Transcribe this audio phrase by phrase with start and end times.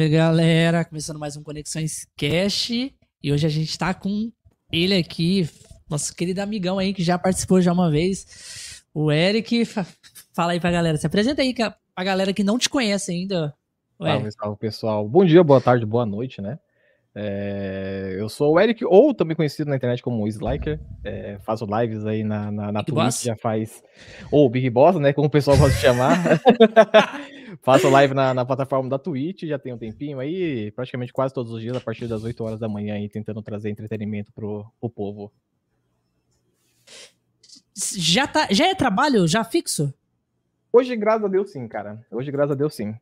[0.00, 0.82] Salve, galera!
[0.82, 2.70] Começando mais um Conexões Cash.
[2.70, 4.32] E hoje a gente tá com
[4.72, 5.46] ele aqui,
[5.90, 9.66] nosso querido amigão aí, que já participou já uma vez, o Eric.
[10.32, 13.52] Fala aí pra galera, se apresenta aí pra galera que não te conhece ainda.
[14.00, 15.06] Salve, salve, pessoal.
[15.06, 16.58] Bom dia, boa tarde, boa noite, né?
[17.14, 20.80] É, eu sou o Eric, ou também conhecido na internet como Sliker.
[21.04, 23.82] É, faço lives aí na, na, na Twitch, já faz.
[24.32, 25.12] Ou Big Boss, né?
[25.12, 26.18] Como o pessoal gosta de chamar.
[27.62, 31.52] faço live na, na, plataforma da Twitch, já tem um tempinho aí, praticamente quase todos
[31.52, 34.90] os dias, a partir das 8 horas da manhã, aí, tentando trazer entretenimento pro, pro
[34.90, 35.32] povo.
[37.96, 39.26] Já, tá, já é trabalho?
[39.26, 39.92] Já fixo?
[40.72, 42.04] Hoje, graças a Deus, sim, cara.
[42.10, 42.94] Hoje, graças a Deus, sim.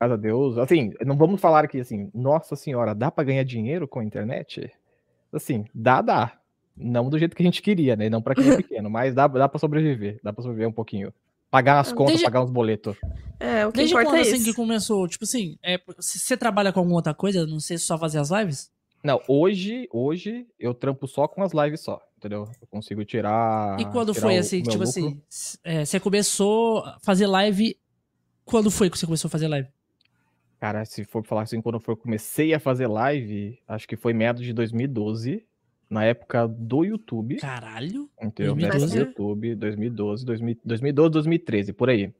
[0.00, 0.58] Graças a Deus.
[0.58, 4.70] Assim, não vamos falar aqui assim, nossa senhora, dá para ganhar dinheiro com a internet?
[5.32, 6.38] Assim, dá, dá.
[6.76, 8.08] Não do jeito que a gente queria, né?
[8.08, 10.20] Não para quem é pequeno, mas dá, dá para sobreviver.
[10.22, 11.12] Dá para sobreviver um pouquinho.
[11.50, 12.24] Pagar as contas, Desde...
[12.24, 12.96] pagar uns boletos.
[13.40, 15.08] É, o que Desde importa quando, é assim, que começou?
[15.08, 17.46] Tipo assim, é, você trabalha com alguma outra coisa?
[17.46, 18.70] Não sei se só fazer as lives?
[19.02, 22.48] Não, hoje, hoje eu trampo só com as lives só, entendeu?
[22.60, 23.78] Eu consigo tirar.
[23.80, 24.82] E quando tirar foi assim, tipo lucro.
[24.88, 25.22] assim,
[25.62, 27.78] é, você começou a fazer live.
[28.44, 29.68] Quando foi que você começou a fazer live?
[30.58, 34.42] Cara, se for falar assim, quando eu comecei a fazer live, acho que foi meados
[34.42, 35.46] de 2012,
[35.88, 37.36] na época do YouTube.
[37.36, 38.08] Caralho!
[38.20, 38.54] Entendeu?
[38.54, 38.60] 2012?
[38.60, 40.26] Na época do YouTube, 2012,
[40.64, 42.12] 2012, 2013, por aí.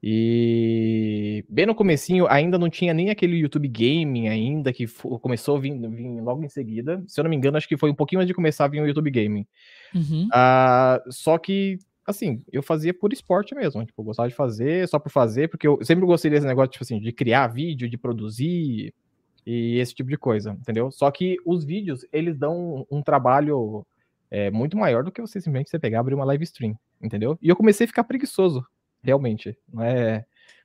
[0.00, 4.86] E bem no comecinho, ainda não tinha nem aquele YouTube Gaming ainda, que
[5.20, 7.02] começou a vir, vir, logo em seguida.
[7.06, 8.80] Se eu não me engano, acho que foi um pouquinho antes de começar a vir
[8.80, 9.46] o YouTube Gaming.
[9.94, 10.28] Uhum.
[10.28, 13.84] Uh, só que assim, eu fazia por esporte mesmo.
[13.84, 16.84] Tipo, eu gostava de fazer só por fazer, porque eu sempre gostei desse negócio, tipo
[16.84, 18.94] assim, de criar vídeo, de produzir
[19.50, 20.90] e esse tipo de coisa, entendeu?
[20.90, 23.82] Só que os vídeos, eles dão um, trabalho
[24.30, 27.38] é, muito maior do que você simplesmente você pegar e abrir uma live stream, entendeu?
[27.40, 28.62] E eu comecei a ficar preguiçoso,
[29.02, 29.56] realmente.
[29.72, 30.22] Não é.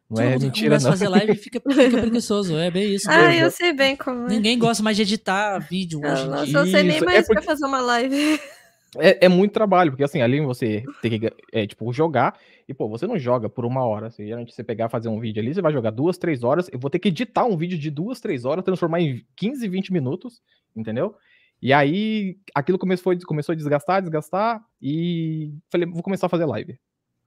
[0.09, 0.91] Não é mentira, não.
[0.91, 3.07] fazer live fica, fica preguiçoso, é bem isso.
[3.09, 4.29] Ah, eu sei bem como é.
[4.31, 6.53] Ninguém gosta mais de editar vídeo hoje em dia.
[6.53, 7.35] Não sei nem mais é porque...
[7.35, 8.37] pra fazer uma live.
[8.99, 12.37] É, é, muito trabalho, porque assim, ali você tem que, é, tipo, jogar,
[12.67, 14.07] e pô, você não joga por uma hora.
[14.07, 16.79] Assim, geralmente você pegar fazer um vídeo ali, você vai jogar duas, três horas, eu
[16.79, 20.41] vou ter que editar um vídeo de duas, três horas, transformar em 15, 20 minutos,
[20.75, 21.15] entendeu?
[21.61, 26.77] E aí, aquilo começou, começou a desgastar, desgastar, e falei, vou começar a fazer live.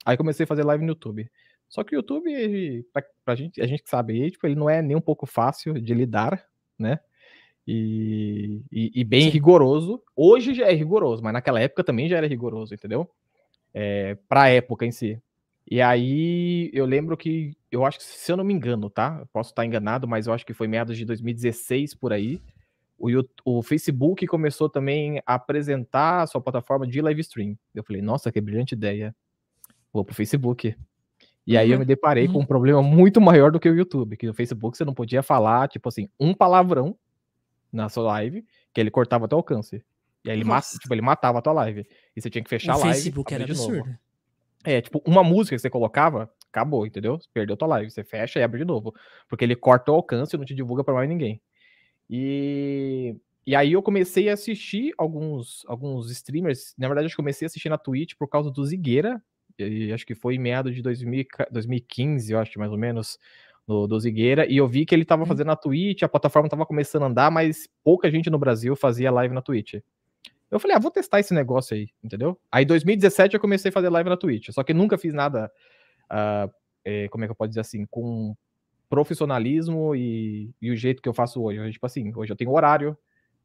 [0.05, 1.29] Aí comecei a fazer live no YouTube.
[1.69, 4.81] Só que o YouTube, pra, pra gente, a gente que sabe, tipo, ele não é
[4.81, 6.47] nem um pouco fácil de lidar,
[6.79, 7.01] né?
[7.67, 9.31] E, e, e bem Sim.
[9.31, 10.01] rigoroso.
[10.15, 13.11] Hoje já é rigoroso, mas naquela época também já era rigoroso, entendeu?
[13.75, 15.21] É, para a época em si.
[15.69, 19.27] E aí eu lembro que, eu acho que, se eu não me engano, tá?
[19.33, 22.41] posso estar enganado, mas eu acho que foi meados de 2016 por aí.
[22.97, 23.09] O,
[23.45, 27.59] o Facebook começou também a apresentar a sua plataforma de live stream.
[27.75, 29.15] Eu falei, nossa, que brilhante ideia.
[29.93, 30.77] Vou pro Facebook.
[31.45, 31.81] E aí eu uhum.
[31.81, 32.33] me deparei uhum.
[32.35, 35.23] com um problema muito maior do que o YouTube, que no Facebook você não podia
[35.23, 36.97] falar, tipo assim, um palavrão
[37.77, 39.85] na sua live, que ele cortava o alcance.
[40.25, 40.51] E aí ele,
[40.81, 41.87] tipo, ele matava a tua live.
[42.17, 42.95] E você tinha que fechar o a live.
[42.95, 43.97] Facebook era absurdo.
[44.65, 47.17] É, tipo, uma música que você colocava, acabou, entendeu?
[47.17, 47.91] Você perdeu tua live.
[47.91, 48.93] Você fecha e abre de novo.
[49.29, 51.41] Porque ele corta o alcance e não te divulga para mais ninguém.
[52.11, 53.15] E,
[53.47, 56.75] e aí eu comecei a assistir alguns, alguns streamers.
[56.77, 59.23] Na verdade, eu comecei a assistir na Twitch por causa do Zigueira.
[59.57, 63.19] E acho que foi em meados de 2000, 2015, eu acho, mais ou menos
[63.67, 65.29] no, do Zigueira, e eu vi que ele tava uhum.
[65.29, 69.11] fazendo na Twitch, a plataforma tava começando a andar, mas pouca gente no Brasil fazia
[69.11, 69.75] live na Twitch.
[70.51, 72.39] Eu falei, ah, vou testar esse negócio aí, entendeu?
[72.51, 75.51] Aí em 2017 eu comecei a fazer live na Twitch, só que nunca fiz nada,
[76.11, 76.53] uh,
[76.85, 78.37] é, como é que eu posso dizer assim, com
[78.89, 81.59] profissionalismo e, e, o jeito que eu faço hoje.
[81.59, 82.97] Eu, tipo assim, hoje eu tenho horário,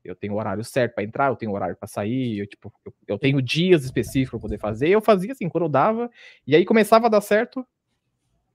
[0.06, 3.18] eu tenho horário certo para entrar, eu tenho horário para sair, eu, tipo, eu, eu,
[3.18, 4.90] tenho dias específicos para poder fazer.
[4.90, 6.12] Eu fazia assim, quando eu dava,
[6.46, 7.66] e aí começava a dar certo,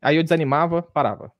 [0.00, 1.32] aí eu desanimava, parava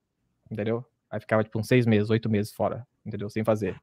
[0.50, 0.84] entendeu?
[1.10, 3.30] Aí ficava tipo uns seis meses, oito meses fora, entendeu?
[3.30, 3.76] Sem fazer.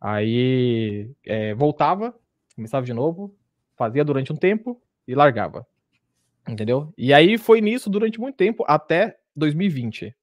[0.00, 2.14] Aí é, voltava,
[2.54, 3.34] começava de novo,
[3.76, 5.66] fazia durante um tempo e largava,
[6.48, 6.92] entendeu?
[6.96, 10.14] E aí foi nisso durante muito tempo, até 2020,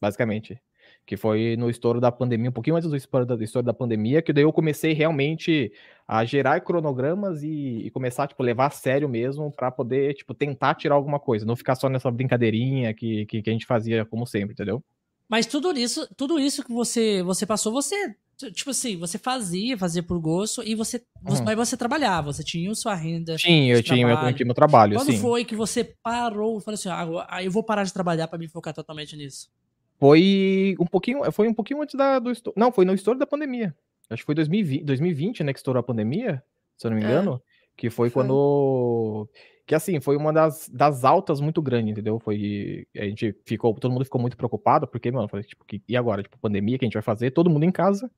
[0.00, 0.60] basicamente.
[1.04, 4.32] Que foi no estouro da pandemia, um pouquinho antes do estouro da, da pandemia, que
[4.32, 5.72] daí eu comecei realmente
[6.06, 10.76] a gerar cronogramas e, e começar, tipo, levar a sério mesmo para poder, tipo, tentar
[10.76, 14.24] tirar alguma coisa, não ficar só nessa brincadeirinha que, que, que a gente fazia como
[14.26, 14.82] sempre, entendeu?
[15.32, 18.14] Mas tudo isso, tudo isso que você, você passou, você,
[18.52, 21.42] tipo assim, você fazia, fazia por gosto, e você, uhum.
[21.42, 23.36] mas você trabalhava, você tinha sua renda.
[23.36, 25.16] Tinha, eu tinha, meu, tinha meu trabalho, Quando sim.
[25.16, 28.46] foi que você parou e falou assim, ah, eu vou parar de trabalhar para me
[28.46, 29.48] focar totalmente nisso?
[29.98, 33.74] Foi um pouquinho, foi um pouquinho antes da, do Não, foi no estouro da pandemia.
[34.10, 36.44] Acho que foi 2020, 2020, né, que estourou a pandemia,
[36.76, 37.06] se eu não me é.
[37.06, 37.40] engano.
[37.42, 37.52] É.
[37.74, 39.26] Que foi, foi, quando
[39.66, 42.18] que assim, foi uma das, das altas muito grande, entendeu?
[42.18, 42.86] Foi.
[42.96, 46.22] A gente ficou, todo mundo ficou muito preocupado, porque, mano, falei, tipo, que, e agora?
[46.22, 48.10] Tipo, pandemia que a gente vai fazer, todo mundo em casa.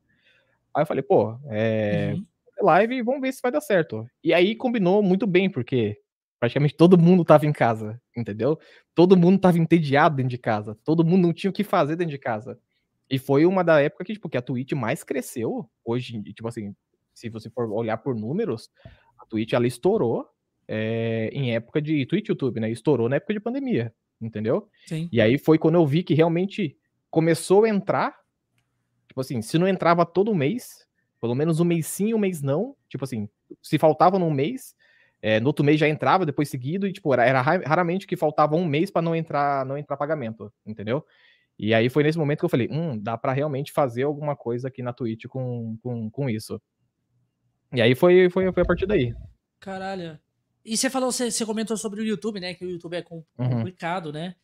[0.75, 2.15] Aí eu falei, pô, é.
[2.15, 2.25] Uhum.
[2.63, 4.07] Live vamos ver se vai dar certo.
[4.23, 5.99] E aí combinou muito bem, porque
[6.39, 8.59] praticamente todo mundo tava em casa, entendeu?
[8.95, 12.13] Todo mundo tava entediado dentro de casa, todo mundo não tinha o que fazer dentro
[12.13, 12.59] de casa.
[13.11, 16.75] E foi uma da época que, tipo, que a Twitch mais cresceu hoje, tipo assim,
[17.13, 18.71] se você for olhar por números,
[19.19, 20.29] a Twitch ela estourou
[20.69, 22.71] é, em época de Twitch YouTube, né?
[22.71, 24.69] Estourou na época de pandemia, entendeu?
[24.87, 25.09] Sim.
[25.13, 26.77] E aí foi quando eu vi que realmente
[27.11, 28.15] começou a entrar,
[29.09, 30.87] tipo assim, se não entrava todo mês,
[31.21, 33.29] pelo menos um mês sim, um mês não, tipo assim,
[33.63, 34.75] se faltava num mês,
[35.23, 38.57] é, no outro mês já entrava depois seguido e tipo era, era raramente que faltava
[38.57, 41.05] um mês para não entrar não entrar pagamento, entendeu?
[41.59, 44.69] E aí foi nesse momento que eu falei, hum, dá para realmente fazer alguma coisa
[44.69, 46.61] aqui na Twitch com, com, com isso.
[47.73, 49.15] E aí foi, foi, foi a partir daí.
[49.61, 50.19] Caralho.
[50.65, 52.55] E você falou, você, você comentou sobre o YouTube, né?
[52.55, 53.23] Que o YouTube é uhum.
[53.37, 54.13] complicado, uhum.
[54.13, 54.35] né?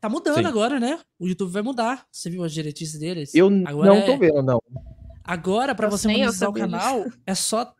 [0.00, 0.46] Tá mudando Sim.
[0.46, 1.00] agora, né?
[1.18, 2.06] O YouTube vai mudar.
[2.10, 3.34] Você viu as diretrizes deles?
[3.34, 4.02] Eu agora não é...
[4.02, 4.62] tô vendo, não.
[5.24, 7.18] Agora, para você monetizar o canal, isso.
[7.26, 7.74] é só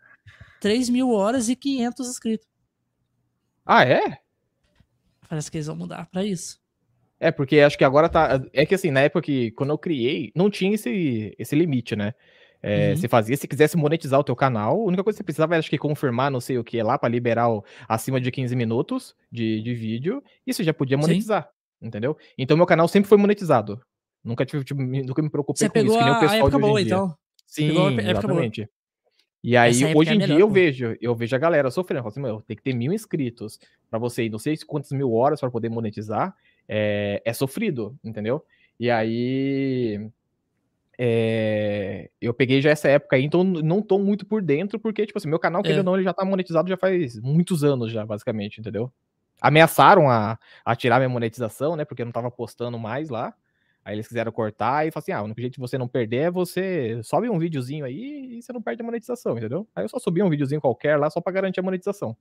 [0.60, 2.46] 3 mil horas e 500 inscritos.
[3.66, 4.18] Ah, é?
[5.28, 6.58] Parece que eles vão mudar para isso.
[7.20, 8.42] É, porque acho que agora tá.
[8.52, 12.14] É que assim, na época que quando eu criei, não tinha esse, esse limite, né?
[12.66, 12.96] É, uhum.
[12.96, 15.58] Você fazia, se quisesse monetizar o teu canal, a única coisa que você precisava era
[15.58, 19.14] acho que confirmar, não sei o que lá, para liberar o, acima de 15 minutos
[19.30, 21.88] de, de vídeo, e você já podia monetizar, Sim.
[21.88, 22.16] entendeu?
[22.38, 23.82] Então meu canal sempre foi monetizado.
[24.24, 26.58] Nunca tive, tipo, nunca me preocupei você com isso, que nem o pessoal a época
[26.58, 27.14] boa, então.
[27.46, 28.62] Sim, exatamente.
[28.62, 28.70] Boa.
[29.42, 32.08] E aí, hoje é em é dia, eu vejo, eu vejo a galera sofrendo.
[32.08, 35.38] Assim, meu, tem que ter mil inscritos para você ir, não sei quantas mil horas
[35.38, 36.34] para poder monetizar.
[36.66, 38.42] É, é sofrido, entendeu?
[38.80, 40.08] E aí,
[40.98, 45.18] é, eu peguei já essa época aí, então não tô muito por dentro, porque, tipo
[45.18, 45.80] assim, meu canal, querendo é.
[45.80, 48.92] ou não, ele já tá monetizado já faz muitos anos já, basicamente, entendeu?
[49.40, 53.34] Ameaçaram a, a tirar minha monetização, né, porque eu não tava postando mais lá,
[53.84, 56.16] aí eles quiseram cortar e falaram assim, ah, o único jeito de você não perder
[56.16, 59.66] é você sobe um videozinho aí e você não perde a monetização, entendeu?
[59.74, 62.16] Aí eu só subi um videozinho qualquer lá só pra garantir a monetização.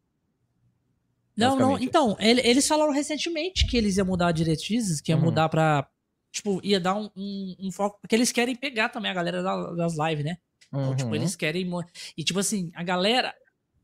[1.35, 5.23] Não, não, então, eles falaram recentemente que eles iam mudar diretrizes, que ia uhum.
[5.23, 5.87] mudar pra
[6.33, 7.99] tipo, ia dar um, um, um, foco.
[8.01, 9.43] Porque eles querem pegar também a galera
[9.75, 10.37] das lives, né?
[10.67, 10.95] Então, uhum.
[10.95, 11.69] tipo, eles querem.
[12.17, 13.33] E, tipo assim, a galera.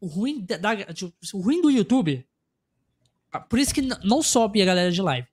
[0.02, 2.26] O ruim, da, tipo, o ruim do YouTube.
[3.48, 5.28] Por isso que não sobe a galera de live.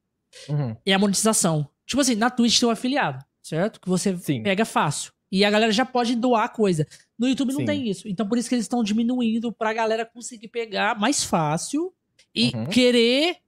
[0.48, 0.76] Uhum.
[0.84, 1.66] É a monetização.
[1.86, 3.80] Tipo assim, na Twitch tem um afiliado, certo?
[3.80, 4.42] Que você Sim.
[4.42, 5.12] pega fácil.
[5.30, 6.86] E a galera já pode doar coisa.
[7.18, 7.66] No YouTube não Sim.
[7.66, 8.06] tem isso.
[8.08, 11.94] Então por isso que eles estão diminuindo pra galera conseguir pegar mais fácil
[12.34, 12.66] e uhum.
[12.66, 13.38] querer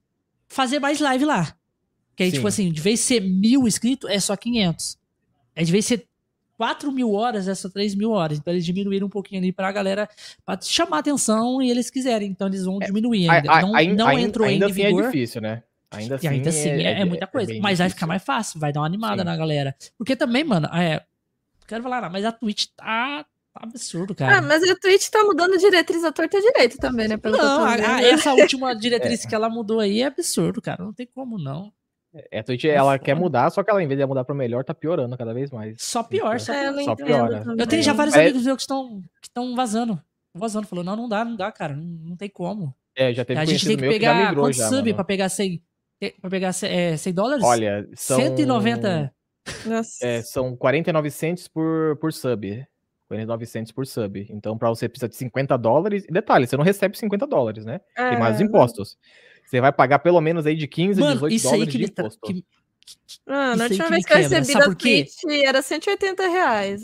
[0.47, 1.55] fazer mais live lá.
[2.19, 2.39] Que aí, tipo Sim.
[2.41, 4.99] tipo assim, de vez ser mil inscritos, é só 500.
[5.55, 6.05] É de vez ser
[6.57, 8.39] 4 mil horas, é só 3 mil horas.
[8.39, 10.09] Então eles diminuíram um pouquinho ali pra galera
[10.45, 12.29] pra chamar atenção e eles quiserem.
[12.29, 13.53] Então eles vão é, diminuir ainda.
[13.53, 15.05] A, não, a, não a, entrou ainda em assim é vigor.
[15.05, 15.63] é difícil, né?
[15.93, 17.53] Ainda assim, e ainda assim é, é, é muita coisa.
[17.53, 17.77] mas difícil.
[17.77, 19.27] vai ficar mais fácil, vai dar uma animada Sim.
[19.27, 19.77] na galera.
[19.97, 21.01] Porque também, mano, é.
[21.69, 24.39] Quero falar, não, mas a Twitch tá tá absurdo, cara.
[24.39, 27.17] Ah, mas a Twitch tá mudando diretriz à torta direito também, né?
[27.17, 29.29] Pelo não, a, a, essa última diretriz é.
[29.29, 30.83] que ela mudou aí é absurdo, cara.
[30.83, 31.73] Não tem como não.
[32.31, 34.65] É, a Twitch, ela quer mudar, só que ela, em vez de mudar para melhor,
[34.65, 35.77] tá piorando cada vez mais.
[35.81, 37.45] Só pior, só, é, só piora.
[37.57, 38.23] Eu tenho já vários é...
[38.23, 40.01] amigos meus que estão que estão vazando.
[40.35, 42.75] Vazando, falou, não, não dá, não dá, cara, não, não tem como.
[42.95, 45.63] É, já teve A gente tem que pegar quanto sub para pegar 100,
[46.21, 47.45] pra pegar 100, é, 100 dólares?
[47.45, 48.21] Olha, são...
[48.21, 49.15] 190.
[49.67, 50.07] Nossa.
[50.07, 51.11] É, são 49
[51.53, 52.67] por, por sub.
[53.09, 54.27] 49 por sub.
[54.31, 56.05] Então, para você precisa de 50 dólares.
[56.09, 57.81] E detalhe, você não recebe 50 dólares, né?
[57.97, 58.11] É...
[58.11, 58.99] Tem mais os impostos.
[59.49, 62.21] Você vai pagar pelo menos aí de 15 a 18 dólares de imposto.
[62.21, 62.45] Que,
[63.27, 66.83] ah, na última vez que, eu recebi da Twitch era 180 reais.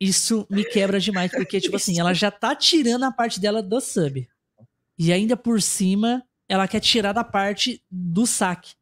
[0.00, 3.80] Isso me quebra demais, porque, tipo assim, ela já tá tirando a parte dela do
[3.80, 4.28] sub.
[4.96, 8.74] E ainda por cima, ela quer tirar da parte do saque.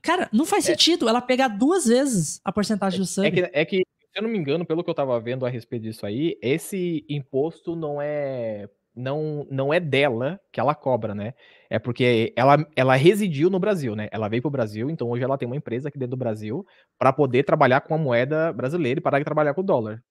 [0.00, 0.70] Cara, não faz é.
[0.70, 3.26] sentido ela pegar duas vezes a porcentagem é, do sub.
[3.26, 5.48] É que, é que, se eu não me engano, pelo que eu tava vendo a
[5.48, 11.34] respeito disso aí, esse imposto não é não, não é dela que ela cobra, né?
[11.68, 14.08] É porque ela, ela residiu no Brasil, né?
[14.10, 16.64] Ela veio para o Brasil, então hoje ela tem uma empresa aqui dentro do Brasil
[16.98, 20.02] para poder trabalhar com a moeda brasileira e parar de trabalhar com o dólar.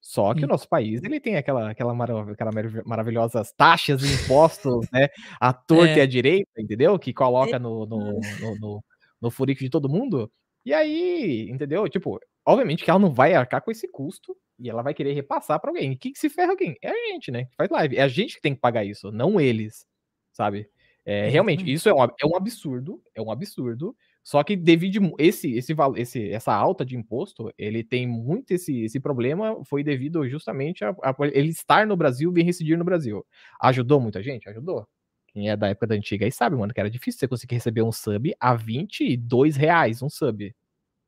[0.00, 0.44] Só que hum.
[0.44, 2.50] o nosso país, ele tem aquela, aquela, marav aquela
[2.84, 5.08] maravilhosas taxas e impostos, né?
[5.40, 5.98] A torta é.
[5.98, 6.98] e a direita, entendeu?
[6.98, 8.84] Que coloca no, no, no, no,
[9.22, 10.30] no furico de todo mundo.
[10.64, 11.88] E aí, entendeu?
[11.88, 15.60] Tipo, obviamente que ela não vai arcar com esse custo, e ela vai querer repassar
[15.60, 15.92] para alguém.
[15.92, 16.76] E quem que se ferra quem?
[16.82, 17.44] É a gente, né?
[17.46, 17.96] Que faz live.
[17.96, 19.86] É a gente que tem que pagar isso, não eles,
[20.32, 20.68] sabe?
[21.06, 23.94] É, realmente, isso é um, é um absurdo, é um absurdo.
[24.22, 28.98] Só que devido esse, esse, esse, essa alta de imposto, ele tem muito esse, esse
[28.98, 33.24] problema, foi devido justamente a, a ele estar no Brasil e residir no Brasil.
[33.60, 34.48] Ajudou muita gente?
[34.48, 34.88] Ajudou.
[35.28, 37.82] Quem é da época da antiga aí sabe, mano, que era difícil você conseguir receber
[37.82, 40.54] um sub a 22 reais, um sub.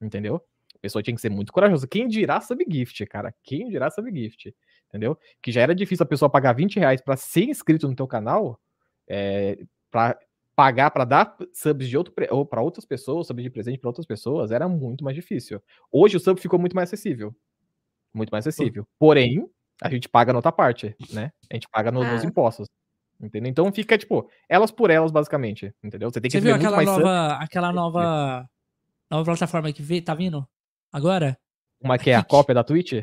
[0.03, 0.43] Entendeu?
[0.77, 1.89] A pessoa tinha que ser muito corajosa.
[1.89, 3.35] Quem dirá sub gift, cara?
[3.43, 4.55] Quem dirá sub gift?
[4.89, 5.19] Entendeu?
[5.43, 8.61] Que já era difícil a pessoa pagar 20 reais pra ser inscrito no teu canal,
[9.09, 9.59] é,
[9.91, 10.19] pra
[10.55, 14.07] pagar para dar subs de outro ou para outras pessoas, subs de presente para outras
[14.07, 15.61] pessoas, era muito mais difícil.
[15.91, 17.35] Hoje o sub ficou muito mais acessível.
[18.15, 18.87] Muito mais acessível.
[18.99, 19.47] Porém,
[19.83, 21.31] a gente paga na outra parte, né?
[21.51, 22.27] A gente paga no, nos ah.
[22.27, 22.69] impostos.
[23.21, 23.51] Entendeu?
[23.51, 25.75] Então fica, tipo, elas por elas, basicamente.
[25.83, 26.11] Entendeu?
[26.11, 28.49] Você tem que Você viu aquela nova, aquela nova,
[29.11, 30.47] nova plataforma que tá vindo
[30.97, 31.39] agora?
[31.81, 32.95] Uma que é a cópia da Twitch?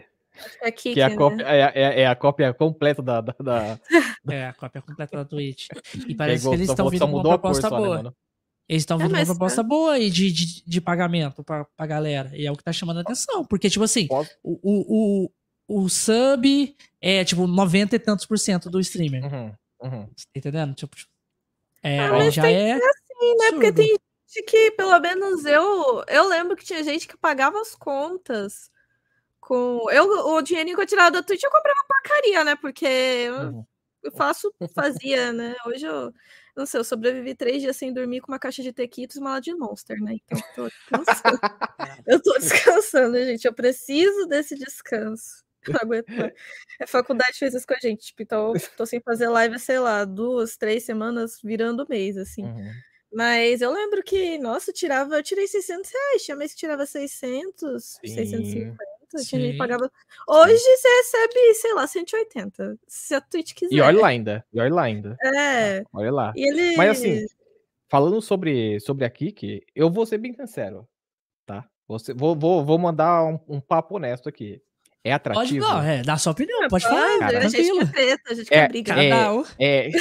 [0.62, 1.59] É que é a, cópia, né?
[1.59, 3.79] é, é, é, a cópia completa da, da, da,
[4.29, 5.67] É, a cópia completa da Twitch.
[6.07, 8.03] E parece que, que eles estão vindo com uma proposta boa.
[8.03, 8.12] Né,
[8.67, 11.85] eles estão vindo é, com uma proposta boa aí de, de, de pagamento pra, pra
[11.85, 12.31] galera.
[12.33, 13.45] E é o que tá chamando a atenção.
[13.45, 14.07] Porque, tipo assim,
[14.41, 15.29] o, o,
[15.67, 19.23] o, o sub é, tipo, 90 e tantos por cento do streamer.
[19.23, 19.53] Uhum.
[19.83, 20.09] Uhum.
[20.15, 20.73] Você tá entendendo?
[20.73, 20.95] Tipo,
[21.83, 22.71] é, ah, já é.
[22.71, 23.51] Assim, né?
[23.51, 23.97] Porque tem
[24.41, 28.71] que, pelo menos eu, eu lembro que tinha gente que pagava as contas
[29.39, 29.89] com.
[29.91, 32.55] Eu, o dinheirinho que eu tirava da Twitch eu comprava porcaria, né?
[32.55, 33.65] Porque eu,
[34.03, 35.55] eu faço, fazia, né?
[35.65, 36.13] Hoje eu.
[36.55, 39.39] Não sei, eu sobrevivi três dias sem dormir com uma caixa de tequitos e uma
[39.39, 40.17] de Monster, né?
[40.29, 41.39] Então eu tô descansando.
[42.07, 43.45] eu tô descansando, gente.
[43.45, 45.43] Eu preciso desse descanso.
[45.67, 46.09] Não aguento.
[46.81, 48.07] A faculdade fez isso com a gente.
[48.07, 52.43] Tipo, então, tô sem fazer live, sei lá, duas, três semanas virando mês, assim.
[52.43, 52.71] Uhum.
[53.13, 56.86] Mas eu lembro que, nossa, eu tirava, eu tirei 600 reais, tinha mês que tirava
[56.86, 58.08] 600, Sim.
[58.08, 58.77] 650,
[59.15, 59.25] Sim.
[59.25, 59.91] tinha gente pagava.
[60.27, 60.75] Hoje Sim.
[60.75, 63.75] você recebe, sei lá, 180, se a Twitch quiser.
[63.75, 65.15] E olha lá ainda, e olha lá ainda.
[65.24, 65.84] É.
[65.93, 66.34] Olha lá.
[66.36, 66.75] Ele...
[66.75, 67.25] Mas assim,
[67.88, 70.88] falando sobre, sobre a Kik, eu vou ser bem sincero,
[71.46, 71.70] tá?
[71.88, 74.60] Você, vou, vou, vou mandar um, um papo honesto aqui.
[75.03, 75.65] É atrativo.
[75.65, 77.20] Pode, não, é, dá sua opinião, pode falar.
[77.20, 78.98] Cara, a gente quer treta, a gente quer é, brigar.
[78.98, 79.91] É, é,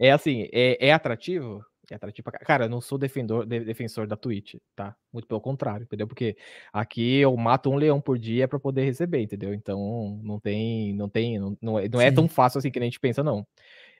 [0.00, 1.62] é, assim, é, é atrativo?
[1.92, 2.38] É atrativo pra...
[2.38, 4.96] Cara, eu não sou defensor, defensor da Twitch, tá?
[5.12, 6.06] Muito pelo contrário, entendeu?
[6.06, 6.38] Porque
[6.72, 9.52] aqui eu mato um leão por dia para poder receber, entendeu?
[9.52, 12.82] Então não tem, não tem, não, não, é, não é tão fácil assim que a
[12.82, 13.46] gente pensa, não.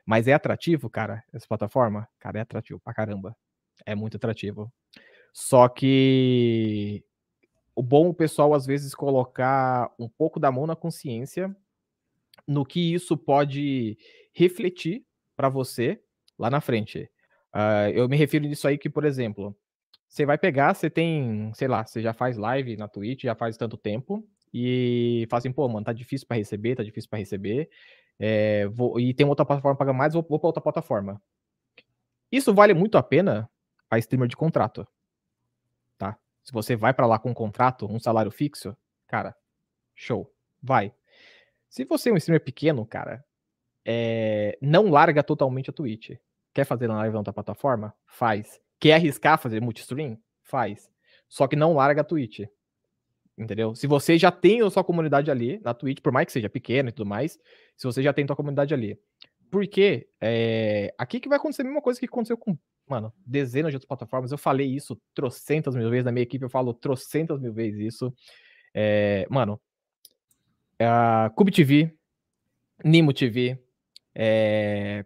[0.06, 2.08] Mas é atrativo, cara, essa plataforma?
[2.18, 3.36] Cara, é atrativo pra caramba.
[3.84, 4.72] É muito atrativo.
[5.30, 7.04] Só que
[7.74, 11.54] o bom o pessoal às vezes colocar um pouco da mão na consciência
[12.48, 13.98] no que isso pode
[14.32, 15.04] refletir
[15.36, 16.02] para você
[16.38, 17.10] lá na frente.
[17.54, 19.56] Uh, eu me refiro nisso aí que, por exemplo,
[20.08, 23.56] você vai pegar, você tem, sei lá, você já faz live na Twitch, já faz
[23.56, 27.68] tanto tempo, e fala assim, pô, mano, tá difícil para receber, tá difícil para receber,
[28.18, 31.20] é, vou, e tem outra plataforma paga mais, vou, vou para outra plataforma.
[32.30, 33.50] Isso vale muito a pena
[33.88, 34.86] para streamer de contrato.
[36.44, 39.36] Se você vai para lá com um contrato, um salário fixo, cara,
[39.94, 40.92] show, vai.
[41.68, 43.24] Se você é um streamer pequeno, cara,
[43.84, 46.10] é, não larga totalmente a Twitch.
[46.52, 47.94] Quer fazer live na outra plataforma?
[48.06, 48.60] Faz.
[48.78, 50.18] Quer arriscar fazer multistream?
[50.42, 50.90] Faz.
[51.28, 52.40] Só que não larga a Twitch.
[53.38, 53.74] Entendeu?
[53.74, 56.90] Se você já tem a sua comunidade ali na Twitch, por mais que seja pequena
[56.90, 57.38] e tudo mais,
[57.76, 58.98] se você já tem a sua comunidade ali.
[59.50, 62.56] Porque é, aqui que vai acontecer a mesma coisa que aconteceu com
[62.86, 64.32] mano, dezenas de outras plataformas.
[64.32, 68.14] Eu falei isso trocentas mil vezes na minha equipe, eu falo trocentas mil vezes isso.
[68.74, 69.60] É, mano,
[70.78, 71.94] a Cube TV,
[72.84, 73.58] Nimo TV,
[74.14, 75.04] é,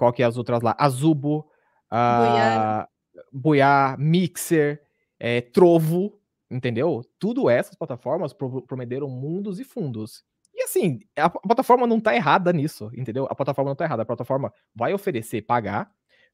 [0.00, 0.74] qual que é as outras lá?
[0.78, 1.46] Azubo,
[1.90, 2.88] a
[3.30, 4.80] Boiar, Mixer,
[5.18, 6.18] é, Trovo,
[6.50, 7.02] entendeu?
[7.18, 8.32] Tudo essas plataformas
[8.66, 10.24] prometeram mundos e fundos.
[10.54, 13.26] E assim, a plataforma não tá errada nisso, entendeu?
[13.28, 14.02] A plataforma não tá errada.
[14.02, 15.90] A plataforma vai oferecer pagar,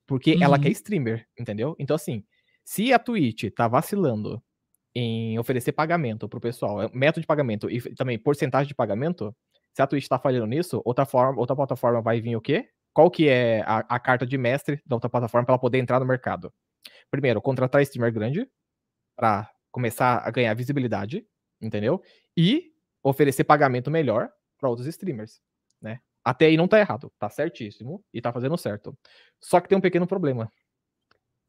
[0.06, 0.44] porque uhum.
[0.44, 1.74] ela quer streamer, entendeu?
[1.76, 2.22] Então, assim,
[2.64, 4.40] se a Twitch tá vacilando
[4.94, 9.34] em oferecer pagamento pro pessoal, é, método de pagamento e também porcentagem de pagamento,
[9.74, 12.68] se a Twitch tá falhando nisso, outra, forma, outra plataforma vai vir o quê?
[12.96, 16.00] Qual que é a, a carta de mestre da outra plataforma para ela poder entrar
[16.00, 16.50] no mercado?
[17.10, 18.50] Primeiro, contratar streamer grande
[19.14, 21.26] para começar a ganhar visibilidade,
[21.60, 22.02] entendeu?
[22.34, 22.72] E
[23.02, 25.42] oferecer pagamento melhor para outros streamers,
[25.78, 26.00] né?
[26.24, 28.96] Até aí não tá errado, tá certíssimo e tá fazendo certo.
[29.42, 30.50] Só que tem um pequeno problema.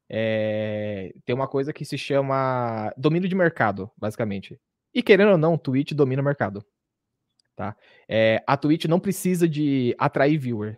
[0.10, 1.14] É...
[1.24, 4.60] Tem uma coisa que se chama domínio de mercado, basicamente.
[4.94, 6.62] E querendo ou não, Twitch domina o mercado.
[7.56, 7.74] Tá?
[8.06, 8.44] É...
[8.46, 10.78] A Twitch não precisa de atrair viewer,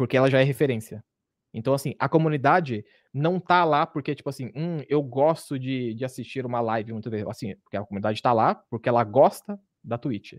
[0.00, 1.04] porque ela já é referência.
[1.52, 6.06] Então, assim, a comunidade não tá lá porque, tipo assim, hum, eu gosto de, de
[6.06, 7.10] assistir uma live muito.
[7.28, 10.38] Assim, porque a comunidade tá lá porque ela gosta da Twitch.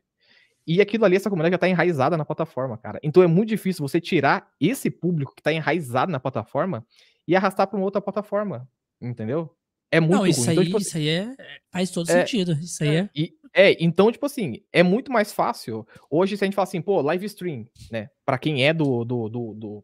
[0.65, 2.99] E aquilo ali, essa comunidade já tá enraizada na plataforma, cara.
[3.03, 6.83] Então é muito difícil você tirar esse público que tá enraizado na plataforma
[7.27, 8.67] e arrastar para uma outra plataforma.
[8.99, 9.55] Entendeu?
[9.91, 10.53] É muito Não, isso ruim.
[10.53, 11.35] Então, aí, então, tipo, isso aí é,
[11.69, 12.53] faz todo é, sentido.
[12.53, 13.09] Isso aí é.
[13.15, 15.85] E, é, então, tipo assim, é muito mais fácil.
[16.09, 18.09] Hoje, se a gente fala assim, pô, live stream, né?
[18.25, 19.83] Pra quem é do, do, do, do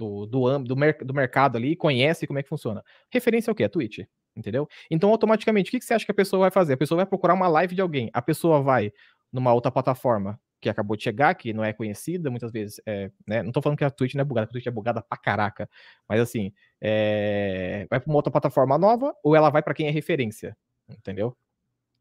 [0.00, 2.82] do, do, do, mer do mercado ali, conhece como é que funciona.
[3.12, 3.64] Referência é o quê?
[3.64, 3.98] É Twitch,
[4.34, 4.66] entendeu?
[4.90, 6.72] Então, automaticamente, o que, que você acha que a pessoa vai fazer?
[6.72, 8.90] A pessoa vai procurar uma live de alguém, a pessoa vai
[9.30, 13.42] numa outra plataforma que acabou de chegar, que não é conhecida, muitas vezes, é, né?
[13.42, 15.68] Não tô falando que a Twitch não é bugada, a Twitch é bugada pra caraca,
[16.08, 19.90] mas assim, é, vai pra uma outra plataforma nova ou ela vai para quem é
[19.90, 20.56] referência,
[20.88, 21.36] entendeu?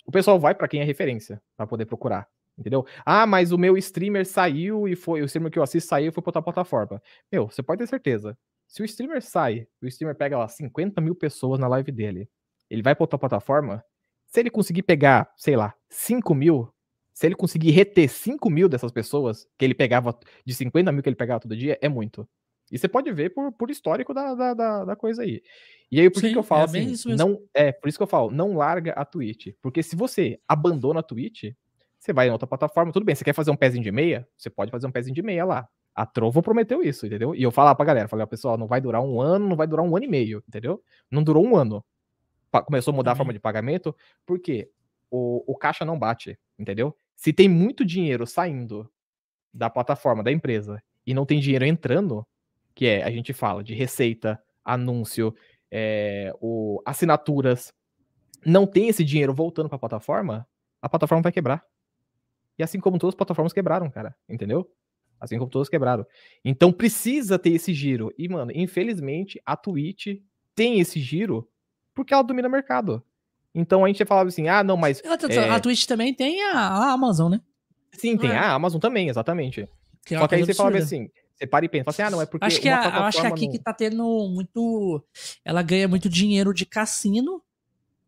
[0.10, 2.84] O pessoal vai para quem é referência para poder procurar, entendeu?
[3.06, 6.12] Ah, mas o meu streamer saiu e foi, o streamer que eu assisto saiu e
[6.12, 7.00] foi pra outra plataforma.
[7.32, 8.36] Meu, você pode ter certeza,
[8.68, 12.28] se o streamer sai, o streamer pega lá 50 mil pessoas na live dele,
[12.72, 13.86] ele vai pra outra plataforma,
[14.26, 16.74] se ele conseguir pegar, sei lá, 5 mil,
[17.14, 21.10] se ele conseguir reter 5 mil dessas pessoas, que ele pegava, de 50 mil que
[21.10, 22.28] ele pegava todo dia, é muito.
[22.72, 25.42] E você pode ver por, por histórico da, da, da, da coisa aí.
[25.92, 27.16] E aí, por Sim, que, eu falo é assim?
[27.16, 29.48] Não, é, por isso que eu falo, não larga a Twitch.
[29.62, 31.46] Porque se você abandona a Twitch,
[32.00, 34.28] você vai em outra plataforma, tudo bem, você quer fazer um pezinho de meia?
[34.38, 35.68] Você pode fazer um pezinho de meia lá.
[35.96, 37.36] A Trovo prometeu isso, entendeu?
[37.36, 39.86] E eu falar pra galera, falei, pessoal, não vai durar um ano, não vai durar
[39.86, 40.82] um ano e meio, entendeu?
[41.12, 41.84] Não durou um ano.
[42.66, 43.14] Começou a mudar uhum.
[43.14, 43.96] a forma de pagamento,
[44.26, 44.70] porque
[45.12, 46.96] o, o caixa não bate, entendeu?
[47.16, 48.90] Se tem muito dinheiro saindo
[49.54, 52.26] da plataforma da empresa e não tem dinheiro entrando,
[52.80, 55.36] que é, a gente fala de receita, anúncio,
[55.70, 57.74] é, o, assinaturas,
[58.46, 60.48] não tem esse dinheiro voltando para a plataforma,
[60.82, 61.62] a plataforma vai quebrar.
[62.58, 64.66] E assim como todas as plataformas quebraram, cara, entendeu?
[65.20, 66.08] Assim como todas quebraram.
[66.42, 68.14] Então precisa ter esse giro.
[68.18, 70.22] E, mano, infelizmente, a Twitch
[70.56, 71.50] tem esse giro
[71.94, 73.04] porque ela domina o mercado.
[73.54, 75.04] Então a gente falava assim, ah, não, mas.
[75.04, 75.50] É...
[75.50, 77.42] A Twitch também tem a, a Amazon, né?
[77.92, 78.38] Sim, tem é?
[78.38, 79.68] a Amazon também, exatamente.
[80.06, 82.22] Que é Só que aí você fala assim, você para e pensa, assim, ah, não,
[82.22, 82.46] é porque.
[82.46, 83.52] Acho que, a, acho que aqui não...
[83.52, 85.04] que tá tendo muito.
[85.44, 87.42] Ela ganha muito dinheiro de cassino.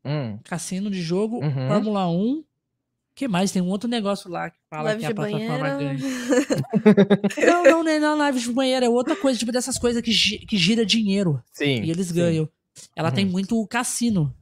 [0.03, 0.37] Hum.
[0.43, 1.67] Cassino de jogo, uhum.
[1.67, 2.43] Fórmula 1.
[3.15, 3.51] que mais?
[3.51, 5.99] Tem um outro negócio lá que fala live que a plataforma ganha.
[7.45, 10.11] não, não, não é na live de banheiro, é outra coisa, tipo dessas coisas que,
[10.45, 11.41] que gira dinheiro.
[11.51, 11.83] Sim.
[11.83, 12.15] E eles sim.
[12.15, 12.49] ganham.
[12.95, 13.15] Ela uhum.
[13.15, 14.35] tem muito cassino.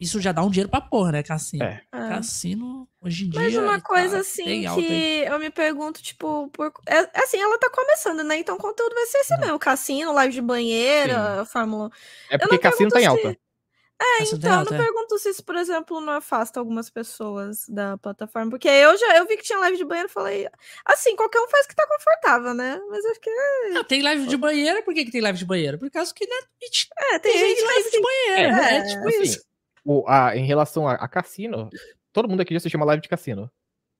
[0.00, 1.62] Isso já dá um dinheiro pra porra, né, cassino?
[1.62, 1.80] É.
[1.92, 2.08] é.
[2.08, 3.40] Cassino, hoje em dia.
[3.40, 6.72] Mas uma coisa tá assim que eu me pergunto, tipo, por...
[6.86, 8.38] é, assim, ela tá começando, né?
[8.38, 9.40] Então o conteúdo vai ser esse uhum.
[9.40, 11.50] mesmo: cassino, live de banheira, Sim.
[11.52, 11.90] Fórmula.
[12.30, 13.30] É porque cassino tá em alta.
[13.30, 13.38] Se...
[13.96, 14.86] É, cassino então, alta, eu não é.
[14.86, 18.50] pergunto se isso, por exemplo, não afasta algumas pessoas da plataforma.
[18.50, 20.48] Porque eu já eu vi que tinha live de banheiro e falei.
[20.84, 22.80] Assim, qualquer um faz que tá confortável, né?
[22.90, 23.30] Mas acho que.
[23.30, 23.76] É...
[23.76, 24.82] Ah, tem live de banheira?
[24.82, 25.78] Por que, que tem live de banheira?
[25.78, 26.86] Por causa que na Twitch.
[26.98, 28.68] É, tem, tem gente live assim, de banheira.
[28.68, 31.68] É, é tipo assim, isso o, a, em relação a, a, cassino,
[32.14, 33.50] todo mundo aqui já assistiu uma live de cassino,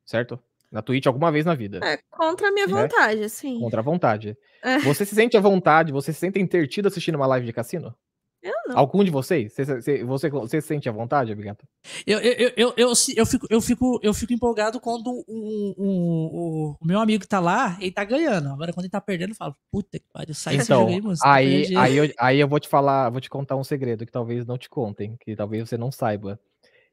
[0.07, 0.41] certo?
[0.73, 1.81] Na Twitch alguma vez na vida.
[1.85, 2.73] É, contra a minha né?
[2.73, 3.61] vontade, assim.
[3.61, 4.37] Contra a vontade.
[4.63, 4.79] É.
[4.79, 7.95] Você se sente à vontade, você se sente intertido assistindo uma live de cassino?
[8.43, 8.79] Eu não.
[8.79, 9.53] Algum de vocês?
[9.53, 11.67] Você, você, você, você se sente à vontade, Abigato?
[12.07, 16.77] Eu, eu, eu, eu, eu, fico, eu, fico, eu fico empolgado quando o, o, o,
[16.79, 18.51] o meu amigo tá lá, ele tá ganhando.
[18.51, 21.67] Agora, quando ele tá perdendo, eu falo, puta que pariu, sai então, desse jogo aí,
[21.67, 24.45] aí, aí, eu, aí eu vou te falar, vou te contar um segredo que talvez
[24.45, 26.39] não te contem, que talvez você não saiba.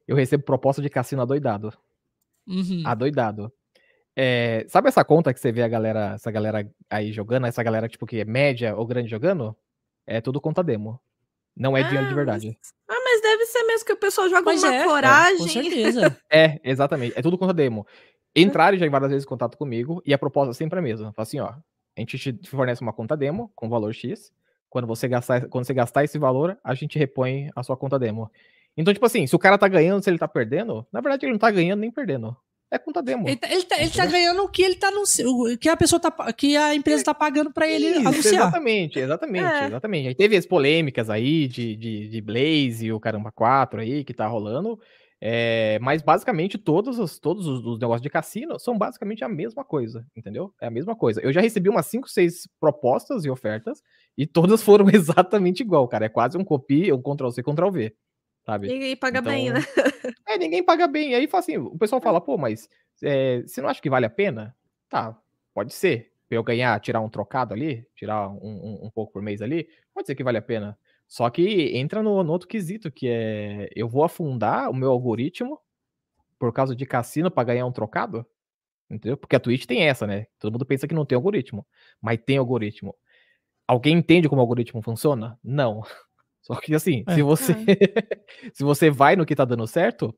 [0.07, 1.73] Eu recebo proposta de cassino adoidado.
[2.47, 2.83] Uhum.
[2.85, 3.51] Adoidado.
[4.15, 7.87] É, sabe essa conta que você vê a galera, essa galera aí jogando, essa galera
[7.87, 9.55] tipo que é média ou grande jogando?
[10.05, 10.99] É tudo conta demo.
[11.55, 12.47] Não é ah, dinheiro de verdade.
[12.47, 12.73] Mas...
[12.87, 15.35] Ah, mas deve ser mesmo que o pessoal joga mas uma é, coragem.
[15.35, 16.17] É, com certeza.
[16.29, 17.17] é, exatamente.
[17.17, 17.85] É tudo conta demo.
[18.35, 21.11] Entraram já em várias vezes em contato comigo e a proposta sempre é a mesma.
[21.13, 24.31] Fala assim, ó, a gente te fornece uma conta demo com valor X.
[24.69, 28.31] Quando você gastar, quando você gastar esse valor, a gente repõe a sua conta demo.
[28.77, 31.33] Então, tipo assim, se o cara tá ganhando, se ele tá perdendo, na verdade ele
[31.33, 32.35] não tá ganhando nem perdendo
[32.71, 33.27] é conta demo.
[33.27, 35.99] Ele, tá, ele, tá, ele tá ganhando o que ele tá anunciando, que a pessoa
[35.99, 38.33] tá, que a empresa tá pagando para ele Isso, anunciar.
[38.33, 39.67] Exatamente, exatamente, é.
[39.67, 40.07] exatamente.
[40.07, 44.13] Aí teve as polêmicas aí de, de, de Blaze e o Caramba 4 aí que
[44.13, 44.79] tá rolando.
[45.23, 49.63] É, mas basicamente todos, os, todos os, os, negócios de cassino são basicamente a mesma
[49.63, 50.51] coisa, entendeu?
[50.59, 51.21] É a mesma coisa.
[51.21, 53.81] Eu já recebi umas 5, 6 propostas e ofertas
[54.17, 56.05] e todas foram exatamente igual, cara.
[56.05, 57.93] É quase um copy, um Ctrl C, Ctrl V
[58.45, 58.67] sabe?
[58.67, 59.59] Ninguém paga então, bem, né?
[60.27, 61.13] É, ninguém paga bem.
[61.13, 62.69] Aí assim, o pessoal fala, pô, mas
[63.03, 64.55] é, você não acha que vale a pena?
[64.89, 65.17] Tá,
[65.53, 66.11] pode ser.
[66.27, 69.67] Pra eu ganhar, tirar um trocado ali, tirar um, um, um, pouco por mês ali,
[69.93, 70.77] pode ser que vale a pena.
[71.05, 75.59] Só que entra no, no outro quesito, que é eu vou afundar o meu algoritmo
[76.39, 78.25] por causa de cassino para ganhar um trocado?
[78.89, 79.17] Entendeu?
[79.17, 80.27] Porque a Twitch tem essa, né?
[80.39, 81.65] Todo mundo pensa que não tem algoritmo,
[82.01, 82.95] mas tem algoritmo.
[83.67, 85.39] Alguém entende como o algoritmo funciona?
[85.43, 85.81] Não.
[86.41, 87.15] Só que assim, é.
[87.15, 87.53] se você é.
[88.53, 90.15] se você vai no que tá dando certo,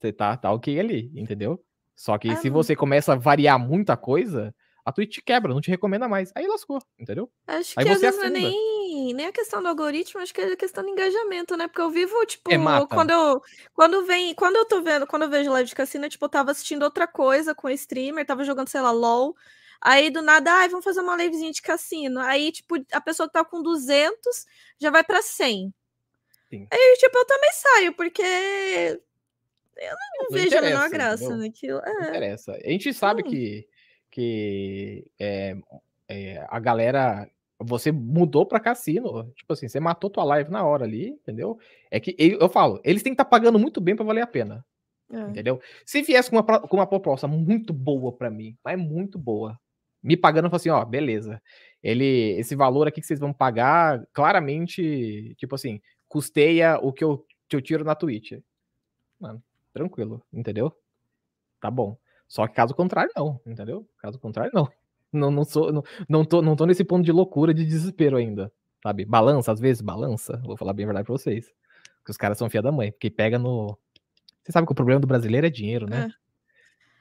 [0.00, 1.62] você tá, tá ok ali, entendeu?
[1.96, 2.54] Só que ah, se não.
[2.54, 6.30] você começa a variar muita coisa, a Twitch quebra, não te recomenda mais.
[6.34, 7.30] Aí lascou, entendeu?
[7.46, 10.40] Acho Aí que às vezes não é nem, nem a questão do algoritmo, acho que
[10.40, 11.66] é a questão do engajamento, né?
[11.66, 13.40] Porque eu vivo, tipo, é quando eu
[13.72, 16.50] quando vem, quando eu tô vendo, quando eu vejo live de cassino, tipo, eu tava
[16.50, 19.34] assistindo outra coisa com o streamer, tava jogando, sei lá, LOL.
[19.84, 22.18] Aí do nada, ai, vamos fazer uma livezinha de cassino.
[22.20, 24.46] Aí, tipo, a pessoa que tá com 200
[24.80, 25.74] já vai para 100.
[26.48, 26.66] Sim.
[26.70, 31.80] Aí, tipo, eu também saio, porque eu não, não vejo a menor graça naquilo.
[31.80, 31.92] É.
[31.92, 32.52] Não interessa.
[32.52, 33.68] A gente sabe que,
[34.10, 35.54] que é,
[36.08, 37.28] é, a galera.
[37.58, 39.30] Você mudou pra cassino.
[39.36, 41.58] Tipo assim, você matou tua live na hora ali, entendeu?
[41.90, 44.26] É que eu falo, eles têm que estar tá pagando muito bem para valer a
[44.26, 44.64] pena.
[45.12, 45.20] É.
[45.20, 45.60] Entendeu?
[45.84, 49.58] Se viesse com uma, com uma proposta muito boa para mim, mas muito boa,
[50.04, 51.40] me pagando, eu falo assim, ó, beleza.
[51.82, 57.26] Ele, esse valor aqui que vocês vão pagar, claramente, tipo assim, custeia o que eu,
[57.48, 58.32] que eu tiro na Twitch.
[59.18, 60.70] Mano, tranquilo, entendeu?
[61.58, 61.96] Tá bom.
[62.28, 63.88] Só que caso contrário, não, entendeu?
[63.98, 64.68] Caso contrário, não.
[65.14, 68.52] Não, não, sou, não, não, tô, não tô nesse ponto de loucura, de desespero ainda,
[68.82, 69.04] sabe?
[69.04, 70.42] Balança, às vezes, balança.
[70.44, 71.52] Vou falar bem a verdade pra vocês.
[71.98, 73.78] Porque os caras são fia da mãe, porque pega no.
[74.42, 76.10] Você sabe que o problema do brasileiro é dinheiro, né?
[76.10, 76.23] É.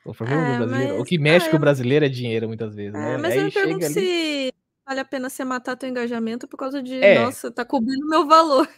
[0.05, 0.93] O problema é, do brasileiro.
[0.93, 1.01] Mas...
[1.01, 3.17] O que mexe ah, com o brasileiro é dinheiro, muitas vezes, é, né?
[3.17, 3.93] Mas Aí eu me pergunto ali...
[3.93, 4.53] se
[4.85, 7.19] vale a pena você matar teu engajamento por causa de, é.
[7.19, 8.69] nossa, tá cobrindo meu valor.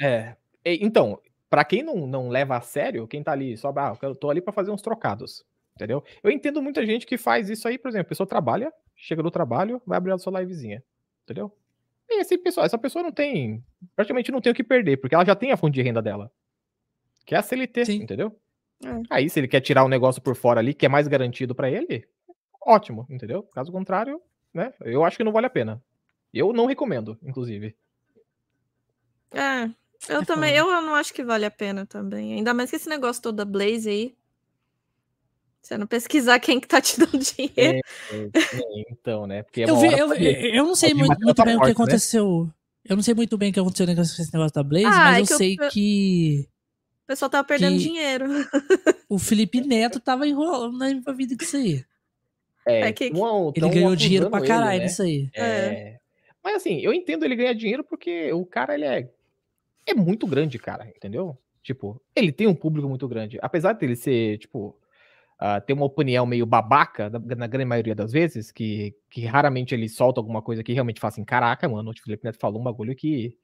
[0.00, 0.36] É.
[0.64, 4.30] Então, para quem não, não leva a sério, quem tá ali só, ah, eu tô
[4.30, 6.04] ali para fazer uns trocados, entendeu?
[6.22, 9.30] Eu entendo muita gente que faz isso aí, por exemplo, a pessoa trabalha, chega do
[9.30, 10.82] trabalho, vai abrir a sua livezinha,
[11.24, 11.52] entendeu?
[12.08, 13.64] E esse pessoal, essa pessoa não tem,
[13.96, 16.30] praticamente não tem o que perder, porque ela já tem a fonte de renda dela,
[17.26, 18.02] que é a CLT, Sim.
[18.02, 18.38] entendeu?
[18.84, 19.02] É.
[19.10, 21.70] Aí, se ele quer tirar um negócio por fora ali, que é mais garantido para
[21.70, 22.06] ele,
[22.64, 23.42] ótimo, entendeu?
[23.42, 24.20] Caso contrário,
[24.54, 24.72] né?
[24.80, 25.82] Eu acho que não vale a pena.
[26.32, 27.74] Eu não recomendo, inclusive.
[29.32, 29.64] É,
[30.08, 32.34] eu é também, eu não acho que vale a pena também.
[32.34, 34.14] Ainda mais que esse negócio todo da Blaze aí.
[35.60, 37.80] Você não pesquisar quem que tá te dando dinheiro.
[38.10, 39.42] É, é, então, né?
[39.42, 41.72] Porque eu, vi, eu, eu, não sei muito, muito bem o que né?
[41.72, 42.44] aconteceu.
[42.44, 42.52] Né?
[42.84, 45.30] Eu não sei muito bem o que aconteceu com esse negócio da Blaze, ah, mas
[45.30, 45.68] é eu sei eu...
[45.68, 46.48] que.
[47.08, 48.26] O pessoal tava perdendo dinheiro.
[49.08, 51.82] O Felipe Neto tava enrolando, né, envolvido com isso aí.
[52.66, 53.04] É, é que...
[53.04, 54.84] ele ganhou dinheiro pra caralho ele, né?
[54.84, 55.30] nisso aí.
[55.34, 55.98] É.
[56.44, 59.08] Mas assim, eu entendo ele ganhar dinheiro porque o cara ele é
[59.86, 61.38] é muito grande, cara, entendeu?
[61.62, 63.38] Tipo, ele tem um público muito grande.
[63.40, 64.78] Apesar dele ser, tipo,
[65.40, 69.74] uh, ter uma opinião meio babaca, na, na, grande maioria das vezes, que, que raramente
[69.74, 72.64] ele solta alguma coisa que realmente fala assim, caraca, mano, o Felipe Neto falou um
[72.64, 73.34] bagulho que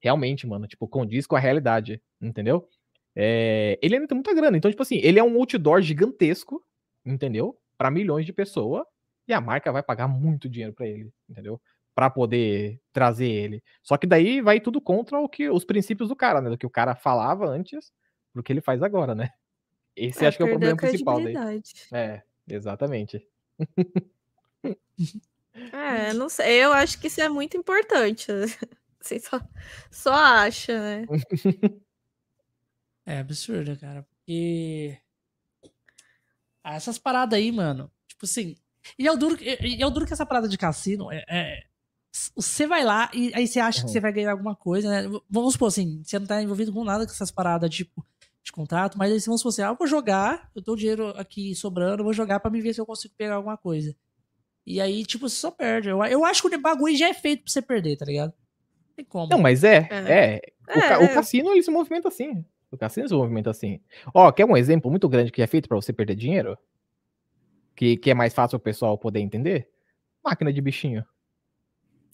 [0.00, 2.68] realmente, mano, tipo, condiz com a realidade, entendeu?
[3.16, 4.56] É, ele ainda tem muita grana.
[4.56, 6.62] Então, tipo assim, ele é um outdoor gigantesco,
[7.04, 7.58] entendeu?
[7.78, 8.84] Para milhões de pessoas,
[9.26, 11.60] e a marca vai pagar muito dinheiro para ele, entendeu?
[11.96, 13.64] para poder trazer ele.
[13.82, 16.50] Só que daí vai tudo contra o que os princípios do cara, né?
[16.50, 17.90] Do que o cara falava antes,
[18.34, 19.30] do que ele faz agora, né?
[19.96, 21.34] Esse é, acho que é o problema principal daí.
[21.92, 23.26] É, exatamente.
[25.72, 26.62] É, não sei.
[26.62, 28.26] Eu acho que isso é muito importante.
[29.00, 29.40] Você só,
[29.90, 31.06] só acha, né?
[33.06, 34.02] É absurdo, cara.
[34.02, 34.98] Porque.
[36.64, 37.90] Essas paradas aí, mano.
[38.08, 38.56] Tipo assim.
[38.98, 41.64] E é o duro, e é o duro que essa parada de cassino é, é,
[42.34, 43.86] você vai lá e aí você acha uhum.
[43.86, 45.20] que você vai ganhar alguma coisa, né?
[45.28, 48.04] Vamos supor assim, você não tá envolvido com nada com essas paradas, tipo,
[48.42, 51.08] de contrato, mas aí vamos supor assim, ah, eu vou jogar, eu tô o dinheiro
[51.16, 53.94] aqui sobrando, eu vou jogar para me ver se eu consigo pegar alguma coisa.
[54.64, 55.88] E aí, tipo, você só perde.
[55.88, 58.32] Eu, eu acho que o bagulho já é feito pra você perder, tá ligado?
[58.88, 59.28] Não tem como.
[59.28, 60.12] Não, mas é, é.
[60.12, 60.42] é.
[60.68, 60.98] O, ca é.
[60.98, 62.44] o, cassino, ele se movimenta assim.
[62.70, 63.80] O cassino se movimenta assim.
[64.12, 66.58] Ó, quer um exemplo muito grande que é feito para você perder dinheiro?
[67.74, 69.68] Que, que é mais fácil o pessoal poder entender?
[70.24, 71.04] Máquina de bichinho.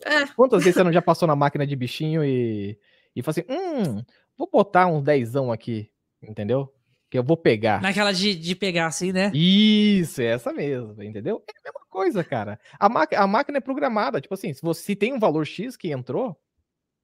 [0.04, 0.26] É.
[0.34, 2.78] Quantas vezes você não já passou na máquina de bichinho e,
[3.14, 4.02] e falou assim: hum,
[4.36, 6.72] vou botar uns dezão aqui, entendeu?
[7.08, 7.80] Que eu vou pegar.
[7.80, 9.30] Naquela de, de pegar assim, né?
[9.34, 11.42] Isso, é essa mesmo, entendeu?
[11.48, 12.58] É a mesma coisa, cara.
[12.78, 12.86] A,
[13.22, 16.36] a máquina é programada, tipo assim, se você se tem um valor X que entrou,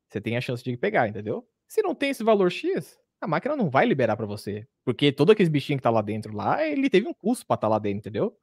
[0.08, 1.46] você tem a chance de pegar, entendeu?
[1.68, 4.66] Se não tem esse valor X, a máquina não vai liberar para você.
[4.84, 7.66] Porque todo aquele bichinho que tá lá dentro lá, ele teve um custo pra estar
[7.66, 8.36] tá lá dentro, entendeu?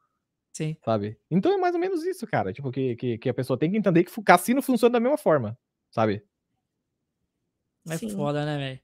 [0.54, 0.78] Sim.
[0.86, 1.18] Sabe?
[1.30, 2.54] Então é mais ou menos isso, cara.
[2.54, 5.18] Tipo, que, que, que a pessoa tem que entender que o cassino funciona da mesma
[5.18, 5.58] forma,
[5.92, 6.24] sabe?
[7.90, 8.10] É Sim.
[8.10, 8.80] foda, né, velho?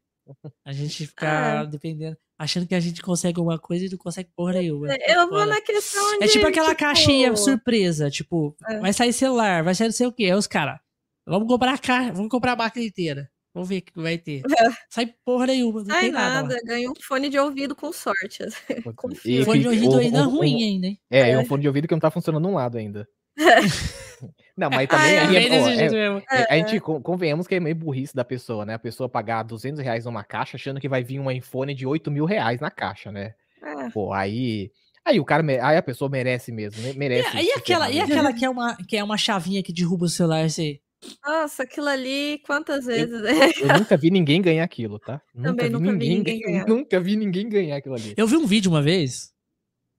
[0.65, 1.67] A gente ficar é.
[1.67, 4.93] dependendo, achando que a gente consegue alguma coisa e não consegue porra nenhuma.
[4.93, 6.25] É, eu vou na questão de.
[6.25, 6.79] É tipo aquela tipo...
[6.79, 8.79] caixinha surpresa, tipo, é.
[8.79, 10.25] vai sair celular, vai sair não sei o quê.
[10.25, 10.79] Aí os caras,
[11.25, 13.31] vamos comprar a caixa, vamos comprar a máquina inteira.
[13.53, 14.39] Vamos ver o que vai ter.
[14.39, 14.69] É.
[14.89, 15.79] Sai porra nenhuma.
[15.79, 16.47] Não Sai tem nada.
[16.47, 18.43] nada ganha um fone de ouvido com sorte.
[18.95, 20.99] com e, fone de ouvido ainda um, ruim ainda, hein?
[21.09, 23.07] É, é um fone de ouvido que não tá funcionando num lado ainda.
[24.57, 28.25] não, mas também ah, é, é, é, a gente convenhamos que é meio burrice da
[28.25, 28.73] pessoa, né?
[28.73, 32.11] A pessoa pagar 200 reais numa caixa achando que vai vir um iPhone de 8
[32.11, 33.33] mil reais na caixa, né?
[33.63, 33.89] É.
[33.89, 34.71] Pô, aí.
[35.03, 36.93] Aí o cara, aí a pessoa merece mesmo, né?
[36.95, 37.35] merece.
[37.35, 40.09] E, e aquela, e aquela que é uma que é uma chavinha que derruba o
[40.09, 40.79] celular, assim?
[41.25, 43.21] Nossa, aquilo ali, quantas vezes?
[43.21, 45.21] Eu, eu nunca vi ninguém ganhar aquilo, tá?
[45.33, 46.67] Também nunca, nunca vi ninguém, ninguém ganhar.
[46.67, 48.13] Nunca vi ninguém ganhar aquilo ali.
[48.15, 49.33] Eu vi um vídeo uma vez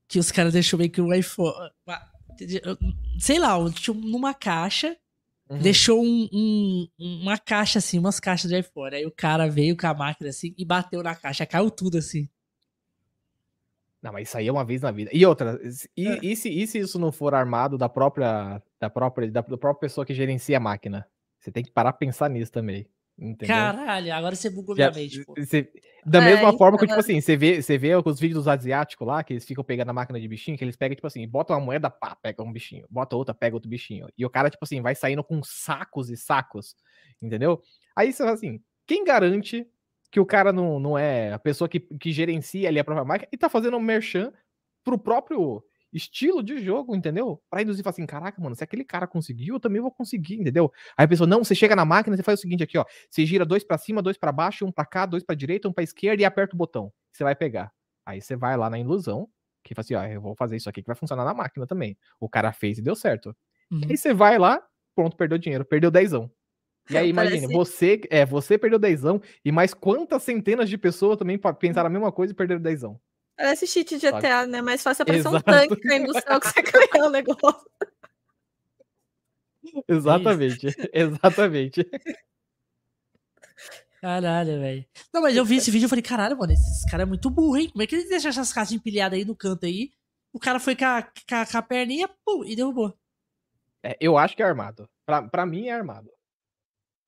[0.08, 1.54] que os caras deixou meio que o iPhone.
[3.18, 3.56] Sei lá,
[3.94, 4.96] numa caixa.
[5.50, 5.58] Uhum.
[5.58, 8.94] Deixou um, um, uma caixa assim, umas caixas de iPhone.
[8.94, 12.28] Aí o cara veio com a máquina assim e bateu na caixa, caiu tudo assim.
[14.02, 15.10] Não, mas isso aí é uma vez na vida.
[15.12, 15.60] E outra,
[15.96, 16.18] e, é.
[16.22, 19.88] e, se, e se isso não for armado da própria, da própria, da, da própria
[19.88, 21.06] pessoa que gerencia a máquina?
[21.38, 22.88] Você tem que parar a pensar nisso também.
[23.16, 23.54] Entendeu?
[23.54, 25.70] Caralho, agora você bugou minha mente, você,
[26.04, 29.06] Da é, mesma forma que, tipo assim, você vê, você vê os vídeos dos asiáticos
[29.06, 31.52] lá, que eles ficam pegando a máquina de bichinho, que eles pegam, tipo assim, bota
[31.52, 34.08] uma moeda, pá, pega um bichinho, bota outra, pega outro bichinho.
[34.18, 36.74] E o cara, tipo assim, vai saindo com sacos e sacos,
[37.20, 37.62] entendeu?
[37.94, 39.64] Aí você fala assim, quem garante
[40.10, 43.28] que o cara não, não é a pessoa que, que gerencia ali a própria máquina
[43.30, 44.32] e tá fazendo um merchan
[44.82, 45.62] pro próprio
[45.92, 47.40] estilo de jogo, entendeu?
[47.50, 50.36] Pra induzir e falar assim, caraca, mano, se aquele cara conseguiu, eu também vou conseguir,
[50.36, 50.72] entendeu?
[50.96, 53.26] Aí a pessoa, não, você chega na máquina, você faz o seguinte aqui, ó, você
[53.26, 55.84] gira dois para cima, dois para baixo, um para cá, dois para direita, um para
[55.84, 56.92] esquerda e aperta o botão.
[57.12, 57.70] Você vai pegar.
[58.06, 59.28] Aí você vai lá na ilusão,
[59.62, 61.96] que fala assim, ó, eu vou fazer isso aqui que vai funcionar na máquina também.
[62.18, 63.36] O cara fez e deu certo.
[63.70, 63.82] Uhum.
[63.88, 64.62] Aí você vai lá,
[64.94, 66.30] pronto, perdeu dinheiro, perdeu dezão.
[66.90, 67.54] E aí, imagina, Parece...
[67.54, 72.10] você, é, você perdeu dezão e mais quantas centenas de pessoas também pensaram a mesma
[72.10, 73.00] coisa e perderam dezão.
[73.36, 74.60] Parece cheat de GTA, né?
[74.60, 75.36] Mais fácil aparecer Exato.
[75.36, 77.70] um tanque caindo do céu que você ganhar o negócio.
[79.88, 81.86] Exatamente, exatamente.
[84.00, 84.84] Caralho, velho.
[85.14, 87.56] Não, mas eu vi esse vídeo e falei, caralho, mano, esse cara é muito burro,
[87.56, 87.70] hein?
[87.70, 89.92] Como é que ele deixa essas caixas empilhadas aí no canto aí?
[90.32, 92.96] O cara foi com a, com a, com a perninha pum, e derrubou.
[93.82, 94.88] É, eu acho que é armado.
[95.06, 96.10] Pra, pra mim é armado.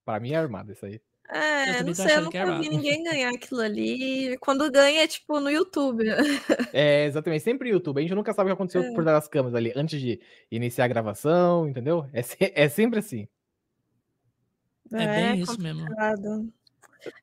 [0.05, 1.01] Pra mim é armado isso aí.
[1.29, 4.37] É, não sei, eu nunca é vi ninguém ganhar aquilo ali.
[4.39, 6.05] Quando ganha é tipo no YouTube.
[6.73, 7.99] É, exatamente, sempre no YouTube.
[7.99, 8.93] A gente nunca sabe o que aconteceu é.
[8.93, 12.07] por trás das câmeras ali, antes de iniciar a gravação, entendeu?
[12.13, 12.21] É,
[12.65, 13.27] é sempre assim.
[14.93, 15.87] É, é bem isso mesmo.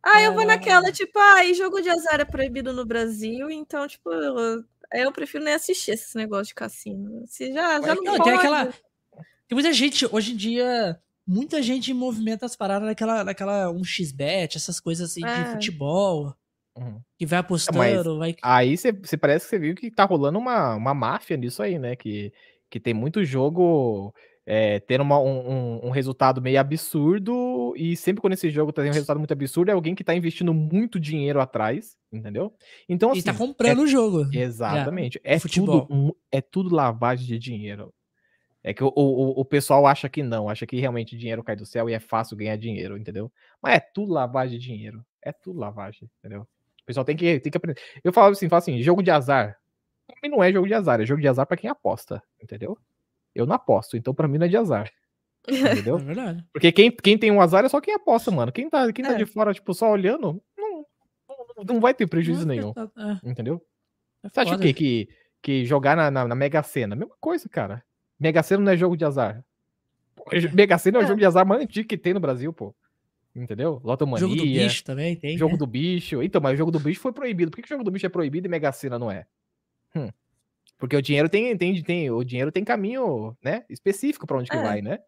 [0.03, 3.87] Ah, eu vou naquela, tipo, ah, e jogo de azar é proibido no Brasil, então,
[3.87, 7.23] tipo, eu, eu prefiro nem assistir esse negócio de cassino.
[7.27, 8.65] Se já, já não, não Tem aquela.
[8.67, 14.79] Tem muita gente, hoje em dia, muita gente movimenta as paradas naquela, naquela 1xbet, essas
[14.79, 15.43] coisas assim é.
[15.43, 16.33] de futebol.
[16.77, 17.01] Uhum.
[17.17, 18.35] Que vai apostando, Mas vai.
[18.41, 21.95] Aí você parece que você viu que tá rolando uma, uma máfia nisso aí, né?
[21.95, 22.31] Que,
[22.69, 24.13] que tem muito jogo
[24.45, 28.91] é, tendo uma, um, um, resultado meio absurdo, e sempre quando esse jogo tá tendo
[28.91, 32.53] um resultado muito absurdo, é alguém que tá investindo muito dinheiro atrás, entendeu?
[32.89, 33.19] Então, assim.
[33.19, 34.27] E tá assim, comprando é, o jogo.
[34.33, 35.19] Exatamente.
[35.23, 35.85] É, futebol.
[35.85, 37.93] Tudo, é tudo lavagem de dinheiro.
[38.63, 41.65] É que o, o, o pessoal acha que não, acha que realmente dinheiro cai do
[41.65, 43.31] céu e é fácil ganhar dinheiro, entendeu?
[43.61, 45.03] Mas é tudo lavagem de dinheiro.
[45.21, 46.41] É tudo lavagem, entendeu?
[46.41, 47.79] O pessoal tem que, tem que aprender.
[48.03, 49.57] Eu falo assim, falo assim, jogo de azar.
[50.05, 52.77] Pra mim não é jogo de azar, é jogo de azar para quem aposta, entendeu?
[53.33, 54.91] Eu não aposto, então para mim não é de azar.
[55.47, 55.97] Entendeu?
[56.01, 56.45] É verdade.
[56.53, 58.51] Porque quem, quem tem um azar é só quem aposta, mano.
[58.51, 59.17] Quem tá, quem tá é.
[59.17, 60.85] de fora, tipo, só olhando, não,
[61.27, 62.73] não, não vai ter prejuízo não, nenhum.
[62.77, 63.29] É.
[63.29, 63.61] Entendeu?
[64.23, 64.73] É Você acha o quê?
[64.73, 65.09] Que,
[65.41, 66.95] que jogar na, na, na Mega Sena?
[66.95, 67.83] Mesma coisa, cara.
[68.21, 69.43] Mega Sena não é jogo de azar.
[70.53, 71.07] Mega Sena é o é.
[71.07, 72.75] jogo de azar mais antigo que tem no Brasil, pô.
[73.35, 73.81] Entendeu?
[73.83, 74.19] Lotomania.
[74.19, 75.35] Jogo do bicho também tem.
[75.35, 75.57] Jogo né?
[75.57, 76.21] do bicho.
[76.21, 77.49] Então, mas o jogo do bicho foi proibido.
[77.49, 79.25] Por que, que o jogo do bicho é proibido e Mega Sena não é?
[79.95, 80.09] Hum.
[80.77, 83.65] Porque o dinheiro tem, tem, tem, o dinheiro tem caminho, né?
[83.67, 84.55] Específico para onde é.
[84.55, 84.99] que vai, né?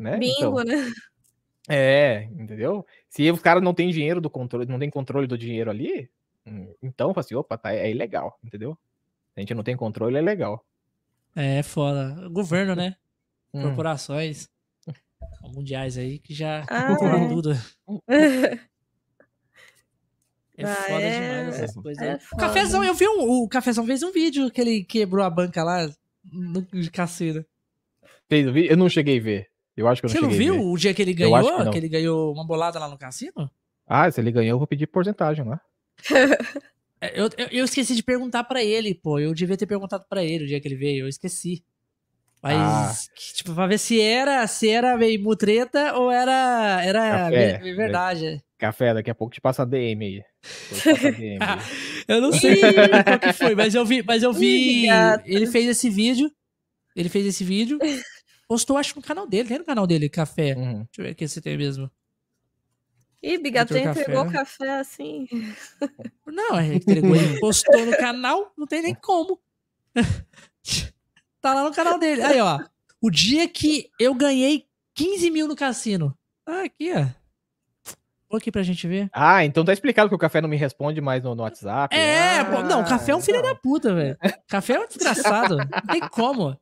[0.00, 0.16] né?
[0.16, 0.90] Bingo, então, né?
[1.68, 2.86] É, entendeu?
[3.08, 6.10] Se os caras não têm dinheiro do controle, não tem controle do dinheiro ali,
[6.46, 8.76] hum, então, assim, opa, tá, é ilegal, entendeu?
[9.36, 10.64] A gente não tem controle, é legal.
[11.34, 12.28] É, foda.
[12.28, 12.96] Governo, né?
[13.52, 13.62] Hum.
[13.62, 14.48] Corporações
[15.52, 17.28] mundiais aí que já ah, é.
[17.28, 17.52] tudo.
[20.56, 21.38] É ah, foda é...
[21.38, 22.02] demais essas coisas.
[22.06, 25.30] É o Cafezão, eu vi um, o Cafezão fez um vídeo que ele quebrou a
[25.30, 25.90] banca lá
[26.22, 27.42] no, de cassino.
[28.28, 28.70] Fez o vídeo?
[28.70, 29.48] Eu não cheguei a ver.
[29.74, 31.64] Eu acho que eu não Você não viu o dia que ele ganhou?
[31.64, 33.50] Que, que, ele ganhou uma bolada lá no cassino?
[33.86, 35.58] Ah, se ele ganhou, eu vou pedir porcentagem lá.
[37.00, 39.18] É, eu, eu, eu, esqueci de perguntar para ele, pô.
[39.18, 41.64] Eu devia ter perguntado para ele o dia que ele veio, eu esqueci.
[42.42, 42.92] Mas, ah.
[43.34, 48.44] tipo, pra ver se era, se era meio mutreta ou era, era Café, verdade.
[48.58, 50.22] Café, daqui a pouco te passa DM aí.
[50.92, 51.58] DM aí.
[52.08, 52.56] eu não sei
[53.04, 54.86] qual que foi, mas eu vi, mas eu vi.
[55.26, 56.30] ele fez esse vídeo.
[56.96, 57.78] Ele fez esse vídeo.
[58.48, 59.48] Postou, acho, no canal dele.
[59.48, 60.54] Tem no canal dele, Café.
[60.56, 60.78] Uhum.
[60.78, 61.90] Deixa eu ver aqui se tem mesmo.
[63.22, 64.38] Ih, Bigatão entregou café.
[64.38, 65.28] café assim.
[66.26, 69.38] Não, ele entregou, ele postou no canal, não tem nem como.
[71.42, 72.22] tá lá no canal dele.
[72.22, 72.60] Aí, ó.
[73.02, 76.16] O dia que eu ganhei 15 mil no cassino.
[76.46, 77.06] Ah, aqui, ó.
[78.28, 79.10] Vou aqui pra gente ver.
[79.12, 81.94] Ah, então tá explicado que o café não me responde mais no, no WhatsApp.
[81.94, 84.16] É, ah, pô, não, o café é um filho da puta, velho.
[84.46, 85.56] Café é um desgraçado.
[85.56, 86.56] não tem como.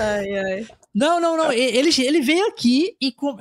[0.00, 0.66] Ai, ai.
[0.92, 1.52] Não, não, não.
[1.52, 3.12] Ele, ele veio aqui e.
[3.12, 3.36] Com...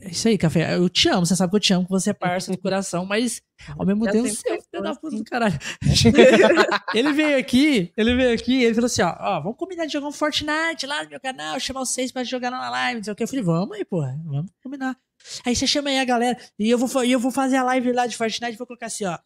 [0.00, 0.76] É isso aí, Café.
[0.76, 3.04] Eu te amo, você sabe que eu te amo, que você é parça do coração,
[3.04, 3.42] mas
[3.76, 5.58] ao mesmo eu tempo você, filho da puta do caralho.
[6.94, 10.06] ele veio aqui, ele veio aqui, ele falou assim, ó, ó, vamos combinar de jogar
[10.06, 13.16] um Fortnite lá no meu canal, chamar vocês pra jogar na live, não sei o
[13.16, 13.24] que.
[13.24, 14.96] Eu falei, vamos aí, porra, vamos combinar.
[15.44, 17.92] Aí você chama aí a galera, e eu vou, e eu vou fazer a live
[17.92, 19.18] lá de Fortnite, vou colocar assim, ó,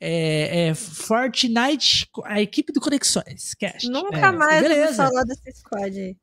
[0.00, 3.54] é, é, Fortnite, a equipe do Conexões.
[3.54, 3.88] Cast.
[3.88, 5.04] Nunca é, mais beleza.
[5.04, 6.16] falar desse squad aí.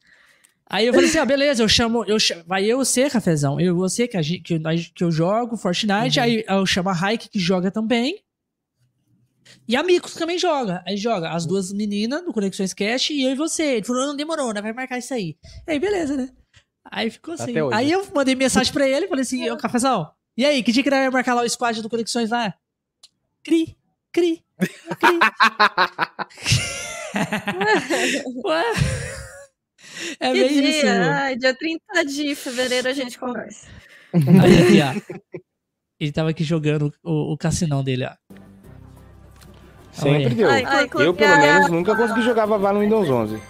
[0.68, 3.76] Aí eu falei assim, ah, beleza, eu chamo, eu chamo, vai eu você, Cafezão, eu
[3.76, 4.60] você que, a gente, que,
[4.96, 6.26] que eu jogo Fortnite, uhum.
[6.26, 8.20] aí eu chamo a Raik que joga também,
[9.68, 13.32] e a Micos também joga, aí joga as duas meninas no Conexões Cast e eu
[13.32, 13.76] e você.
[13.76, 15.38] Ele falou, não demorou, né, vai marcar isso aí.
[15.68, 16.30] Aí beleza, né?
[16.84, 17.54] Aí ficou assim.
[17.72, 20.90] Aí eu mandei mensagem pra ele, falei assim, ô Cafezão, e aí, que dia que
[20.90, 22.54] vai marcar lá o squad do Conexões lá?
[23.44, 23.78] Cri,
[24.12, 25.20] cri, cri.
[28.44, 29.25] Ué?
[30.20, 30.70] É que dia?
[30.70, 30.88] Isso.
[30.88, 33.68] Ai, dia 30 de fevereiro a gente conversa.
[34.14, 35.40] Aí, aqui, ó.
[36.00, 38.36] Ele tava aqui jogando o, o cassinão dele, ó.
[39.94, 40.50] Sempre deu.
[40.50, 43.42] Ai, eu, pelo menos, nunca consegui jogar Vavá no Windows 11.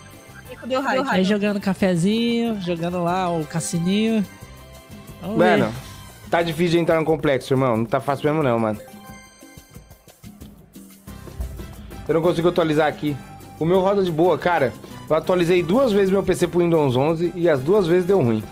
[1.09, 4.25] Aí jogando cafezinho, jogando lá o cassininho.
[5.21, 6.29] Vamos mano, ver.
[6.29, 7.77] tá difícil de entrar no complexo, irmão.
[7.77, 8.79] Não tá fácil mesmo não, mano.
[12.07, 13.17] Eu não consigo atualizar aqui.
[13.59, 14.71] O meu roda de boa, cara.
[15.09, 18.43] Eu atualizei duas vezes meu PC pro Windows 11 e as duas vezes deu ruim.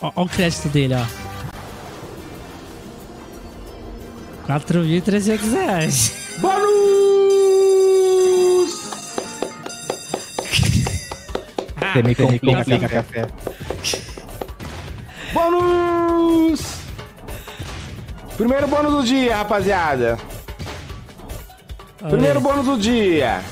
[0.00, 1.04] Olha o crédito dele, ó.
[4.46, 6.12] 4.300 reais.
[6.38, 6.70] Bônus!
[11.92, 13.26] Você me complica, café.
[15.32, 16.80] Bônus!
[18.36, 20.18] Primeiro bônus do dia, rapaziada.
[22.08, 23.42] Primeiro bônus do dia.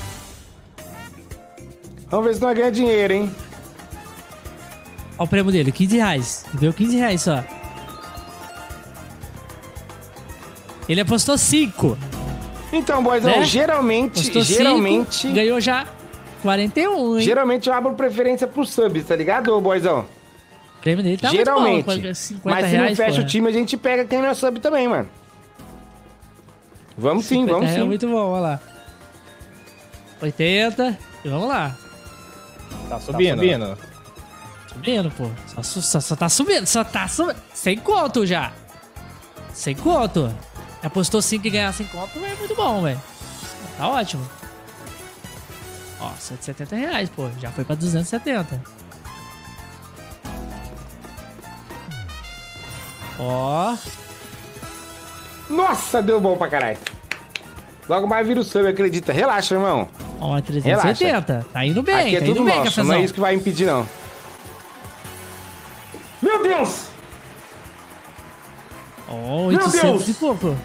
[2.09, 3.35] Vamos ver se nós ganhamos dinheiro, hein?
[5.17, 6.45] Olha o prêmio dele, 15 reais.
[6.53, 7.43] Deu 15 reais só.
[10.87, 11.97] Ele apostou 5.
[12.73, 13.45] Então, boizão, né?
[13.45, 15.15] geralmente, apostou geralmente...
[15.17, 15.85] Cinco, ganhou já
[16.41, 17.25] 41, hein?
[17.25, 20.05] Geralmente eu abro preferência pro subs, tá ligado, boizão?
[20.77, 21.85] O prêmio dele tá Geralmente.
[21.85, 23.23] Muito bom, 50 Mas se reais, não fecha porra.
[23.23, 25.09] o time, a gente pega quem não é sub também, mano.
[26.97, 27.81] Vamos sim, vamos sim.
[27.81, 28.61] É muito bom, olha lá.
[30.21, 30.97] 80.
[31.23, 31.77] E vamos lá.
[32.89, 33.37] Tá subindo.
[33.37, 33.77] Tá subindo.
[34.67, 35.29] Subindo, pô.
[35.47, 37.37] Só, só, só, tá subindo, só tá subindo.
[37.53, 38.51] Sem conto já.
[39.53, 40.33] Sem conto.
[40.81, 43.01] Apostou 5 e ganhar sem conto é muito bom, velho.
[43.77, 44.27] Tá ótimo.
[45.99, 47.29] Ó, 170 reais, pô.
[47.39, 48.61] Já foi pra 270.
[53.19, 53.75] Ó.
[55.49, 56.77] Nossa, deu bom pra caralho.
[57.87, 59.11] Logo mais vira o sub, acredita.
[59.11, 59.89] Relaxa, irmão.
[60.19, 61.33] Ó, 370.
[61.33, 61.47] Relaxa.
[61.53, 63.65] Tá indo bem, Aqui é tá tudo bem, nosso, não é isso que vai impedir,
[63.65, 63.87] não.
[66.21, 66.87] Meu Deus!
[69.07, 70.57] Ó, oh, 800 e pouco.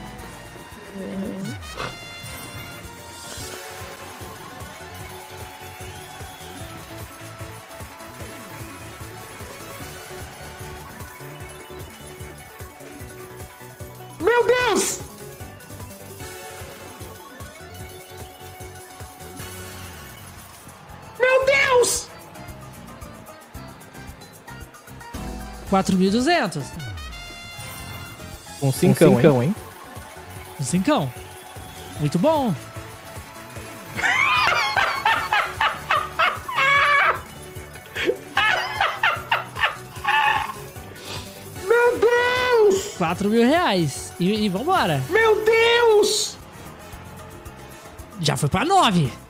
[14.20, 15.13] Meu Deus!
[21.24, 22.08] Meu Deus!
[25.70, 26.62] 4.200.
[28.60, 29.56] Com cincão, cincão hein?
[30.58, 31.10] Com cincão.
[31.98, 32.54] Muito bom.
[41.66, 42.96] Meu Deus!
[42.98, 44.12] 4 mil reais.
[44.20, 45.02] E, e vambora.
[45.08, 46.36] Meu Deus!
[48.20, 49.23] Já foi pra 9.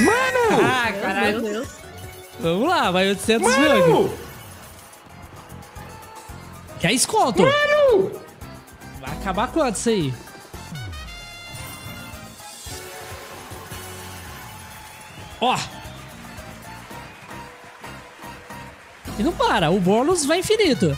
[0.00, 0.62] Mano!
[0.62, 1.66] ah, caralho.
[2.40, 3.86] Vamos lá, vai 800 Mano!
[3.86, 4.18] mil.
[6.80, 7.42] Quer desconto?
[7.42, 8.10] Mano!
[9.00, 10.14] Vai acabar quanto isso aí?
[15.40, 15.56] Ó!
[19.18, 20.96] E não para, o bônus vai infinito.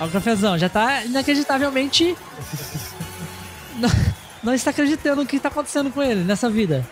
[0.00, 2.16] Ó o cafezão, já tá inacreditavelmente...
[3.76, 3.88] não,
[4.42, 6.86] não está acreditando no que está acontecendo com ele nessa vida.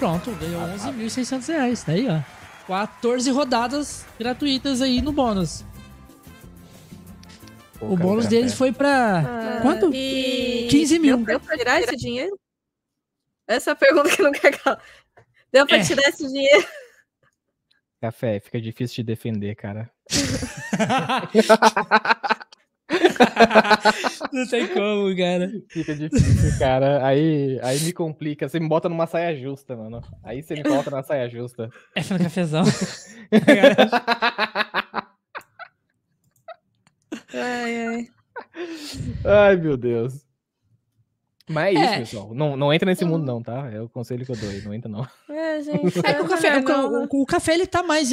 [0.00, 1.84] Pronto, ganhou 11.600 reais.
[1.84, 2.22] Tá aí, ó.
[2.66, 5.62] 14 rodadas gratuitas aí no bônus.
[7.78, 9.18] Pô, o bônus deles foi pra.
[9.18, 9.90] Ah, quanto?
[9.92, 10.68] E...
[10.70, 11.18] 15 mil.
[11.18, 12.34] Deu pra tirar esse dinheiro?
[13.46, 14.82] Essa é a pergunta que não quer calar.
[15.52, 15.84] Deu pra é.
[15.84, 16.66] tirar esse dinheiro.
[18.00, 19.90] Café, fica difícil de defender, cara.
[24.32, 25.50] Não tem como, cara.
[25.68, 27.06] Fica difícil, cara.
[27.06, 28.48] Aí, aí me complica.
[28.48, 30.02] Você me bota numa saia justa, mano.
[30.22, 31.70] Aí você me coloca na saia justa.
[31.94, 32.64] É no cafezão.
[37.34, 38.08] ai, ai.
[39.24, 40.24] Ai, meu Deus.
[41.48, 41.98] Mas é isso, é.
[41.98, 42.34] pessoal.
[42.34, 43.68] Não, não entra nesse mundo, não, tá?
[43.72, 44.62] É o conselho que eu dou aí.
[44.62, 45.06] Não entra, não.
[45.28, 45.98] É, gente.
[46.06, 48.10] É, o, café, o, o, o, café, ele tá mais,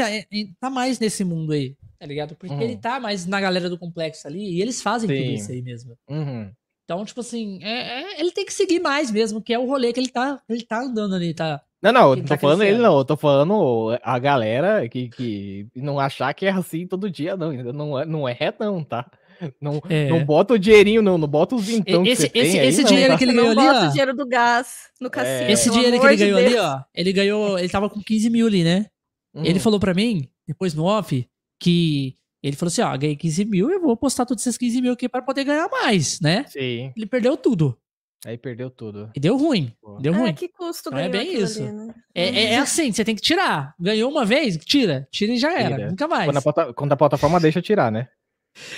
[0.59, 2.35] tá mais nesse mundo aí tá ligado?
[2.35, 2.61] Porque uhum.
[2.61, 5.15] ele tá mais na galera do complexo ali e eles fazem Sim.
[5.15, 5.97] tudo isso aí mesmo.
[6.09, 6.51] Uhum.
[6.83, 9.91] Então, tipo assim, é, é, ele tem que seguir mais mesmo, que é o rolê
[9.91, 11.61] que ele tá, ele tá andando ali, tá?
[11.81, 15.67] Não, não, eu tô tá falando ele não, eu tô falando a galera que, que
[15.75, 17.51] não achar que é assim todo dia, não.
[17.51, 19.05] Não é, não é não, tá?
[19.61, 20.09] Não, é.
[20.09, 21.17] não bota o dinheirinho, não.
[21.17, 23.85] Não bota os vintão esse, que esse, aí, esse dinheiro que ele ganhou ali, ó.
[23.85, 25.47] o dinheiro do gás no cassino.
[25.47, 25.51] É.
[25.51, 26.53] Esse dinheiro que ele ganhou Deus.
[26.53, 26.79] ali, ó.
[26.95, 27.59] Ele ganhou.
[27.59, 28.87] Ele tava com 15 mil ali, né?
[29.35, 29.43] Hum.
[29.45, 31.27] Ele falou pra mim, depois no off,
[31.59, 34.93] que ele falou assim: ó, ganhei 15 mil, eu vou apostar todos esses 15 mil
[34.93, 36.45] aqui para poder ganhar mais, né?
[36.47, 36.91] Sim.
[36.95, 37.77] Ele perdeu tudo.
[38.25, 39.11] Aí perdeu tudo.
[39.15, 39.71] E deu ruim.
[39.79, 39.99] Pô.
[39.99, 40.33] Deu é, ruim.
[40.33, 41.61] que custo então é bem isso.
[41.61, 41.95] Ali, né?
[42.15, 43.75] é, é, é, assim, você tem que tirar.
[43.79, 45.07] Ganhou uma vez, tira.
[45.11, 45.75] Tira e já era.
[45.75, 45.89] Tira.
[45.89, 46.25] Nunca mais.
[46.25, 48.09] Quando a, plata, quando a plataforma deixa tirar, né?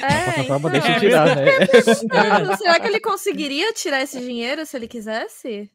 [0.01, 1.45] É, a plataforma então, deixa é, tirar, né?
[2.57, 5.71] Será que ele conseguiria tirar esse dinheiro se ele quisesse?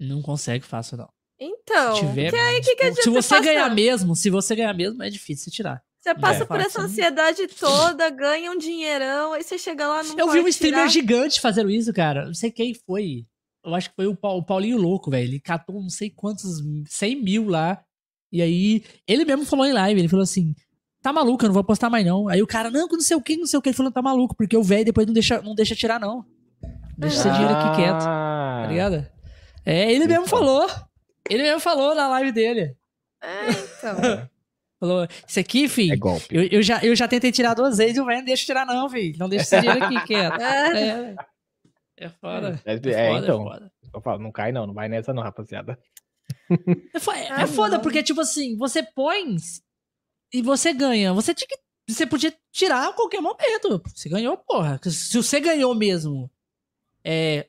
[0.00, 1.08] Não consegue fácil, não.
[1.38, 5.02] Então, se, tiver, que aí, que que se você ganhar mesmo, se você ganhar mesmo,
[5.02, 5.82] é difícil você tirar.
[6.06, 10.16] Você passa é, por essa ansiedade toda, ganha um dinheirão, aí você chega lá no.
[10.16, 12.26] Eu vi um streamer gigante fazendo isso, cara.
[12.26, 13.26] Não sei quem foi.
[13.64, 15.24] Eu acho que foi o, Paulinho Louco, velho.
[15.24, 17.82] Ele catou não sei quantos, 100 mil lá.
[18.30, 20.54] E aí, ele mesmo falou em live, ele falou assim,
[21.02, 22.28] tá maluco, eu não vou apostar mais não.
[22.28, 23.70] Aí o cara, não, não sei o que, não sei o que.
[23.70, 26.24] Ele falou, tá maluco, porque o velho depois não deixa, não deixa tirar não.
[26.96, 27.18] Deixa ah.
[27.18, 28.04] esse dinheiro aqui quieto.
[28.04, 29.06] Tá ligado?
[29.64, 30.70] É, ele mesmo falou.
[31.28, 32.76] Ele mesmo falou na live dele.
[33.20, 34.28] É, então.
[34.78, 35.94] Falou, isso aqui, filho.
[35.94, 36.26] É golpe.
[36.30, 38.66] Eu, eu, já, eu já tentei tirar duas vezes e o velho não deixa tirar,
[38.66, 39.18] não, filho.
[39.18, 40.36] Não deixa esse dinheiro aqui quieto.
[41.98, 42.60] É, é foda.
[42.66, 43.44] É, é, é, é então.
[43.44, 43.72] Foda.
[43.94, 44.66] Eu falo, não cai, não.
[44.66, 45.78] Não vai nessa, não, rapaziada.
[46.94, 49.36] É, foda, é ah, foda porque, tipo assim, você põe
[50.32, 51.12] e você ganha.
[51.12, 51.56] Você tinha que.
[51.88, 53.80] Você podia tirar a qualquer momento.
[53.94, 54.78] Você ganhou, porra.
[54.84, 56.30] Se você ganhou mesmo.
[57.04, 57.48] É.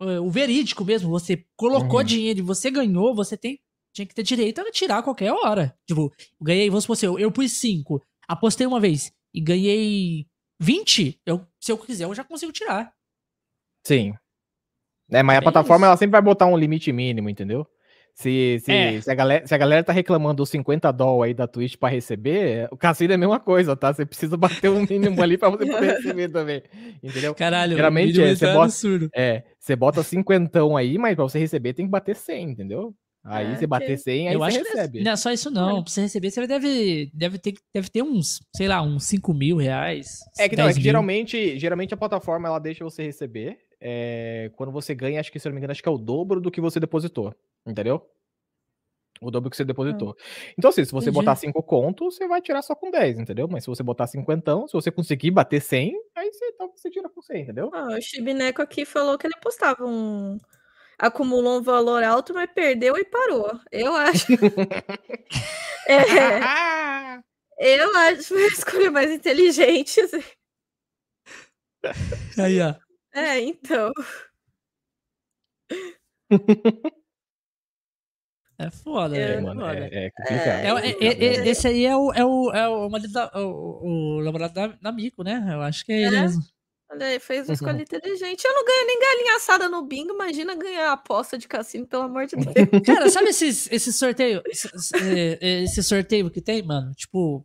[0.00, 2.04] O verídico mesmo, você colocou uhum.
[2.04, 3.58] dinheiro e você ganhou, você tem
[3.94, 5.74] tinha que ter direito a tirar a qualquer hora.
[5.86, 10.26] Tipo, ganhei, vamos supor, eu, eu pus 5, apostei uma vez e ganhei
[10.60, 12.92] 20, eu, se eu quiser, eu já consigo tirar.
[13.86, 14.12] Sim.
[15.10, 17.66] É, mas é a plataforma ela sempre vai botar um limite mínimo, entendeu?
[18.14, 19.00] Se, se, é.
[19.00, 21.88] se, a galera, se a galera tá reclamando dos 50 dólares aí da Twitch pra
[21.88, 23.92] receber, o cassino é a mesma coisa, tá?
[23.92, 26.62] Você precisa bater um mínimo ali pra você poder receber também.
[27.02, 27.34] Entendeu?
[27.34, 29.10] Caralho, Geralmente é, você é bota, absurdo.
[29.12, 32.94] É, você bota 50 aí, mas pra você receber tem que bater 100, entendeu?
[33.24, 34.98] Aí é, você bater 100, aí eu você acho recebe.
[34.98, 38.02] Que não é só isso não, pra você receber você deve, deve, ter, deve ter
[38.02, 40.20] uns, sei lá, uns 5 mil reais.
[40.38, 44.70] É que não, é que geralmente, geralmente a plataforma ela deixa você receber, é, quando
[44.70, 46.50] você ganha, acho que se eu não me engano, acho que é o dobro do
[46.50, 47.34] que você depositou,
[47.66, 48.06] entendeu?
[49.22, 50.10] O dobro que você depositou.
[50.10, 50.52] Hum.
[50.58, 51.24] Então, assim, se você Entendi.
[51.24, 53.48] botar 5 contos, você vai tirar só com 10, entendeu?
[53.48, 57.08] Mas se você botar 50, se você conseguir bater 100, aí você, então, você tira
[57.08, 57.70] com 100, entendeu?
[57.72, 60.36] Ah, o Chibineco aqui falou que ele postava um
[60.98, 63.60] acumulou um valor alto, mas perdeu e parou.
[63.70, 64.26] Eu acho.
[65.88, 67.18] é,
[67.58, 70.00] eu acho a escolha mais inteligente.
[70.00, 70.22] Assim.
[72.38, 72.74] Aí, ó.
[73.14, 73.92] É, então.
[78.58, 79.66] É foda, é, mano.
[79.66, 80.78] É, é, complicado.
[80.78, 84.68] É, é, é, esse aí é o, é o, é o, o, o namorado da,
[84.68, 85.44] da Mico, né?
[85.52, 86.42] Eu acho que é ele mesmo.
[86.94, 88.44] Olha aí, fez uma escolha inteligente.
[88.44, 92.26] Eu não ganho nem galinha assada no bingo, imagina ganhar aposta de cassino, pelo amor
[92.26, 92.54] de Deus.
[92.86, 94.40] Cara, sabe esses, esse sorteio?
[94.46, 94.68] Esse,
[95.40, 96.92] esse sorteio que tem, mano?
[96.94, 97.44] Tipo,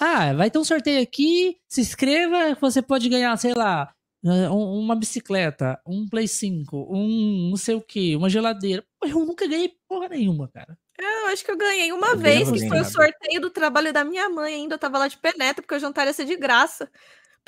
[0.00, 5.80] ah, vai ter um sorteio aqui, se inscreva, você pode ganhar, sei lá, uma bicicleta,
[5.86, 8.84] um Play 5, um não sei o que, uma geladeira.
[9.02, 10.76] Eu nunca ganhei porra nenhuma, cara.
[11.00, 13.92] É, eu acho que eu ganhei uma eu vez, que foi o sorteio do trabalho
[13.92, 14.74] da minha mãe ainda.
[14.74, 16.90] Eu tava lá de penetra, porque o jantar ia ser de graça.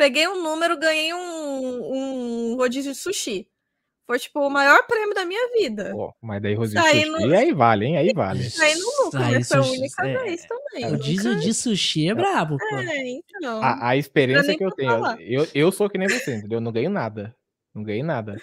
[0.01, 3.47] Peguei um número, ganhei um, um rodízio de sushi.
[4.07, 5.91] Foi, tipo, o maior prêmio da minha vida.
[5.93, 7.37] Pô, mas daí rodízio de sushi, no...
[7.37, 7.99] aí vale, hein?
[7.99, 8.49] Aí vale.
[8.63, 10.23] Aí não nunca, mas foi a única é...
[10.23, 10.91] vez também.
[10.91, 11.45] Rodízio nunca...
[11.45, 12.77] de sushi é brabo, pô.
[12.77, 13.63] É, então.
[13.63, 16.57] A, a experiência que eu tenho, eu, eu sou que nem você, entendeu?
[16.57, 17.37] Eu não ganho nada.
[17.75, 18.41] Não ganhei nada.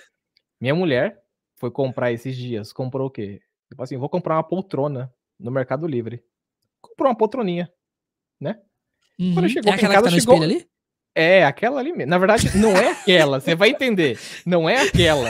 [0.61, 1.19] Minha mulher
[1.55, 2.71] foi comprar esses dias.
[2.71, 3.41] Comprou o quê?
[3.67, 6.23] Tipo assim, vou comprar uma poltrona no Mercado Livre.
[6.79, 7.67] Comprou uma poltroninha,
[8.39, 8.61] né?
[9.19, 9.33] Uhum.
[9.33, 10.43] Quando chegou é aquela em casa, que tá chegou...
[10.43, 10.76] ali?
[11.19, 12.09] É, aquela ali mesmo.
[12.11, 14.19] Na verdade, não é aquela, você vai entender.
[14.45, 15.29] Não é aquela.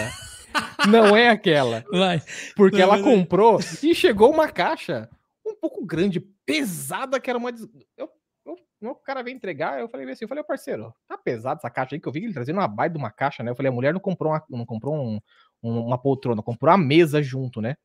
[0.90, 1.84] Não é aquela.
[1.92, 2.22] Vai.
[2.56, 5.10] Porque ela é- comprou e chegou uma caixa
[5.46, 7.52] um pouco grande, pesada, que era uma.
[7.52, 8.10] des- Eu,
[8.46, 8.58] eu-
[8.92, 11.96] o cara veio entregar, eu falei assim, eu falei, "Ô, parceiro, tá pesado essa caixa
[11.96, 13.52] aí que eu vi ele trazendo uma baita de uma caixa, né?
[13.52, 15.20] Eu falei, a mulher não comprou uma, não comprou um-
[15.64, 17.76] um- uma poltrona, comprou a mesa junto, né?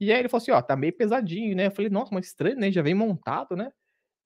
[0.00, 1.66] E aí ele falou assim, ó, tá meio pesadinho, né?
[1.66, 2.70] Eu falei, nossa, mas estranho, né?
[2.72, 3.70] Já vem montado, né?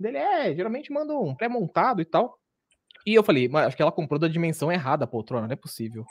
[0.00, 2.37] Dele, é, geralmente manda um pré-montado e tal.
[3.08, 5.56] E eu falei, mas acho que ela comprou da dimensão errada a poltrona, não é
[5.56, 6.04] possível.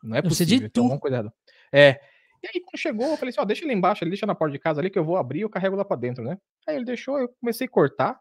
[0.00, 0.82] Não é possível, tu.
[0.82, 1.34] alguma coisa errada.
[1.72, 2.00] É.
[2.40, 4.52] E aí, quando chegou, eu falei assim, ó, deixa ele embaixo, ele deixa na porta
[4.52, 6.38] de casa ali que eu vou abrir e eu carrego lá pra dentro, né?
[6.68, 8.20] Aí ele deixou, eu comecei a cortar.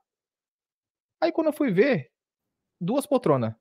[1.21, 2.09] Aí quando eu fui ver,
[2.81, 3.53] duas poltronas.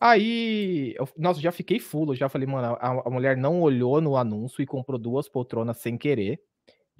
[0.00, 4.16] Aí, eu, nossa, já fiquei fulo, já falei, mano, a, a mulher não olhou no
[4.16, 6.42] anúncio e comprou duas poltronas sem querer.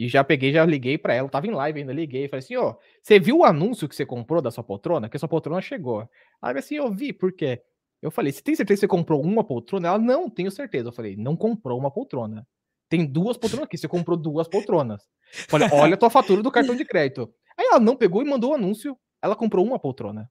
[0.00, 2.74] E já peguei, já liguei pra ela, tava em live ainda, liguei, falei assim, ó,
[3.02, 5.10] você viu o anúncio que você comprou da sua poltrona?
[5.10, 6.08] Que a sua poltrona chegou.
[6.40, 7.60] Aí assim, eu vi, por quê?
[8.00, 9.88] Eu falei, você tem certeza que você comprou uma poltrona?
[9.88, 10.88] Ela, não, tenho certeza.
[10.88, 12.48] Eu falei, não comprou uma poltrona.
[12.88, 15.06] Tem duas poltronas aqui, você comprou duas poltronas.
[15.50, 17.30] Falei, olha a tua fatura do cartão de crédito.
[17.54, 20.30] Aí ela não pegou e mandou o anúncio, ela comprou uma poltrona.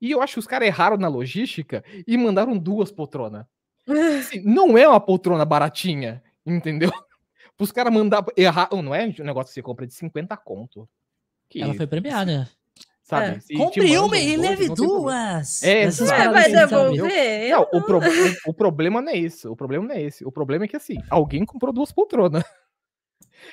[0.00, 3.44] E eu acho que os caras erraram na logística e mandaram duas poltronas.
[4.18, 6.90] Assim, não é uma poltrona baratinha, entendeu?
[7.58, 8.68] Os caras mandar errar.
[8.72, 10.88] Não é um negócio que você compra de 50 conto.
[11.48, 12.48] Que, Ela foi premiada.
[13.02, 13.42] Sabe?
[13.50, 13.56] É.
[13.56, 15.62] Compre uma e leve duas.
[15.62, 16.10] É, Essas.
[16.10, 17.50] É, vai devolver?
[17.50, 18.00] Não, o, pro-
[18.46, 19.50] o problema não é isso.
[19.50, 20.24] O problema não é esse.
[20.26, 22.44] O problema é que assim, alguém comprou duas poltronas.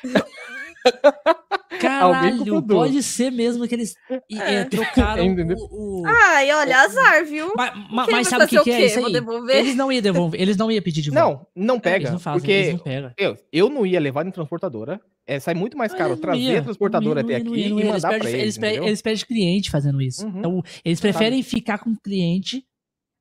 [1.79, 4.21] Caralho, pode ser mesmo que eles É.
[4.55, 5.25] é, trocaram
[5.71, 6.01] o...
[6.01, 6.03] o...
[6.05, 7.53] Ai, olha, azar, viu?
[7.55, 9.07] Mas, mas vai sabe o que, que é isso Vou
[9.47, 9.57] aí?
[9.59, 11.47] Eles não iam devolver, eles não iam pedir de volta.
[11.55, 12.11] Não, não eles pega.
[12.11, 13.11] não fazem, porque eles não pegam.
[13.17, 14.99] eu, eu não ia levar em transportadora.
[15.27, 17.59] É, sai muito mais Ah, caro eles trazer ia, a transportadora não ia, até aqui
[17.59, 18.57] ia, e mandar eles pra eles.
[18.57, 20.25] eles, eles perdem cliente fazendo isso.
[20.25, 20.37] Uhum.
[20.39, 22.63] Então, eles preferem ficar com o cliente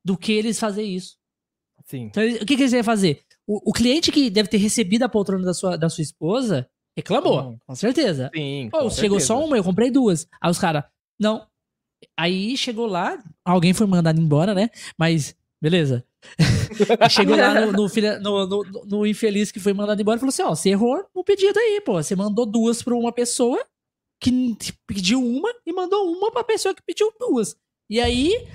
[0.03, 1.15] do que eles fazer isso.
[1.85, 2.03] Sim.
[2.03, 3.21] Então, eles- o que, que eles iam fazer?
[3.47, 7.39] O, o cliente que deve ter recebido a poltrona da sua, da sua esposa reclamou,
[7.41, 7.59] Uhum.
[7.65, 8.29] com certeza.
[8.33, 8.69] Sim.
[8.71, 9.25] Pô, com chegou certeza.
[9.27, 10.27] só uma, eu comprei duas.
[10.41, 10.83] Aí os caras,
[11.19, 11.45] não.
[12.17, 14.69] Aí chegou lá, alguém foi mandado embora, né?
[14.97, 16.05] Mas, beleza.
[17.09, 20.29] chegou lá no, no, filha- no- no- no- infeliz que foi mandado embora e falou
[20.29, 21.93] assim: ó, você errou no pedido aí, pô.
[22.01, 23.63] Você mandou duas pra uma pessoa
[24.19, 24.55] que
[24.87, 27.55] pediu uma e mandou uma pra pessoa que pediu duas.
[27.89, 28.47] E aí,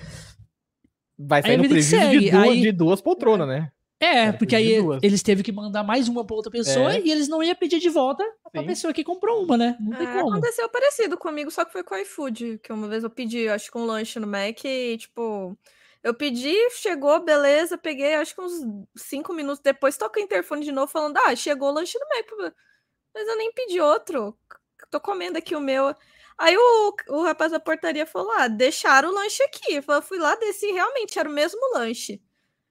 [1.22, 3.70] Vai Aí sair a no prejuízo de duas, aí- de duas poltronas, né?
[4.00, 5.00] É, Era porque aí duas.
[5.02, 7.00] eles teve que mandar mais uma pra outra pessoa É.
[7.00, 8.66] e eles não iam pedir de volta pra Sim.
[8.68, 9.76] pessoa que comprou uma, né?
[9.80, 10.30] Não tem É, como.
[10.30, 13.70] aconteceu parecido comigo, só que foi com o iFood, que uma vez eu pedi, acho
[13.70, 15.56] que um lanche no Mac e, tipo,
[16.02, 18.52] eu pedi, chegou, beleza, peguei, acho que uns
[18.96, 22.54] cinco minutos depois, toca o interfone de novo falando, ah, chegou o lanche no Mac,
[23.14, 24.36] mas eu nem pedi outro,
[24.90, 25.94] tô comendo aqui o meu.
[26.38, 30.18] Aí o, o rapaz da portaria falou, ah, deixaram o lanche aqui, eu falei, fui
[30.18, 32.20] lá, desci, realmente era o mesmo lanche.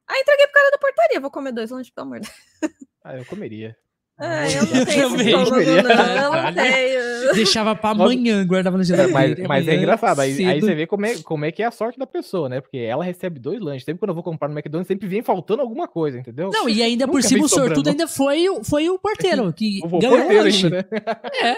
[0.10, 2.28] Aí entreguei pro cara da portaria, vou comer dois lanches, pelo amor de
[2.62, 2.74] Deus.
[3.04, 3.76] Ah, eu comeria.
[4.22, 7.10] É, eu Eu não tenho esse também estômago, não, eu não tenho.
[7.36, 9.14] Deixava pra amanhã, guardava É, geladeira.
[9.14, 11.72] mas, mas é engraçado, aí, aí você vê como é, como é que é a
[11.72, 12.60] sorte da pessoa, né?
[12.60, 13.86] Porque ela recebe dois lanches.
[13.86, 16.50] Sempre quando eu vou comprar no McDonald's, sempre vem faltando alguma coisa, entendeu?
[16.52, 19.52] Não, e ainda por Nunca cima vem o sortudo ainda foi, o- foi o porteiro,
[19.56, 20.66] que O ganhou o lanche.
[20.66, 21.00] ainda, né?
[21.42, 21.54] É,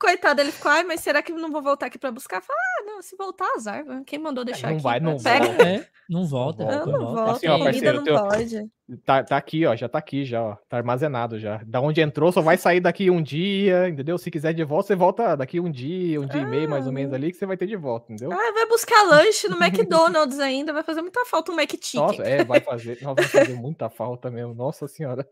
[0.00, 2.40] Coitado, ele ficou, ai, mas será que não vou voltar aqui pra buscar?
[2.40, 3.84] Fala, ah, não, se voltar, azar.
[4.06, 4.82] Quem mandou deixar não aqui?
[4.84, 5.44] vai, não Pega.
[5.46, 5.62] volta.
[5.68, 6.64] é, não volta.
[6.64, 6.92] Não volta.
[6.92, 7.30] não volta.
[7.32, 8.70] Assim, ó, parceiro, não teu- pode.
[9.04, 9.74] Tá, tá aqui, ó.
[9.74, 10.56] Já tá aqui, já, ó.
[10.68, 11.60] Tá armazenado já.
[11.66, 14.16] Da onde entrou, só vai sair daqui um dia, entendeu?
[14.18, 16.92] Se quiser de volta, você volta daqui um dia, um dia e meio, mais ou
[16.92, 18.32] menos ali, que você vai ter de volta, entendeu?
[18.32, 22.00] Ah, vai buscar lanche no McDonald's ainda, vai fazer muita falta um McChicken.
[22.00, 24.54] Nossa, é, vai fazer, vai fazer muita falta mesmo.
[24.54, 25.26] Nossa senhora.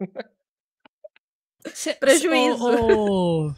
[1.72, 2.64] Cê- Prejuízo.
[2.64, 3.54] Ô, ô,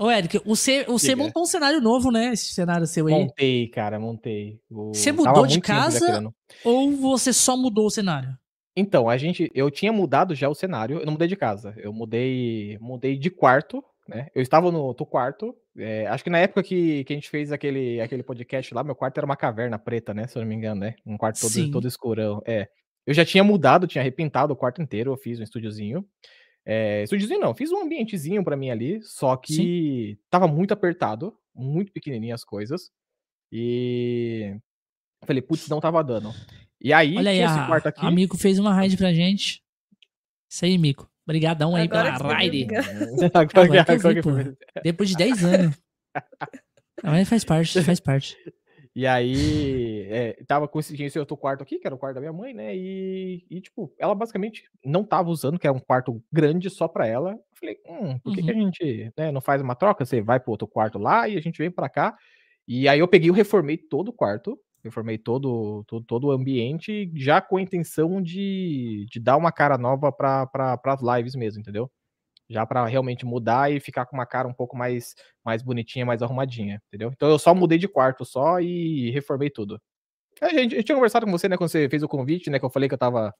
[0.00, 2.32] ô, Eric, você, você montou um cenário novo, né?
[2.32, 3.12] Esse cenário seu aí.
[3.12, 4.58] Montei, cara, montei.
[4.70, 6.32] O- Você mudou de casa?
[6.64, 8.36] Ou você só mudou o cenário?
[8.76, 11.92] Então, a gente, eu tinha mudado já o cenário, eu não mudei de casa, eu
[11.92, 14.28] mudei, mudei de quarto, né?
[14.34, 17.52] Eu estava no outro quarto, é, acho que na época que, que a gente fez
[17.52, 20.26] aquele, aquele podcast lá, meu quarto era uma caverna preta, né?
[20.26, 20.94] Se eu não me engano, né?
[21.04, 21.70] Um quarto todo, Sim.
[21.70, 22.40] todo escurão.
[22.46, 22.68] É.
[23.06, 26.04] Eu já tinha mudado, tinha repintado o quarto inteiro, eu fiz um estúdiozinho.
[26.72, 31.90] É, estúdiozinho não, fiz um ambientezinho pra mim ali, só que tava muito apertado, muito
[31.90, 32.92] pequenininho as coisas.
[33.50, 34.56] E
[35.24, 36.32] falei, putz, não tava dando.
[36.80, 38.06] E aí, Olha aí, esse a, quarto aqui.
[38.06, 39.64] a Mico fez uma raid pra gente.
[40.48, 41.10] Isso aí, Mico.
[41.26, 42.68] Obrigadão aí Agora pela raid.
[44.84, 45.76] Depois de 10 anos.
[47.02, 48.36] Mas faz parte, faz parte.
[48.94, 52.32] E aí, é, tava com esse, outro quarto aqui, que era o quarto da minha
[52.32, 52.76] mãe, né?
[52.76, 57.06] E, e, tipo, ela basicamente não tava usando, que era um quarto grande só pra
[57.06, 57.32] ela.
[57.32, 58.60] Eu falei, hum, por que, que a Uhum.
[58.66, 60.04] gente né, não faz uma troca?
[60.04, 62.16] Você vai pro outro quarto lá e a gente vem pra cá.
[62.66, 64.58] E aí eu peguei e reformei todo o quarto.
[64.82, 69.76] Reformei todo, todo, todo o ambiente, já com a intenção de, de dar uma cara
[69.76, 71.90] nova para pra, as lives mesmo, entendeu?
[72.50, 76.20] Já para realmente mudar e ficar com uma cara um pouco mais, mais bonitinha, mais
[76.20, 77.10] arrumadinha, entendeu?
[77.14, 79.80] Então eu só mudei de quarto só e reformei tudo.
[80.42, 82.64] A gente, eu tinha conversado com você, né, quando você fez o convite, né, que
[82.64, 83.32] eu falei que eu tava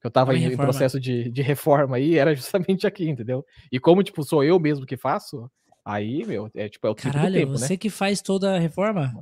[0.00, 3.44] que eu tava em, em, processo de, de reforma aí, era justamente aqui, entendeu?
[3.72, 5.50] E como, tipo, sou eu mesmo que faço,
[5.84, 7.58] aí, meu, é tipo, é o Caralho, tempo, né?
[7.58, 7.76] você né?
[7.78, 9.12] que faz toda a reforma?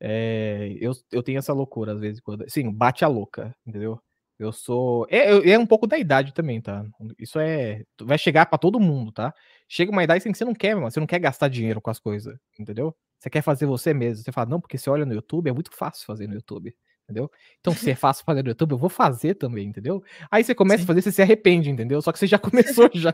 [0.00, 2.44] É, eu, eu tenho essa loucura às vezes quando.
[2.48, 4.00] Sim, bate a louca, entendeu?
[4.38, 5.06] Eu sou.
[5.10, 6.84] É, é um pouco da idade também, tá?
[7.18, 7.82] Isso é.
[8.00, 9.34] Vai chegar para todo mundo, tá?
[9.68, 10.90] Chega uma idade assim que você não quer, mano.
[10.90, 12.94] Você não quer gastar dinheiro com as coisas, entendeu?
[13.18, 14.22] Você quer fazer você mesmo.
[14.22, 16.72] Você fala, não, porque você olha no YouTube, é muito fácil fazer no YouTube,
[17.04, 17.28] entendeu?
[17.60, 20.02] Então, se é fácil fazer no YouTube, eu vou fazer também, entendeu?
[20.30, 20.84] Aí você começa Sim.
[20.84, 22.00] a fazer, você se arrepende, entendeu?
[22.00, 23.12] Só que você já começou já.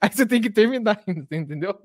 [0.00, 1.02] Aí você tem que terminar,
[1.32, 1.76] entendeu?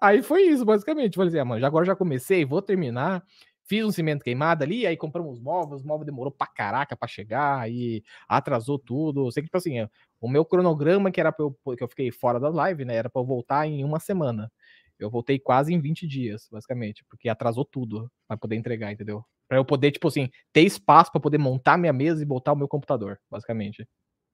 [0.00, 1.16] Aí foi isso, basicamente.
[1.16, 3.24] Falei assim, ah, mano, agora já comecei, vou terminar.
[3.68, 7.58] Fiz um cimento queimado ali, aí compramos móveis, o móvel demorou pra caraca pra chegar,
[7.58, 9.30] aí atrasou tudo.
[9.32, 9.86] Sei que, tipo assim,
[10.20, 12.94] o meu cronograma, que era pra eu, que eu fiquei fora da live, né?
[12.94, 14.50] Era pra eu voltar em uma semana.
[14.98, 19.24] Eu voltei quase em 20 dias, basicamente, porque atrasou tudo pra poder entregar, entendeu?
[19.48, 22.56] Pra eu poder, tipo assim, ter espaço para poder montar minha mesa e botar o
[22.56, 23.86] meu computador, basicamente.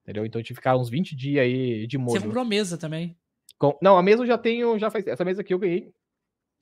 [0.03, 0.25] Entendeu?
[0.25, 2.19] Então eu tive que ficar uns 20 dias aí de molho.
[2.19, 3.17] Você comprou mesa também?
[3.57, 3.77] Com...
[3.81, 5.05] Não, a mesa eu já tenho, já faz.
[5.07, 5.91] Essa mesa aqui eu ganhei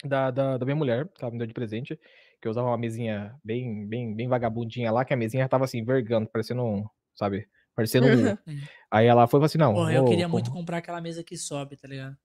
[0.03, 1.99] da, da, da minha mulher, que ela me deu de presente
[2.41, 5.83] que eu usava uma mesinha bem, bem, bem vagabundinha lá, que a mesinha tava assim,
[5.83, 6.83] vergando, parecendo um,
[7.15, 7.47] sabe?
[7.75, 8.37] Parecendo um.
[8.89, 9.73] Aí ela foi assim: não.
[9.73, 12.17] Porra, eu queria muito comprar aquela mesa que sobe, tá ligado?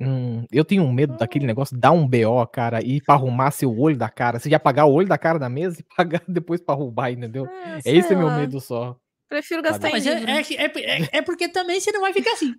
[0.00, 1.48] Hum, eu tenho um medo daquele hum.
[1.48, 4.38] negócio, dar um BO, cara, e pra arrumar seu olho da cara.
[4.38, 7.46] Você já pagar o olho da cara da mesa e pagar depois pra roubar, entendeu?
[7.46, 8.96] É, é esse é meu medo só.
[9.28, 12.54] Prefiro gastar Mas em é, é, é, é, porque também você não vai ficar assim.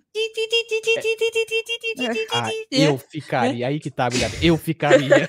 [2.32, 4.36] ah, eu ficaria, aí que tá, Guilherme.
[4.40, 5.28] Eu ficaria.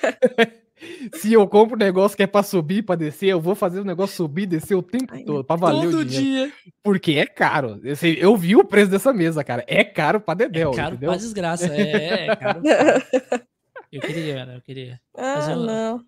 [1.16, 3.86] Se eu compro um negócio que é pra subir, pra descer, eu vou fazer o
[3.86, 6.52] negócio subir e descer o tempo Ai, todo, pra valer todo dia.
[6.84, 7.80] Porque é caro.
[8.18, 9.64] Eu vi o preço dessa mesa, cara.
[9.68, 11.10] É caro pra dedéu, É caro entendeu?
[11.10, 11.68] pra desgraça.
[11.68, 12.62] É, é caro.
[13.92, 14.56] eu queria, né?
[14.58, 15.00] Eu queria.
[15.16, 16.06] Ah, fazer um, não.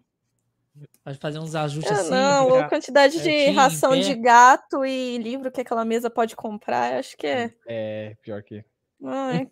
[1.03, 2.11] Pode fazer uns ajustes ah, assim.
[2.11, 7.15] Não, a quantidade de ração de gato e livro que aquela mesa pode comprar, acho
[7.17, 7.53] que é.
[7.67, 8.63] É, pior que.
[8.99, 9.47] Não, é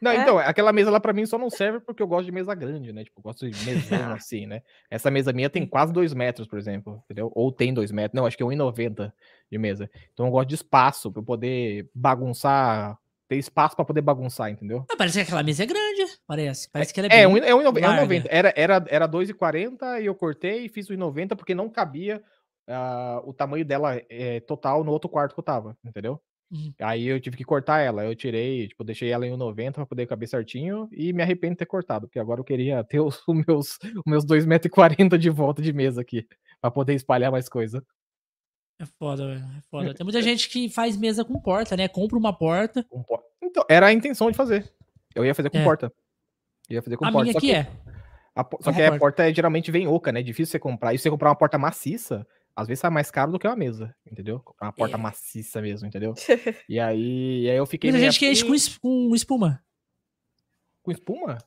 [0.00, 0.16] não, é.
[0.16, 2.92] então, aquela mesa lá para mim só não serve porque eu gosto de mesa grande,
[2.92, 3.04] né?
[3.04, 4.62] Tipo, eu gosto de mesa assim, né?
[4.90, 7.30] Essa mesa minha tem quase 2 metros, por exemplo, entendeu?
[7.34, 8.16] Ou tem 2 metros.
[8.16, 9.12] Não, acho que é 1,90
[9.50, 9.90] de mesa.
[10.12, 14.84] Então eu gosto de espaço para poder bagunçar, ter espaço para poder bagunçar, entendeu?
[14.90, 16.68] Ah, parece que aquela mesa é grande, parece.
[16.70, 18.26] Parece que ela é, é, bem é 1,90.
[18.28, 22.22] Era, era, era 2,40 e eu cortei e fiz 1,90 porque não cabia
[22.68, 26.20] uh, o tamanho dela é, total no outro quarto que eu tava, entendeu?
[26.50, 26.72] Uhum.
[26.80, 28.04] Aí eu tive que cortar ela.
[28.04, 31.58] Eu tirei, tipo, deixei ela em 1,90 pra poder caber certinho e me arrependo de
[31.58, 35.60] ter cortado, porque agora eu queria ter os, os meus, os meus 2,40m de volta
[35.60, 36.26] de mesa aqui,
[36.60, 37.84] pra poder espalhar mais coisa.
[38.80, 39.40] É foda, velho.
[39.40, 39.94] É foda.
[39.94, 41.88] Tem muita gente que faz mesa com porta, né?
[41.88, 42.84] Compra uma porta.
[42.84, 43.26] Porta.
[43.42, 44.70] Então, era a intenção de fazer.
[45.14, 45.64] Eu ia fazer com é.
[45.64, 45.92] porta.
[46.68, 47.24] Eu ia fazer com a porta.
[47.24, 47.70] Minha aqui que, é.
[48.36, 50.22] A, só que a porta é, geralmente vem oca, né?
[50.22, 50.92] Difícil você comprar.
[50.92, 52.26] E se você comprar uma porta maciça,
[52.56, 54.42] às vezes sai mais caro do que uma mesa, entendeu?
[54.60, 54.98] Uma porta é.
[54.98, 56.14] maciça mesmo, entendeu?
[56.68, 57.90] e, aí, e aí eu fiquei.
[57.90, 58.46] Mas a gente quer isso
[58.80, 59.62] com, com espuma.
[60.82, 61.38] Com espuma?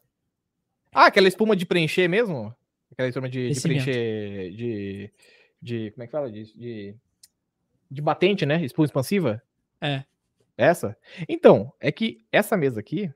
[0.94, 2.54] Ah, aquela espuma de preencher mesmo?
[2.92, 4.52] Aquela espuma de, de preencher.
[4.52, 5.14] De,
[5.62, 5.92] de.
[5.92, 6.32] Como é que fala?
[6.32, 6.96] De, de,
[7.90, 8.64] de batente, né?
[8.66, 9.42] Espuma expansiva?
[9.80, 10.04] É.
[10.58, 10.98] Essa?
[11.30, 13.12] Então, é que essa mesa aqui,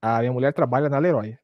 [0.00, 1.36] a minha mulher trabalha na Leroy,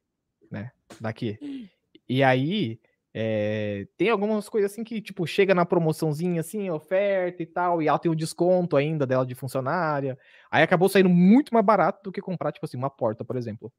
[0.50, 0.70] né?
[1.00, 1.38] Daqui.
[1.42, 1.66] Hum.
[2.08, 2.80] E aí,
[3.12, 7.88] é, tem algumas coisas assim que, tipo, chega na promoçãozinha, assim, oferta e tal, e
[7.88, 10.18] ela tem o desconto ainda dela de funcionária.
[10.50, 13.72] Aí acabou saindo muito mais barato do que comprar, tipo assim, uma porta, por exemplo.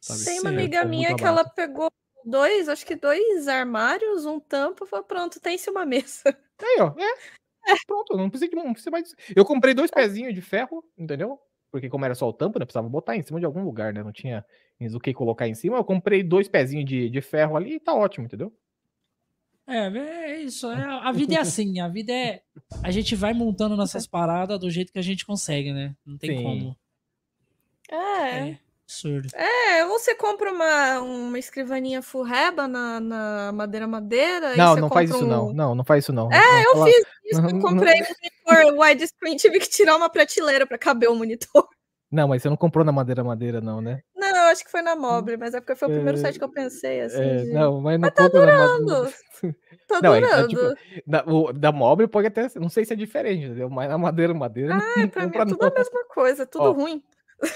[0.00, 0.24] Sabe?
[0.24, 1.90] Tem uma amiga minha que ela pegou
[2.24, 6.36] dois, acho que dois armários, um tampo, falou, pronto, tem-se uma mesa.
[6.60, 7.72] Aí, ó, é.
[7.72, 7.74] é.
[7.86, 9.14] Pronto, não precisa de não precisa mais.
[9.34, 11.38] Eu comprei dois pezinhos de ferro, entendeu?
[11.70, 12.64] Porque como era só o tampo, né?
[12.64, 14.02] Precisava botar em cima de algum lugar, né?
[14.02, 14.44] Não tinha
[14.80, 15.76] o que colocar em cima.
[15.76, 18.52] Eu comprei dois pezinhos de, de ferro ali e tá ótimo, entendeu?
[19.68, 20.70] É, é isso.
[20.70, 21.80] É, a vida é assim.
[21.80, 22.42] A vida é.
[22.82, 25.94] A gente vai montando nossas paradas do jeito que a gente consegue, né?
[26.04, 26.42] Não tem Sim.
[26.42, 26.76] como.
[27.90, 28.50] É.
[28.50, 28.58] é.
[28.86, 29.28] Absurdo.
[29.34, 34.56] É, ou você compra uma, uma escrivaninha furreba na, na madeira madeira.
[34.56, 35.28] Não, não faz isso um...
[35.28, 35.52] não.
[35.52, 36.30] Não, não faz isso não.
[36.30, 37.40] É, não, eu fiz isso.
[37.40, 41.68] Eu comprei um monitor widescreen, tive que tirar uma prateleira para caber o monitor.
[42.08, 44.00] Não, mas você não comprou na madeira madeira, não, né?
[44.56, 46.48] Acho que foi na Mobre, mas é porque foi o primeiro é, site que eu
[46.48, 47.20] pensei, assim.
[47.20, 47.52] É, de...
[47.52, 49.12] Não, mas não mas tá durando.
[49.86, 50.46] Tá não, durando.
[50.46, 52.48] É, tipo, da, o, da Mobre pode até.
[52.56, 53.70] Não sei se é diferente, entendeu?
[53.70, 54.74] Mas na madeira, madeira.
[54.74, 55.68] Ah, não, pra mim é tudo não.
[55.68, 57.02] a mesma coisa, tudo Ó, ruim.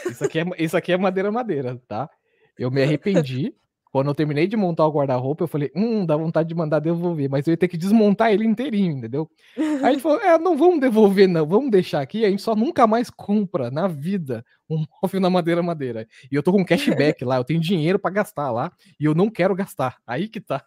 [0.09, 2.09] Isso aqui, é, isso aqui é madeira, madeira, tá?
[2.57, 3.53] Eu me arrependi
[3.93, 7.29] Quando eu terminei de montar o guarda-roupa, eu falei, hum, dá vontade de mandar devolver,
[7.29, 9.29] mas eu ia ter que desmontar ele inteirinho, entendeu?
[9.85, 12.87] Aí ele falou, é, não vamos devolver, não, vamos deixar aqui, a gente só nunca
[12.87, 16.07] mais compra na vida um móvel na madeira madeira.
[16.31, 19.29] E eu tô com cashback lá, eu tenho dinheiro para gastar lá, e eu não
[19.29, 19.97] quero gastar.
[20.07, 20.65] Aí que tá.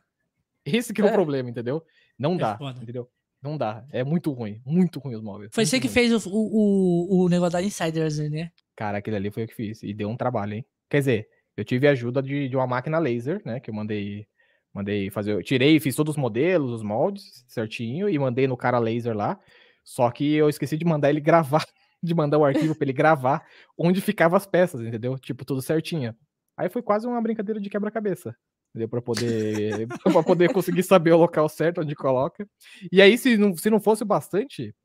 [0.65, 1.09] Esse que é, é.
[1.09, 1.81] o problema, entendeu?
[2.19, 2.79] Não é dá, foda.
[2.81, 3.09] entendeu?
[3.41, 3.85] Não dá.
[3.91, 5.51] É muito ruim, muito ruim os móveis.
[5.53, 8.51] Foi você que fez o, o, o negócio da Insiders, né?
[8.75, 9.83] Cara, aquele ali foi eu que fiz.
[9.83, 10.65] E deu um trabalho, hein?
[10.89, 13.59] Quer dizer, eu tive ajuda de, de uma máquina laser, né?
[13.59, 14.27] Que eu mandei
[14.73, 15.33] mandei fazer.
[15.33, 19.39] Eu tirei, fiz todos os modelos, os moldes certinho e mandei no cara laser lá.
[19.83, 21.65] Só que eu esqueci de mandar ele gravar,
[22.01, 23.45] de mandar o arquivo para ele gravar
[23.77, 25.17] onde ficavam as peças, entendeu?
[25.19, 26.15] Tipo, tudo certinho.
[26.57, 28.35] Aí foi quase uma brincadeira de quebra-cabeça.
[28.69, 28.89] Entendeu?
[28.89, 32.47] Para poder, pra poder conseguir saber o local certo onde coloca.
[32.91, 34.75] E aí, se não, se não fosse bastante,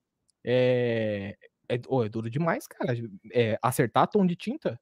[0.44, 1.36] é,
[1.68, 2.94] é, oh, é duro demais, cara.
[3.32, 4.78] É, acertar tom de tinta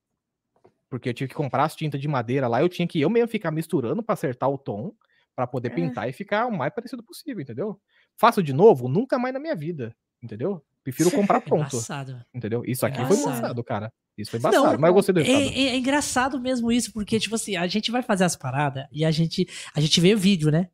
[0.89, 3.29] porque eu tive que comprar as tintas de madeira lá, eu tinha que eu mesmo
[3.29, 4.93] ficar misturando para acertar o tom,
[5.35, 5.75] para poder é.
[5.75, 7.81] pintar e ficar o mais parecido possível, entendeu?
[8.17, 10.65] Faço de novo, nunca mais na minha vida, entendeu?
[10.83, 11.77] Prefiro comprar pronto.
[11.77, 12.63] É entendeu?
[12.65, 13.93] Isso aqui foi embaçado, cara.
[14.17, 17.21] Isso foi embaçado, Não, mas eu gostei do é, é, é, engraçado mesmo isso, porque,
[17.21, 20.19] tipo assim, a gente vai fazer as paradas e a gente, a gente vê o
[20.19, 20.71] vídeo, né?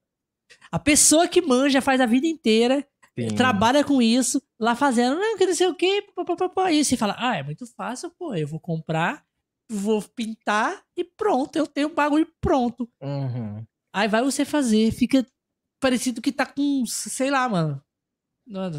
[0.70, 2.86] A pessoa que manja faz a vida inteira,
[3.18, 3.34] Sim.
[3.34, 6.04] trabalha com isso, lá fazendo, não, que não sei o quê,
[6.70, 9.24] e você fala, ah, é muito fácil, pô, eu vou comprar
[9.72, 12.88] vou pintar e pronto, eu tenho o bagulho pronto.
[13.00, 13.64] Uhum.
[13.92, 15.26] Aí vai você fazer, fica
[15.80, 17.82] parecido que tá com, sei lá, mano.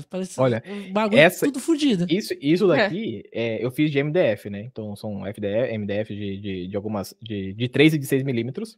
[0.09, 2.05] Parece Olha, bagulho essa, tudo fodido.
[2.09, 3.55] Isso, isso daqui é.
[3.55, 3.65] é.
[3.65, 4.61] eu fiz de MDF, né?
[4.61, 7.15] Então são FDF, MDF de, de, de algumas.
[7.21, 8.77] De, de 3 e de 6 milímetros.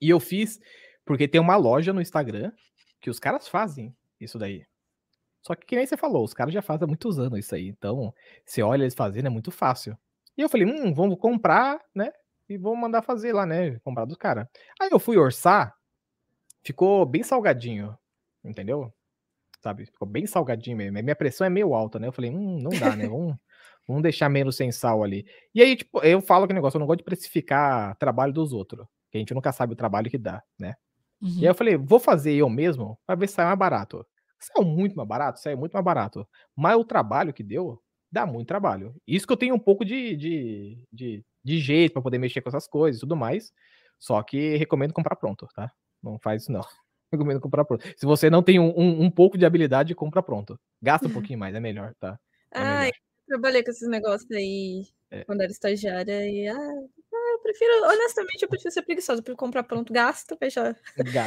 [0.00, 0.58] E eu fiz
[1.04, 2.52] porque tem uma loja no Instagram
[3.00, 4.64] que os caras fazem isso daí.
[5.42, 7.68] Só que, que nem você falou, os caras já fazem há muitos anos isso aí.
[7.68, 8.14] Então,
[8.44, 9.96] você olha eles fazendo, é muito fácil.
[10.40, 12.10] E eu falei, hum, vamos comprar, né?
[12.48, 13.78] E vou mandar fazer lá, né?
[13.80, 14.46] Comprar dos caras.
[14.80, 15.76] Aí eu fui orçar,
[16.62, 17.94] ficou bem salgadinho,
[18.42, 18.90] entendeu?
[19.60, 19.84] Sabe?
[19.84, 20.94] Ficou bem salgadinho mesmo.
[21.02, 22.08] Minha pressão é meio alta, né?
[22.08, 23.06] Eu falei, hum, não dá, né?
[23.06, 23.36] Vamos,
[23.86, 25.26] vamos deixar menos sem sal ali.
[25.54, 28.86] E aí, tipo, eu falo que negócio, eu não gosto de precificar trabalho dos outros.
[29.10, 30.74] Que a gente nunca sabe o trabalho que dá, né?
[31.20, 31.34] Uhum.
[31.36, 34.06] E aí eu falei, vou fazer eu mesmo pra ver se sai mais barato.
[34.38, 36.26] Saiu muito mais barato, saiu muito mais barato.
[36.56, 37.78] Mas o trabalho que deu,
[38.10, 38.94] dá muito trabalho.
[39.06, 42.48] Isso que eu tenho um pouco de, de, de, de jeito para poder mexer com
[42.48, 43.52] essas coisas e tudo mais.
[43.98, 45.70] Só que recomendo comprar pronto, tá?
[46.02, 46.62] Não faz isso não.
[47.12, 47.84] Recomendo comprar pronto.
[47.96, 50.58] Se você não tem um, um, um pouco de habilidade, compra pronto.
[50.80, 52.18] Gasta um pouquinho mais, é melhor, tá?
[52.52, 52.92] É Ai, melhor.
[53.26, 55.24] trabalhei com esses negócios aí é.
[55.24, 56.82] quando era estagiária e ah,
[57.42, 60.76] prefiro, honestamente, eu prefiro ser preguiçosa, prefiro comprar pronto, gasto, veja.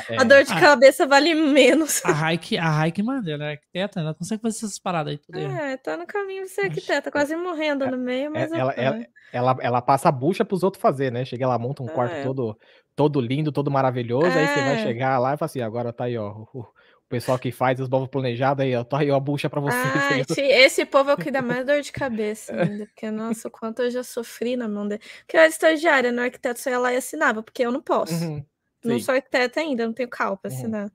[0.09, 0.18] É.
[0.18, 2.03] A dor de a, cabeça vale menos.
[2.05, 5.39] A Raik, a Raik manda, ela é arquiteta, ela consegue fazer essas paradas aí tudo.
[5.39, 8.51] É, tá no caminho de ser arquiteta, quase morrendo é, no meio, mas.
[8.51, 11.26] É, ela, ela, ela, ela, passa a bucha pros outros fazer, né?
[11.26, 12.24] Chega, ela monta um quarto é.
[12.24, 12.57] todo,
[12.95, 14.84] todo lindo, todo maravilhoso, aí você vai é.
[14.84, 16.30] chegar lá e fala assim: agora tá aí, ó.
[16.53, 16.66] O,
[17.14, 19.78] pessoal que faz os novos planejados aí, ó, tá aí ó, a bucha pra você.
[19.78, 23.47] Ah, esse, esse, povo é o que dá mais dor de cabeça ainda, porque, nossa,
[23.47, 25.01] o quanto eu já sofri na mão dele.
[25.20, 28.14] Porque eu era estagiária no arquiteto, só ia lá e assinava, porque eu não posso.
[28.14, 28.43] Uhum,
[28.84, 30.57] não sou arquiteta ainda, não tenho cal pra uhum.
[30.57, 30.91] assinar.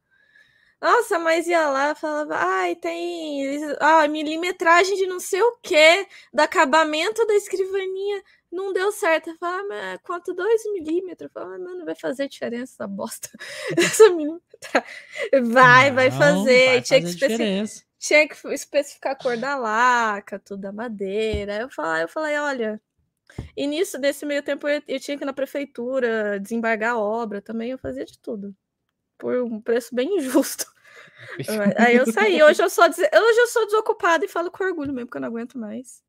[0.81, 6.41] Nossa, mas ia lá falava, ai, tem ah, milimetragem de não sei o que, do
[6.41, 9.31] acabamento da escrivaninha não deu certo.
[9.31, 11.29] Eu falava, mas quanto 2 milímetros?
[11.29, 13.29] Eu falava, mano, vai fazer diferença essa bosta.
[13.77, 14.41] Essa menina
[15.45, 16.67] vai, não, vai fazer.
[16.67, 21.61] Vai tinha, fazer que especificar, tinha que especificar a cor da laca, tudo da madeira.
[21.61, 22.81] Eu falei, eu falei, olha.
[23.57, 27.43] E nisso, desse meio tempo, eu, eu tinha que ir na prefeitura desembargar a obra
[27.43, 28.55] também, eu fazia de tudo.
[29.19, 30.67] Por um preço bem injusto.
[31.79, 32.43] Aí eu saí.
[32.43, 33.01] Hoje eu, sou, hoje
[33.41, 36.03] eu sou desocupada e falo com orgulho mesmo, porque eu não aguento mais.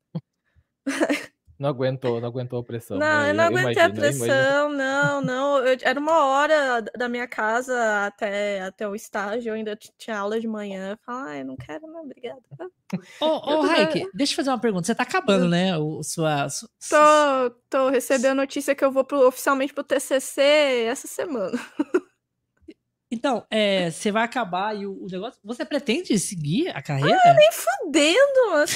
[1.60, 2.96] Não aguentou, não aguentou a pressão.
[2.96, 3.30] Não, né?
[3.30, 5.58] eu não aguentei imagino, a pressão, não, não.
[5.58, 10.40] Eu, era uma hora da minha casa até, até o estágio, eu ainda tinha aula
[10.40, 10.92] de manhã.
[10.92, 12.40] Eu falei, ah, não quero, não, obrigada.
[13.20, 13.26] Ô,
[13.60, 14.86] ô Raik, deixa eu fazer uma pergunta.
[14.86, 15.76] Você tá acabando, né?
[15.76, 16.46] O, sua,
[16.88, 20.40] Tô, tô recebendo a notícia que eu vou pro, oficialmente pro TCC
[20.88, 21.60] essa semana.
[23.10, 25.38] Então, é, você vai acabar e o, o, negócio.
[25.44, 27.20] Você pretende seguir a carreira?
[27.22, 28.66] Ah, nem fudendo, mano.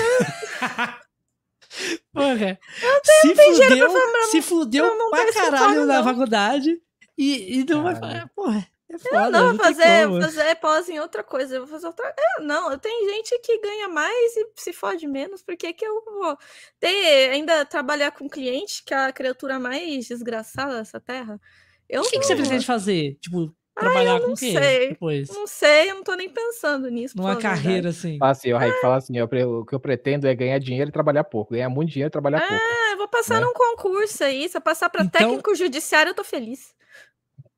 [2.13, 2.59] Porra.
[3.03, 3.91] se fudeu,
[4.31, 6.81] se fudeu pra caralho na faculdade
[7.17, 8.31] e, e não vai fazer.
[8.35, 8.67] Porra.
[8.95, 12.15] É foda, eu não, vou fazer, fazer pós em outra coisa, eu vou fazer outra.
[12.17, 15.85] É, não, eu tenho gente que ganha mais e se fode menos, por que que
[15.85, 16.39] eu vou
[16.79, 21.41] ter, ainda trabalhar com cliente, que é a criatura mais desgraçada dessa terra?
[21.89, 22.21] Eu o que, não...
[22.21, 23.17] que você pretende fazer?
[23.21, 24.53] Tipo, Trabalhar Ai, com quê?
[24.53, 24.89] Sei.
[24.91, 25.29] Depois?
[25.31, 27.17] Não sei, eu não tô nem pensando nisso.
[27.17, 28.19] Numa carreira, assim.
[28.19, 28.81] Fala assim, o Raik é.
[28.81, 31.55] fala assim: eu, o que eu pretendo é ganhar dinheiro e trabalhar pouco.
[31.55, 32.63] Ganhar muito dinheiro e trabalhar é, pouco.
[32.63, 33.47] É, vou passar né?
[33.47, 34.49] num concurso aí.
[34.49, 35.21] Se eu passar pra então...
[35.21, 36.73] técnico judiciário, eu tô feliz.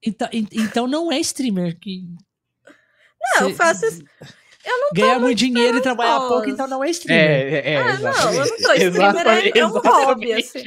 [0.03, 2.09] Então, então não é streamer que.
[3.35, 3.45] Não, Cê...
[3.45, 4.03] eu faço isso.
[4.65, 7.25] Eu não Ganhar muito dinheiro e trabalhar pouco, então não é streamer.
[7.25, 10.65] É, é, é ah, não, eu não tô streamer, é, é um hobby, assim.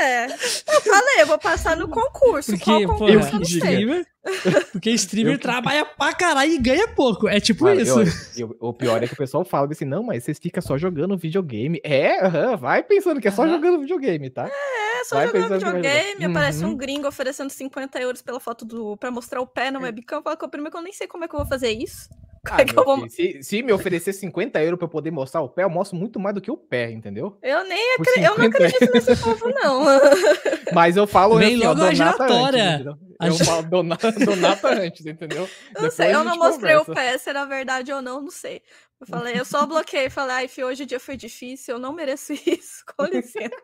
[0.00, 2.50] É, eu falei, eu vou passar no concurso.
[2.50, 3.30] Porque, Qual concurso?
[3.30, 4.06] Porra, streamer,
[4.72, 5.38] porque streamer eu...
[5.38, 7.28] trabalha pra caralho e ganha pouco.
[7.28, 8.00] É tipo Mano, isso.
[8.00, 8.06] Eu,
[8.50, 11.16] eu, o pior é que o pessoal fala assim: não, mas vocês ficam só jogando
[11.16, 11.80] videogame.
[11.82, 13.50] É, uh -huh, vai pensando que é só uh -huh.
[13.50, 14.46] jogando videogame, tá?
[14.46, 16.24] É, só vai jogando videogame.
[16.24, 16.70] Aparece uhum.
[16.70, 18.96] um gringo oferecendo 50 euros pela foto do.
[18.96, 19.84] pra mostrar o pé no é.
[19.84, 20.22] webcam.
[20.22, 22.08] Fala que primeiro que eu nem sei como é que eu vou fazer isso.
[22.44, 23.08] Ah, é vou...
[23.08, 26.18] se, se, me oferecer 50 euros pra eu poder mostrar o pé, eu mostro muito
[26.18, 27.38] mais do que o pé, entendeu?
[27.40, 29.84] Eu nem acredito, eu não acredito nesse povo, não.
[30.74, 35.48] Mas eu falo Vem assim, logo ó, Donata antes, Eu falo donata, donata antes, entendeu?
[35.78, 36.90] Não sei, eu não mostrei conversa.
[36.90, 38.60] o pé, se era verdade ou não, não sei.
[39.00, 42.32] Eu falei, eu só bloqueei, falei, ai, hoje o dia foi difícil, eu não mereço
[42.46, 43.54] isso, com licença.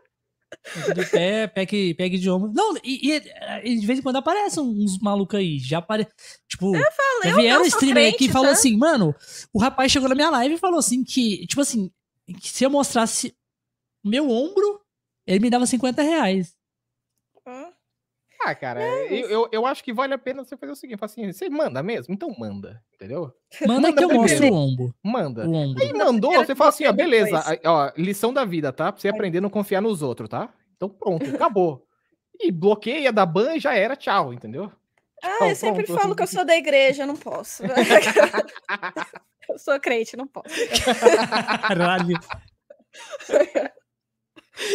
[0.95, 2.53] De pé, de ombro.
[2.53, 3.23] Não, e, e,
[3.65, 5.59] e, de vez em quando aparecem uns malucos aí.
[5.59, 6.07] Já apare...
[6.49, 8.53] Tipo, eu falei, vieram streamer aqui e falou tá?
[8.53, 9.15] assim, mano,
[9.53, 11.91] o rapaz chegou na minha live e falou assim que, tipo assim,
[12.41, 13.35] que se eu mostrasse
[14.05, 14.81] meu ombro,
[15.27, 16.58] ele me dava 50 reais.
[18.41, 21.05] Ah, cara, é eu, eu, eu, acho que vale a pena você fazer o seguinte:
[21.05, 22.15] assim, você manda mesmo?
[22.15, 23.33] Então manda, entendeu?
[23.61, 24.95] Manda, manda que eu mostro o ombro.
[25.03, 25.47] Manda.
[25.47, 25.83] O ombro.
[25.83, 28.93] Aí mandou, você fala assim: ó, beleza, ó, lição da vida, tá?
[28.93, 30.53] Pra você aprender a não confiar nos outros, tá?
[30.77, 31.85] Então pronto, acabou.
[32.41, 34.71] E bloqueia da ban e já era, tchau, entendeu?
[35.23, 36.01] Ah, tchau, eu sempre pronto.
[36.01, 37.65] falo que eu sou da igreja, não posso.
[39.51, 40.55] eu sou crente, não posso.
[41.67, 42.17] Caralho.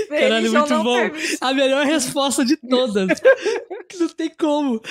[0.09, 0.95] Caralho, muito bom.
[0.95, 1.38] Permite.
[1.41, 3.07] A melhor resposta de todas.
[3.99, 4.81] não tem como.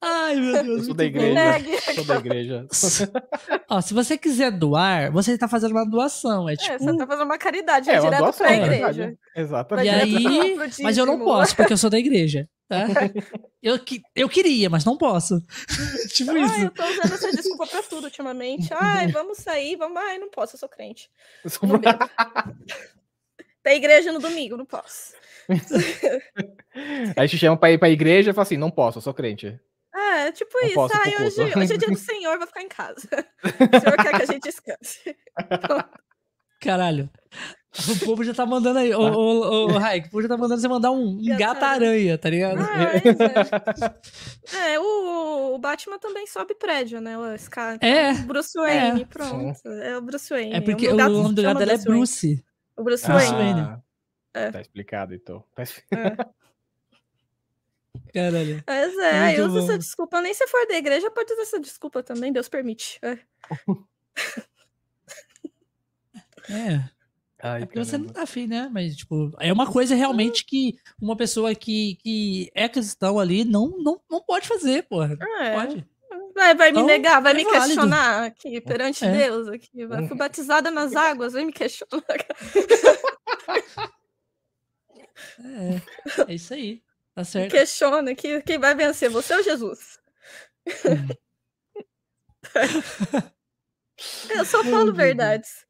[0.00, 0.78] Ai, meu Deus.
[0.78, 1.92] Eu sou da igreja.
[1.94, 2.66] Sou da igreja.
[3.68, 6.48] Ó, se você quiser doar, você está fazendo uma doação.
[6.48, 6.72] É, tipo...
[6.72, 9.18] é você está fazendo uma caridade, é, é direto para a igreja.
[9.34, 9.86] É, exatamente.
[9.86, 12.48] E aí, mas eu não posso, porque eu sou da igreja.
[12.68, 12.86] Tá?
[13.62, 13.80] Eu,
[14.14, 15.42] eu queria, mas não posso.
[16.14, 16.60] tipo Ai, isso.
[16.60, 18.68] Eu tô usando essa desculpa pra tudo ultimamente.
[18.74, 19.96] Ai, vamos sair, vamos.
[19.96, 21.10] Ai, não posso, eu sou crente.
[21.42, 21.68] Eu sou...
[23.68, 25.12] Tem igreja no domingo, não posso.
[27.14, 29.60] Aí te chama pra ir pra igreja e fala assim: não posso, eu sou crente.
[29.94, 30.88] É, tipo não isso.
[30.94, 33.06] Ai, hoje, hoje, é dia do Senhor, vou ficar em casa.
[33.44, 35.14] O Senhor quer que a gente descanse.
[36.62, 37.10] Caralho.
[37.90, 38.94] O povo já tá mandando aí.
[38.94, 42.30] Ô, ô, ô, Raik, o povo já tá mandando você mandar um, um gata-aranha, tá
[42.30, 42.62] ligado?
[42.62, 42.92] Ah,
[44.56, 47.18] é, é o, o, Batman também sobe prédio, né?
[47.18, 48.12] O Scar, é.
[48.12, 49.04] O Bruce Wayne, é.
[49.04, 49.68] pronto.
[49.68, 50.54] É o Bruce Wayne.
[50.54, 52.42] É porque o, nome do gato dela é Bruce.
[52.78, 53.60] O Bruce Wayne.
[53.60, 53.82] Ah,
[54.32, 54.50] é.
[54.52, 55.44] Tá explicado, então.
[55.54, 56.22] Tá explicado.
[56.22, 56.28] É.
[58.14, 58.62] Caralho.
[58.66, 60.22] Mas é, aí usa essa desculpa.
[60.22, 62.98] Nem se for da igreja, pode usar essa desculpa também, Deus permite.
[63.02, 63.18] É.
[66.50, 66.88] é.
[67.40, 68.68] Ai, é porque você não tá afim, né?
[68.72, 73.78] Mas, tipo, é uma coisa realmente que uma pessoa que, que é cristão ali não,
[73.78, 75.16] não, não pode fazer, porra.
[75.40, 75.54] É.
[75.54, 75.86] Pode.
[76.38, 77.64] Vai, vai então, me negar, vai é me válido.
[77.64, 79.10] questionar aqui perante é.
[79.10, 79.48] Deus.
[79.48, 79.84] Aqui.
[79.84, 80.06] Vai.
[80.06, 82.04] Fui batizada nas águas, vem me questionar.
[85.40, 86.80] É, é isso aí.
[87.14, 87.52] Tá certo.
[87.52, 89.98] Me questiona que quem vai vencer, você ou Jesus?
[90.84, 91.08] Hum.
[94.30, 95.66] Eu só falo verdades.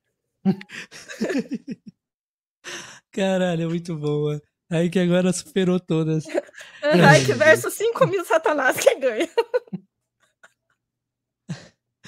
[3.11, 4.41] Caralho, é muito boa.
[4.71, 6.27] Aí que agora superou todas.
[6.83, 9.29] Ai, que verso 5 mil satanás que ganha.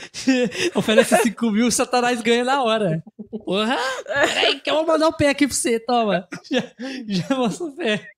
[0.74, 3.02] Oferece 5 mil, o Satanás ganha na hora.
[3.44, 3.76] Porra!
[4.04, 6.28] Peraí, que eu vou mandar o pé aqui pra você, toma.
[6.50, 6.62] Já,
[7.06, 8.08] já mostra o pé.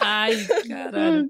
[0.00, 0.36] Ai,
[0.66, 1.28] caralho.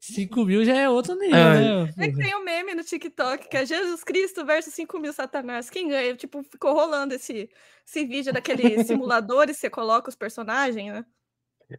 [0.00, 1.60] 5 mil já é outro nível, Ai.
[1.60, 1.94] né?
[1.98, 5.68] É que tem um meme no TikTok que é Jesus Cristo versus 5 mil Satanás.
[5.68, 6.14] Quem ganha?
[6.14, 7.50] Tipo, ficou rolando esse,
[7.86, 11.04] esse vídeo daquele simulador e você coloca os personagens, né?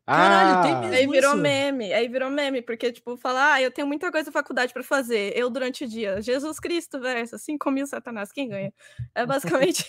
[0.05, 1.41] Caralho, ah, tem mesmo Aí virou isso.
[1.41, 4.83] meme, aí virou meme, porque, tipo, falar, ah, eu tenho muita coisa da faculdade para
[4.83, 8.73] fazer, eu durante o dia, Jesus Cristo versus 5 mil satanás, quem ganha?
[9.15, 9.85] É basicamente...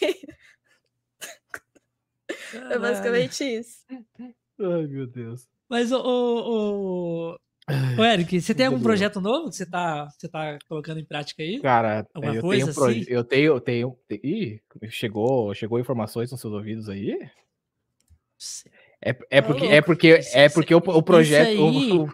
[2.70, 3.84] é basicamente isso.
[4.60, 5.48] Ai, meu Deus.
[5.68, 8.04] Mas, o, o, o...
[8.04, 11.60] Eric, você tem algum projeto novo que você tá, você tá colocando em prática aí?
[11.60, 13.04] Cara, Alguma eu, coisa tenho assim?
[13.08, 17.18] eu tenho, eu tenho, Ih, chegou, chegou informações nos seus ouvidos aí?
[18.38, 18.70] Sim.
[19.00, 22.08] É, é, porque, é porque, é porque o, o projeto.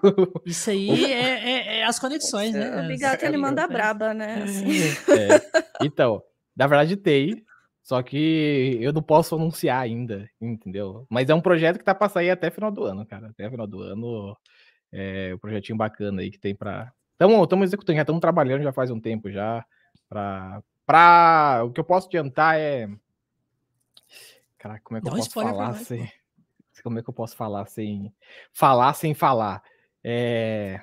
[0.44, 2.82] Isso aí, isso aí é, é, é, as conexões, né?
[2.82, 4.42] O Bigato ele manda braba, né?
[4.42, 4.80] Assim.
[5.10, 5.64] É.
[5.82, 6.22] Então,
[6.54, 7.42] na verdade tem,
[7.82, 11.06] só que eu não posso anunciar ainda, entendeu?
[11.08, 13.28] Mas é um projeto que tá pra sair até final do ano, cara.
[13.28, 14.36] Até final do ano.
[14.92, 16.92] É um projetinho bacana aí que tem pra.
[17.12, 19.64] Estamos executando, já estamos trabalhando já faz um tempo já.
[20.08, 21.62] Pra, pra...
[21.64, 22.88] O que eu posso adiantar é.
[24.58, 26.08] Caraca, como é que Dá eu posso falar assim?
[26.84, 28.12] Como é que eu posso falar sem
[28.52, 29.62] falar sem falar?
[30.04, 30.78] É...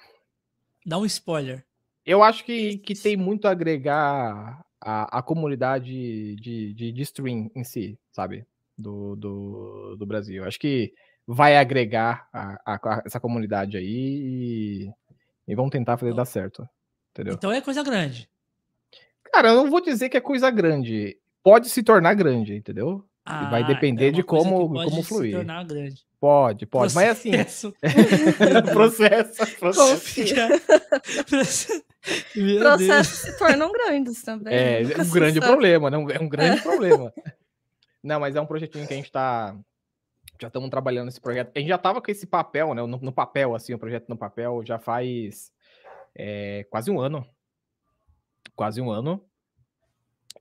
[0.84, 1.64] Dá um spoiler.
[2.04, 7.52] Eu acho que, que tem muito a agregar a, a comunidade de, de, de stream
[7.56, 8.46] em si, sabe?
[8.76, 10.42] Do, do, do Brasil.
[10.42, 10.92] Eu acho que
[11.28, 14.92] vai agregar a, a, a essa comunidade aí e,
[15.48, 16.68] e vamos tentar fazer dar certo.
[17.12, 17.36] Entendeu?
[17.36, 18.28] Então é coisa grande.
[19.32, 21.16] Cara, eu não vou dizer que é coisa grande.
[21.44, 23.08] Pode se tornar grande, entendeu?
[23.24, 25.36] Ah, vai depender é de como, pode como se fluir.
[25.36, 26.04] tornar grande.
[26.20, 26.94] Pode, pode.
[26.94, 27.74] Mas assim, Processo.
[28.74, 29.92] processo, processo.
[29.92, 30.48] Confia.
[32.36, 32.60] Meu Deus.
[32.60, 34.54] Processos se tornam grandes também.
[34.54, 35.46] É, nunca um se grande sabe.
[35.48, 35.98] problema, né?
[35.98, 37.14] É um grande problema.
[38.04, 39.56] Não, mas é um projetinho que a gente tá.
[40.40, 41.52] Já estamos trabalhando nesse projeto.
[41.56, 42.82] A gente já tava com esse papel, né?
[42.82, 45.52] No, no papel, assim, o projeto no papel já faz
[46.16, 47.24] é, quase um ano.
[48.56, 49.24] Quase um ano.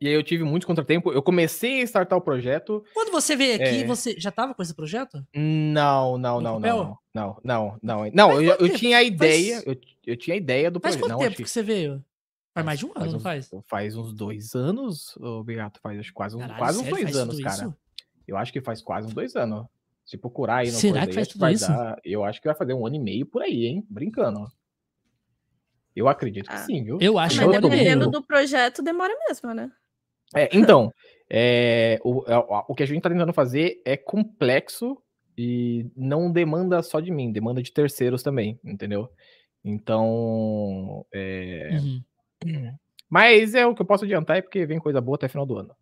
[0.00, 1.12] E aí eu tive muito contratempo.
[1.12, 2.82] Eu comecei a startar o projeto.
[2.94, 3.84] Quando você veio aqui, É.
[3.84, 5.22] você já tava com esse projeto?
[5.34, 8.30] Não, não, não, não, não, não, não, não.
[8.36, 9.76] Faz eu, eu tinha a ideia, Faz- eu,
[10.06, 11.00] eu tinha a ideia do Faz projeto.
[11.02, 12.02] quanto Não, tempo acho que que você veio?
[12.54, 13.50] Faz mais de um ano, não uns, faz?
[13.68, 16.96] Faz uns dois anos, Beato, faz acho, quase, uns, Caralho, quase uns sério?
[16.96, 17.54] dois Faz anos, cara.
[17.68, 17.76] isso?
[18.26, 19.66] Eu acho que faz quase uns dois anos.
[20.06, 21.68] Se procurar aí no Será que aí, faz acho tudo vai isso?
[21.68, 23.86] dar- eu acho que vai fazer um ano e meio por aí, hein?
[23.88, 24.50] Brincando.
[25.94, 26.58] Eu acredito que Ah.
[26.64, 26.98] sim, viu?
[27.00, 29.70] Eu acho tô dependendo do projeto, demora mesmo, né?
[30.34, 30.92] É, então,
[31.28, 32.22] é, o,
[32.68, 34.96] o- que a gente tá tentando fazer é complexo
[35.36, 39.08] e não demanda só de mim, demanda de terceiros também, entendeu?
[39.64, 42.02] Então, é, Uhum.
[43.10, 45.58] mas é o que eu posso adiantar é porque vem coisa boa até final do
[45.58, 45.74] ano.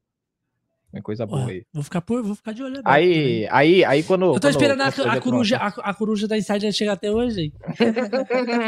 [0.90, 1.62] Vem coisa boa Ué, aí.
[1.72, 3.48] vou ficar por, vou ficar de olho aberto Aí, também.
[3.50, 4.24] aí, aí quando.
[4.26, 7.10] Eu tô quando- esperando a, a coruja, lança- a, a coruja da Insider chegar até
[7.10, 7.52] hoje.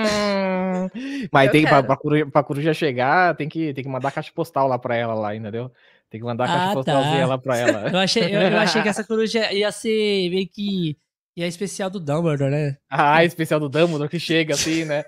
[1.32, 4.30] Mas Eu tem pra, pra, coruja, pra coruja chegar, tem que, tem que mandar caixa
[4.34, 5.70] postal lá pra ela, lá, entendeu?
[6.10, 7.26] Tem que mandar a caixa Ah, postalzinha tá.
[7.26, 7.88] lá pra ela.
[7.90, 10.96] Eu achei, eu, eu achei que essa coruja ia ser meio que.
[11.36, 12.76] Ia especial do Dumbledore, né?
[12.90, 15.04] Ah, especial do Dumbledore que chega assim, né?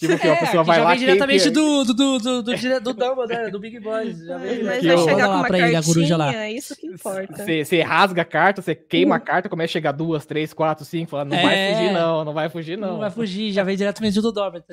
[0.00, 0.90] Tipo que uma pessoa que vai já lá.
[0.90, 3.50] vem que- diretamente que- do, do, do, do, do, do Dumbledore, né?
[3.50, 4.18] do Big Boys.
[4.24, 6.24] Já vem, Mas vai chegar com lá uma pra ele, a coruja lá.
[6.32, 7.44] cartinha, isso que importa.
[7.44, 11.10] Você rasga a carta, você queima a carta, começa a chegar duas, três, quatro, cinco,
[11.10, 11.74] falando, não vai É.
[11.74, 12.92] fugir, não, não vai fugir, Não.
[12.92, 12.98] não.
[12.98, 14.64] vai fugir, já vem diretamente do Dumbledore.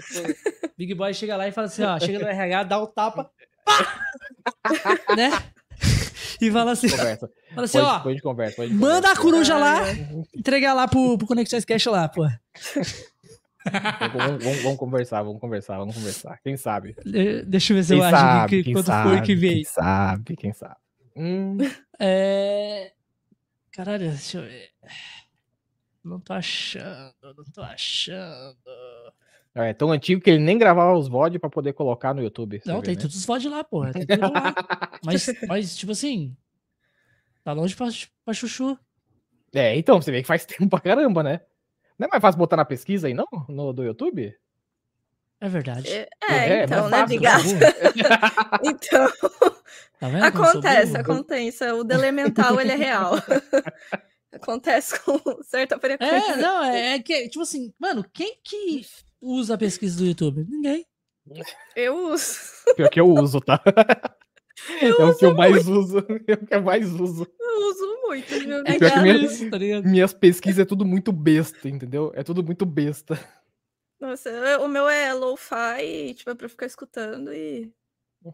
[0.78, 3.30] Big Boy chega lá e fala assim, ó, chega no RH, dá o tapa,
[3.65, 3.99] pá!
[5.17, 5.32] né?
[6.39, 7.30] E fala assim, Conversa.
[7.53, 9.21] fala assim, Pode, ó, pode conversa, pode manda a conversa.
[9.21, 12.25] coruja lá, Ai, entregar lá pro, pro Conexões Cash lá, pô.
[14.13, 16.39] Vamos, vamos- vamos conversar, vamos conversar, vamos conversar.
[16.43, 16.95] Quem sabe?
[17.45, 19.36] Deixa eu ver se Quem eu acho sabe, que, que quem quando sabe, foi que
[19.36, 19.53] veio.
[19.55, 20.76] Quem sabe, quem sabe.
[21.15, 21.57] Hum,
[21.99, 22.91] É...
[23.72, 24.70] Caralho, deixa eu ver.
[26.03, 28.57] Não tô achando, não tô achando.
[29.55, 32.61] é tão antigo que ele nem gravava os VOD pra poder colocar no YouTube.
[32.65, 33.01] Não, tem né?
[33.01, 33.91] todos os VOD lá, porra.
[33.93, 34.53] Tem tudo lá.
[35.03, 36.36] mas, mas, tipo assim,
[37.43, 37.88] tá longe pra,
[38.24, 38.78] pra chuchu.
[39.53, 41.41] É, então, você vê que faz tempo pra caramba, né?
[41.97, 43.27] Não é mais fácil botar na pesquisa aí, não?
[43.47, 44.35] No do YouTube?
[45.39, 45.87] É verdade.
[45.91, 47.43] É, É, então, mais né, Obrigada.
[47.43, 48.59] Burro.
[48.63, 49.07] Então,
[49.99, 50.23] Tá vendo?
[50.23, 51.71] acontece, acontece.
[51.71, 53.13] O do elemental, ele é real.
[54.31, 56.33] acontece com certa frequência.
[56.33, 58.81] É, não, é, é que, tipo assim, mano, quem que
[59.19, 60.45] usa a pesquisa do YouTube?
[60.47, 60.85] Ninguém.
[61.75, 62.39] Eu uso.
[62.75, 63.61] Pior que eu uso, tá?
[64.81, 65.99] Eu é o que eu mais uso.
[66.27, 67.27] É o que eu mais uso.
[67.39, 68.57] Eu uso muito, viu?
[68.65, 69.83] É Pior que que minha- tá ligado?
[69.87, 72.11] Minhas pesquisas é tudo muito besta, entendeu?
[72.15, 73.19] É tudo muito besta.
[73.99, 77.71] Nossa, eu- o meu é lo-fi, tipo, é pra ficar escutando e.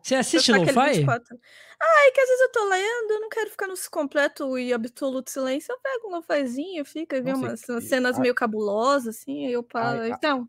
[0.02, 0.72] Você assiste lo-fi?
[0.74, 1.38] 24.
[1.80, 4.74] Ah, é que às vezes eu tô lendo, eu não quero ficar no completo e
[4.74, 5.72] absoluto silêncio.
[5.72, 9.54] Eu pego um lo-fizinho, fica, vê umas, e- umas cenas a- meio cabulosas, assim, aí
[9.54, 10.00] eu paro.
[10.02, 10.48] Ai, a- Então,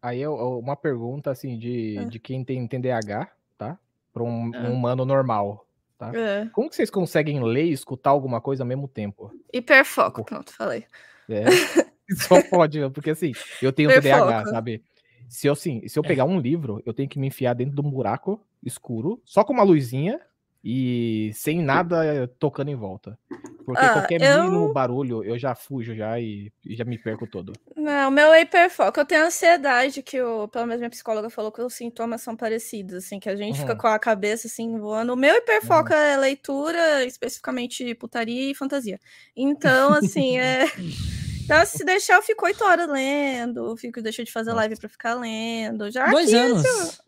[0.00, 2.04] Aí é uma pergunta, assim, de, Ah.
[2.04, 3.76] de quem tem, tem DH, tá?
[4.18, 4.58] Pra um, Ah.
[4.68, 5.66] um humano normal.
[6.14, 6.46] é.
[6.52, 9.32] Como que vocês conseguem ler e escutar alguma coisa ao mesmo tempo?
[9.52, 10.84] Hiperfoco, pronto, falei.
[11.28, 11.44] É,
[12.16, 14.50] só pode, porque assim, eu tenho TDAH, Hiperfoco.
[14.50, 14.82] sabe?
[15.28, 17.80] Se eu, assim, se eu pegar um livro, eu tenho que me enfiar dentro de
[17.86, 20.18] um buraco escuro, só com uma luzinha
[20.64, 23.18] e sem nada tocando em volta.
[23.64, 27.26] Porque Ah, qualquer eu- mínimo barulho, eu já fujo já e, e já me perco
[27.26, 27.52] todo.
[27.76, 28.98] Não, o meu é hiperfoco.
[28.98, 32.94] Eu tenho ansiedade, que eu, pelo menos minha psicóloga falou que os sintomas são parecidos,
[32.94, 33.78] assim, que a gente fica Uhum.
[33.78, 35.12] com a cabeça assim voando.
[35.12, 38.98] O meu hiperfoco é leitura, especificamente putaria e fantasia.
[39.36, 40.64] Então, assim, é.
[41.48, 45.14] Então, se deixar, eu fico oito horas lendo, fico, deixo de fazer live pra ficar
[45.14, 45.90] lendo.
[45.90, 47.00] Já Dois aqui, anos.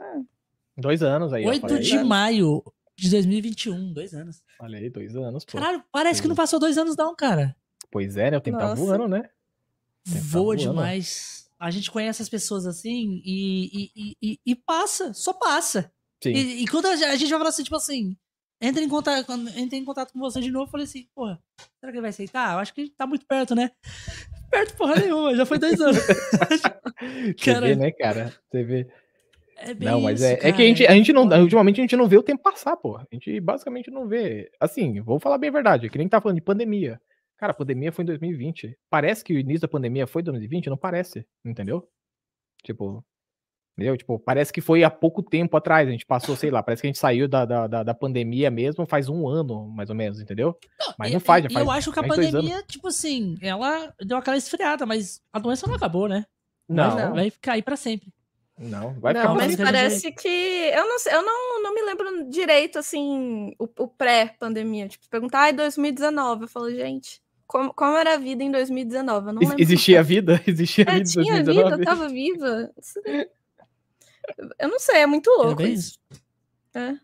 [0.79, 1.45] Dois anos aí.
[1.45, 2.63] ó, 8 falei, de maio
[3.01, 3.93] de 2021.
[3.93, 4.43] Dois anos.
[4.59, 5.59] Falei, dois anos, pô.
[5.59, 7.57] Caralho, parece que não passou dois anos, não, cara.
[7.91, 8.37] Pois é, né?
[8.37, 9.23] O tempo tá voando, né?
[10.05, 10.59] Tempo tá Voa voando.
[10.59, 11.51] demais.
[11.59, 15.93] A gente conhece as pessoas assim e, e, e, e- passa, só passa.
[16.23, 16.31] Sim.
[16.31, 18.17] E, e quando a gente vai falar assim, tipo assim,
[18.61, 21.39] entrei em contato, quando entrei em contato com você de novo, falei assim, porra,
[21.79, 22.55] será que ele vai aceitar?
[22.55, 23.71] Eu acho que tá muito perto, né?
[24.51, 25.99] Perto porra nenhuma, já foi dois anos.
[27.37, 28.35] Você vê, né, cara?
[28.51, 28.89] Você vê.
[29.63, 31.83] É bem Não, mas isso, é, é que a gente, a gente não, ultimamente a
[31.83, 32.97] gente não vê o tempo passar, pô.
[32.97, 34.51] A gente basicamente não vê.
[34.59, 37.01] Assim, vou falar bem a verdade, que nem tá falando de pandemia.
[37.37, 38.77] Cara, a pandemia foi em 2020.
[38.91, 40.69] Parece que o início da pandemia foi em 2020?
[40.71, 41.89] Não parece, entendeu?
[42.63, 43.05] Tipo,
[43.77, 43.97] entendeu?
[43.97, 45.89] Tipo, parece que foi há pouco tempo atrás.
[45.89, 48.51] A gente passou, sei lá, parece que a gente saiu da, da, da, da pandemia
[48.51, 50.55] mesmo faz um ano, mais ou menos, entendeu?
[50.99, 54.19] Mas E- não faz, já faz eu acho que a pandemia, tipo assim, ela deu
[54.19, 56.25] aquela esfriada, mas a doença não acabou, né?
[56.69, 58.13] Não, Vai, não, vai ficar aí pra sempre.
[59.01, 60.29] Vai não, ficar mas a parece que.
[60.29, 64.87] Eu não eu não, não me lembro direito, assim, o, o pré-pandemia.
[64.87, 66.43] Tipo, perguntar, ai, 2019.
[66.43, 69.29] Eu falo, gente, como, como era a vida em 2019?
[69.29, 69.57] Eu não lembro.
[69.61, 70.43] Existia vida?
[70.47, 71.83] Existia É, vida em tinha vida, 2019?
[71.83, 72.71] eu tava viva.
[74.59, 75.99] Eu não sei, é muito louco isso.
[76.75, 76.95] É.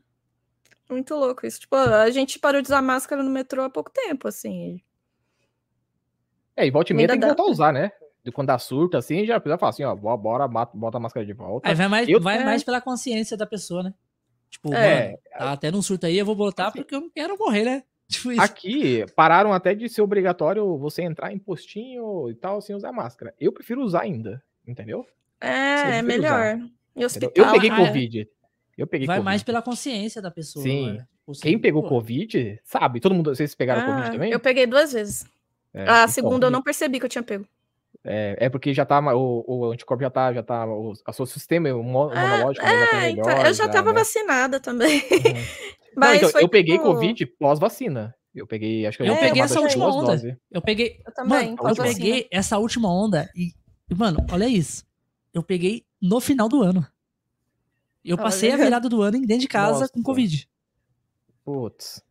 [0.91, 1.61] Muito louco isso.
[1.61, 4.81] Tipo, a gente parou de usar máscara no metrô há pouco tempo, assim.
[6.55, 7.29] É, e volta e meia tem que dá.
[7.29, 7.91] voltar a usar, né?
[8.27, 11.25] De quando dá surto, assim, já precisa falar assim, ó, bo- bora, bota a máscara
[11.25, 11.69] de volta.
[11.69, 12.45] Aí vai mais, Eu- vai É.
[12.45, 13.95] mais pela consciência da pessoa, né?
[14.51, 15.07] Tipo, É.
[15.07, 17.83] mano, tá até num surto aí, eu vou botar porque eu não quero morrer, né?
[18.09, 18.41] Tipo isso.
[18.41, 23.33] Aqui, pararam até de ser obrigatório você entrar em postinho e tal, sem usar máscara.
[23.39, 25.07] Eu prefiro usar ainda, entendeu?
[25.41, 26.59] É, é melhor.
[26.97, 27.31] Hospital.
[27.33, 27.87] Eu peguei ah, é.
[27.87, 28.29] Covid.
[28.77, 29.25] Eu peguei Vai Covid.
[29.25, 30.65] mais pela consciência da pessoa.
[30.65, 30.93] Sim.
[30.95, 31.07] né?
[31.21, 32.99] Tipo assim, Quem pegou pô, Covid, sabe?
[32.99, 34.33] Todo mundo, vocês pegaram Ah, Covid também?
[34.33, 35.25] Eu peguei duas vezes.
[35.75, 37.47] É, a então, segunda eu não percebi que eu tinha pego.
[38.09, 41.27] É, é porque já tá, o, o anticorpo já tá, já tá, o, a seu
[41.27, 43.31] sistema Ah, imunológico né, já tá É, melhor.
[43.33, 43.99] então, eu já tava né?
[43.99, 44.99] vacinada também.
[45.01, 45.07] Uhum.
[45.97, 48.15] Não, Mas então, foi eu peguei tipo- Covid pós-vacina.
[48.35, 50.07] Eu peguei, acho que Eu já tinha peguei essa última duas onda.
[50.13, 50.37] doses.
[50.53, 51.01] Eu peguei.
[51.07, 53.53] Eu também, Mano, eu peguei essa última onda e.
[53.97, 54.85] Mano, olha isso.
[55.33, 56.87] Eu peguei no final do ano.
[58.05, 58.65] Eu passei a Olha.
[58.65, 59.93] virada do ano dentro de casa Nossa.
[59.93, 60.47] com Covid.
[61.45, 62.03] Putz.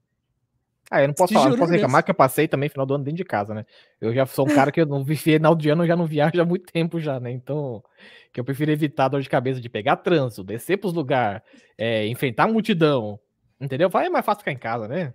[0.91, 2.93] Ah, eu não posso Te falar, não posso reclamar que eu passei também final do
[2.93, 3.65] ano dentro de casa, né?
[3.99, 6.05] Eu já sou um cara que eu não vi final de ano, eu já não
[6.05, 7.31] viajo há muito tempo já, né?
[7.31, 7.83] Então,
[8.31, 11.41] que eu prefiro evitar a dor de cabeça de pegar trânsito, descer pros lugares,
[11.77, 13.19] é, enfrentar a multidão,
[13.59, 13.89] entendeu?
[13.89, 15.13] Vai, é mais fácil ficar em casa, né?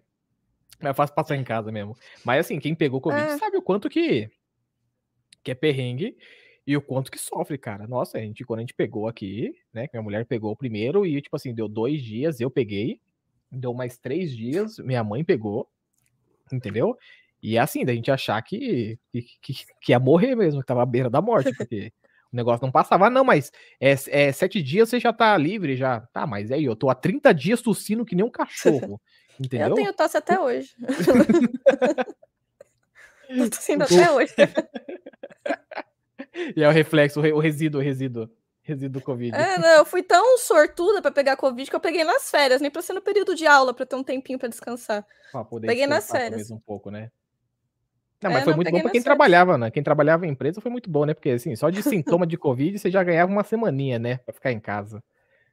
[0.81, 1.97] É mais fácil passar em casa mesmo.
[2.25, 3.39] Mas assim, quem pegou Covid É.
[3.39, 4.29] sabe o quanto que,
[5.45, 6.17] que é perrengue
[6.67, 7.87] e o quanto que sofre, cara.
[7.87, 9.87] Nossa, a gente, quando a gente pegou aqui, né?
[9.87, 13.01] que Minha mulher pegou o primeiro e, tipo assim, deu dois dias, eu peguei.
[13.51, 15.69] Deu mais três dias, minha mãe pegou,
[16.53, 16.97] entendeu?
[17.43, 20.87] E é assim, da gente achar que, que, que, ia morrer mesmo, que tava à
[20.87, 21.91] beira da morte, porque
[22.33, 23.07] o negócio não passava.
[23.07, 26.01] Ah, não, mas é, é sete dias você já tá livre já.
[26.13, 29.01] Tá, mas aí eu tô há 30 dias tossindo que nem um cachorro,
[29.41, 29.69] entendeu?
[29.69, 30.75] Eu tenho tosse até hoje.
[33.37, 34.35] Tô tossindo até hoje.
[36.57, 38.31] E é o reflexo, o, re- o resíduo, o resíduo,
[38.71, 39.35] resíduo do Covid.
[39.37, 42.71] É, não, eu fui tão sortuda pra pegar Covid que eu peguei nas férias, nem
[42.71, 45.05] pra ser no período de aula, pra ter um tempinho pra descansar.
[45.61, 46.51] Peguei nas férias.
[46.51, 47.11] um pouco, né?
[48.23, 49.05] Não, É, mas foi não, muito bom nas quem férias.
[49.05, 49.71] trabalhava, né?
[49.71, 51.15] Quem trabalhava em empresa foi muito bom, né?
[51.15, 54.19] Porque assim, só de sintoma de Covid você já ganhava uma semaninha, né?
[54.19, 55.03] Pra ficar em casa.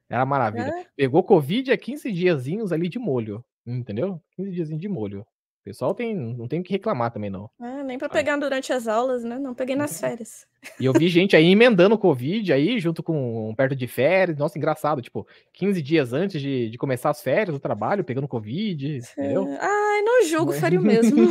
[0.10, 0.70] Era maravilha.
[0.70, 0.86] É.
[0.96, 4.22] Pegou Covid é 15 diazinhos ali de molho, entendeu?
[4.36, 5.26] 15 diazinhos de molho.
[5.68, 7.50] O pessoal tem, não tem o que reclamar também, não.
[7.60, 9.38] É, nem pra pegar durante as aulas, né?
[9.38, 10.48] Não peguei nas férias.
[10.80, 14.38] E eu vi gente aí emendando Covid aí, junto com perto de férias.
[14.38, 15.02] Nossa, engraçado.
[15.02, 19.46] Tipo, 15 dias antes de, de começar as férias do trabalho, pegando Covid, entendeu?
[19.50, 21.18] É, Ai, não julgo, faria o mesmo.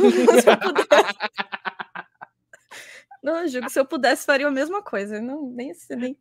[3.23, 5.19] Não julgo, se eu pudesse, faria a mesma coisa.
[5.19, 6.15] Não, nem, nem...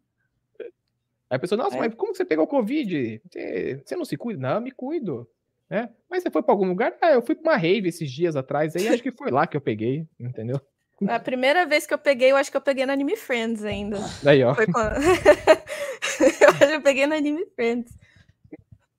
[1.28, 1.78] Aí a pessoa, nossa, É.
[1.78, 3.20] mas como você pegou Covid?
[3.30, 4.40] Você, você não se cuida?
[4.40, 5.28] Não, eu me cuido.
[5.68, 5.90] Né?
[6.08, 6.94] Mas você foi pra algum lugar?
[7.00, 9.56] Ah, eu fui pra uma rave esses dias atrás, aí acho que foi lá que
[9.56, 10.60] eu peguei, entendeu?
[11.08, 13.98] A primeira vez que eu peguei, eu acho que eu peguei no Anime Friends ainda.
[14.24, 14.54] Aí, ó.
[14.54, 14.94] Foi quando...
[14.96, 17.92] eu acho que eu peguei no Anime Friends.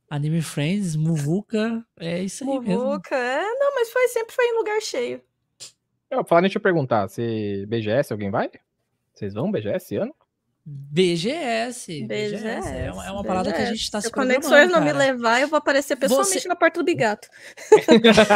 [0.07, 2.85] Anime Friends, Muvuca, é isso aí mesmo.
[2.85, 5.22] Muvuca, é, não, mas foi, sempre foi em lugar cheio.
[6.10, 8.49] Eu, falar, deixa eu perguntar, se BGS alguém vai?
[9.14, 10.15] Vocês vão BGS esse ano?
[10.69, 12.03] BGS.
[12.06, 12.68] BGS.
[12.68, 14.91] É uma, é uma parada que a gente tá Se se o Conexões não me
[14.91, 17.30] levar, eu vou aparecer pessoalmente Você- na porta do Bigato.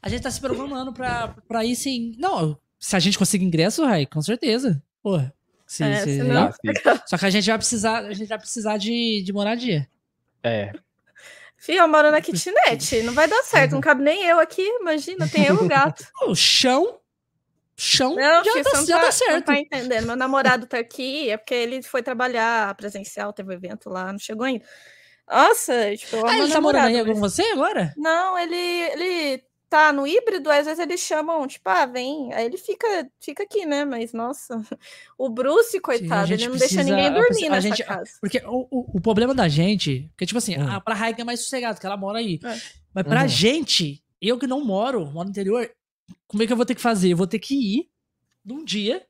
[0.00, 2.14] A gente tá se programando pra, pra ir sim.
[2.18, 4.82] Não, se a gente conseguir ingresso, Rai, com certeza.
[5.02, 5.34] Porra.
[5.66, 6.50] Se, É, se- senão-
[6.86, 7.02] Ah.
[7.06, 9.86] Só que a gente vai precisar, a gente vai precisar de, de moradia.
[10.42, 10.72] É,
[11.58, 15.28] Fih, eu moro na kitnet, não vai dar certo, não cabe nem eu aqui, imagina,
[15.28, 16.06] tem eu e o gato.
[16.28, 16.98] O chão.
[17.80, 19.44] Chão Não, já, tá, não já tá, tá não certo.
[19.44, 20.06] tá entendendo.
[20.08, 24.18] Meu namorado tá aqui, é porque ele foi trabalhar presencial, teve um evento lá, não
[24.18, 24.64] chegou ainda.
[25.30, 27.94] Nossa, tipo, eu Ah, ele tá morando aí namorado, com mas- você agora?
[27.96, 32.56] Não, ele, ele tá no híbrido, às vezes eles chamam, tipo, ah, vem, aí ele
[32.56, 33.84] fica, fica aqui, né?
[33.84, 34.60] Mas, nossa,
[35.16, 38.10] o Bruce, coitado, Sim, ele não precisa, deixa ninguém dormir a, nessa gente, casa.
[38.20, 40.68] Porque o, o, o, problema da gente, porque, tipo assim, hum.
[40.68, 42.40] a, pra Raika é mais sossegado, porque ela mora aí.
[42.42, 42.58] É.
[42.92, 43.28] Mas pra uhum.
[43.28, 45.70] gente, eu que não moro, moro no interior,
[46.26, 47.12] como é que eu vou ter que fazer?
[47.12, 47.90] Eu vou ter que ir
[48.44, 49.04] num dia,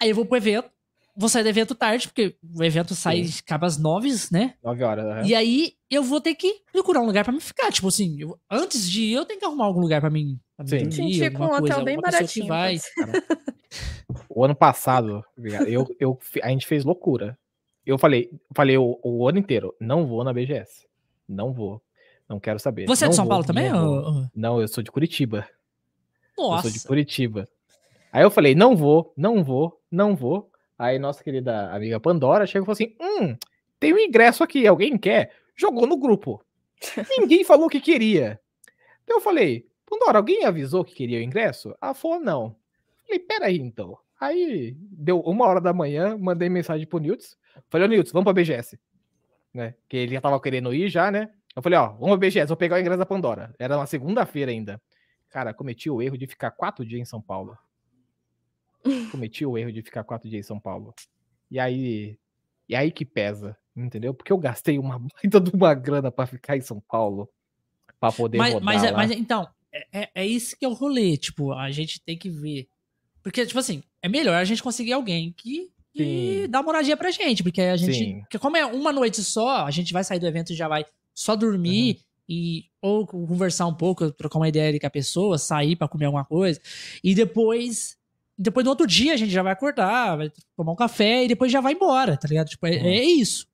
[0.00, 0.70] aí eu vou pro evento,
[1.16, 3.40] vou sair do evento tarde, porque o evento sai, Sim.
[3.44, 4.54] acaba às nove, né?
[4.62, 5.22] Nove horas, né?
[5.26, 7.70] E aí eu vou ter que procurar um lugar pra me ficar.
[7.70, 10.40] Tipo assim, eu, antes de ir, eu tenho que arrumar algum lugar pra mim.
[10.56, 10.88] Pra Sim.
[10.88, 12.46] Dormir, alguma um coisa, hotel bem baratinho.
[12.46, 12.78] vai.
[14.28, 15.22] o ano passado,
[15.66, 17.38] eu, eu, a gente fez loucura.
[17.84, 20.86] Eu falei, falei o, o, ano inteiro, não vou na BGS.
[21.28, 21.82] Não vou.
[22.28, 22.86] Não quero saber.
[22.86, 23.70] Você não é de São vou, Paulo também?
[23.70, 24.26] Não, ou...
[24.34, 25.46] não, eu sou de Curitiba.
[26.36, 26.68] Nossa.
[26.68, 27.48] Eu sou de Curitiba.
[28.12, 30.50] Aí eu falei, não vou, não vou, não vou.
[30.78, 33.36] Aí nossa querida amiga Pandora chegou e falou assim: Hum,
[33.78, 35.32] tem um ingresso aqui, alguém quer?
[35.56, 36.44] Jogou no grupo.
[37.18, 38.40] Ninguém falou que queria.
[39.04, 41.74] Então eu falei, Pandora, alguém avisou que queria o ingresso?
[41.80, 42.56] Ela falou, não.
[43.04, 43.98] Falei, peraí então.
[44.18, 47.36] Aí deu uma hora da manhã, mandei mensagem pro Niltz.
[47.68, 48.78] Falei, ô Niltz, vamos pra BGS.
[49.52, 49.74] Né?
[49.88, 51.30] Que ele já tava querendo ir já, né?
[51.54, 53.54] Eu falei, ó, vamos pra BGS, vou pegar o ingresso da Pandora.
[53.58, 54.80] Era uma segunda-feira ainda.
[55.32, 57.58] Cara, cometi o erro de ficar quatro dias em São Paulo
[59.10, 60.94] cometi o erro de ficar quatro dias em São Paulo.
[61.50, 62.18] E aí,
[62.68, 64.12] e aí que pesa, entendeu?
[64.12, 67.28] Porque eu gastei uma baita de uma grana para ficar em São Paulo,
[68.00, 68.92] para poder mas, rodar mas, lá.
[68.92, 72.28] mas então, é, é, é isso que é o rolê, tipo, a gente tem que
[72.28, 72.68] ver.
[73.22, 77.42] Porque, tipo assim, é melhor a gente conseguir alguém que, que dá moradia pra gente,
[77.42, 77.94] porque a gente.
[77.94, 78.20] Sim.
[78.22, 80.84] Porque como é uma noite só, a gente vai sair do evento e já vai
[81.14, 81.94] só dormir.
[81.94, 82.11] Uhum.
[82.34, 86.24] E, ou conversar um pouco, trocar uma ideia com a pessoa, sair para comer alguma
[86.24, 86.58] coisa,
[87.04, 87.98] e depois
[88.38, 91.52] depois no outro dia a gente já vai acordar, vai tomar um café e depois
[91.52, 92.48] já vai embora, tá ligado?
[92.48, 92.86] Tipo, é, uhum.
[92.86, 93.46] é isso.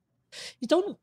[0.61, 0.97] Então,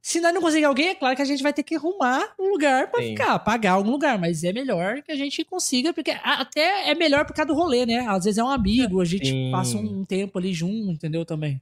[0.00, 2.50] se nós não conseguir alguém, é claro que a gente vai ter que arrumar um
[2.50, 6.90] lugar para ficar, pagar algum lugar, mas é melhor que a gente consiga, porque até
[6.90, 8.06] é melhor por causa do rolê, né?
[8.08, 9.50] Às vezes é um amigo, a gente Sim.
[9.52, 11.24] passa um tempo ali junto, entendeu?
[11.24, 11.60] Também.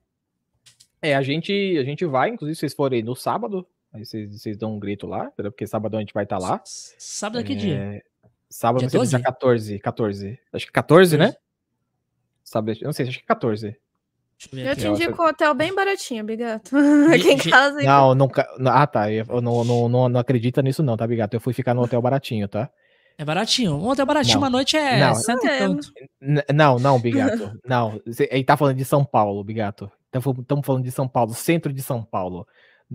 [1.00, 4.74] É, a gente, a gente vai, inclusive, se vocês forem no sábado, aí vocês, dão
[4.74, 5.30] um grito lá?
[5.36, 6.60] Porque sábado a gente vai estar tá lá.
[6.64, 8.02] Sábado é que dia?
[8.48, 9.10] Sábado dia, 12?
[9.10, 10.38] dia 14, 14.
[10.52, 11.18] Acho que 14, 14?
[11.18, 11.36] né?
[12.44, 13.76] Sábado, não sei, acho que 14.
[14.52, 16.76] Eu te indico um hotel bem baratinho, Bigato.
[17.14, 17.80] Aqui em casa.
[17.80, 18.28] Não, não,
[18.66, 19.10] ah, tá.
[19.10, 21.36] Eu não, não, não, não acredita nisso, não, tá, Bigato?
[21.36, 22.68] Eu fui ficar no hotel baratinho, tá?
[23.16, 23.76] É baratinho.
[23.76, 24.42] Um hotel baratinho, não.
[24.42, 25.14] uma noite é não.
[25.14, 25.56] cento é.
[25.56, 25.92] e tanto.
[26.52, 27.58] Não, não, Bigato.
[27.64, 28.00] não.
[28.30, 29.90] Ele tá falando de São Paulo, Bigato.
[30.12, 32.46] Estamos falando de São Paulo, centro de São Paulo.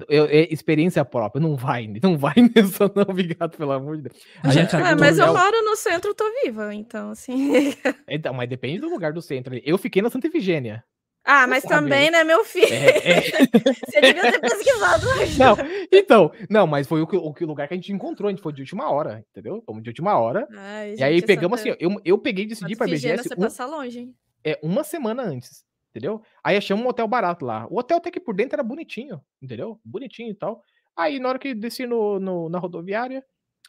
[0.07, 4.17] Eu, é experiência própria, não vai, não vai nisso, não, obrigado, pelo amor de Deus.
[4.53, 7.73] Gente, ah, mas eu moro no centro, tô viva, então, assim.
[8.09, 9.59] Então, mas depende do lugar do centro.
[9.63, 10.83] Eu fiquei na Santa Efigênia.
[11.23, 12.73] Ah, mas também, né, meu filho?
[12.73, 13.21] É, é...
[13.85, 15.37] Você devia ter pesquisado mais.
[15.37, 15.57] Não,
[15.91, 18.53] então, não, mas foi o, o, o, lugar que a gente encontrou, a gente foi
[18.53, 19.61] de última hora, entendeu?
[19.65, 20.47] Fomos de última hora.
[20.55, 21.71] Ai, e aí pegamos Santa...
[21.71, 23.23] assim, eu, eu peguei e decidi pra BGS.
[23.23, 24.15] Você um, passa longe, hein?
[24.41, 25.66] É, uma semana antes
[25.97, 26.21] entendeu?
[26.43, 27.67] Aí achamos um hotel barato lá.
[27.69, 29.81] O hotel até que por dentro era bonitinho, entendeu?
[29.83, 30.61] Bonitinho e tal.
[30.95, 33.23] Aí na hora que desci no, no na rodoviária,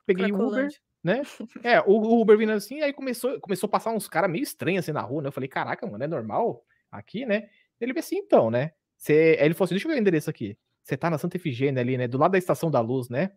[0.06, 0.68] peguei o Uber,
[1.02, 1.22] né?
[1.62, 4.84] É, o, o, Uber vindo assim, aí começou, começou a passar uns caras meio estranhos
[4.84, 5.28] assim na rua, né?
[5.28, 7.48] Eu falei, caraca, mano, é normal aqui, né?
[7.80, 8.72] Ele veio assim, então, né?
[8.96, 9.36] Cê...
[9.40, 10.56] Aí ele falou assim, deixa eu ver o endereço aqui.
[10.82, 12.06] Você tá na Santa Efigênia ali, né?
[12.06, 13.32] Do lado da Estação da Luz, né?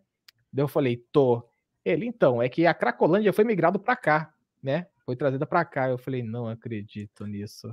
[0.52, 1.48] Daí eu falei, tô.
[1.84, 4.32] Ele, então, é que a Cracolândia foi migrado pra cá,
[4.62, 4.86] né?
[5.04, 5.88] Foi trazida pra cá.
[5.88, 7.68] Eu falei, não acredito nisso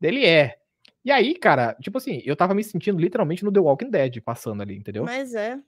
[0.00, 0.56] dele é.
[1.04, 4.62] E aí, cara, tipo assim, eu tava me sentindo literalmente no The Walking Dead passando
[4.62, 5.04] ali, entendeu?
[5.04, 5.58] Mas é.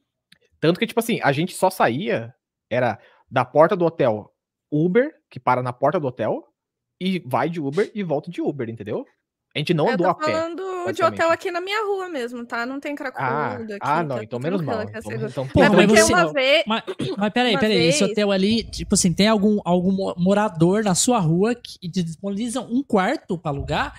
[0.60, 2.34] Tanto que, tipo assim, a gente só saía,
[2.70, 2.98] era
[3.30, 4.32] da porta do hotel
[4.70, 6.48] Uber, que para na porta do hotel,
[7.00, 9.04] e vai de Uber e volta de Uber, entendeu?
[9.54, 10.24] A gente não andou a pé.
[10.24, 12.64] Eu tô falando de hotel aqui na minha rua mesmo, tá?
[12.64, 13.78] Não tem cracudo ah, aqui.
[13.80, 14.82] Ah, não, tá então menos mal.
[14.82, 16.12] Então, então, Pô, mas você...
[16.12, 16.64] uma vez...
[16.66, 16.82] Mas,
[17.18, 17.94] mas peraí, peraí, vez...
[17.94, 22.82] esse hotel ali, tipo assim, tem algum, algum morador na sua rua que disponibiliza um
[22.82, 23.94] quarto pra alugar?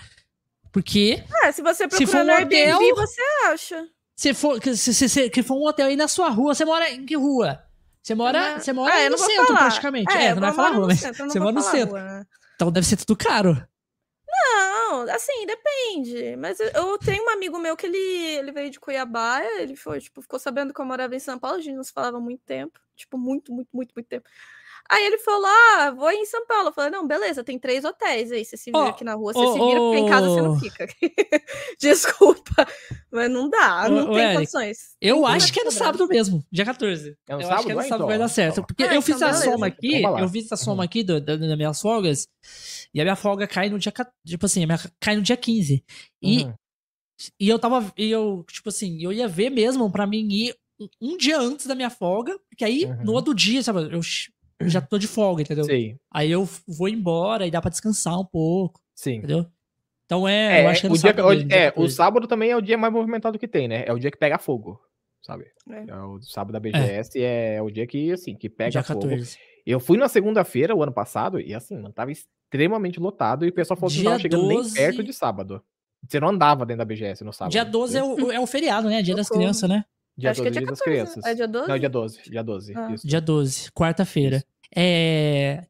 [0.74, 1.22] Porque.
[1.44, 3.88] Ah, se você procurar se for um no Airbnb, hotel, você acha.
[4.16, 6.90] Se for, se, se, se, que for um hotel aí na sua rua, você mora
[6.90, 7.62] em que rua?
[8.02, 9.60] Você mora, você mora ah, no centro, falar.
[9.60, 10.12] praticamente.
[10.12, 11.90] É, é não vai falar rua, mas centro, você mora no centro.
[11.90, 12.26] Rua, né?
[12.56, 13.56] Então deve ser tudo caro.
[14.28, 16.34] Não, assim, depende.
[16.36, 20.20] Mas eu tenho um amigo meu que ele, ele veio de Cuiabá, ele foi, tipo,
[20.22, 22.42] ficou sabendo que eu morava em São Paulo, a gente não se falava há muito
[22.44, 22.80] tempo.
[22.96, 24.28] Tipo, muito, muito, muito, muito tempo.
[24.90, 26.68] Aí ele falou: Ah, vou em São Paulo.
[26.68, 28.44] Eu falei: Não, beleza, tem três hotéis aí.
[28.44, 30.42] Você se vira oh, aqui na rua, você oh, se vira, porque em casa você
[30.42, 30.86] não fica.
[31.80, 32.66] Desculpa,
[33.10, 34.78] mas não dá, não tem Eric, condições.
[35.00, 37.16] Eu tem acho que é no sábado mesmo, dia 14.
[37.26, 38.62] É no eu sábado, acho que é no sábado então, vai dar certo.
[38.66, 39.50] Porque ah, eu fiz então a beleza.
[39.50, 40.80] soma aqui, eu fiz a soma uhum.
[40.82, 42.28] aqui do, do, das minhas folgas,
[42.92, 43.92] e a minha folga cai no dia.
[44.26, 45.82] Tipo assim, a minha, cai no dia 15.
[46.22, 46.44] E.
[46.44, 46.54] Uhum.
[47.38, 47.92] E eu tava.
[47.96, 50.54] E eu, tipo assim, eu ia ver mesmo pra mim ir
[51.00, 53.04] um dia antes da minha folga, porque aí Uhum.
[53.04, 54.00] no outro dia, sabe, eu
[54.62, 55.64] já tô de folga, entendeu?
[55.64, 59.16] Sim, Aí eu vou embora e dá pra descansar um pouco, sim.
[59.16, 59.46] entendeu?
[60.06, 61.94] Então é, eu acho que é o no sábado mesmo, dia é, o 14.
[61.94, 63.84] sábado também é o dia mais movimentado que tem, né?
[63.86, 64.80] É o dia que pega fogo,
[65.22, 65.46] sabe?
[65.70, 65.90] É.
[65.90, 69.00] É o sábado da BGS é, o dia que, assim, que pega dia fogo.
[69.00, 69.38] 14.
[69.66, 73.52] Eu fui na segunda-feira, o ano passado, e assim, mano, tava extremamente lotado e o
[73.52, 75.62] pessoal falou que não Dia tava chegando 12 nem perto de sábado.
[76.06, 77.52] Você não andava dentro da BGS no sábado.
[77.52, 79.00] Dia 12 é o, é o feriado, né?
[79.00, 79.86] Dia das crianças, né?
[80.16, 81.24] Dia Acho que é 12 dia das 14, crianças.
[81.24, 81.68] É dia 12?
[81.68, 82.22] Não, dia 12.
[82.30, 82.72] Dia 12.
[82.76, 82.92] Ah.
[82.94, 83.06] Isso.
[83.06, 84.44] Dia 12, quarta-feira.
[84.74, 85.64] É.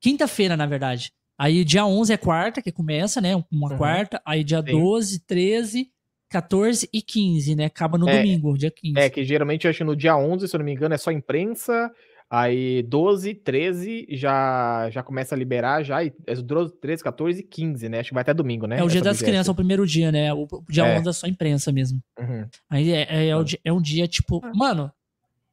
[0.00, 1.12] Quinta-feira, na verdade.
[1.38, 3.34] Aí dia 11 é quarta, que começa, né?
[3.50, 3.78] Uma Uhum.
[3.78, 4.20] quarta.
[4.24, 4.72] Aí dia Sim.
[4.80, 5.90] 12, 13,
[6.28, 7.64] 14 e 15, né?
[7.66, 8.98] Acaba no É, domingo, dia 15.
[8.98, 10.98] É, que geralmente eu acho que no dia 11, se eu não me engano, é
[10.98, 11.90] só imprensa.
[12.34, 16.02] Aí 12, 13 já, já começa a liberar já.
[16.02, 18.00] E é 12, 13, 14 e 15, né?
[18.00, 18.78] Acho que vai até domingo, né?
[18.78, 20.32] É o dia das crianças, é o primeiro dia, né?
[20.32, 20.98] O, dia É.
[20.98, 22.02] 11 é só imprensa mesmo.
[22.18, 22.46] Uhum.
[22.70, 24.40] Aí é, é, é o di- é um dia, tipo.
[24.42, 24.50] Ah.
[24.54, 24.90] Mano,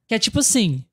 [0.07, 0.85] que é tipo assim: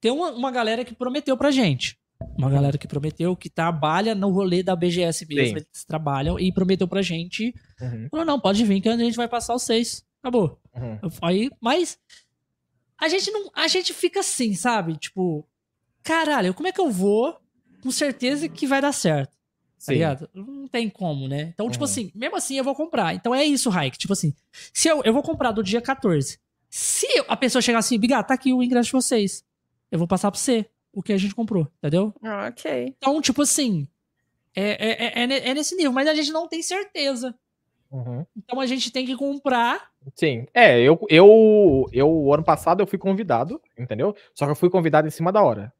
[0.00, 1.98] tem uma, uma galera que prometeu pra gente.
[2.38, 5.58] Uma galera que prometeu, que trabalha no rolê da BGS mesmo.
[5.58, 5.64] Sim.
[5.72, 7.52] Eles trabalham e prometeu pra gente.
[7.80, 8.06] Uhum.
[8.12, 10.04] Falou, não, pode vir que a gente vai passar os seis.
[10.22, 10.56] Acabou.
[10.72, 10.98] Uhum.
[11.20, 11.98] Aí, mas
[13.04, 14.96] a gente não, a gente fica assim, sabe?
[14.96, 15.46] Tipo,
[16.02, 17.36] caralho, como é que eu vou
[17.82, 19.30] com certeza que vai dar certo?
[19.32, 19.92] Tá Sim.
[19.94, 20.30] ligado?
[20.32, 21.50] Não tem como, né?
[21.54, 21.90] Então, tipo Uhum.
[21.90, 23.14] assim, mesmo assim eu vou comprar.
[23.14, 23.98] Então é isso, Raik.
[23.98, 24.32] Tipo assim,
[24.72, 26.38] se eu, eu vou comprar do dia 14.
[26.70, 29.44] Se eu- a pessoa chegar assim, Biga, tá aqui o ingresso de vocês.
[29.90, 32.14] Eu vou passar pra você o que a gente comprou, entendeu?
[32.22, 32.94] Ah, ok.
[32.96, 33.88] Então, tipo assim,
[34.54, 37.34] é, é, é, é é nesse nível, mas a gente não tem certeza.
[37.90, 38.24] Uhum.
[38.36, 39.90] Então a gente tem que comprar.
[40.14, 40.46] Sim.
[40.52, 44.14] É, eu, eu, eu, o ano passado eu fui convidado, entendeu?
[44.34, 45.72] Só que eu fui convidado em cima da hora,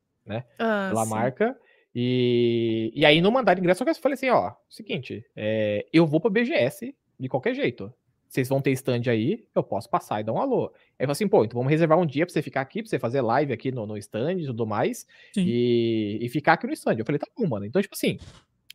[0.59, 1.11] Ah, pela sim.
[1.11, 1.57] marca.
[1.95, 6.07] E, e aí não mandaram ingresso, só que eu falei assim, ó, seguinte, é, eu
[6.07, 7.93] vou pra BGS de qualquer jeito.
[8.27, 10.73] Vocês vão ter stand aí, eu posso passar e dar um alô.
[10.99, 12.89] Aí eu falei assim, pô, então vamos reservar um dia pra você ficar aqui, pra
[12.89, 15.45] você fazer live aqui no, no stand e tudo mais, Sim.
[15.47, 16.97] e, e ficar aqui no stand.
[16.99, 17.67] Eu falei, tá bom, mano.
[17.67, 18.19] Então, tipo assim,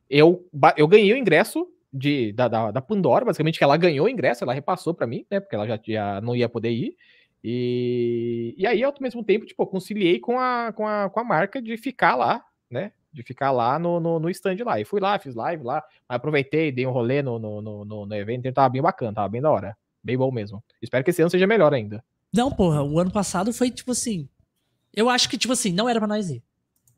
[0.07, 0.45] eu,
[0.77, 1.67] eu ganhei o ingresso
[1.97, 5.25] de, da, da, da Pandora, basicamente, que ela ganhou o ingresso, ela repassou pra mim,
[5.29, 6.95] né, porque ela já, já não ia poder ir.
[7.43, 11.61] E, e aí, ao mesmo tempo, tipo, conciliei com a, com, a, com a marca
[11.61, 12.91] de ficar lá, né?
[13.13, 14.79] De ficar lá no, no, no stand lá.
[14.79, 18.39] E fui lá, fiz live lá, aproveitei, dei um rolê no, no, no, no, evento,
[18.39, 19.77] então tava bem bacana, tava bem da hora.
[20.03, 20.63] Bem bom mesmo.
[20.81, 22.03] Espero que esse ano seja melhor ainda.
[22.33, 24.27] Não, porra, o ano passado foi tipo assim.
[24.93, 26.43] Eu acho que, tipo assim, não era pra nós ir.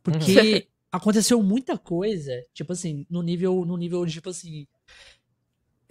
[0.01, 4.67] Porque aconteceu muita coisa, tipo assim, no nível, no nível, tipo assim.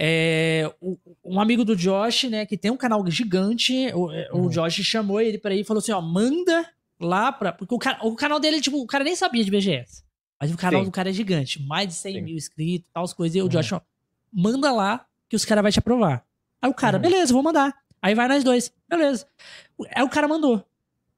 [0.01, 4.39] É, o- um amigo do Josh, né, que tem um canal gigante, o, é, o
[4.43, 4.49] Uhum.
[4.49, 6.69] Josh chamou ele pra ir e falou assim: ó, manda
[7.01, 7.53] lá pra.
[7.53, 10.05] Porque o, o canal dele, tipo, o cara nem sabia de BGS.
[10.41, 10.87] Mas o canal Sim.
[10.87, 12.21] do cara é gigante, mais de 100 Sim.
[12.21, 13.35] mil inscritos, tal, as coisas.
[13.35, 13.49] E o Uhum.
[13.49, 13.81] Josh, ó,
[14.33, 16.25] manda lá que os caras vão te aprovar.
[16.63, 17.03] Aí o cara, Uhum.
[17.03, 17.75] beleza, vou mandar.
[18.01, 19.27] Aí vai nós dois, beleza.
[19.93, 20.65] Aí o cara mandou.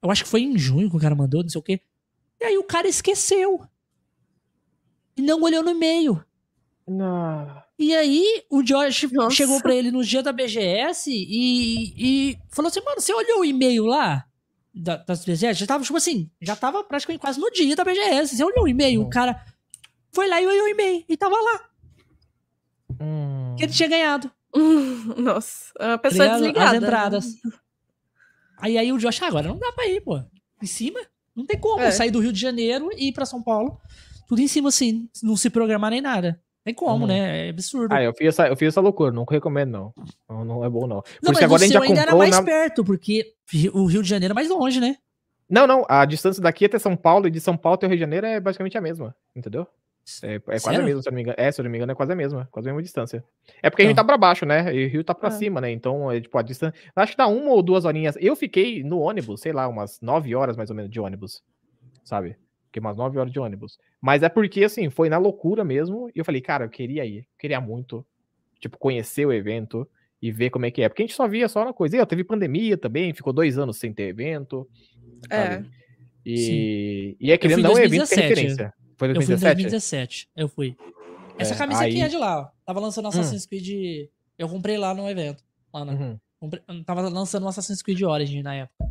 [0.02, 1.81] Eu acho que foi em junho que o cara mandou, não sei o quê.
[2.40, 3.61] E aí o cara esqueceu.
[5.15, 6.24] E não olhou no e-mail.
[6.89, 7.62] Não.
[7.82, 9.35] E aí o Josh Nossa.
[9.35, 13.44] chegou pra ele no dia da BGS e, e falou assim, mano, você olhou o
[13.44, 14.27] e-mail lá?
[14.74, 15.59] Da, das BGS?
[15.61, 18.36] Já tava, tipo assim, já tava praticamente quase no dia da BGS.
[18.36, 19.01] Você olhou o e-mail?
[19.01, 19.07] Uhum.
[19.07, 19.43] O cara
[20.12, 21.02] foi lá e olhou o e-mail.
[21.09, 21.70] E tava lá,
[23.01, 23.55] Hum.
[23.57, 24.31] que ele tinha ganhado.
[25.16, 26.39] Nossa, a tá pessoa ligado?
[26.40, 26.70] desligada.
[26.77, 27.27] As entradas.
[28.59, 30.20] Aí, aí o Josh, ah, agora não dá pra ir, pô.
[30.62, 31.01] Em cima?
[31.35, 31.90] Não tem como É.
[31.90, 33.81] sair do Rio de Janeiro e ir pra São Paulo.
[34.28, 36.39] Tudo em cima, assim, não se programar nem nada.
[36.70, 37.06] Tem como, Uhum.
[37.09, 37.47] né?
[37.47, 37.92] É absurdo.
[37.92, 39.94] Ah, eu fiz, essa, eu fiz essa loucura, não recomendo, não.
[40.28, 41.02] Não, não é bom, não.
[41.02, 42.42] Por não, mas agora a gente já ainda era mais na...
[42.42, 43.32] perto, porque
[43.74, 44.97] o Rio de Janeiro é mais longe, né?
[45.48, 47.97] Não, não, a distância daqui até São Paulo e de São Paulo até o Rio
[47.97, 49.66] de Janeiro é basicamente a mesma, entendeu?
[50.22, 50.80] É, é quase Sério?
[50.80, 51.34] a mesma, se eu não me engano.
[51.38, 53.24] É, se eu não me engano, é quase a mesma, quase a mesma distância.
[53.62, 54.05] É porque a gente Então.
[54.05, 54.72] tá pra baixo, né?
[54.74, 55.32] E o Rio tá pra É.
[55.32, 55.70] cima, né?
[55.72, 56.78] Então, é, tipo, a distância.
[56.97, 58.16] Acho que dá uma ou duas horinhas.
[58.20, 61.42] Eu fiquei no ônibus, sei lá, umas nove horas mais ou menos de ônibus,
[62.05, 62.36] sabe?
[62.70, 63.78] Fiquei umas nove horas de ônibus.
[64.01, 66.09] Mas é porque, assim, foi na loucura mesmo.
[66.14, 68.06] E eu falei, cara, eu queria ir, queria muito,
[68.60, 69.88] tipo, conhecer o evento
[70.22, 70.88] e ver como é que é.
[70.88, 71.97] Porque a gente só via só na coisa.
[71.97, 74.68] E ó, teve pandemia também, ficou dois anos sem ter evento.
[75.28, 75.55] É.
[75.56, 75.70] sabe?
[76.24, 78.28] E, e é querendo em não é evento que é 2017.
[78.28, 78.74] referência.
[78.97, 79.55] Foi Eu fui em 2017?
[79.62, 80.28] 2017.
[80.36, 80.76] Eu fui.
[81.38, 82.48] Essa É, camisa aqui aí- é de lá, ó.
[82.64, 84.09] Tava lançando Assassin's Creed.
[84.38, 85.42] Eu comprei lá no evento.
[85.72, 86.18] Lá na- Uhum.
[86.38, 88.84] comprei- tava lançando o Assassin's Creed Origin na época.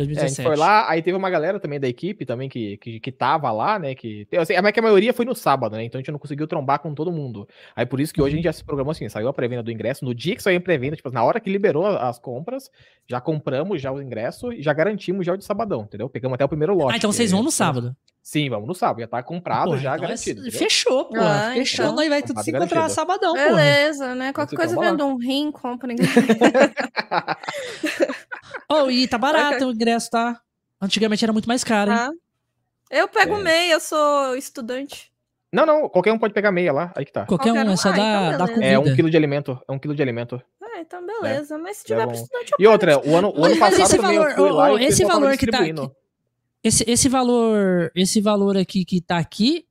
[0.00, 0.42] É, a gente 2017.
[0.46, 3.78] foi lá, aí teve uma galera também da equipe também que, que, que tava lá,
[3.78, 3.94] né?
[3.94, 4.26] Que,
[4.62, 5.84] mas que a maioria foi no sábado, né?
[5.84, 7.48] Então a gente não conseguiu trombar com todo mundo.
[7.74, 9.70] Aí por isso que hoje a gente já se programou assim, saiu a pré-venda do
[9.70, 10.04] ingresso.
[10.04, 12.70] No dia que saiu a pré-venda, tipo, na hora que liberou as compras,
[13.06, 16.08] já compramos já o ingresso e já garantimos já o de sabadão, entendeu?
[16.08, 16.94] Pegamos até o primeiro lote.
[16.94, 17.96] Ah, então vocês vão no é- sábado.
[18.22, 19.00] Sim, vamos no sábado.
[19.00, 20.40] Já tá comprado, Porra, já então é- garantido.
[20.42, 20.58] entendeu?
[20.58, 21.16] Fechou, pô.
[21.18, 21.84] Ah, Fechou.
[21.86, 21.96] então.
[21.96, 22.94] Nós vai tudo se encontrar garantido.
[22.94, 23.42] sabadão, pô.
[23.42, 24.32] Beleza, né?
[24.34, 26.06] Qualquer coisa vendo um rim, compra ninguém.
[28.70, 30.40] Oh, e tá barato o ingresso, tá?
[30.80, 31.96] Antigamente era muito mais caro, hein?
[31.98, 32.10] Tá.
[32.90, 33.42] Eu pego É.
[33.42, 35.12] meia, eu sou estudante.
[35.52, 36.92] Não, não, qualquer um pode pegar meia lá.
[36.94, 37.24] Aí que tá.
[37.24, 37.72] Qualquer Qualquer um, um?
[37.72, 38.66] é só Ah, dar, então comida.
[38.66, 39.58] É um quilo de alimento.
[39.66, 40.42] É um quilo de alimento.
[40.62, 41.56] Ah, então beleza.
[41.58, 42.12] Mas se É tiver bom.
[42.12, 44.36] pra estudante, eu E outra, o ano, o ano mas passado esse também valor, eu
[44.36, 45.96] fui lá e ô, o esse valor que tá distribuindo.
[46.62, 49.66] Esse, esse valor, esse valor aqui que tá aqui,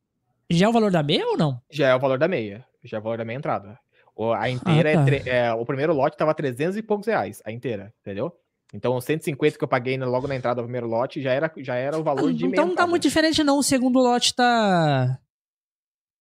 [0.50, 1.62] já é o valor da meia ou não?
[1.70, 2.66] Já é o valor da meia.
[2.84, 3.78] Já é o valor da meia entrada.
[4.16, 5.06] O, a inteira tá.
[5.12, 8.34] é, é, O primeiro lote tava 300 e poucos reais, a inteira, entendeu?
[8.74, 11.76] Então, os 150 que eu paguei logo na entrada do primeiro lote já era, já
[11.76, 15.18] era o valor de meia então não tá muito diferente não, o segundo lote tá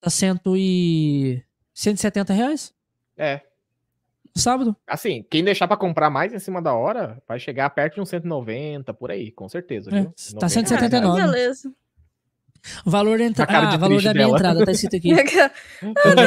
[0.01, 1.43] tá cento e
[1.75, 2.73] 170 reais
[3.17, 3.41] É.
[4.35, 4.77] no sábado.
[4.87, 8.09] Assim, quem deixar pra comprar mais em cima da hora, vai chegar perto de uns
[8.11, 9.91] 190, por aí, com certeza.
[9.91, 10.05] É, viu?
[10.39, 11.17] tá 90 179.
[11.19, 11.31] reais.
[11.33, 11.75] Beleza.
[12.85, 13.47] Valor, entra...
[13.49, 14.39] Ah, de valor da minha dela.
[14.39, 15.09] entrada, tá escrito aqui.
[15.13, 15.23] Minha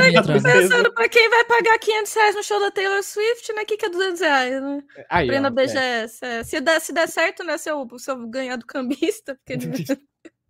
[0.10, 0.42] entrada.
[0.42, 3.62] Pensando pra quem vai pagar 500 reais no show da Taylor Swift, né?
[3.64, 4.84] O que, que é 200 reais, né?
[5.10, 5.52] Aí, ó, Prenda é.
[5.52, 6.26] BGS.
[6.26, 6.44] é.
[6.44, 7.58] Se, der, se der certo, né?
[7.58, 9.58] Se eu, se eu ganhar do cambista, porque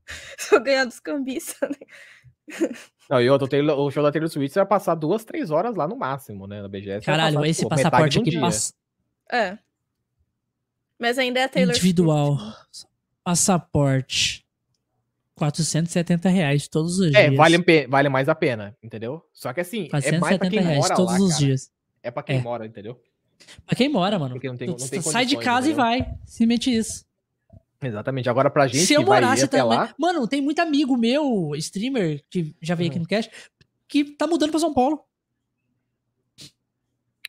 [0.37, 2.69] se eu ganhar dos cambistas, né?
[3.09, 5.75] Não, e outro, o Taylor- o show da Taylor Swift vai passar duas, três horas
[5.75, 6.61] lá no máximo, né?
[6.61, 7.05] Na BGS.
[7.05, 8.41] Caralho, esse tipo, metade passaporte um aqui dia.
[8.41, 8.73] passa
[9.31, 9.57] É.
[10.99, 12.37] Mas ainda é a Taylor individual.
[12.71, 12.89] Swift.
[13.23, 14.45] Passaporte.
[15.39, 17.37] 470 reais todos os É, dias.
[17.37, 19.23] vale, a pe- vale mais a pena, entendeu?
[19.33, 21.39] Só que assim, é mais pra 470 quem reais mora todos lá, os cara.
[21.45, 21.71] dias.
[22.03, 22.41] É pra quem É.
[22.41, 23.01] mora, entendeu?
[23.65, 24.33] Pra quem mora, mano.
[24.35, 25.71] Porque não tem- não tem sai de casa entendeu?
[25.71, 26.13] e vai.
[26.25, 27.05] Se mete isso.
[27.81, 28.29] Exatamente.
[28.29, 29.65] Agora pra gente Se eu morasse também.
[29.77, 29.95] lá...
[29.97, 33.03] Mano, tem muito amigo meu, streamer, que já veio aqui Uhum.
[33.03, 33.31] no cast,
[33.87, 34.99] que tá mudando pra São Paulo.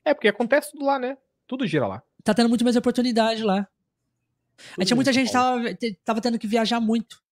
[0.04, 1.16] É, porque acontece tudo lá, né?
[1.46, 2.02] Tudo gira lá.
[2.24, 3.58] Tá tendo muito mais oportunidade lá.
[3.58, 5.62] Aí Tudo tinha muita gente que tava,
[6.04, 7.22] tava tendo que viajar muito.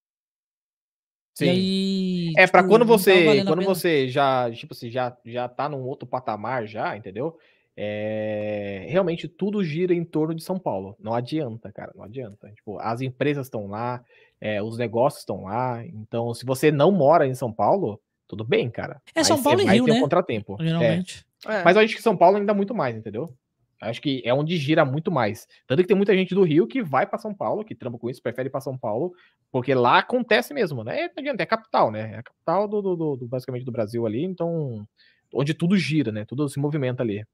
[1.38, 1.44] Sim.
[1.44, 2.32] E aí.
[2.36, 5.68] É, pra tipo, quando não tava você, quando você já, tipo assim, já, já tá
[5.68, 7.38] num outro patamar já, entendeu?
[7.76, 10.96] É, realmente tudo gira em torno de São Paulo.
[10.98, 12.50] Não adianta, cara, não adianta.
[12.50, 14.02] Tipo, as empresas estão lá,
[14.40, 15.84] é, os negócios estão lá.
[15.86, 19.00] Então, se você não mora em São Paulo, tudo bem, cara.
[19.14, 20.00] É São Paulo e vai Rio, ter um né?
[20.00, 20.56] contratempo.
[20.58, 20.64] É.
[20.64, 21.24] Geralmente.
[21.46, 21.62] É.
[21.62, 23.32] Mas eu acho que São Paulo ainda muito mais, entendeu?
[23.80, 25.46] Acho que é onde gira muito mais.
[25.66, 28.10] Tanto que tem muita gente do Rio que vai pra São Paulo, que trampa com
[28.10, 29.12] isso, prefere ir pra São Paulo,
[29.52, 31.02] porque lá acontece mesmo, né?
[31.16, 32.12] Não adianta, é a capital, né?
[32.14, 34.84] É a capital do, do- do- basicamente do Brasil ali, então
[35.32, 36.24] onde tudo gira, né?
[36.24, 37.24] Tudo se movimenta ali.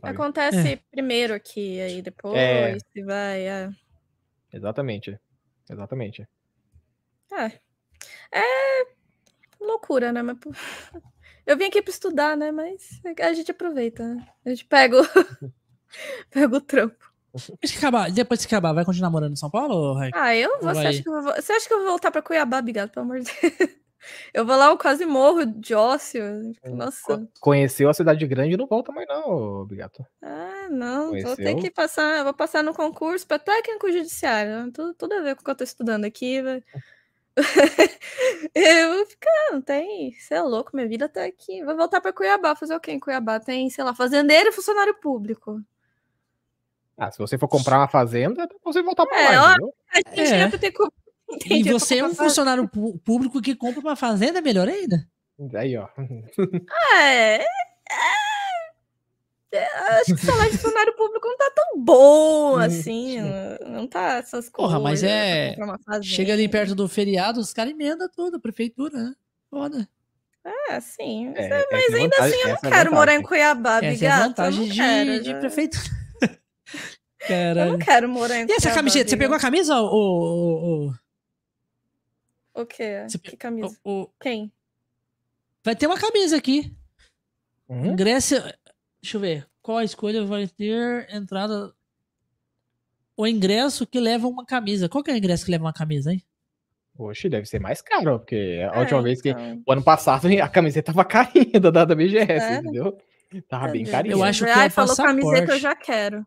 [0.00, 0.12] sabe?
[0.14, 0.80] Acontece É.
[0.90, 2.78] primeiro aqui, aí depois É.
[2.78, 3.48] se vai.
[3.48, 3.70] É.
[4.52, 5.18] Exatamente.
[5.68, 6.28] Exatamente.
[7.32, 7.46] É.
[8.32, 8.86] É
[9.60, 10.22] loucura, né?
[10.22, 10.36] Mas,
[11.44, 12.52] Eu vim aqui pra estudar, né?
[12.52, 14.28] Mas a gente aproveita, né?
[14.44, 15.02] A gente pega o,
[16.30, 16.96] pega o trampo.
[17.34, 20.16] Depois que acabar, depois que acabar, vai continuar morando em São Paulo, Raik?
[20.16, 20.74] Ah, eu vou.
[20.74, 23.04] Você acha, que eu vou você acha que eu vou voltar pra Cuiabá, obrigado, pelo
[23.04, 23.70] amor de Deus?
[24.32, 26.22] Eu vou lá, eu quase morro de ócio.
[26.64, 27.02] Nossa.
[27.18, 30.06] Co- Conheceu a cidade grande não volta mais, não, Bigato.
[30.22, 31.10] Ah, não.
[31.20, 32.22] Vou ter que passar.
[32.22, 34.66] Vou passar no concurso para técnico judiciário.
[34.66, 34.70] né?
[34.72, 36.40] Tudo, tudo a ver com o que eu tô estudando aqui.
[36.40, 36.62] vai.
[38.54, 40.12] eu vou ficar, não tem.
[40.14, 41.62] Você é louco, minha vida tá aqui.
[41.64, 42.54] Vou voltar para Cuiabá.
[42.54, 43.40] Fazer o quê em Cuiabá?
[43.40, 45.60] Tem, sei lá, fazendeiro e funcionário público.
[46.98, 49.68] Ah, se você for comprar uma fazenda, dá pra você voltar pra É, lá, ó?
[49.92, 50.40] A gente É.
[50.40, 50.50] é.
[50.58, 50.92] ter co-
[51.48, 52.68] E você é um funcionário
[53.04, 55.06] público que compra uma fazenda, é melhor ainda.
[55.54, 55.86] Aí, ó.
[56.96, 57.44] É, é,
[59.52, 59.66] é,
[60.00, 63.18] acho que o salário de funcionário público não tá tão bom assim.
[63.66, 64.72] Não, tá essas coisas.
[64.72, 65.54] Porra, mas é-.
[66.02, 69.14] Chega ali perto do feriado, os caras emendam tudo, a prefeitura, né?
[69.48, 69.88] Foda.
[70.70, 71.32] É, sim.
[71.34, 74.60] É, mas mas ainda assim eu não quero morar em Cuiabá, Essa é a vantagem
[74.60, 75.40] não de, quero, de né?
[76.68, 76.90] Prefeitura.
[77.28, 77.78] Eu não Caralho.
[77.78, 79.10] quero morar em E essa camiseta?
[79.10, 79.90] Você pegou a camisa ou.
[79.92, 80.94] ou-
[82.54, 83.04] O quê?
[83.08, 83.76] Você Que pe- camisa?
[83.84, 84.52] ou- ou- Quem?
[85.64, 86.74] Vai ter uma camisa aqui.
[87.68, 87.86] Uhum.
[87.92, 88.34] Ingresso.
[89.02, 89.46] Deixa eu ver.
[89.62, 91.72] Qual a escolha vai ter entrada.
[93.16, 94.88] O ingresso que leva uma camisa.
[94.88, 96.22] Qual que é o ingresso que leva uma camisa, hein?
[96.96, 99.30] Oxe, deve ser mais caro, porque a É, última vez que.
[99.30, 99.62] então.
[99.66, 102.58] O ano passado a camiseta tava carinha da, da BGS, Sério?
[102.60, 102.98] entendeu?
[103.48, 104.14] Tava Meu bem carinha.
[104.14, 105.60] Eu acho que é Ai, o falou camiseta, eu passaporte.
[105.60, 106.26] já quero.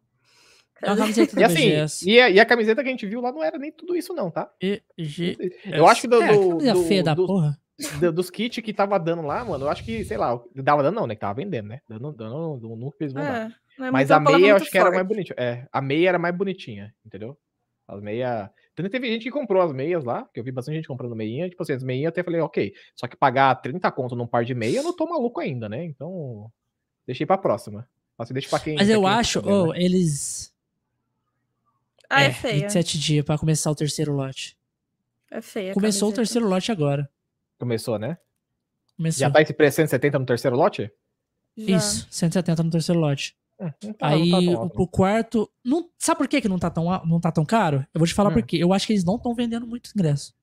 [0.81, 2.09] É uma camiseta E do assim, BGS.
[2.09, 4.13] e a, e a camiseta que a gente viu lá não era nem tudo isso,
[4.13, 4.49] não, tá?
[4.97, 5.51] BGS.
[5.65, 7.59] Eu acho que do, É, do- camisa do- feia da porra.
[7.99, 10.95] do- dos kits que tava dando lá, mano, eu acho que, sei lá, dava dando
[10.95, 11.15] não, né?
[11.15, 11.81] Que tava vendendo, né?
[11.87, 13.47] Dando, dando, dando nunca fez mandar.
[13.49, 14.95] É, não é Mas a meia eu acho que era forte.
[14.95, 15.35] mais bonitinha.
[15.37, 17.37] É, a meia era mais bonitinha, entendeu?
[17.87, 18.49] As meia.
[18.73, 21.13] Tanto que teve gente que comprou as meias lá, que eu vi bastante gente comprando
[21.15, 21.49] meinha.
[21.49, 22.71] Tipo assim, as meinhas eu até falei, ok.
[22.95, 25.83] Só que pagar 30 conto num par de meia, eu não tô maluco ainda, né?
[25.83, 26.49] Então,
[27.05, 27.85] deixei pra próxima.
[28.17, 28.75] Assim, deixa pra quem.
[28.75, 29.81] Mas pra eu quem acho, quiser, oh, né?
[29.83, 30.50] eles.
[32.13, 32.61] Ah, é, feia.
[32.63, 34.57] 27 dias pra começar o terceiro lote.
[35.31, 35.73] É feia.
[35.73, 37.09] Começou o terceiro lote agora.
[37.59, 38.17] Começou, né?
[38.97, 39.19] Começou.
[39.19, 40.91] Já tá esse preço 170 no terceiro lote?
[41.57, 41.77] Já.
[41.77, 43.35] Isso, 170 no terceiro lote.
[43.59, 45.51] Hum, não tá- Aí não tá alto, o quarto.
[45.63, 47.85] Não, sabe por que, que não, tá tão, não tá tão caro?
[47.93, 48.33] Eu vou te falar Hum.
[48.33, 48.57] por quê.
[48.57, 50.33] Eu acho que eles não estão vendendo muito ingresso.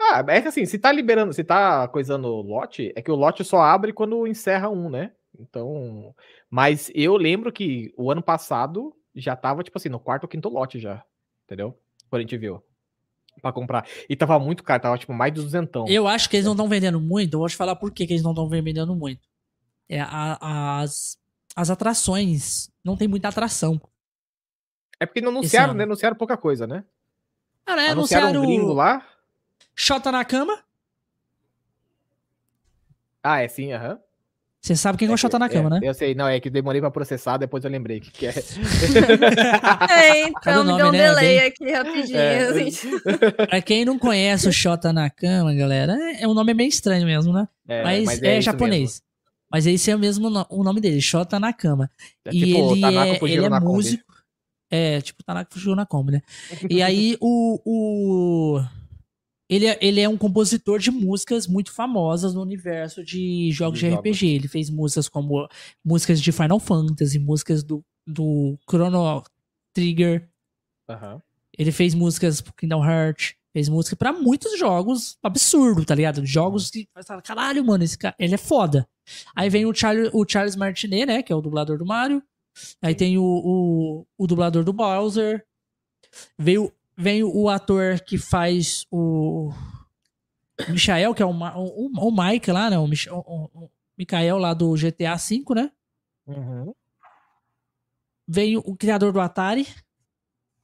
[0.00, 3.16] Ah, é que assim, se tá liberando, se tá coisando o lote, é que o
[3.16, 5.12] lote só abre quando encerra um, né?
[5.38, 6.14] Então.
[6.48, 10.48] Mas eu lembro que o ano passado já tava, tipo assim, no quarto ou quinto
[10.48, 11.04] lote já.
[11.44, 11.78] Entendeu?
[12.10, 12.62] Quando a gente viu.
[13.40, 13.86] Pra comprar.
[14.08, 15.86] E tava muito caro, tava tipo mais de duzentão.
[15.88, 17.34] Eu acho que eles não estão vendendo muito.
[17.34, 19.20] Eu vou te falar por que, que eles não estão vendendo muito.
[19.88, 21.18] É, a- as,
[21.54, 22.68] as atrações.
[22.84, 23.80] Não tem muita atração.
[24.98, 25.84] É porque não anunciaram, né?
[25.84, 26.84] Anunciaram pouca coisa, né?
[27.64, 29.06] É, anunciaram anunciaram um gringo lá.
[29.76, 30.64] Xota na cama.
[33.22, 34.00] Ah, é sim, aham.
[34.60, 35.88] Você sabe quem é o Xota na cama, É, né?
[35.88, 38.32] Eu sei, não, é que demorei pra processar, depois eu lembrei que, que é.
[39.90, 40.98] É, então me nome, deu um né?
[40.98, 42.18] delay Bem- aqui rapidinho.
[42.18, 42.38] É.
[42.48, 42.98] assim.
[43.48, 47.06] Pra quem não conhece o Xota na cama, galera, é, o nome é meio estranho
[47.06, 47.46] mesmo, né?
[47.68, 49.00] É, mas, é, isso japonês.
[49.50, 51.88] Mas esse é o mesmo no- o nome dele, Xota na cama.
[52.26, 52.38] mesmo.
[52.42, 53.72] É e tipo ele Tanaka é, ele é na Kombi.
[53.72, 54.04] músico.
[54.70, 56.20] É, tipo, Tanaka fugiu na Kombi, né?
[56.68, 57.60] E aí, o.
[57.64, 58.60] o
[59.48, 63.88] ele, é, ele é um compositor de músicas muito famosas no universo de jogos De
[63.88, 63.94] de.
[63.94, 64.26] RPG.
[64.26, 65.48] Ele fez músicas como
[65.84, 69.22] músicas de Final Fantasy, músicas do, do Chrono
[69.72, 70.28] Trigger.
[70.88, 71.22] Aham.
[71.56, 73.34] Ele fez músicas pro Kingdom Hearts.
[73.50, 76.24] Fez música pra muitos jogos absurdo, tá ligado?
[76.24, 76.86] Jogos que
[77.24, 78.86] caralho, mano, esse cara, ele é foda.
[79.34, 81.22] Aí vem o, Charlie, o Charles Martinet, né?
[81.22, 82.22] Que é o dublador do Mario.
[82.82, 85.44] Aí tem o, o, o dublador do Bowser.
[86.38, 89.50] Veio, vem o ator que faz o.
[90.68, 92.76] o Michael, que é o, Ma- o, o Mike lá, né?
[92.78, 95.70] O, Mich, o, o, o Michael lá do GTA V, né?
[96.26, 96.74] Uhum.
[98.26, 99.66] Veio o criador do Atari,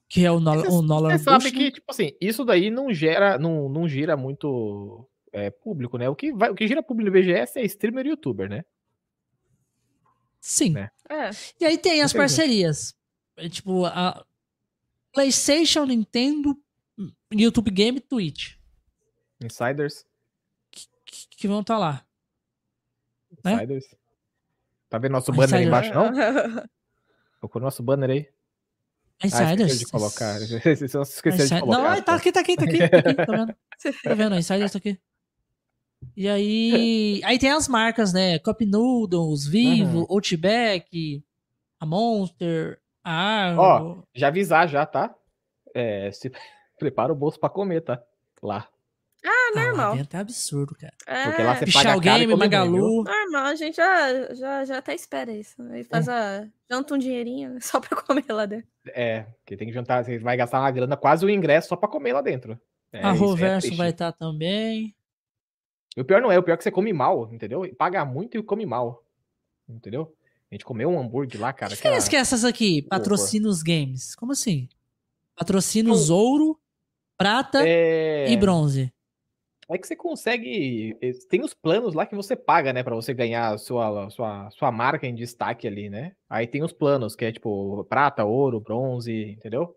[0.08, 1.60] que é o, Nol, o Nolan Você sabe Bushnell.
[1.60, 6.08] que, tipo assim, isso daí não gera, não, não gira muito é, público, né?
[6.08, 8.64] O que, vai, o que gira público no BGS é streamer e youtuber, né?
[10.40, 10.72] Sim.
[10.72, 10.90] né?
[11.08, 11.30] É.
[11.58, 12.18] E aí tem as Entendi.
[12.18, 12.94] parcerias.
[13.36, 14.22] É, tipo, a
[15.14, 16.56] PlayStation, Nintendo,
[17.32, 18.56] YouTube Game e Twitch.
[19.42, 20.04] Insiders.
[20.70, 20.86] Que,
[21.30, 22.04] que vão estar lá.
[23.44, 23.54] Né?
[23.54, 23.84] Insiders.
[24.88, 26.10] Tá vendo nosso Ah, banner aí embaixo, não?
[27.40, 28.28] Procura nosso banner aí.
[29.22, 29.72] Ah, Insiders.
[29.72, 30.38] esqueceu de colocar.
[30.40, 31.82] Você não se esqueceu de colocar.
[31.82, 32.78] Não, ah, tá aqui, tá aqui, tá aqui.
[32.78, 33.56] Tá aqui tá vendo?
[34.02, 34.36] Tá vendo?
[34.36, 34.98] Insiders tá aqui.
[36.16, 37.20] E aí.
[37.24, 38.38] Aí tem as marcas, né?
[38.38, 40.06] Cup Noodles, Vivo, Uhum.
[40.10, 41.24] Outback,
[41.80, 43.60] a Monster, a Argo.
[43.60, 45.14] Ó, Já avisar já, tá?
[45.74, 46.30] É, se
[46.78, 48.02] prepara o bolso pra comer, tá?
[48.42, 48.68] Lá.
[49.26, 49.96] Ah, lá normal.
[49.96, 50.92] dentro é absurdo, cara.
[50.98, 53.04] Porque lá É, você paga caro e Game, ruim, Magalu.
[53.04, 55.62] normal, a gente já, já, já até espera isso.
[55.70, 56.46] Aí faz a.
[56.70, 58.68] Janta um dinheirinho só pra comer lá dentro.
[58.88, 61.88] É, que tem que juntar, você vai gastar uma grana, quase o ingresso só pra
[61.88, 62.60] comer lá dentro.
[62.92, 63.78] É, a é Roverso triste.
[63.78, 64.94] vai estar também.
[65.96, 67.64] E o pior não é, o pior é que você come mal, entendeu?
[67.64, 69.02] E Paga muito e come mal.
[69.66, 70.14] Entendeu?
[70.54, 71.70] A gente comeu um hambúrguer lá, cara.
[71.70, 72.80] Que diferença que é essas aqui?
[72.82, 74.14] Patrocina os games.
[74.14, 74.68] Como assim?
[75.34, 76.56] Patrocina os ouro,
[77.18, 78.30] prata é...
[78.30, 78.92] e bronze.
[79.68, 80.96] É que você consegue.
[81.02, 82.84] eh, Tem os planos lá que você paga, né?
[82.84, 86.12] Pra você ganhar a sua, sua, sua marca em destaque ali, né?
[86.30, 89.74] Aí tem os planos, que é tipo prata, ouro, bronze, entendeu?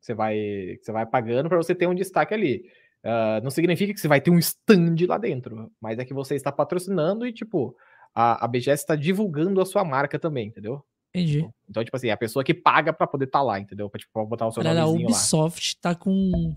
[0.00, 2.64] Você vai, você vai pagando pra você ter um destaque ali.
[3.02, 6.34] Ah, não significa que você vai ter um stand lá dentro, mas é que você
[6.34, 7.76] está patrocinando e, tipo,
[8.14, 10.84] a, a BGS está divulgando a sua marca também, entendeu?
[11.14, 11.48] Entendi.
[11.68, 13.88] Então, tipo assim, a pessoa que paga pra poder estar lá, entendeu?
[13.88, 15.14] Pra, tipo, pra botar o seu a nomezinho lá.
[15.14, 16.56] Ubisoft tá com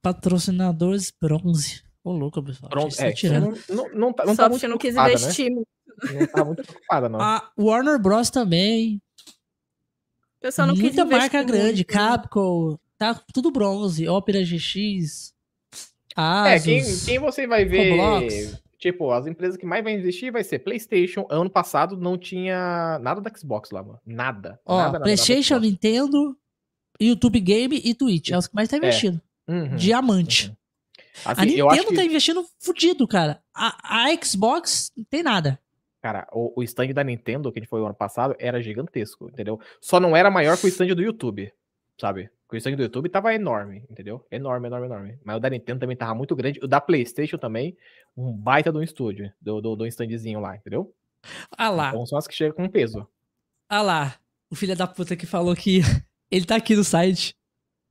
[0.00, 1.82] patrocinadores bronze.
[2.04, 2.70] Ô, louco, pessoal.
[2.70, 3.58] Pronto, Vocês é, tirando.
[3.68, 5.24] não, não, não tá, não tá muito não quis preocupada, né?
[5.24, 5.50] investir.
[5.50, 5.68] muito.
[6.14, 7.20] Não tá muito preocupada, não.
[7.20, 9.02] A Warner Bros também.
[9.26, 11.78] O pessoal não quis Muita marca grande.
[11.78, 11.86] muito.
[11.86, 12.78] Capcom.
[12.96, 14.08] Tá tudo bronze.
[14.08, 15.34] Opera GX.
[16.16, 16.64] É, Asus.
[16.64, 17.90] quem, quem você vai ver.
[17.90, 18.62] Roblox.
[18.78, 21.26] Tipo, as empresas que mais vai investir vai ser PlayStation.
[21.28, 24.00] Ano passado não tinha nada da Xbox lá, mano.
[24.06, 24.60] Nada.
[24.64, 25.66] Ó, nada, nada, nada da PlayStation, Xbox.
[25.66, 26.36] Nintendo,
[27.00, 28.30] YouTube Game e Twitch.
[28.30, 29.20] É os que mais tá investindo.
[29.48, 30.48] Uhum, Diamante.
[30.48, 30.56] uhum.
[31.24, 33.42] A Assim, acho Nintendo que, tá investindo fudido, cara.
[33.52, 35.58] A, a Xbox não tem nada.
[36.00, 39.28] cara, o, o stand da Nintendo, que a gente foi o ano passado, era gigantesco,
[39.28, 39.60] entendeu?
[39.80, 41.52] Só não era maior que o stand do YouTube,
[42.00, 42.30] sabe?
[42.46, 44.26] Porque o stand do YouTube tava enorme, entendeu?
[44.30, 45.18] Enorme, enorme, enorme.
[45.22, 46.58] Mas o da Nintendo também tava muito grande.
[46.62, 47.76] O da PlayStation também,
[48.16, 50.94] um baita do estúdio, do, do, do standzinho lá, entendeu?
[51.56, 53.06] Ah lá, Então são as que chegam com peso.
[53.68, 54.18] ah lá.
[54.50, 55.80] O filho da puta que falou que
[56.30, 57.34] ele tá aqui no site.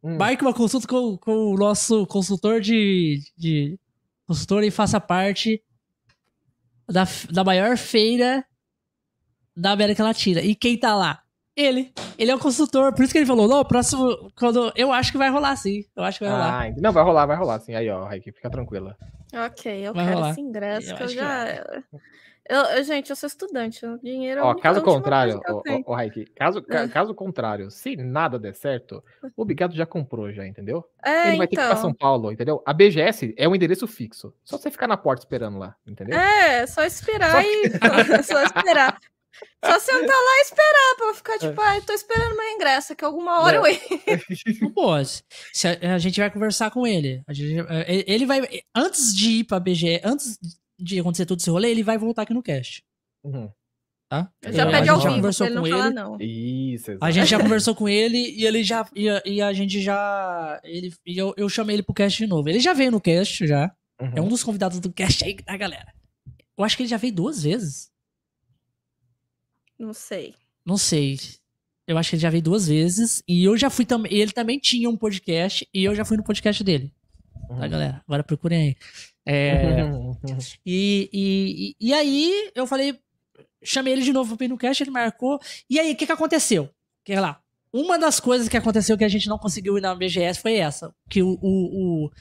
[0.01, 0.17] Hum.
[0.17, 3.79] Marque uma consulta com, com o nosso consultor de, de.
[4.25, 5.63] Consultor e faça parte
[6.89, 8.43] da, da maior feira
[9.55, 10.41] da América Latina.
[10.41, 11.23] E quem tá lá?
[11.57, 11.91] Ele.
[12.19, 12.93] Ele é o consultor.
[12.93, 14.31] Por isso que ele falou, não, próximo.
[14.38, 14.71] Quando.
[14.75, 15.84] Eu acho que vai rolar, sim.
[15.95, 16.65] Eu acho que vai rolar.
[16.67, 17.73] Ah, não, vai rolar, vai rolar, sim.
[17.73, 18.95] Aí, ó, Raik, fica tranquila.
[19.34, 20.31] Ok, eu Vai quero rolar.
[20.31, 21.63] esse ingresso, Eu que eu acho que já.
[22.49, 25.57] Eu, eu- gente, eu sou estudante, o dinheiro é Ó, caso contrário, coisa que eu
[25.57, 25.84] ó, tenho.
[25.85, 26.88] ó, ó, Raik, caso, ca- Ah.
[26.88, 29.03] caso contrário, se nada der certo,
[29.35, 30.85] o Bigato já comprou, já, entendeu?
[31.03, 31.97] É, Ele vai ter que ir pra São então.
[31.99, 32.63] Paulo, entendeu?
[32.65, 34.34] A BGS é um endereço fixo.
[34.45, 36.17] Só você ficar na porta esperando lá, entendeu?
[36.17, 37.69] É, só esperar Só e.
[38.23, 38.97] só esperar.
[39.65, 41.14] Só sentar lá e esperar pra eu É.
[41.15, 43.88] ficar tipo, ai, tô esperando meu ingresso, que alguma hora eu entro.
[44.61, 45.23] Não pode.
[45.53, 47.22] Se a, a gente vai conversar com ele.
[47.27, 48.41] A gente- é, ele vai.
[48.76, 50.38] Antes de ir pra BGE, antes
[50.80, 52.84] de acontecer todo esse rolê, ele vai voltar aqui no cast.
[53.23, 53.51] Uhum.
[54.09, 54.31] Tá?
[54.41, 55.95] Eu já É, pede gente ao vivo, ele não com falar ele.
[55.95, 56.18] não.
[56.22, 57.03] Isso, exato.
[57.05, 58.88] A gente já conversou com ele e ele já.
[58.95, 60.61] E a, e a gente já.
[60.64, 62.47] Ele, e eu, eu chamei ele pro cast de novo.
[62.47, 63.69] Ele já veio no cast já.
[63.99, 64.11] Uhum.
[64.15, 65.91] É um dos convidados do cast aí, tá, galera?
[66.57, 67.89] Eu acho que ele já veio duas vezes.
[69.80, 70.34] Não sei.
[70.66, 71.18] Não sei.
[71.88, 73.24] Eu acho que ele já veio duas vezes.
[73.28, 74.14] E eu já fui também.
[74.14, 75.68] Ele também tinha um podcast.
[75.74, 76.91] E eu já fui no podcast dele.
[77.48, 77.70] Tá, Uhum.
[77.70, 78.02] galera?
[78.06, 78.76] Agora procurem aí.
[79.26, 80.18] É, Uhum.
[80.66, 82.99] e, e, e, e aí, eu falei.
[83.64, 85.40] Chamei ele de novo ir no cast, ele marcou.
[85.70, 86.70] E aí, o que, que aconteceu?
[87.06, 87.41] Que lá.
[87.74, 90.94] Uma das coisas que aconteceu que a gente não conseguiu ir na BGS foi essa.
[91.10, 92.12] Que o, o, o,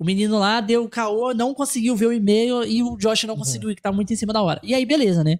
[0.00, 3.34] o menino lá deu o caô, não conseguiu ver o e-mail e o Josh não
[3.34, 3.40] Uhum.
[3.40, 4.60] conseguiu ir, que tá muito em cima da hora.
[4.64, 5.38] E aí, beleza, né?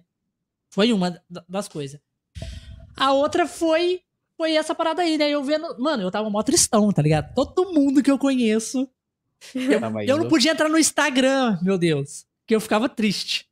[0.69, 1.99] Foi uma da- das coisas.
[2.95, 4.01] A outra foi
[4.37, 5.29] foi essa parada aí, né?
[5.29, 5.77] Eu vendo.
[5.79, 7.33] Mano, eu tava mó tristão, tá ligado?
[7.33, 8.87] Todo mundo que eu conheço.
[9.81, 12.25] Tava Eu não podia entrar no Instagram, meu Deus.
[12.45, 13.47] Que eu ficava triste.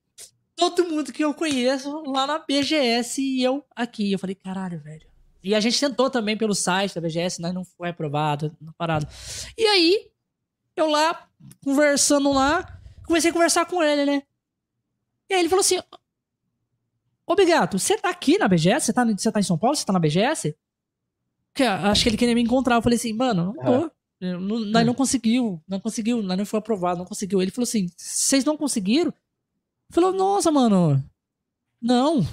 [0.56, 4.12] Todo mundo que eu conheço lá na BGS e eu aqui.
[4.12, 5.06] Eu falei, caralho, velho.
[5.44, 9.08] E a gente tentou também pelo site da BGS, mas não foi aprovado, não parado.
[9.58, 10.10] E aí,
[10.76, 11.28] eu lá,
[11.64, 14.24] conversando lá, comecei a conversar com ele, né?
[15.30, 15.80] E aí ele falou assim:
[17.28, 18.86] Ô Bigato, você tá aqui na BGS?
[18.86, 19.76] Você tá, você tá em São Paulo?
[19.76, 20.56] Você tá na BGS?
[21.54, 22.76] Que, ah, acho que ele queria me encontrar.
[22.76, 23.92] Eu falei assim, mano, não tô.
[24.22, 27.42] Eu Não, nós não conseguiu, não conseguiu, não foi aprovado, não conseguiu.
[27.42, 29.14] Ele falou assim: vocês não conseguiram?
[29.90, 31.04] Falou, nossa, mano,
[31.82, 32.26] não.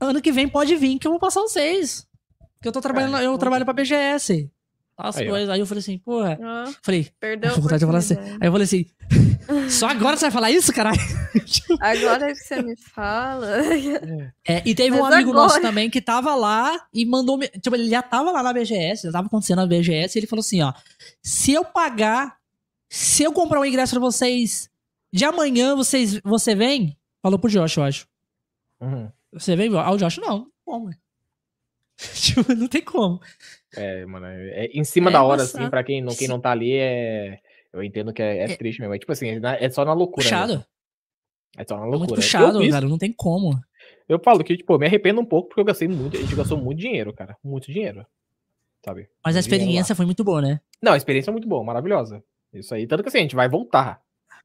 [0.00, 2.06] Ano que vem pode vir que eu vou passar vocês.
[2.62, 4.50] Que eu tô trabalhando, eu trabalho pra BGS.
[5.02, 5.30] As Aí, ó.
[5.30, 5.48] coisas.
[5.50, 6.38] Aí eu falei assim, porra.
[6.42, 8.16] Ah, Falei, perdeu vontade de falar assim.
[8.18, 8.86] Aí eu falei assim,
[9.70, 10.98] só agora você vai falar isso, caralho?
[11.80, 13.48] Agora que você me fala.
[14.46, 17.38] É, e teve um Mas amigo agora- nosso também que tava lá e mandou.
[17.38, 20.40] Tipo, ele já tava lá na BGS, já tava acontecendo na BGS, e ele falou
[20.40, 20.72] assim: ó,
[21.22, 22.36] se eu pagar,
[22.88, 24.68] se eu comprar um ingresso pra vocês
[25.12, 26.96] de amanhã, vocês, você vem?
[27.22, 28.06] Falou pro Josh, eu acho.
[28.80, 29.10] Uhum.
[29.32, 29.70] Você vem?
[29.76, 30.90] Ah, o Josh, não, como?
[32.14, 33.20] tipo, não tem como.
[33.76, 35.62] É, mano, é, é em cima É da hora, embaçado.
[35.62, 37.38] assim, pra quem não, quem não tá ali, é.
[37.72, 38.94] Eu entendo que é, é É- triste mesmo.
[38.94, 40.24] É tipo assim, é é só na loucura.
[40.24, 40.64] Puxado.
[41.56, 41.98] É só na É loucura.
[41.98, 43.58] muito puxado, cara, não tem como.
[44.08, 46.34] Eu falo que, tipo, eu me arrependo um pouco porque eu gastei muito, a gente
[46.34, 47.36] gastou muito dinheiro, cara.
[47.44, 48.04] Muito dinheiro.
[48.84, 49.08] Sabe?
[49.24, 49.56] Mas a Muito lá.
[49.56, 50.60] experiência foi muito boa, né?
[50.82, 52.24] Não, a experiência é muito boa, maravilhosa.
[52.52, 52.86] Isso aí.
[52.86, 54.00] Tanto que assim, a gente vai voltar,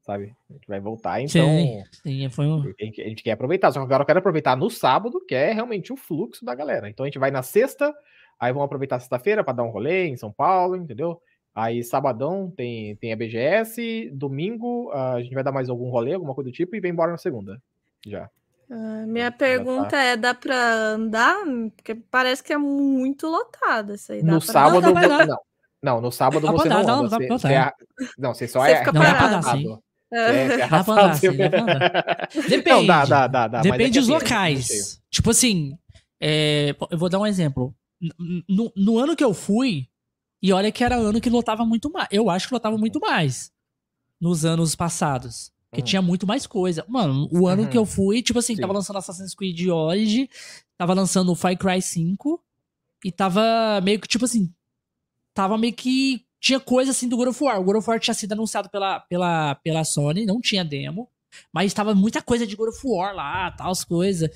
[0.05, 0.35] sabe?
[0.49, 1.47] A gente vai voltar, então.
[1.47, 1.83] Sim.
[2.03, 2.61] Sim, foi um.
[2.79, 3.71] A gente, a gente quer aproveitar.
[3.71, 6.89] Só que agora eu quero aproveitar no sábado, que é realmente o fluxo da galera.
[6.89, 7.91] Então a gente vai na sexta,
[8.39, 11.21] aí vamos aproveitar sexta-feira pra dar um rolê em São Paulo, entendeu?
[11.53, 16.13] Aí sabadão tem, tem a BGS, domingo ah, a gente vai dar mais algum rolê,
[16.13, 17.61] alguma coisa do tipo, e vem embora na segunda.
[18.05, 18.29] Já.
[18.69, 19.37] Ah, minha tá.
[19.37, 21.37] pergunta é: dá pra andar?
[21.75, 24.21] Porque parece que é muito lotado isso aí.
[24.21, 24.81] dá No pra- sábado.
[24.81, 25.27] Não, dar.
[25.27, 25.37] não,
[25.81, 27.09] não, no sábado você dar, não anda.
[27.19, 27.71] dá Você, é
[28.17, 28.77] não, você só Você é.
[28.79, 29.83] fica Não, dá pra parado.
[30.11, 30.17] É.
[30.17, 32.29] É, é Dá pra andar, sim, dá pra andar.
[32.49, 32.69] Depende.
[32.69, 33.59] Não, dá, dá, dá, dá.
[33.59, 35.01] é Depende dos assim, é locais.
[35.09, 35.77] Tipo assim,
[36.19, 37.73] é, eu vou dar um exemplo.
[38.47, 39.87] No, no ano que eu fui,
[40.41, 42.07] e olha que era ano que lotava muito mais.
[42.11, 43.51] Eu acho que lotava muito mais
[44.19, 45.51] nos anos passados.
[45.69, 45.85] Porque Uhum.
[45.85, 46.85] tinha muito mais coisa.
[46.87, 47.69] Mano, o ano Uhum.
[47.69, 48.61] que eu fui, tipo assim, Sim.
[48.61, 50.27] tava lançando Assassin's Creed Origin,
[50.77, 52.41] tava lançando o Far Cry 5,
[53.03, 54.53] e tava meio que, tipo assim,
[55.33, 56.23] tava meio que.
[56.39, 57.59] Tinha coisa assim do God of War.
[57.59, 61.09] O God of War tinha sido anunciado pela, pela, pela Sony, não tinha demo.
[61.51, 64.29] Mas tava muita coisa de God of War lá, tal, as coisas.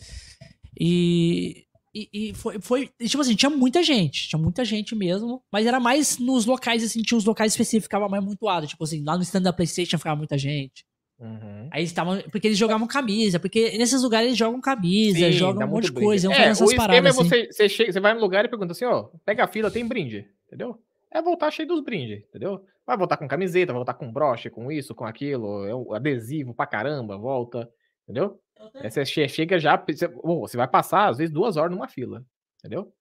[0.80, 1.66] E,
[2.14, 2.90] e, e foi, foi.
[3.00, 4.28] e, Tipo assim, tinha muita gente.
[4.30, 5.42] Tinha muita gente mesmo.
[5.52, 8.68] Mas era mais nos locais, assim, tinha uns locais específicos que ficava mais mutuado.
[8.68, 10.86] Tipo assim, lá no stand da PlayStation ficava muita gente.
[11.20, 11.68] Uhum.
[11.72, 12.22] Aí eles estavam.
[12.32, 13.40] Porque eles jogavam camisa.
[13.40, 16.06] Porque nesses lugares eles jogam camisa, Sim, jogam um monte de brinde.
[16.06, 16.28] coisa.
[16.28, 17.06] Iam É, fazendo o essas esquema paradas.
[17.06, 17.30] é assim.
[17.30, 19.86] você, você, chega, você vai no lugar e pergunta assim, ó, pega a fila, tem
[19.86, 20.78] brinde, entendeu?
[21.12, 22.62] É voltar cheio dos brindes, entendeu?
[22.86, 26.54] Vai voltar com camiseta, vai voltar com broche, com isso, com aquilo, é um adesivo
[26.54, 27.70] pra caramba, volta,
[28.04, 28.40] entendeu?
[28.76, 29.82] Aí você che- chega já,
[30.24, 32.24] você, vai passar, às vezes, duas horas numa fila,
[32.60, 32.94] entendeu?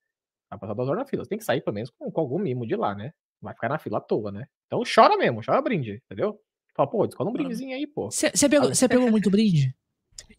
[0.50, 1.24] Vai passar duas horas na fila.
[1.24, 3.12] Você tem que sair, pelo menos, com, com algum mimo de lá, né?
[3.40, 4.46] Vai ficar na fila à toa, né?
[4.66, 6.40] Então chora mesmo, chora brinde, entendeu?
[6.74, 8.10] Fala, pô, descola um brindezinho aí, pô.
[8.10, 9.74] Você pegou, cê pegou muito brinde?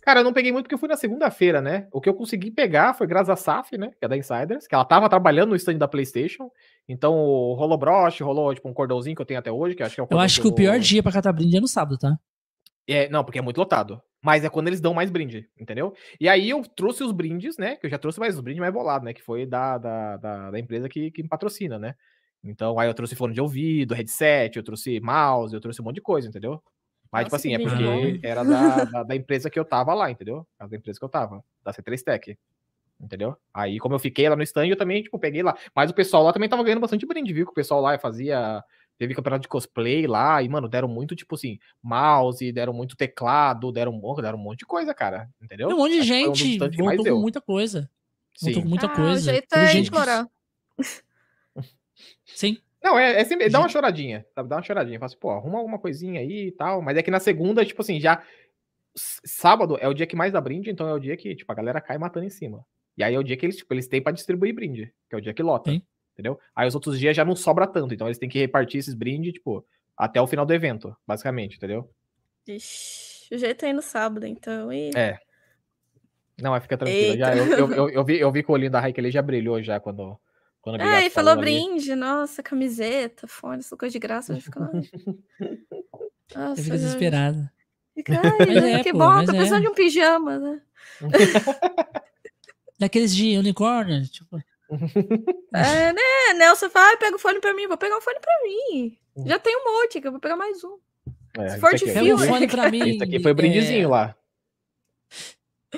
[0.01, 1.87] Cara, eu não peguei muito porque eu fui na segunda-feira, né?
[1.91, 3.91] O que eu consegui pegar foi graças a SAF, né?
[3.97, 6.49] Que é da Insiders, que ela tava trabalhando no stand da PlayStation.
[6.87, 7.13] Então
[7.53, 10.03] rolou broche, rolou tipo um cordãozinho que eu tenho até hoje, que acho que é
[10.03, 12.17] o Eu acho que, o pior dia pra catar brinde é no sábado, tá?
[12.87, 14.01] É, não, porque é muito lotado.
[14.21, 15.93] Mas é quando eles dão mais brinde, entendeu?
[16.19, 17.77] E aí eu trouxe os brindes, né?
[17.77, 19.13] Que eu já trouxe mais os brindes mais bolados, né?
[19.13, 21.95] Que foi da, da, da, da empresa que, que me patrocina, né?
[22.43, 25.95] Então aí eu trouxe fone de ouvido, headset, eu trouxe mouse, eu trouxe um monte
[25.95, 26.61] de coisa, entendeu?
[27.11, 28.19] Mas, tipo Nossa, assim, é que porque bom.
[28.21, 30.45] era da, da, da empresa que eu tava lá, entendeu?
[30.59, 32.37] Era Da empresa que eu tava, da C3 Tech.
[33.01, 33.35] Entendeu?
[33.53, 35.57] Aí, como eu fiquei lá no stand, eu também, tipo, peguei lá.
[35.73, 37.45] Mas o pessoal lá também tava ganhando bastante brinde, viu?
[37.45, 38.61] Que o pessoal lá fazia.
[38.99, 43.71] Teve campeonato de cosplay lá, e, mano, deram muito, tipo assim, mouse, deram muito teclado,
[43.71, 45.27] deram, um- deram um monte de coisa, cara.
[45.41, 45.69] Entendeu?
[45.69, 47.89] Tem um monte de Acho que um gente que mais voltou com muita coisa.
[48.41, 48.61] Voltou Sim.
[48.63, 49.31] com muita Ah, coisa.
[49.31, 50.29] O jeito é gente que- implorar.
[52.25, 52.57] Sim.
[52.83, 54.47] Não, é, é sempre, dá uma choradinha, sabe?
[54.47, 54.99] Dá uma choradinha.
[54.99, 56.81] Fala assim, pô, arruma alguma coisinha aí e tal.
[56.81, 58.21] Mas é que na segunda, tipo assim, já.
[58.95, 61.55] Sábado é o dia que mais dá brinde, então é o dia que, tipo, a
[61.55, 62.65] galera cai matando em cima.
[62.97, 65.17] E aí é o dia que eles, tipo, eles têm pra distribuir brinde, que é
[65.17, 65.71] o dia que lota.
[65.71, 65.81] Sim.
[66.19, 66.37] Entendeu?
[66.53, 69.31] Aí os outros dias já não sobra tanto, então eles têm que repartir esses brindes,
[69.31, 69.65] tipo,
[69.95, 71.89] até o final do evento, basicamente, entendeu?
[72.45, 74.69] Ixi, o jeito é ir no sábado, então.
[74.73, 74.91] E...
[74.93, 75.17] É.
[76.41, 77.17] Não, mas fica tranquilo.
[77.17, 79.21] Já, eu, eu, eu, eu vi, eu vi que o olhinho da Raik ali já
[79.21, 80.19] brilhou já quando.
[80.59, 81.41] quando É, e falou ali.
[81.41, 84.71] brinde, nossa, camiseta, fone, essa coisa de graça, já fica lá.
[85.39, 87.49] Eu Nossa, fico já- desesperado.
[87.95, 89.35] Fica, ai, é, que pô, bom, tô é.
[89.35, 90.61] precisando de um pijama, né?
[92.77, 94.37] Daqueles de unicórnio, tipo.
[95.53, 96.33] É, né?
[96.37, 98.97] Nelson fala, ai, pega o fone pra mim, vou pegar um fone pra mim.
[99.15, 99.25] Hum.
[99.27, 100.77] Já tem um monte, que eu vou pegar mais um.
[101.37, 101.85] É, Se for aqui, de.
[101.85, 102.27] Pega fio, um né?
[102.27, 102.89] fone pra mim.
[102.89, 104.15] Isso aqui foi brindezinho é, lá.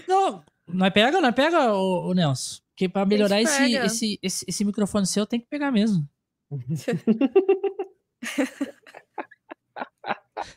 [0.07, 2.61] Não, nós pega, nós pega, o, o Nelson.
[2.69, 3.85] Porque pra melhorar esse, pega.
[3.85, 6.07] esse, esse, esse microfone seu, tem que pegar mesmo.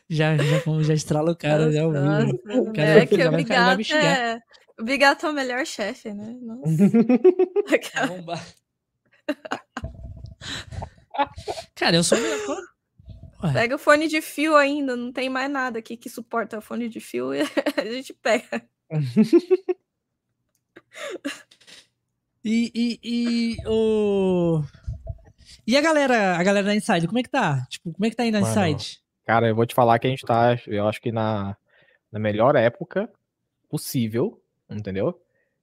[0.09, 2.01] já, já, já estrala o cara, já ouviu.
[2.01, 4.03] Nossa, O cara é que pegar, o vai- o cara vai me xingar.
[4.17, 4.39] é...
[4.79, 6.37] O Bigato é o melhor chefe, né?
[6.41, 6.61] Nossa.
[7.95, 8.45] Vai bombar.
[11.75, 12.57] Cara, eu sou melhor.
[13.43, 16.89] Ué, Pega o fone de fio ainda, não tem mais nada aqui que suporta fone
[16.89, 17.41] de fio e
[17.77, 18.67] a gente pega.
[22.43, 24.61] E, e, e o.
[25.65, 27.65] E a galera, a galera da Inside, como é que tá?
[27.69, 28.99] Tipo, como é que tá aí na Mano, Inside?
[29.25, 31.57] Cara, eu vou te falar que a gente tá, eu acho que na,
[32.11, 33.11] na melhor época
[33.67, 34.39] possível,
[34.69, 35.19] entendeu?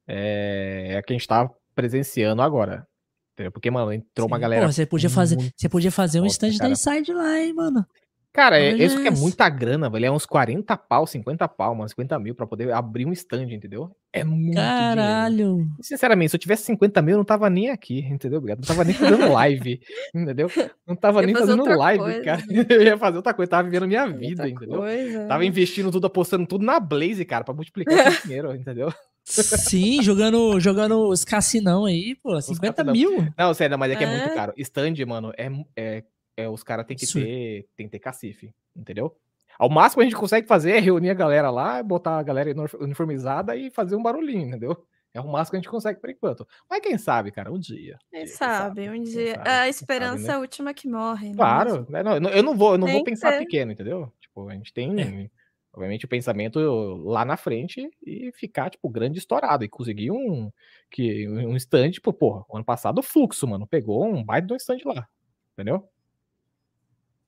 [0.06, 2.86] É, é a que a gente tá presenciando agora.
[3.34, 3.50] Entendeu?
[3.50, 4.42] Porque, mano, entrou uma Sim.
[4.42, 4.66] galera.
[4.66, 6.68] Pô, você podia fazer, você podia fazer um stand da.
[6.68, 7.86] Inside lá, hein, mano.
[8.32, 10.06] Cara, é, Olha isso que é muita grana, velho.
[10.06, 13.90] É uns 40 pau, 50 pau, mano, 50 mil pra poder abrir um stand, entendeu?
[14.10, 14.56] É muito dinheiro.
[14.56, 15.68] Caralho.
[15.82, 18.38] Sinceramente, se eu tivesse 50 mil, eu não tava nem aqui, entendeu?
[18.38, 18.60] Obrigado.
[18.60, 19.80] Não tava nem fazendo live,
[20.14, 20.50] entendeu?
[20.86, 22.22] Não tava nem fazendo live, coisa.
[22.22, 22.42] cara.
[22.72, 24.78] Eu ia fazer outra coisa, tava vivendo a minha vida, Outra entendeu?
[24.78, 25.46] coisa, Tava né?
[25.46, 28.92] investindo tudo, apostando tudo na Blaze, cara, pra multiplicar esse dinheiro, entendeu?
[29.24, 32.92] Sim, jogando, jogando os cassinão aí, pô, 50 cassinão.
[32.92, 33.28] mil.
[33.38, 34.34] Não, sério, mas é que é, muito É.
[34.34, 34.52] caro.
[34.56, 36.02] Stand, mano, é, é,
[36.36, 37.26] é os caras têm que Absurdo.
[37.26, 39.16] ter, tem que ter cacife, entendeu?
[39.58, 42.50] Ao máximo que a gente consegue fazer é reunir a galera lá, botar a galera
[42.50, 44.86] uni- uniformizada e fazer um barulhinho, entendeu?
[45.14, 46.48] É o máximo que a gente consegue por enquanto.
[46.70, 47.98] Mas quem sabe, cara, um dia.
[48.10, 49.34] Quem Quem sabe, um dia.
[49.34, 50.32] sabe, A esperança sabe, né?
[50.32, 51.26] é a última que morre.
[51.26, 54.10] não é Claro, né, não, eu não vou, eu não vou pensar pequeno, entendeu?
[54.20, 55.30] Tipo, a gente tem, É.
[55.74, 56.58] obviamente, o pensamento
[57.04, 59.62] lá na frente e ficar, tipo, grande e estourado.
[59.64, 60.50] E conseguir um,
[60.90, 64.78] que, um stand, tipo, porra, ano passado o Fluxo, mano, pegou um baita do stand
[64.86, 65.06] lá,
[65.52, 65.86] entendeu?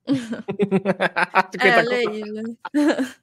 [0.07, 2.43] 50 É, aí, né?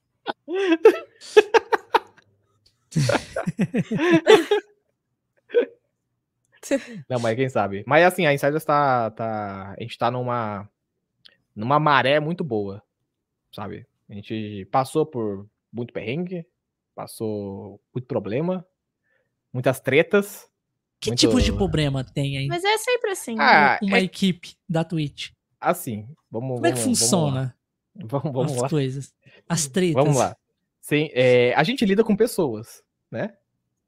[7.08, 7.82] Não, mas quem sabe.
[7.86, 9.74] Mas assim, a Insiders tá, tá.
[9.78, 10.68] A gente tá numa.
[11.54, 12.82] numa maré muito boa.
[13.52, 13.86] Sabe?
[14.08, 16.46] A gente passou por muito perrengue,
[16.94, 18.64] passou muito problema,
[19.52, 20.48] muitas tretas.
[21.00, 23.34] Que muito- tipo de problema tem aí Mas é sempre assim.
[23.34, 23.42] né?
[23.44, 25.30] Ah, uma é- equipe da Twitch?
[25.62, 26.54] Assim, vamos.
[26.56, 27.56] Como é que vamos- funciona
[27.94, 28.68] Vamos, vamos, as lá.
[28.70, 29.14] coisas?
[29.48, 29.94] As tretas.
[30.02, 30.36] Vamos lá.
[30.80, 33.34] Sim, é, a gente lida com pessoas, né?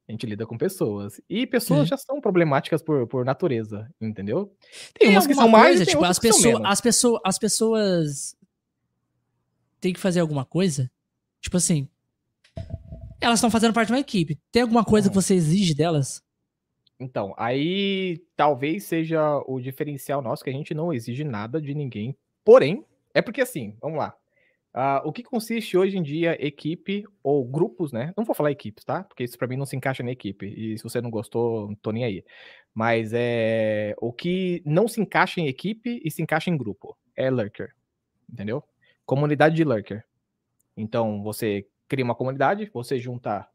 [0.07, 1.19] A gente lida com pessoas.
[1.29, 1.87] E pessoas Sim.
[1.87, 4.55] já são problemáticas por, por natureza, entendeu?
[4.99, 8.37] Tem, umas que são mais coisa, tem tipo, as que pessoas, as pessoas, as pessoas
[9.81, 10.91] têm que fazer alguma coisa?
[11.41, 11.89] Tipo assim,
[13.21, 14.39] elas estão fazendo parte de uma equipe.
[14.53, 15.23] Tem alguma coisa que Uhum.
[15.23, 16.23] você exige delas?
[16.99, 22.17] Então, aí talvez seja o diferencial nosso, que a gente não exige nada de ninguém.
[22.45, 24.17] Porém, é porque assim, vamos lá.
[24.77, 28.13] Ah, o que consiste hoje em dia equipe ou grupos, né?
[28.17, 29.05] Não vou falar equipes, tá?
[29.05, 30.47] Porque isso pra mim não se encaixa na equipe.
[30.47, 32.25] E se você não gostou, não tô nem aí.
[32.75, 36.97] Mas é o que não se encaixa em equipe e se encaixa em grupo.
[37.17, 37.73] É lurker.
[38.29, 38.65] Entendeu?
[39.07, 40.05] Comunidade de lurker.
[40.77, 43.49] Então, você cria uma comunidade, você junta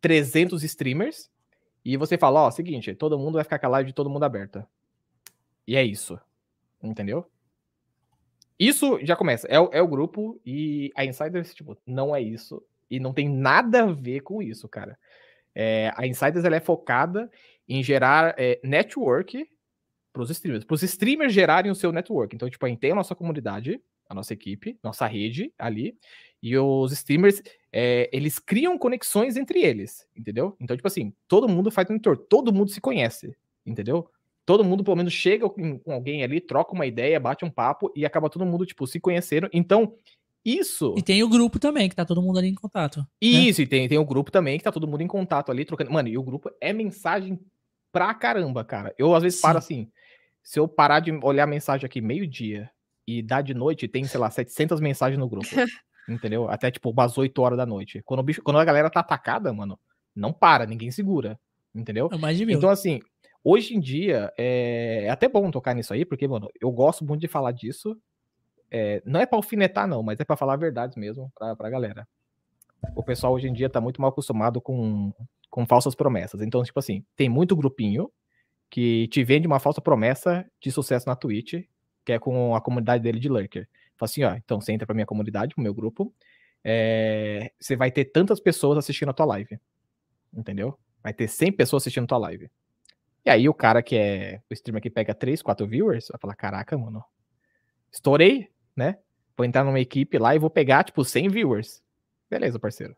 [0.00, 1.30] 300 streamers
[1.92, 4.24] e você fala, ó, seguinte, todo mundo vai ficar com a live de todo mundo
[4.24, 4.68] aberta.
[5.64, 6.18] E é isso.
[6.82, 7.30] Entendeu?
[8.58, 9.46] Isso já começa.
[9.46, 12.60] É, é o grupo e a Insiders, tipo, não é isso.
[12.90, 14.98] E não tem nada a ver com isso, cara.
[15.54, 17.30] É, a Insiders ela é focada
[17.68, 19.48] em gerar é, network
[20.12, 20.64] para os streamers.
[20.64, 22.34] Para os streamers gerarem o seu network.
[22.34, 25.96] Então, tipo, a gente tem a nossa comunidade, a nossa equipe, nossa rede ali.
[26.42, 27.42] E os streamers,
[27.72, 30.56] é, eles criam conexões entre eles, entendeu?
[30.60, 34.08] Então, tipo assim, todo mundo faz um entorno, todo mundo se conhece, entendeu?
[34.44, 38.06] Todo mundo, pelo menos, chega com alguém ali, troca uma ideia, bate um papo e
[38.06, 39.48] acaba todo mundo, tipo, se conhecendo.
[39.52, 39.92] Então,
[40.44, 40.94] isso.
[40.96, 43.00] E tem o grupo também, que tá todo mundo ali em contato.
[43.00, 43.06] Né?
[43.20, 43.64] Isso, né?
[43.64, 45.90] e tem, tem o grupo também, que tá todo mundo em contato ali, trocando.
[45.90, 47.40] Mano, e o grupo é mensagem
[47.90, 48.94] pra caramba, cara.
[48.96, 49.42] Eu às vezes Sim.
[49.42, 49.90] paro assim.
[50.44, 52.70] Se eu parar de olhar a mensagem aqui meio-dia
[53.04, 55.48] e dar de noite, tem, sei lá, 700 mensagens no grupo.
[56.08, 56.48] entendeu?
[56.48, 58.02] Até tipo umas 8 horas da noite.
[58.02, 59.78] Quando, o bicho, quando a galera tá atacada, mano,
[60.14, 61.38] não para, ninguém segura.
[61.74, 62.08] Entendeu?
[62.10, 62.56] É mais de mil.
[62.56, 63.00] Então, assim,
[63.44, 67.20] hoje em dia é, é até bom tocar nisso aí, porque, mano, eu gosto muito
[67.20, 67.96] de falar disso.
[68.70, 72.08] É, não é pra alfinetar, não, mas é para falar verdades mesmo pra, pra galera.
[72.94, 75.12] O pessoal hoje em dia tá muito mal acostumado com,
[75.50, 76.40] com falsas promessas.
[76.40, 78.10] Então, tipo assim, tem muito grupinho
[78.70, 81.64] que te vende uma falsa promessa de sucesso na Twitch,
[82.04, 83.68] que é com a comunidade dele de Lurker.
[83.96, 86.12] Fala assim, ó, então você entra pra minha comunidade, pro meu grupo,
[86.62, 89.58] é, você vai ter tantas pessoas assistindo a tua live.
[90.34, 90.78] Entendeu?
[91.02, 92.50] Vai ter 100 pessoas assistindo a tua live.
[93.24, 96.34] E aí o cara que é o streamer que pega 3, 4 viewers, vai falar,
[96.34, 97.04] caraca, mano,
[97.90, 98.98] estourei, né?
[99.36, 101.82] Vou entrar numa equipe lá e vou pegar, tipo, 100 viewers.
[102.30, 102.96] Beleza, parceiro.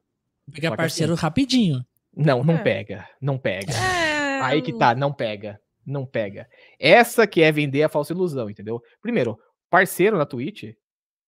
[0.53, 1.85] Pegar parceiro assim, rapidinho.
[2.17, 2.63] Não, não é.
[2.63, 3.09] pega.
[3.21, 3.73] Não pega.
[3.73, 4.41] É...
[4.41, 5.61] Aí que tá, não pega.
[5.85, 6.49] Não pega.
[6.79, 8.83] Essa que é vender a falsa ilusão, entendeu?
[9.01, 9.39] Primeiro,
[9.71, 10.75] parceiro na Twitch,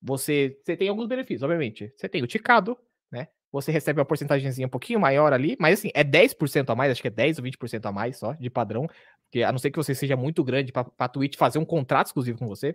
[0.03, 1.93] você, você tem alguns benefícios, obviamente.
[1.97, 2.77] Você tem o ticado,
[3.11, 3.29] né?
[3.53, 7.03] Você recebe uma porcentagemzinha um pouquinho maior ali, mas assim, é 10% a mais, acho
[7.03, 8.89] que é 10 ou 20% a mais só, de padrão.
[9.25, 12.07] Porque a não ser que você seja muito grande para a Twitch fazer um contrato
[12.07, 12.75] exclusivo com você.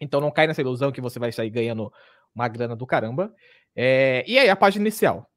[0.00, 1.92] Então não cai nessa ilusão que você vai sair ganhando
[2.34, 3.34] uma grana do caramba.
[3.74, 5.30] É, e aí, a página inicial.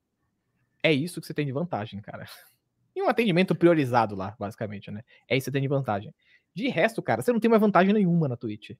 [0.82, 2.26] É isso que você tem de vantagem, cara.
[2.96, 5.04] E um atendimento priorizado lá, basicamente, né?
[5.30, 6.14] É isso que você tem de vantagem.
[6.54, 8.72] De resto, cara, você não tem mais vantagem nenhuma na Twitch.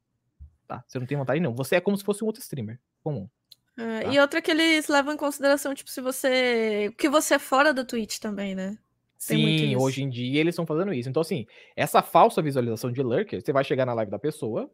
[0.70, 0.84] Tá?
[0.88, 1.58] Você não tem vantagem nenhuma.
[1.58, 3.28] Você é como se fosse um outro streamer comum.
[3.76, 4.14] É, tá?
[4.14, 6.94] E outra que eles levam em consideração, tipo, se você.
[6.96, 8.78] que você é fora da Twitch também, né?
[9.18, 11.10] Sim, hoje em dia eles estão fazendo isso.
[11.10, 14.70] Então, assim, essa falsa visualização de lurker, você vai chegar na live da pessoa,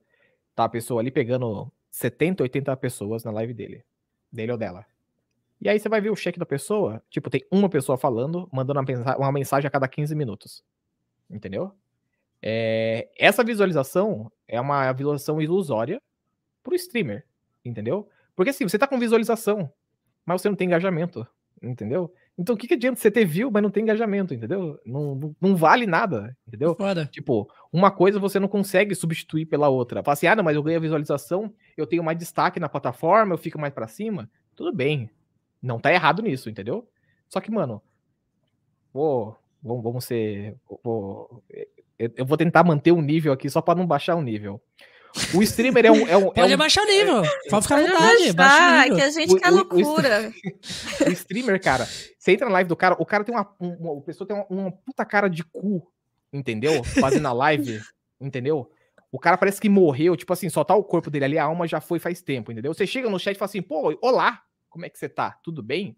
[0.54, 0.66] tá?
[0.66, 3.82] A pessoa ali pegando 70, 80 pessoas na live dele.
[4.30, 4.86] Dele ou dela.
[5.62, 8.82] E aí você vai ver o cheque da pessoa, tipo, tem uma pessoa falando, mandando
[9.18, 10.62] uma mensagem a cada 15 minutos.
[11.30, 11.74] Entendeu?
[12.48, 16.00] É, essa visualização é uma visualização ilusória
[16.62, 17.26] pro streamer,
[17.66, 18.08] entendeu?
[18.36, 19.68] Porque assim, você tá com visualização,
[20.24, 21.26] mas você não tem engajamento,
[21.60, 22.14] entendeu?
[22.38, 24.80] Então o que, que adianta você ter view, mas não tem engajamento, entendeu?
[24.86, 26.76] Não, não, não vale nada, entendeu?
[26.76, 27.08] Foda.
[27.08, 30.04] Tipo, uma coisa você não consegue substituir pela outra.
[30.04, 33.40] Fala assim, ah, não, mas eu ganho visualização, eu tenho mais destaque na plataforma, eu
[33.40, 34.30] fico mais para cima.
[34.56, 35.10] Tudo bem,
[35.60, 36.88] não tá errado nisso, entendeu?
[37.28, 37.82] Só que, mano,
[38.94, 40.56] vou, vamos, vamos ser.
[40.84, 41.44] Vou,
[41.98, 44.62] eu, vou tentar manter o um nível aqui só para não baixar o nível.
[45.34, 46.08] O streamer é um.
[46.08, 47.24] É um Pode é um, baixar o nível.
[47.50, 48.34] Pode ficar à vontade.
[48.34, 50.34] Baixa o que a gente quer loucura.
[51.02, 51.86] O, o, streamer, cara,
[52.18, 53.50] você entra na live do cara, o cara tem uma.
[53.60, 55.90] uma o pessoa tem uma, uma, puta cara de cu,
[56.34, 56.84] entendeu?
[56.84, 57.82] Fazendo a live,
[58.20, 58.70] entendeu?
[59.10, 61.66] O cara parece que morreu, tipo assim, só tá o corpo dele ali, a alma
[61.66, 62.74] já foi faz tempo, entendeu?
[62.74, 65.40] Você chega no chat e fala assim, pô, olá, como é que você tá?
[65.42, 65.96] Tudo bem?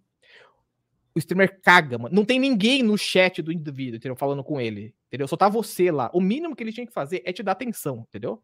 [1.17, 2.13] O streamer caga, mano.
[2.13, 4.15] Não tem ninguém no chat do indivíduo, entendeu?
[4.15, 5.27] Falando com ele, entendeu?
[5.27, 6.11] Só tá você lá.
[6.13, 8.41] O mínimo que ele tinha que fazer é te dar atenção, entendeu?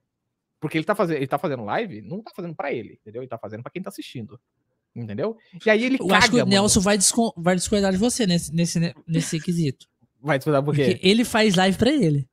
[0.60, 3.22] Porque ele tá fazendo, ele tá fazendo live, não tá fazendo para ele, entendeu?
[3.22, 4.40] Ele tá fazendo para quem tá assistindo.
[4.95, 5.38] Entendeu?
[5.64, 6.50] E aí ele Eu caga, acho que o mano.
[6.50, 6.98] Nelson vai,
[7.38, 9.88] vai discordar de você nesse, nesse, nesse quesito.
[10.20, 10.94] Vai discordar por quê?
[10.94, 12.28] Porque ele faz live para ele.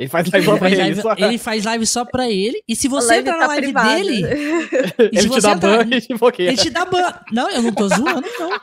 [0.00, 0.76] Ele faz live ele pra ele.
[0.78, 1.14] live, só...
[1.18, 2.62] ele faz live só pra ele.
[2.66, 3.94] E se você entrar na tá live privada.
[3.94, 4.22] dele.
[5.12, 6.48] ele te dá ban e te bloqueia.
[6.48, 7.12] Ele te dá ban.
[7.30, 8.60] Não, eu não tô zoando, não.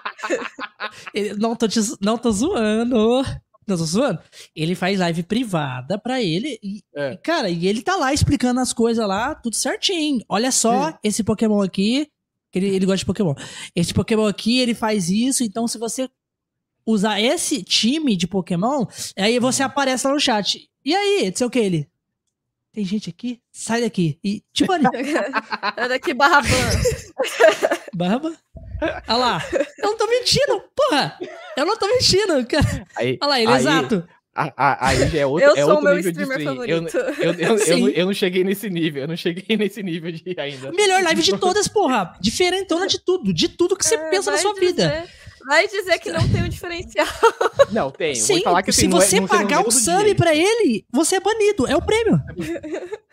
[1.13, 3.23] Ele, não, tô te, não tô zoando.
[3.67, 4.19] Não tô zoando.
[4.55, 6.57] Ele faz live privada pra ele.
[6.63, 7.15] E, É.
[7.17, 10.25] cara, e ele tá lá explicando as coisas lá, tudo certinho.
[10.27, 12.07] Olha só esse Pokémon aqui.
[12.55, 13.35] Ele, ele gosta de Pokémon.
[13.75, 15.43] Esse Pokémon aqui, ele faz isso.
[15.43, 16.09] Então, se você
[16.87, 18.85] usar esse time de Pokémon,
[19.17, 19.67] aí você Uhum.
[19.67, 20.67] aparece lá no chat.
[20.85, 21.87] E aí, não sei o que ele.
[22.73, 23.41] Tem gente aqui?
[23.51, 24.17] Sai daqui.
[24.23, 24.85] E, tipo, ali,
[25.75, 26.47] É daqui barra ban.
[27.93, 28.33] barba.
[29.07, 29.43] Olha lá.
[29.79, 31.17] Eu não tô mentindo, porra.
[31.57, 32.45] Eu não tô mentindo.
[32.45, 32.85] cara.
[32.95, 34.07] Aí, Olha lá, ele, aí, exato.
[34.55, 36.97] aí já é outro, Eu é sou outro meu streamer favorito.
[36.97, 40.71] eu, eu, eu, eu não cheguei nesse nível, eu não cheguei nesse nível de ainda.
[40.71, 42.15] Melhor live de todas, porra.
[42.21, 43.33] Diferentona de tudo.
[43.33, 45.07] De tudo que você É, pensa na sua vida.
[45.47, 47.07] Vai dizer que não tem um diferencial.
[47.71, 48.13] Não, tem.
[48.13, 51.65] Sim, falar que, se você é, pagar um sub pra ele, você é banido.
[51.65, 52.21] É o prêmio.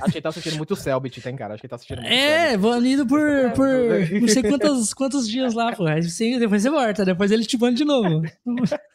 [0.00, 1.54] Acho que ele tá assistindo muito Selbit, tem, cara?
[1.54, 2.58] Acho que ele tá assistindo muito É, Selbit.
[2.68, 3.20] banido por,
[3.54, 3.68] por
[4.20, 5.84] não sei quantos, quantos dias lá, pô.
[6.02, 8.22] Sim, depois você volta, depois ele te bane de novo.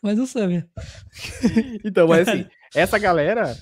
[0.03, 0.65] Mas não sabe.
[1.85, 3.55] Então, mas assim, essa galera.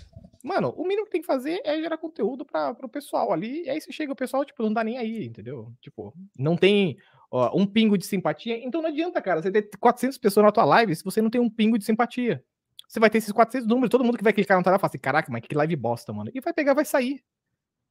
[0.44, 3.64] Mano, o mínimo que tem que fazer é gerar conteúdo para pro pessoal ali.
[3.66, 5.72] E aí você chega, o pessoal, tipo, não dá nem aí, entendeu?
[5.82, 6.98] Tipo, não tem
[7.31, 8.57] ó, um pingo de simpatia.
[8.64, 11.41] Então não adianta, cara, você ter 400 pessoas na tua live se você não tem
[11.41, 12.43] um pingo de simpatia
[12.89, 14.97] você vai ter esses 400 números, todo mundo que vai clicar no tela fala assim,
[14.97, 16.31] caraca, mas que live bosta, mano.
[16.34, 17.23] E vai pegar, vai sair.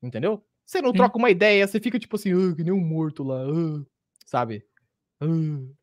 [0.02, 0.44] Entendeu?
[0.66, 0.96] Você não Sim.
[0.96, 3.84] troca uma ideia, você fica tipo assim, ah, que nem um morto lá, ah",
[4.26, 4.64] sabe?
[5.20, 5.26] Ah".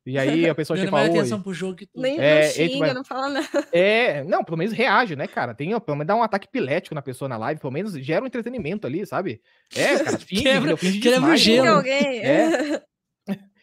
[0.05, 1.99] E aí a pessoa chega e fala, atenção pro jogo que tu...
[1.99, 2.93] Nem é, não xinga, vai...
[2.93, 3.67] não fala nada.
[3.71, 5.55] É, não, pelo menos reage, né, cara?
[5.55, 8.27] Tem, pelo menos dá um ataque pilético na pessoa na live, pelo menos gera um
[8.27, 9.41] entretenimento ali, sabe?
[9.73, 11.69] É, cara, finge, quebra, finge quebra o gelo.
[11.69, 12.19] alguém.
[12.19, 12.83] É.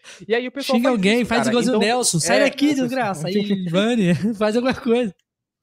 [0.27, 2.75] E aí o pessoal Xinga alguém, isso, faz igual então, o Nelson, sai é, daqui,
[2.75, 3.27] desgraça.
[3.29, 5.15] Aí, Vani, faz alguma coisa.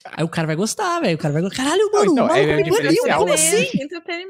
[0.05, 1.15] Aí o cara vai gostar, velho.
[1.15, 1.63] O cara vai gostar.
[1.63, 3.33] Caralho, mano, então, é, é como né?
[3.33, 3.67] assim?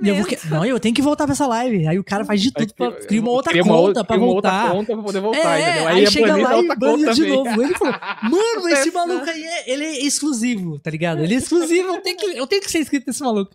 [0.03, 0.25] Eu vou...
[0.49, 1.87] Não, eu tenho que voltar pra essa live.
[1.87, 4.65] Aí o cara faz de tudo pra criar uma outra conta uma, pra voltar.
[4.65, 5.87] Uma outra conta pra poder voltar, é, entendeu?
[5.87, 7.61] Aí, aí chega lá e bane de novo.
[7.61, 11.23] Ele falou, mano, esse maluco aí, é, ele é exclusivo, tá ligado?
[11.23, 13.53] Ele é exclusivo, eu tenho que, eu tenho que ser inscrito nesse maluco.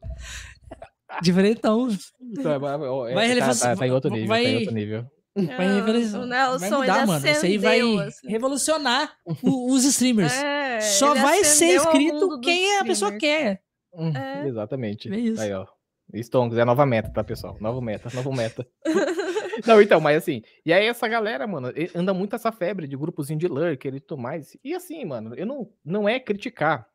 [1.20, 1.88] Diferentão.
[2.20, 5.06] Então, é, vai, tá, tá, tá em outro nível, vai, tá em outro nível.
[5.56, 7.26] Vai, revolucionar, vai mudar, mano.
[7.26, 8.28] Isso aí vai assim.
[8.28, 10.32] revolucionar o, os streamers.
[10.74, 13.62] É, Só vai ser inscrito quem a pessoa quer.
[13.92, 14.48] Hum, é.
[14.48, 15.12] Exatamente.
[15.12, 15.40] É isso.
[15.40, 15.66] Aí, ó.
[16.12, 17.56] Stonks, é nova meta, tá, pessoal?
[17.60, 18.66] Nova meta, nova meta.
[19.66, 23.38] não, então, mas assim, e aí essa galera, mano, anda muito essa febre de grupozinho
[23.38, 24.56] de lurker e tudo mais.
[24.64, 26.88] E assim, mano, eu não, não é criticar.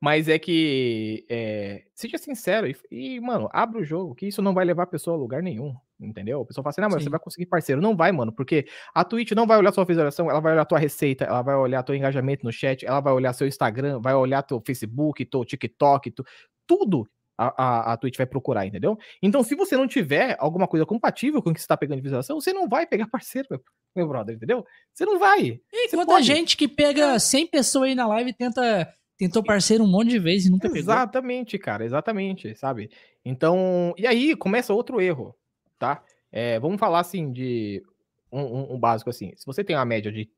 [0.00, 4.54] Mas é que, é, seja sincero e, e, mano, abra o jogo, que isso não
[4.54, 5.74] vai levar a pessoa a lugar nenhum.
[6.00, 6.40] Entendeu?
[6.40, 7.04] O pessoal fala assim, não, mas Sim.
[7.04, 7.80] você vai conseguir parceiro.
[7.80, 10.78] Não vai, mano, porque a Twitch não vai olhar sua visualização, ela vai olhar tua
[10.78, 14.42] receita, ela vai olhar teu engajamento no chat, ela vai olhar seu Instagram, vai olhar
[14.42, 16.24] teu Facebook, teu TikTok, tu,
[16.66, 17.08] tudo
[17.38, 18.98] a, a, a, Twitch vai procurar, entendeu?
[19.22, 22.02] Então, se você não tiver alguma coisa compatível com o que você está pegando de
[22.02, 23.60] visualização, você não vai pegar parceiro, meu,
[23.96, 24.64] meu brother, entendeu?
[24.92, 25.60] Você não vai.
[25.72, 29.88] E quanta gente que pega 100 pessoas aí na live e tenta tentou parceiro um
[29.88, 30.94] monte de vezes e nunca exatamente, pegou.
[30.94, 32.88] Exatamente, cara, exatamente, sabe?
[33.24, 35.34] Então, e aí começa outro erro
[35.78, 36.02] tá?
[36.30, 37.82] É, vamos falar assim de
[38.30, 39.32] um, um, um, básico assim.
[39.36, 40.30] Se você tem uma média de,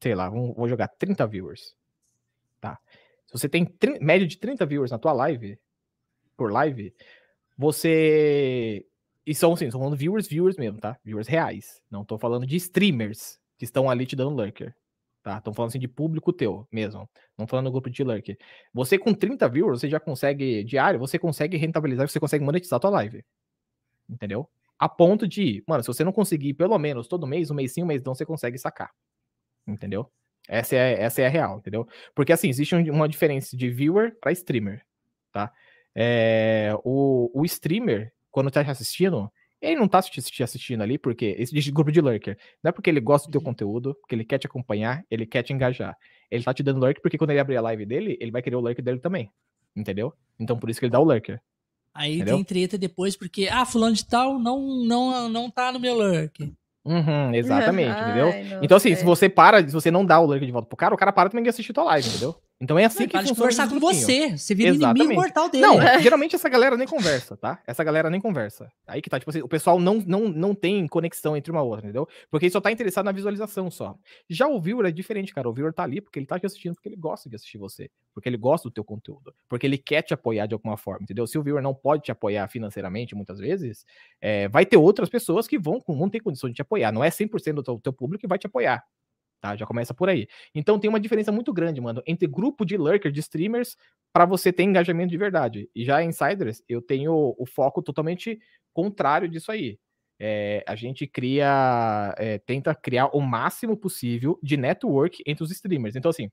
[0.00, 1.74] sei lá, vamos, vou jogar 30 viewers,
[2.60, 2.78] tá?
[3.26, 3.66] Se você tem
[4.00, 5.58] média de 30 viewers na tua live,
[6.36, 6.94] por live,
[7.56, 8.86] você.
[9.24, 10.98] E são assim, são falando viewers, viewers mesmo, tá?
[11.04, 11.80] Viewers reais.
[11.90, 14.74] Não tô falando de streamers que estão ali te dando lurker.
[15.22, 15.38] Tá?
[15.38, 17.08] Estão falando assim de público teu mesmo.
[17.38, 18.36] Não falando no grupo de lurker.
[18.74, 22.80] Você com 30 viewers, você já consegue, diário, você consegue rentabilizar, você consegue monetizar a
[22.80, 23.24] tua live
[24.12, 24.48] entendeu?
[24.78, 27.82] A ponto de, mano, se você não conseguir pelo menos todo mês, um mês sim,
[27.82, 28.90] um mês não, você consegue sacar.
[29.66, 30.10] Entendeu?
[30.48, 31.86] Essa é, essa é a real, entendeu?
[32.14, 34.84] Porque assim, existe uma diferença de viewer para streamer,
[35.32, 35.52] tá?
[35.94, 39.30] É, o, o streamer, quando tá assistindo,
[39.60, 43.00] ele não tá te assistindo ali porque esse grupo de lurker, não é porque ele
[43.00, 43.44] gosta do teu uhum.
[43.44, 45.96] conteúdo, porque ele quer te acompanhar, ele quer te engajar.
[46.28, 48.56] Ele tá te dando lurker porque quando ele abrir a live dele, ele vai querer
[48.56, 49.30] o lurker dele também.
[49.76, 50.12] Entendeu?
[50.40, 51.40] Então por isso que ele dá o lurker.
[51.94, 52.36] Aí Entendeu?
[52.36, 56.52] tem treta depois, porque, ah, fulano de tal não, não, não tá no meu lurk.
[56.84, 58.28] Uhum, exatamente, entendeu?
[58.28, 60.76] Ai, então, assim, se você para, se você não dá o lurk de volta pro
[60.76, 62.34] cara, o cara para também de assistir tua live, entendeu?
[62.62, 63.36] Então é assim não, que funciona.
[63.36, 64.38] conversar com você.
[64.38, 65.00] Você vira Exatamente.
[65.00, 65.66] inimigo mortal dele.
[65.66, 67.60] Não, geralmente essa galera nem conversa, tá?
[67.66, 68.70] Essa galera nem conversa.
[68.86, 71.84] Aí que tá, tipo assim, o pessoal não, não, não tem conexão entre uma outra,
[71.84, 72.06] entendeu?
[72.30, 73.96] Porque ele só tá interessado na visualização só.
[74.30, 75.48] Já o viewer é diferente, cara.
[75.48, 77.90] O viewer tá ali porque ele tá te assistindo porque ele gosta de assistir você.
[78.14, 79.34] Porque ele gosta do teu conteúdo.
[79.48, 81.26] Porque ele quer te apoiar de alguma forma, entendeu?
[81.26, 83.84] Se o viewer não pode te apoiar financeiramente, muitas vezes,
[84.20, 86.92] é, vai ter outras pessoas que vão, vão ter condição de te apoiar.
[86.92, 88.84] Não é 100% do teu, teu público que vai te apoiar.
[89.42, 89.56] Tá?
[89.56, 90.28] Já começa por aí.
[90.54, 93.76] Então tem uma diferença muito grande, mano, entre grupo de lurker, de streamers,
[94.12, 95.68] para você ter engajamento de verdade.
[95.74, 98.38] E já em Insiders, eu tenho o foco totalmente
[98.72, 99.80] contrário disso aí.
[100.16, 105.96] É, a gente cria, é, tenta criar o máximo possível de network entre os streamers.
[105.96, 106.30] Então, assim,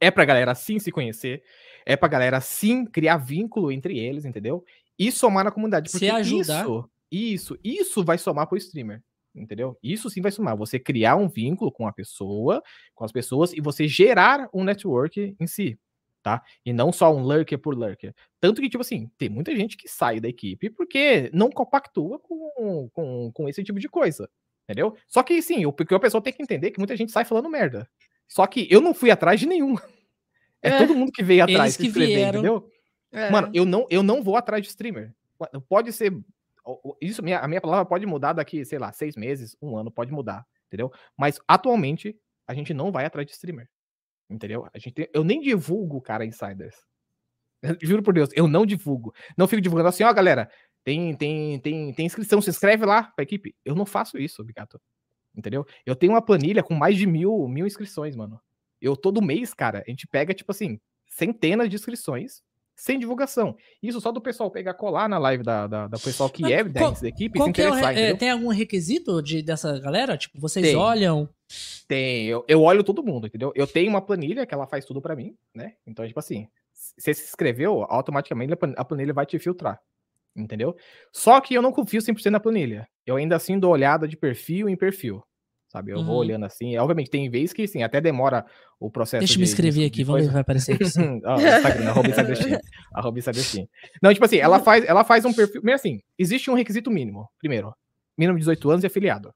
[0.00, 1.42] é pra galera sim se conhecer,
[1.84, 4.64] é pra galera sim criar vínculo entre eles, entendeu?
[4.96, 5.90] E somar na comunidade.
[5.90, 6.60] Porque se ajudar.
[6.60, 9.02] Isso, isso, isso vai somar pro streamer
[9.34, 9.78] entendeu?
[9.82, 10.56] Isso sim vai somar.
[10.56, 12.62] Você criar um vínculo com a pessoa,
[12.94, 15.78] com as pessoas e você gerar um network em si,
[16.22, 16.42] tá?
[16.64, 18.14] E não só um lurker por lurker.
[18.40, 22.88] Tanto que, tipo assim, tem muita gente que sai da equipe porque não compactua com,
[22.92, 24.28] com, com esse tipo de coisa,
[24.64, 24.96] entendeu?
[25.06, 27.24] Só que, sim, o que a pessoa tem que entender é que muita gente sai
[27.24, 27.88] falando merda.
[28.28, 29.76] Só que eu não fui atrás de nenhum.
[30.62, 32.40] É, é todo mundo que veio atrás de escrever, vieram.
[32.40, 32.70] entendeu?
[33.12, 33.30] É.
[33.30, 35.14] Mano, eu não, eu não vou atrás de streamer.
[35.68, 36.12] Pode ser
[37.00, 40.12] isso, minha, a minha palavra pode mudar daqui, sei lá, seis meses, um ano, pode
[40.12, 40.46] mudar.
[40.66, 40.92] entendeu?
[41.16, 43.68] Mas atualmente a gente não vai atrás de streamer,
[44.28, 44.66] entendeu?
[44.72, 46.76] A gente, eu nem divulgo, cara, insiders.
[47.82, 49.14] Juro por Deus, eu não divulgo.
[49.36, 50.50] Não fico divulgando assim, ó, galera,
[50.82, 53.54] tem, tem, tem, tem inscrição, se inscreve lá pra equipe.
[53.64, 54.80] Eu não faço isso, obrigado.
[55.34, 55.66] Entendeu?
[55.84, 58.40] Eu tenho uma planilha com mais de mil, mil inscrições, mano.
[58.80, 62.42] Eu todo mês, cara, a gente pega, tipo assim, centenas de inscrições
[62.76, 63.56] sem divulgação.
[63.82, 66.90] Isso só do pessoal pegar colar na live da, da, da pessoal que é da,
[66.90, 67.96] da equipe se interessar.
[67.96, 70.16] É, tem algum requisito de, dessa galera?
[70.16, 70.76] Tipo, vocês tem.
[70.76, 71.28] olham.
[71.86, 73.52] Tem, eu, eu olho todo mundo, entendeu?
[73.54, 75.74] Eu tenho uma planilha que ela faz tudo para mim, né?
[75.86, 79.80] Então, tipo assim, você se inscreveu, automaticamente a planilha vai te filtrar.
[80.36, 80.74] Entendeu?
[81.12, 82.88] Só que eu não confio 100% na planilha.
[83.06, 85.22] Eu ainda assim dou olhada de perfil em perfil
[85.74, 85.90] sabe?
[85.90, 86.04] Eu uhum.
[86.04, 86.76] vou olhando assim.
[86.78, 88.46] Obviamente, tem vezes que sim, até demora
[88.78, 89.18] o processo.
[89.18, 91.90] Deixa eu me inscrever de, aqui, de vamos ver se vai aparecer oh, Instagram,
[92.92, 93.66] arroba Instagram,
[94.00, 95.60] Não, tipo assim, ela faz, ela faz um perfil.
[95.64, 97.28] Meio assim, existe um requisito mínimo.
[97.40, 97.74] Primeiro,
[98.16, 99.34] mínimo de 18 anos e afiliado.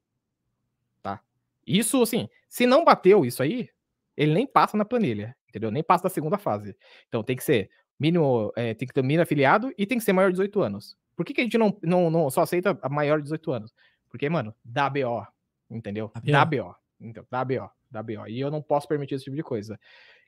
[1.02, 1.20] Tá?
[1.66, 3.68] Isso, assim, se não bateu isso aí,
[4.16, 5.72] ele nem passa na planilha, entendeu?
[5.72, 6.76] Nem passa da segunda fase.
[7.08, 10.12] Então tem que ser mínimo, é, tem que ter mínimo afiliado e tem que ser
[10.12, 10.96] maior de 18 anos.
[11.16, 13.74] Por que, que a gente não, não, não só aceita a maior de 18 anos?
[14.08, 15.26] Porque, mano, dá BO,
[15.70, 16.10] entendeu?
[16.24, 16.74] Da BO.
[17.00, 18.26] Então, da BO, da BO.
[18.28, 19.78] E eu não posso permitir esse tipo de coisa.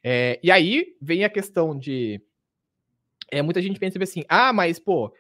[0.03, 2.23] É, e aí vem a questão de.
[3.31, 5.13] É, muita gente pensa assim, ah, mas, pô,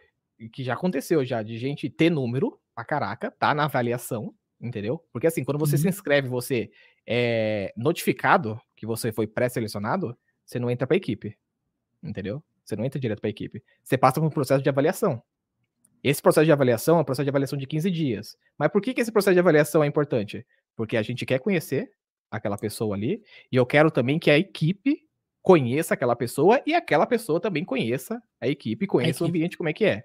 [0.52, 5.04] que já aconteceu já, de gente ter número pra caraca, tá na avaliação, entendeu?
[5.12, 5.82] Porque assim, quando você uhum.
[5.82, 6.70] se inscreve, você
[7.06, 11.36] é notificado que você foi pré-selecionado, você não entra pra equipe,
[12.02, 12.42] entendeu?
[12.64, 13.62] Você não entra direto pra equipe.
[13.82, 15.22] Você passa por um processo de avaliação.
[16.02, 18.36] Esse processo de avaliação é um processo de avaliação de 15 dias.
[18.58, 20.46] Mas por que, que esse processo de avaliação é importante?
[20.74, 21.90] Porque a gente quer conhecer
[22.30, 25.04] aquela pessoa ali, e eu quero também que a equipe
[25.42, 29.24] conheça aquela pessoa e aquela pessoa também conheça a equipe, conheça a equipe.
[29.24, 30.04] o ambiente como é que é.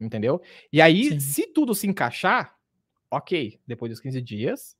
[0.00, 0.40] Entendeu?
[0.72, 1.20] E aí, Sim.
[1.20, 2.54] se tudo se encaixar,
[3.10, 4.76] ok, depois dos 15 dias,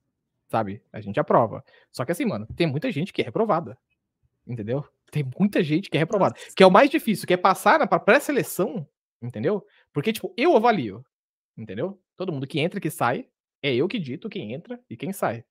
[0.48, 1.64] sabe, a gente aprova.
[1.90, 3.76] Só que assim, mano, tem muita gente que é reprovada.
[4.46, 4.84] Entendeu?
[5.10, 6.36] Tem muita gente que é reprovada.
[6.54, 8.86] Que é o mais difícil, que é passar na pré-seleção,
[9.22, 9.64] entendeu?
[9.92, 11.04] Porque, tipo, eu avalio,
[11.56, 12.00] entendeu?
[12.16, 13.28] Todo mundo que entra e que sai,
[13.62, 15.44] é eu que dito quem entra e quem sai.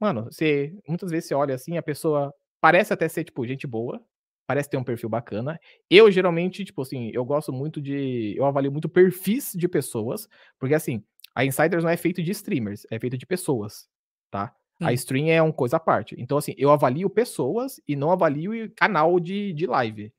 [0.00, 4.04] Mano, você muitas vezes você olha assim, a pessoa parece até ser, tipo, gente boa,
[4.46, 5.58] parece ter um perfil bacana.
[5.90, 8.34] Eu, geralmente, tipo assim, eu gosto muito de.
[8.36, 10.28] Eu avalio muito perfis de pessoas,
[10.58, 11.02] porque assim,
[11.34, 13.88] a Insiders não é feito de streamers, é feito de pessoas,
[14.30, 14.54] tá?
[14.80, 14.86] Hum.
[14.86, 16.14] A stream é uma coisa à parte.
[16.18, 20.12] Então, assim, eu avalio pessoas e não avalio canal de, de live.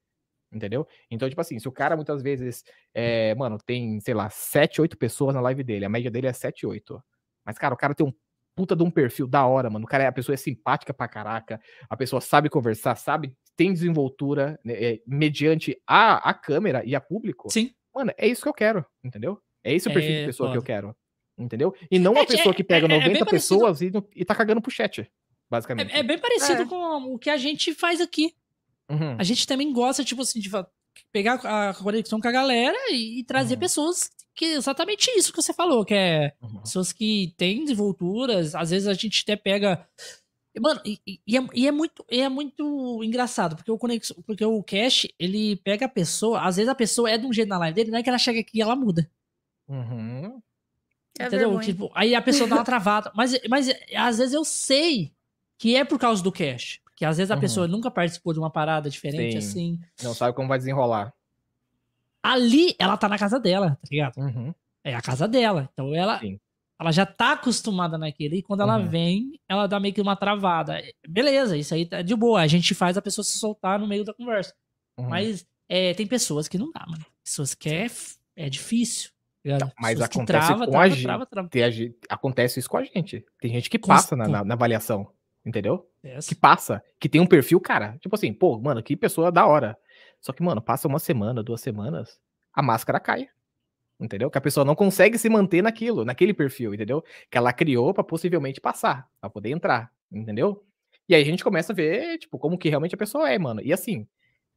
[0.51, 0.87] Entendeu?
[1.11, 2.63] Então, tipo assim, se o cara muitas vezes,
[2.93, 6.33] é, mano, tem, sei lá, 7, 8 pessoas na live dele, a média dele é
[6.33, 7.03] 7, 8.
[7.45, 8.13] Mas, cara, o cara tem um
[8.55, 9.85] puta de um perfil da hora, mano.
[9.85, 13.71] O cara é, a pessoa é simpática pra caraca, a pessoa sabe conversar, sabe, tem
[13.71, 17.51] desenvoltura é, mediante a, a câmera e a público.
[17.51, 17.71] Sim.
[17.93, 19.39] Mano, é isso que eu quero, entendeu?
[19.63, 20.95] É esse o perfil é, de pessoa que eu quero.
[21.37, 21.75] Entendeu?
[21.91, 25.07] E não uma é, pessoa que pega 90 pessoas e, e tá cagando pro chat,
[25.49, 25.95] basicamente.
[25.95, 28.33] É, bem parecido com o que a gente faz aqui.
[28.89, 29.15] Uhum.
[29.17, 30.49] A gente também gosta, tipo assim, de
[31.11, 33.59] pegar a conexão com a galera e, trazer uhum.
[33.59, 36.61] pessoas que exatamente isso que você falou, que é uhum.
[36.61, 39.87] pessoas que têm desenvolturas, às vezes a gente até pega.
[40.59, 44.63] Mano, e, e, é, e, é, muito, é muito engraçado, porque o conexão, porque o
[44.63, 47.75] Cash, ele pega a pessoa, às vezes a pessoa é de um jeito na live
[47.75, 49.09] dele, não é que ela chega aqui e ela muda.
[49.67, 50.41] Uhum.
[51.19, 51.59] É Entendeu?
[51.59, 53.11] Tipo, aí a pessoa dá uma travada.
[53.15, 55.11] Mas, mas às vezes eu sei
[55.57, 56.79] que é por causa do Cash.
[56.97, 57.39] Que às vezes a uhum.
[57.39, 59.77] pessoa nunca participou de uma parada diferente Sim.
[59.77, 59.79] assim.
[60.03, 61.13] Não sabe como vai desenrolar.
[62.23, 64.17] Ali, ela tá na casa dela, tá ligado?
[64.17, 64.51] Uhum.
[64.83, 65.69] É a casa dela.
[65.71, 66.19] Então ela,
[66.79, 68.33] ela já tá acostumada naquilo.
[68.33, 68.87] E quando ela uhum.
[68.87, 70.81] vem, ela dá meio que uma travada.
[71.07, 72.41] Beleza, isso aí tá de boa.
[72.41, 74.55] A gente faz a pessoa se soltar no meio da conversa.
[74.97, 75.07] Uhum.
[75.07, 77.05] Mas é, tem pessoas que não dá, mano.
[77.23, 77.85] Pessoas que é,
[78.35, 79.11] é difícil.
[79.45, 81.03] Não, mas acontece trava, com trava, a gente.
[81.03, 81.49] Trava, trava.
[82.09, 83.23] Acontece isso com a gente.
[83.39, 85.07] Tem gente que passa na, na, na avaliação
[85.47, 85.89] entendeu?
[86.03, 86.27] Yes.
[86.27, 87.97] Que passa, que tem um perfil, cara.
[88.01, 89.77] Tipo assim, pô, mano, que pessoa da hora.
[90.19, 92.19] Só que, mano, passa uma semana, duas semanas,
[92.53, 93.29] a máscara cai.
[93.99, 94.29] Entendeu?
[94.29, 97.03] Que a pessoa não consegue se manter naquilo, naquele perfil, entendeu?
[97.31, 100.63] Que ela criou para possivelmente passar, para poder entrar, entendeu?
[101.09, 103.61] E aí a gente começa a ver, tipo, como que realmente a pessoa é, mano.
[103.61, 104.05] E assim,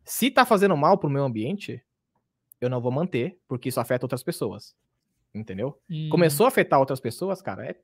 [0.05, 1.83] se tá fazendo mal pro meu ambiente,
[2.61, 4.77] eu não vou manter, porque isso afeta outras pessoas.
[5.33, 5.81] Entendeu?
[5.89, 6.09] Hum.
[6.11, 7.77] Começou a afetar outras pessoas, cara, é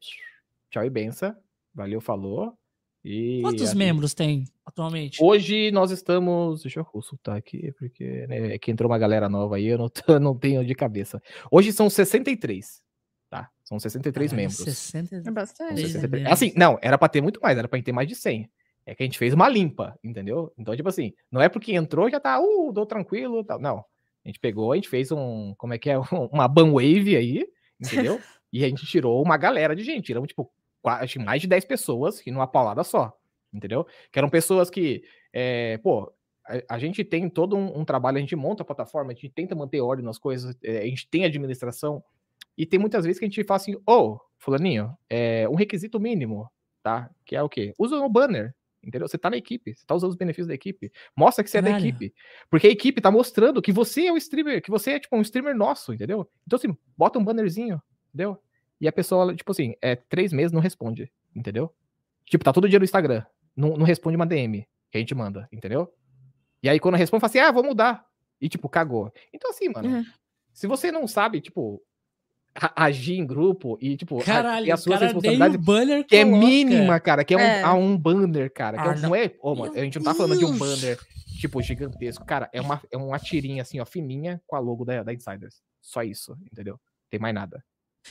[0.68, 1.34] tchau e benção.
[1.72, 2.58] Valeu, falou.
[3.08, 3.78] E Quantos aqui...
[3.78, 5.22] membros tem atualmente?
[5.22, 6.62] Hoje nós estamos.
[6.62, 9.88] Deixa eu consultar aqui, porque né, é que entrou uma galera nova aí, eu não,
[10.08, 11.22] eu não tenho de cabeça.
[11.48, 12.82] Hoje são 63.
[13.30, 13.48] Tá?
[13.62, 14.56] São 63 ah, membros.
[14.56, 15.22] 60...
[15.24, 15.82] É bastante.
[15.82, 16.26] 63...
[16.26, 18.50] Assim, não, era pra ter muito mais, era pra ter mais de 100.
[18.84, 20.52] É que a gente fez uma limpa, entendeu?
[20.58, 23.60] Então, tipo assim, não é porque entrou já tá, uh, dou tranquilo tal.
[23.60, 23.84] Não.
[24.24, 25.96] A gente pegou, a gente fez um, como é que é,
[26.32, 27.46] uma ban wave aí,
[27.80, 28.20] entendeu?
[28.52, 30.06] e a gente tirou uma galera de gente.
[30.06, 30.50] Tiramos, tipo,
[30.86, 33.12] quase mais de 10 pessoas e numa paulada só,
[33.52, 33.84] entendeu?
[34.12, 35.02] Que eram pessoas que,
[35.32, 36.12] é, pô,
[36.46, 39.28] a, a, gente tem todo um, um, trabalho, a gente monta a plataforma, a gente
[39.30, 42.04] tenta manter ordem nas coisas, é, a gente tem administração,
[42.56, 45.98] e tem muitas vezes que a gente fala assim, ô, oh, fulaninho, é um requisito
[45.98, 46.48] mínimo,
[46.84, 47.10] tá?
[47.24, 47.74] Que é o quê?
[47.76, 49.08] Usa o banner, entendeu?
[49.08, 50.92] Você tá na equipe, você tá usando os benefícios da equipe.
[51.16, 51.78] Mostra que você Caralho.
[51.78, 52.14] é da equipe.
[52.48, 55.20] Porque a equipe tá mostrando que você é o streamer, que você é, tipo, um
[55.20, 56.30] streamer nosso, entendeu?
[56.46, 57.82] Então, assim, bota um bannerzinho,
[58.14, 58.40] entendeu?
[58.80, 61.74] E a pessoa, tipo assim, é três meses não responde, entendeu?
[62.24, 63.24] Tipo, tá todo dia no Instagram,
[63.56, 65.92] não, não responde uma DM que a gente manda, entendeu?
[66.62, 68.04] E aí, quando responde, fala assim, ah, vou mudar.
[68.40, 69.12] E, tipo, cagou.
[69.32, 70.04] Então, assim, mano, uhum.
[70.52, 71.82] se você não sabe, tipo,
[72.74, 77.34] agir em grupo e, tipo, Caralho, a, a sua responsabilidade que é mínima, cara, que
[77.34, 77.68] é, é.
[77.68, 79.14] Um, um banner, cara, que é ah, é, não.
[79.14, 80.98] é, oh, mano, a gente não tá falando de um banner,
[81.40, 85.02] tipo, gigantesco, cara, é uma, é uma tirinha, assim, ó, fininha, com a logo da,
[85.02, 86.80] da Insiders, só isso, entendeu?
[87.10, 87.62] Tem mais nada.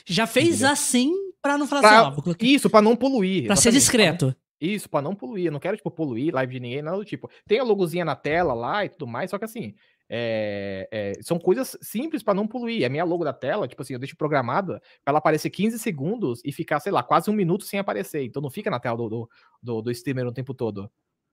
[0.05, 0.69] Já fez entendeu?
[0.69, 3.45] assim pra não falar pra, assim, ó, Isso, pra não poluir.
[3.45, 4.35] Pra ser discreto.
[4.59, 7.29] Isso, pra não poluir, eu não quero, tipo, poluir live de ninguém, nada do tipo.
[7.45, 9.75] Tem a logozinha na tela lá e tudo mais, só que assim,
[10.09, 12.85] é, é, são coisas simples para não poluir.
[12.85, 16.41] A minha logo da tela, tipo assim, eu deixo programada para ela aparecer 15 segundos
[16.45, 18.23] e ficar, sei lá, quase um minuto sem aparecer.
[18.23, 19.29] Então não fica na tela do, do,
[19.61, 20.89] do, do streamer o tempo todo.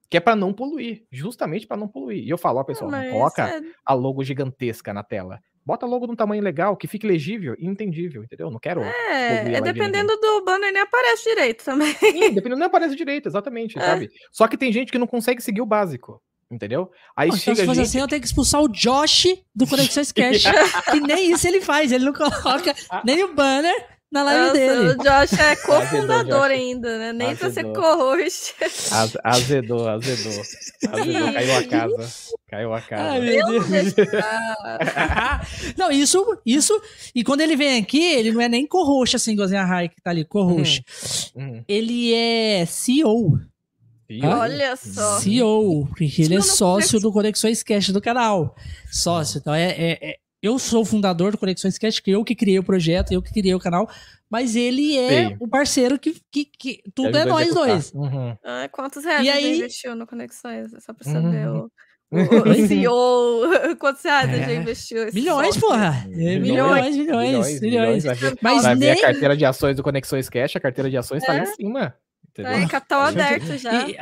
[0.09, 2.23] Que é para não poluir, justamente para não poluir.
[2.23, 3.61] E eu falo, ó, pessoal, não, não coloca é...
[3.85, 5.39] a logo gigantesca na tela.
[5.65, 8.51] Bota logo num tamanho legal, que fique legível e entendível, entendeu?
[8.51, 8.81] Não quero.
[8.81, 11.93] É, é dependendo do banner, nem aparece direito também.
[11.93, 13.81] Sim, dependendo, não aparece direito, exatamente, é.
[13.81, 14.11] sabe?
[14.31, 16.21] Só que tem gente que não consegue seguir o básico.
[16.51, 16.91] Entendeu?
[17.15, 17.87] Aí chega então, se fosse gente...
[17.87, 19.25] assim, eu tenho que expulsar o Josh
[19.55, 20.43] do Conexões Cash.
[20.91, 21.91] que nem isso ele faz.
[21.91, 24.89] Ele não coloca nem o banner na live Nossa, dele.
[24.89, 27.13] O Josh é cofundador ainda, né?
[27.13, 27.39] Nem azedou.
[27.39, 28.55] pra ser co-host.
[29.23, 30.43] Azedou, azedou.
[30.91, 32.09] Azedou, caiu a casa.
[32.47, 33.03] Caiu a casa.
[33.03, 33.93] Ai, meu Deus.
[35.75, 36.79] não, isso, isso.
[37.15, 39.99] E quando ele vem aqui, ele não é nem co-host, assim, igualzinho a Rai que
[39.99, 40.83] tá ali, co-host.
[41.35, 41.43] Uhum.
[41.43, 41.63] Uhum.
[41.67, 43.39] Ele é CEO.
[44.21, 45.19] Olha só.
[45.19, 48.55] CEO, porque ele é sócio do Conexões Cash do canal.
[48.91, 49.39] Sócio.
[49.39, 52.59] Então é, é, é, eu sou o fundador do Conexões Cash, que eu que criei
[52.59, 53.89] o projeto, eu que criei o canal,
[54.29, 55.37] mas ele é Sim.
[55.39, 57.93] o parceiro que, que, que tudo é nós dois.
[57.93, 58.37] Uhum.
[58.43, 59.57] Ah, quantos reais e aí...
[59.57, 60.73] investiu no Conexões?
[60.73, 61.69] É só pra saber uhum.
[62.11, 64.43] o, o CEO, quantos reais é.
[64.43, 65.05] já investiu?
[65.13, 66.05] Milhões, porra.
[66.09, 67.61] Milhões, milhões, milhões.
[67.61, 68.75] milhões, ver, mas nem...
[68.75, 71.25] ver a carteira de ações do Conexões Cash, a carteira de ações é.
[71.25, 71.45] tá lá em é.
[71.45, 71.95] cima.
[72.29, 72.51] Entendeu?
[72.51, 73.87] É, capital aberto já.
[73.87, 73.95] E,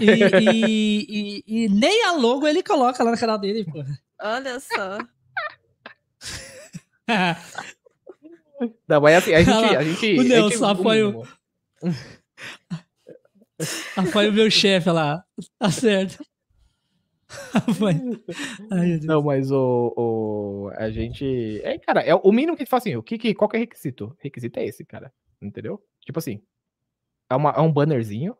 [0.00, 3.82] e, e, e, nem a logo ele coloca lá no canal dele, pô.
[4.22, 4.98] Olha só.
[8.86, 9.76] Não, mas assim, a gente.
[9.76, 11.26] A gente o Nelson o.
[13.96, 15.24] Apoia o meu chefe lá.
[15.58, 16.24] Tá certo.
[18.70, 20.70] Ai, não, mas o, o.
[20.76, 21.60] A gente.
[21.64, 23.56] É, cara, é o mínimo que a gente fala assim: o que, que, qual que
[23.56, 24.16] é requisito?
[24.20, 25.12] Requisito é esse, cara.
[25.40, 25.82] Entendeu?
[26.00, 26.40] Tipo assim,
[27.28, 28.36] é, uma, é um bannerzinho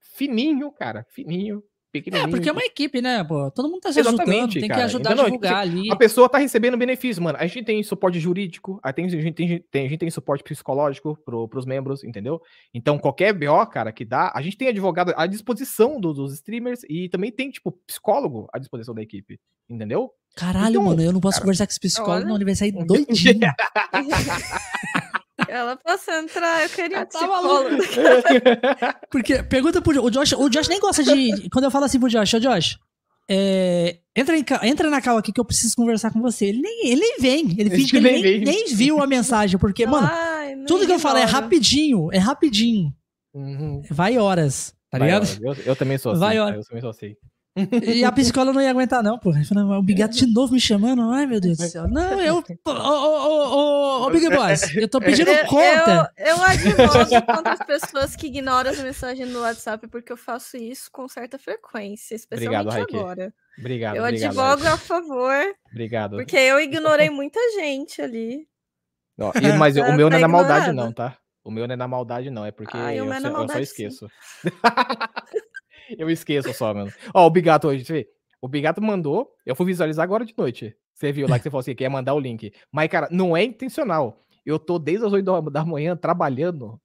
[0.00, 1.62] fininho, cara, fininho.
[1.92, 3.50] É, porque é uma equipe, né, pô?
[3.50, 4.80] Todo mundo tá se ajudando, tem cara.
[4.80, 5.90] que ajudar então, a divulgar tipo, ali.
[5.90, 7.36] A pessoa tá recebendo benefício, mano.
[7.40, 10.44] A gente tem suporte jurídico, a, tem, a, gente, tem, tem, a gente tem suporte
[10.44, 12.40] psicológico pro, pros membros, entendeu?
[12.72, 16.82] Então, qualquer BO, cara, que dá, a gente tem advogado à disposição do, dos streamers
[16.88, 20.12] e também tem, tipo, psicólogo à disposição da equipe, entendeu?
[20.36, 22.70] Caralho, então, mano, eu não posso cara, conversar com esse psicólogo, não, ele vai sair
[22.70, 23.40] doidinho.
[25.48, 27.76] Ela posso entrar, eu queria psicólogo.
[29.10, 31.48] Porque pergunta pro o Josh, o Josh nem gosta de.
[31.50, 32.78] Quando eu falo assim pro Josh, ô Josh,
[33.32, 36.46] é, entra, em, entra na cal aqui que eu preciso conversar com você.
[36.46, 37.54] Ele nem, ele nem vem.
[37.58, 39.58] Ele finge que ele nem, nem, viu a mensagem.
[39.58, 42.12] Porque, mano, Ai, tudo que eu falo é rapidinho.
[42.12, 42.92] É rapidinho.
[43.32, 43.82] Uhum.
[43.88, 45.28] Vai horas, tá Vai ligado?
[45.40, 46.20] Eu, eu, também sou assim.
[46.20, 46.56] Vai horas.
[46.56, 47.14] Eu também sou assim.
[47.56, 49.40] E a psicóloga não ia aguentar, não, porra.
[49.78, 51.02] O Bigato de novo me chamando.
[51.10, 51.88] Ai, meu Deus do céu.
[51.88, 52.44] Não, eu.
[52.64, 56.12] Ô, ô, ô, Big Boss, eu tô pedindo conta.
[56.16, 60.56] Eu, eu advogo contra as pessoas que ignoram as mensagens no WhatsApp, porque eu faço
[60.56, 63.34] isso com certa frequência, especialmente obrigado, agora.
[63.58, 63.96] Obrigado.
[63.96, 65.54] Eu obrigado, advogo a favor.
[65.72, 66.16] Obrigado.
[66.16, 68.46] Porque eu ignorei muita gente ali.
[69.42, 71.18] E, mas o meu não é na maldade, não, tá?
[71.42, 72.46] O meu não é na maldade, não.
[72.46, 74.08] É porque Ai, eu, é só, eu só esqueço.
[75.98, 76.92] Eu esqueço só, mano.
[77.14, 78.06] Ó, o Bigato hoje,
[78.40, 80.76] O Bigato mandou, eu fui visualizar agora de noite.
[80.94, 82.52] Você viu lá que você falou assim, que ia mandar o link.
[82.70, 84.22] Mas, cara, não é intencional.
[84.44, 86.80] Eu tô desde as 8 da manhã trabalhando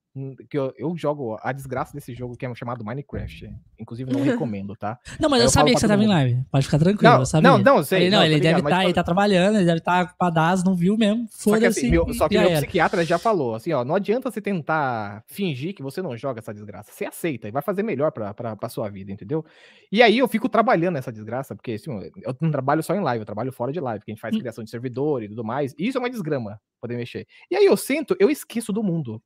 [0.49, 3.53] que eu, eu, jogo a desgraça desse jogo que é chamado Minecraft.
[3.77, 4.97] Inclusive, não recomendo, tá?
[5.19, 6.43] Não, mas eu, eu sabia que você tava em live.
[6.49, 7.49] Pode ficar tranquilo, não, eu sabia.
[7.49, 8.03] Não, não, sei.
[8.03, 10.63] Ele, não, não ele deve estar, tá, ele tá trabalhando, ele deve estar tá ocupadaço,
[10.65, 11.27] não viu mesmo.
[11.29, 14.39] Só que, assim, meu, só que meu psiquiatra já falou, assim, ó, não adianta você
[14.39, 16.91] tentar fingir que você não joga essa desgraça.
[16.93, 19.43] Você aceita e vai fazer melhor pra, pra, pra sua vida, entendeu?
[19.91, 21.91] E aí eu fico trabalhando nessa desgraça, porque assim,
[22.23, 24.33] eu não trabalho só em live, eu trabalho fora de live, que a gente faz
[24.33, 24.39] hum.
[24.39, 25.73] criação de servidor e tudo mais.
[25.77, 27.27] E isso é uma desgrama poder mexer.
[27.49, 29.21] E aí eu sento, eu esqueço do mundo.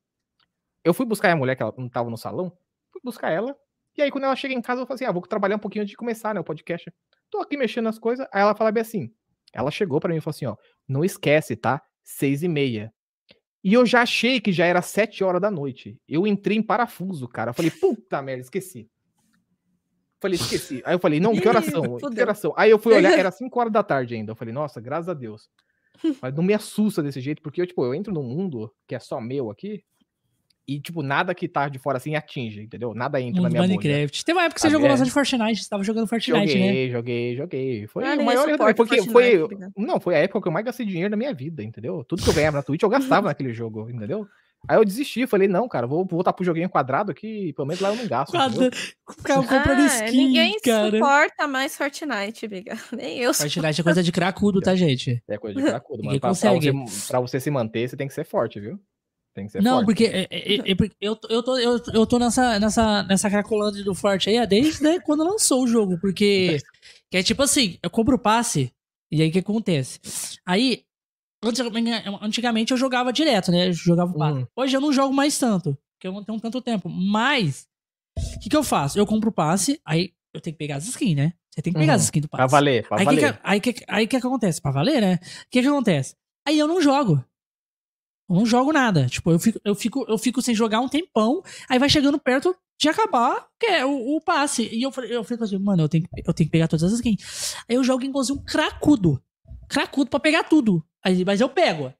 [0.84, 2.52] Eu fui buscar a mulher que ela não tava no salão,
[2.90, 3.56] fui buscar ela,
[3.96, 5.82] e aí quando ela chega em casa, eu falei assim, ah, vou trabalhar um pouquinho
[5.82, 6.92] antes de começar, né, o podcast.
[7.30, 9.12] Tô aqui mexendo nas coisas, aí ela fala bem assim,
[9.52, 10.56] ela chegou para mim e falou assim, ó,
[10.88, 11.82] não esquece, tá?
[12.02, 12.92] Seis e meia.
[13.62, 16.00] E eu já achei que já era sete horas da noite.
[16.08, 17.50] Eu entrei em parafuso, cara.
[17.50, 18.90] Eu falei, puta merda, esqueci.
[20.20, 20.82] Falei, esqueci.
[20.84, 21.98] Aí eu falei, não, que oração?
[21.98, 22.54] Que oração?
[22.56, 24.32] Aí eu fui olhar, era 5 horas da tarde ainda.
[24.32, 25.50] Eu falei, nossa, graças a Deus.
[26.22, 28.98] Mas não me assusta desse jeito, porque eu, tipo, eu entro num mundo que é
[28.98, 29.84] só meu aqui,
[30.70, 32.94] e, tipo, nada que tá de fora assim atinge, entendeu?
[32.94, 34.24] Nada entra Mundo na minha Minecraft.
[34.24, 34.90] Teve uma época que você jogou é.
[34.90, 36.92] bastante Fortnite, você tava jogando Fortnite, joguei, né?
[36.92, 39.72] Joguei, joguei, Foi Ah, o maior suporta porque foi, obrigado.
[39.76, 42.04] não, foi a época que eu mais gastei dinheiro na minha vida, entendeu?
[42.04, 44.28] Tudo que eu ganhava na Twitch eu gastava naquele jogo, entendeu?
[44.68, 47.88] Aí eu desisti, falei, não, cara, vou voltar pro joguinho quadrado que pelo menos lá
[47.88, 48.30] eu não gasto.
[48.30, 48.70] Quadra...
[48.70, 50.90] Ficava comprando Ah, skin, ninguém cara.
[50.92, 52.78] suporta mais Fortnite, biga.
[52.96, 53.54] Nem eu suporto.
[53.54, 55.20] Fortnite é coisa de cracudo, tá, gente?
[55.26, 56.72] É coisa de cracudo, mas pra, pra você,
[57.08, 58.78] pra você se manter, você tem que ser forte, viu?
[59.34, 59.86] Tem que ser Não, forte.
[59.86, 63.02] porque é- é- é- é porque eu, tô- eu tô, eu, eu tô nessa, nessa,
[63.04, 65.98] nessa cracolândia do Forte aí ó, desde né, quando lançou o jogo.
[66.00, 66.58] Porque
[67.10, 68.72] que é tipo assim, eu compro o passe,
[69.10, 70.00] e aí o que acontece?
[70.44, 70.82] Aí,
[72.22, 73.68] antigamente, eu jogava direto, né?
[73.68, 74.38] Eu jogava o passe.
[74.40, 74.46] Hum.
[74.56, 76.88] Hoje eu não jogo mais tanto, porque eu não tenho tanto tempo.
[76.88, 77.66] Mas,
[78.36, 78.98] o que, que eu faço?
[78.98, 81.32] Eu compro o passe, aí eu tenho que pegar as skins, né?
[81.50, 81.96] Você tem que pegar Uhum.
[81.96, 82.38] as skins do passe.
[82.38, 83.32] Pra valer, pra Aí o valer.
[83.34, 84.60] que, aí, que, aí que que acontece?
[84.60, 85.14] Pra valer, né?
[85.14, 86.14] O que que acontece?
[86.46, 87.24] Aí eu não jogo.
[88.30, 89.06] Eu não jogo nada.
[89.06, 92.56] Tipo, eu fico, eu fico, eu fico sem jogar um tempão, aí vai chegando perto
[92.80, 94.68] de acabar, que é o, o passe.
[94.72, 96.92] E eu, falei- eu falei assim, mano, eu tenho, eu tenho que pegar todas as
[96.92, 97.54] skins.
[97.68, 99.20] Aí eu jogo, inclusive, um cracudo.
[99.68, 100.84] Cracudo pra pegar tudo.
[101.04, 101.92] Aí, mas eu pego.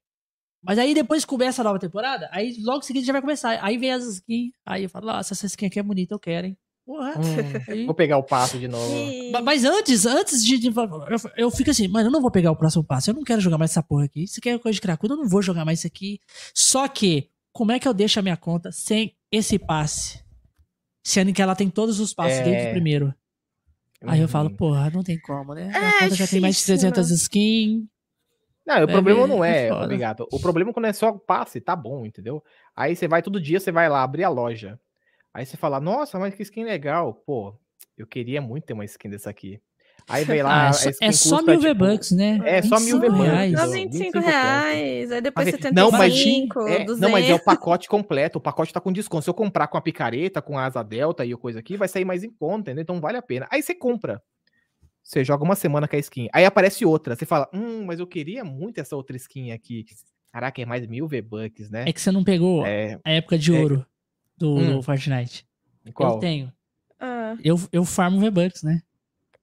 [0.63, 3.59] Mas aí depois começa a nova temporada, aí logo em seguida já vai começar.
[3.65, 6.49] Aí vem as skins, aí eu falo, nossa, essa skin aqui é bonita, eu quero,
[6.49, 6.57] hein.
[6.87, 6.95] Hum,
[7.87, 8.93] vou pegar o passo de novo.
[9.33, 10.59] Ma- Mas antes, antes de.
[10.59, 13.11] de- eu, eu fico assim, mano, eu não vou pegar o próximo passo.
[13.11, 14.27] Eu não quero jogar mais essa porra aqui.
[14.27, 16.19] Se quer coisa de cracudo, eu não vou jogar mais isso aqui.
[16.55, 20.23] Só que, como é que eu deixo a minha conta sem esse passe?
[21.05, 22.43] Sendo que ela tem todos os passos É.
[22.43, 23.15] desde o primeiro.
[24.03, 24.57] Aí eu falo, Uhum.
[24.57, 25.67] porra, não tem como, né?
[25.69, 27.85] Minha É conta já tem mais de difícil, 300 skins.
[28.67, 30.27] Não, o É, problema é- não é é, obrigado.
[30.33, 32.43] O problema é quando é só passe, tá bom, entendeu?
[32.75, 34.79] Aí você vai todo dia, você vai lá abrir a loja.
[35.35, 37.15] Aí você fala, nossa, mas que skin legal.
[37.27, 37.55] Pô,
[37.97, 39.61] eu queria muito ter uma skin dessa aqui.
[40.09, 42.41] Aí vem lá, Ah, é é só mil tipo, V-Bucks, né?
[42.45, 43.61] É, só mil 25 V-Bucks.
[43.61, 46.99] Só Só 25 25 reais, aí depois Mas- 75, não, mas- É, 200.
[47.01, 48.39] não, mas é o pacote completo.
[48.39, 49.23] O pacote tá com desconto.
[49.25, 51.87] Se eu comprar com a picareta, com a asa delta e o coisa aqui, vai
[51.87, 52.83] sair mais em conta, entendeu?
[52.83, 53.47] Então vale a pena.
[53.51, 54.21] Aí você compra.
[55.03, 56.29] Você joga uma semana com a skin.
[56.33, 57.15] Aí aparece outra.
[57.15, 59.85] Você fala, hum, mas eu queria muito essa outra skin aqui.
[60.33, 61.85] Caraca, é mais mil V-Bucks, né?
[61.87, 62.99] É que você não pegou É.
[63.05, 63.59] a época de É.
[63.61, 63.87] ouro
[64.41, 64.77] do, Hum.
[64.77, 65.47] do Fortnite.
[65.95, 66.15] Qual?
[66.15, 66.53] Eu tenho.
[66.99, 68.81] Ah, Eu, eu farmo V-Bucks, né?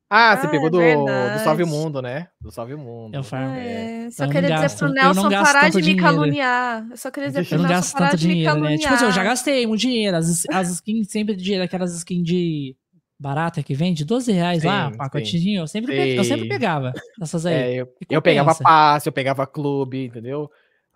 [0.09, 1.39] Ah, você Ah, pegou é do, do.
[1.39, 2.29] Salve o Mundo, né?
[2.41, 3.13] Do Salve o Mundo.
[3.13, 3.57] Eu farmo.
[3.57, 6.01] é, Só Eu não queria dizer pro eu não Nelson gasto parar de me dinheiro.
[6.01, 6.87] caluniar.
[6.91, 8.59] Eu só queria dizer pro Eu não Nelson gasto parar tanto de me dinheiro, né?
[8.61, 8.79] caluniar.
[8.79, 10.17] Tipo assim, eu já gastei muito dinheiro.
[10.17, 12.75] As, as skins sempre de dinheiro, aquelas skins de
[13.19, 15.61] barata que vende, 12 reais lá, Sim, pacotinho.
[15.63, 17.53] Eu sempre, pe- eu sempre pegava essas aí.
[17.55, 20.49] É, eu, eu pegava passe, eu pegava clube, entendeu?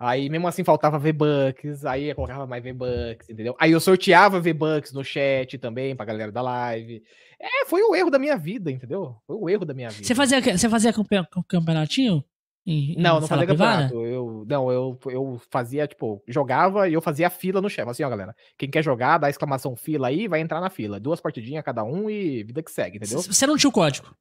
[0.04, 3.54] Aí mesmo assim faltava V-Bucks, aí eu colocava mais V-Bucks, entendeu?
[3.56, 7.04] Aí eu sorteava V-Bucks no chat também pra galera da live.
[7.40, 9.14] É, foi o erro da minha vida, entendeu?
[9.24, 10.04] Foi o erro da minha vida.
[10.04, 12.24] Você fazia, você fazia campe- campeonatinho?
[12.66, 13.82] Em, em Não, não sala fazia privada?
[13.84, 14.06] campeonato.
[14.12, 17.88] Eu, não, eu, eu fazia, tipo, jogava e eu fazia fila no chat.
[17.88, 18.34] Assim, ó, galera.
[18.58, 20.98] Quem quer jogar, dá exclamação fila aí, vai entrar na fila.
[20.98, 23.22] Duas partidinhas cada um e vida que segue, entendeu?
[23.22, 24.12] Você não tinha o código.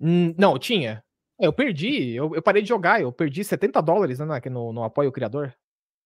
[0.00, 1.04] Hum, não, tinha.
[1.38, 5.08] Eu perdi, eu, eu parei de jogar, eu perdi 70 dólares né, no, no apoio
[5.08, 5.54] ao criador.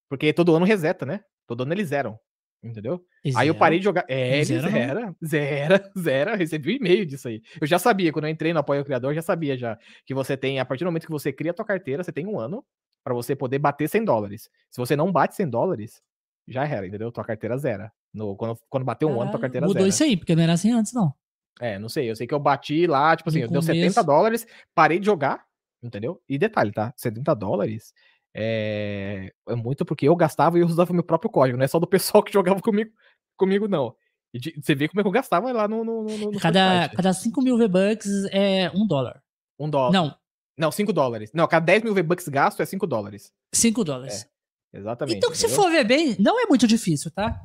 [0.08, 1.20] Porque todo ano reseta, né?
[1.46, 2.18] Todo ano eles zeram.
[2.62, 3.00] Entendeu?
[3.36, 4.04] Aí eu parei de jogar.
[4.08, 6.36] É, Zero zera, zera, zera.
[6.36, 7.40] Recebi um e-mail disso aí.
[7.60, 10.12] Eu já sabia, quando eu entrei no apoio ao criador, eu já sabia já que
[10.12, 12.38] você tem, a partir do momento que você cria a tua carteira, você tem um
[12.38, 12.64] ano
[13.04, 14.50] pra você poder bater 100 dólares.
[14.70, 16.02] Se você não bate 100 dólares,
[16.48, 17.12] já era, entendeu?
[17.12, 17.92] Tua carteira zera.
[18.12, 19.88] No, quando, quando bateu um ano, tua carteira Mudou zera.
[19.88, 21.14] isso aí, porque não era assim antes, não.
[21.60, 22.10] É, não sei.
[22.10, 24.04] Eu sei que eu bati lá, tipo assim, No deu 70 começo.
[24.06, 25.44] dólares, parei de jogar,
[25.82, 26.20] entendeu?
[26.28, 26.92] E detalhe, tá?
[26.96, 27.92] 70 dólares
[28.34, 31.78] é, é muito porque eu gastava e eu usava meu próprio código, não é só
[31.78, 32.90] do pessoal que jogava comigo,
[33.36, 33.94] comigo não.
[34.32, 36.88] E de- você vê como é que eu gastava lá no, no, no, no Cada,
[36.90, 39.22] cada 5 mil V-Bucks é um dólar.
[39.58, 39.92] Um dólar.
[39.92, 40.14] Não,
[40.56, 41.30] Não, 5 dólares.
[41.34, 43.32] Não, cada 10 mil V-Bucks gasto é 5 dólares.
[43.54, 44.28] 5 dólares.
[44.72, 45.16] Exatamente.
[45.16, 45.62] então, se entendeu?
[45.62, 47.40] for ver bem, não é muito difícil, tá?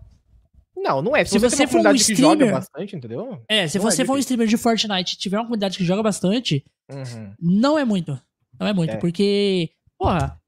[0.75, 1.23] Não, não é.
[1.23, 3.43] Se, se você, você for um comunidade que joga streamer- bastante, entendeu?
[3.47, 5.85] É, se Não é você for um streamer de Fortnite e tiver uma comunidade que
[5.85, 7.33] joga bastante, Uhum.
[7.39, 8.19] não é muito.
[8.59, 8.97] Não é muito, É.
[8.97, 10.39] porque, porra,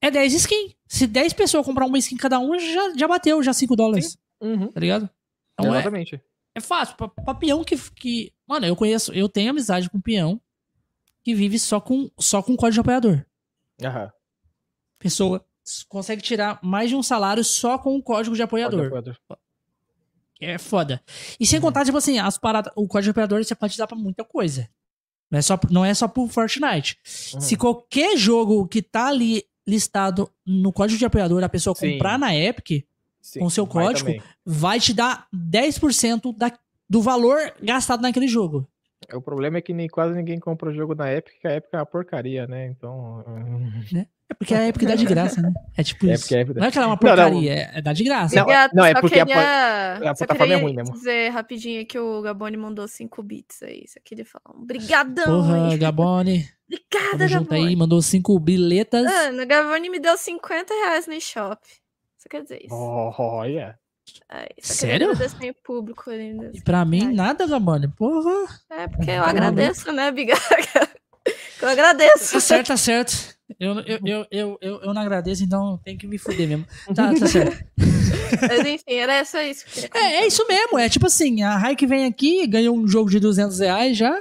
[0.00, 0.74] é 10 skins.
[0.86, 4.68] Se 10 pessoas comprar uma skin cada um, já, já bateu já 5 dólares, Uhum.
[4.70, 5.10] tá ligado?
[5.58, 6.22] Então é, Exatamente.
[6.54, 6.96] é fácil.
[6.96, 8.32] Pra, pra peão que, que.
[8.46, 10.40] Mano, eu conheço, eu tenho amizade com peão
[11.24, 13.26] que vive só com, só com código de apoiador.
[13.82, 14.10] Aham.
[14.98, 15.44] Pessoa
[15.88, 18.86] consegue tirar mais de um salário só com o código de apoiador.
[18.86, 19.18] Apoiador.
[20.40, 21.00] É foda.
[21.40, 21.62] E sem Uhum.
[21.66, 24.68] contar, tipo assim, as paradas, o código de apoiador você pode usar pra muita coisa.
[25.30, 26.98] Não é só, não é só pro Fortnite.
[27.34, 27.40] Uhum.
[27.40, 31.92] Se qualquer jogo que tá ali listado no código de apoiador, a pessoa Sim.
[31.92, 32.84] comprar na Epic,
[33.20, 34.22] Sim, com seu vai código, também.
[34.44, 36.56] vai te dar 10% da,
[36.88, 38.68] do valor gastado naquele jogo.
[39.12, 41.70] O problema é que nem, quase ninguém compra o jogo na Epic, que a Epic
[41.72, 42.66] é uma porcaria, né?
[42.68, 43.24] Então.
[44.28, 45.52] É porque a Epic dá de graça, né?
[45.76, 46.24] É tipo É isso.
[46.24, 47.16] porque a Epic- Não é que ela é uma Não, não.
[47.16, 48.34] porcaria, é, é dá de graça.
[48.34, 50.94] Não, Obrigado, não, é porque a queria, a só plataforma é ruim mesmo.
[50.94, 53.84] dizer rapidinho que o Gaboni mandou 5 bits aí.
[53.86, 55.78] Só queria falar um brigadão Porra, aí.
[55.78, 56.48] Gabone.
[56.68, 57.68] Obrigada, Tamo junto Gaboni.
[57.68, 59.04] aí, mandou cinco biletas.
[59.04, 61.60] Mano, o Gaboni me deu 50 reais no eShop.
[62.18, 62.74] Só quer dizer isso.
[62.74, 63.78] Oh, olha.
[64.28, 65.12] Ai, Sério?
[65.40, 66.50] Em público ainda.
[66.52, 67.12] E pra mim, Ai.
[67.12, 67.86] nada, Gabone.
[67.96, 68.48] Porra.
[68.70, 70.40] É porque eu agradeço, né, Bigaga?
[71.62, 72.32] eu agradeço.
[72.32, 73.35] Tá certo, tá certo.
[73.60, 76.66] Eu, eu, eu, eu, eu, eu não agradeço, então tem que me fuder mesmo.
[76.94, 77.64] Tá, tá certo.
[78.42, 79.64] Mas enfim, era só isso.
[79.66, 80.78] que É, é isso mesmo.
[80.78, 84.20] É tipo assim, a Raik vem aqui, ganhou um jogo de 200 reais já.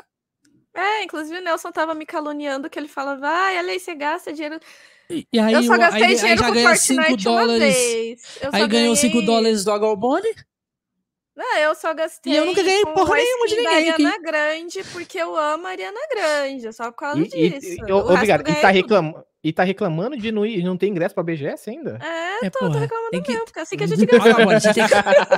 [0.75, 4.31] É, inclusive o Nelson tava me caluniando que ele falava, ai, olha aí, você gasta
[4.31, 4.59] dinheiro.
[5.09, 7.39] E e aí, eu só gastei aí, aí dinheiro já com ganha 5 Fortnite uma
[7.45, 7.75] dólares.
[7.75, 8.21] vez.
[8.41, 10.27] Eu Aí ganhou 5 ganhei- dólares do Agobone.
[11.35, 12.31] Não, eu só gastei.
[12.33, 14.05] E eu nunca ganhei porra nenhuma de ninguém aqui.
[14.05, 17.67] Ariana Grande, porque eu amo a Ariana Grande, só por causa E, e, disso.
[17.67, 18.49] e, resto obrigado.
[18.49, 19.13] E tá, reclam...
[19.43, 21.99] e tá reclamando de não, ir, não ter ingresso pra BGS ainda?
[22.01, 23.31] É, É, tô, tô reclamando Tem que...
[23.31, 24.05] mesmo, porque é assim que a gente.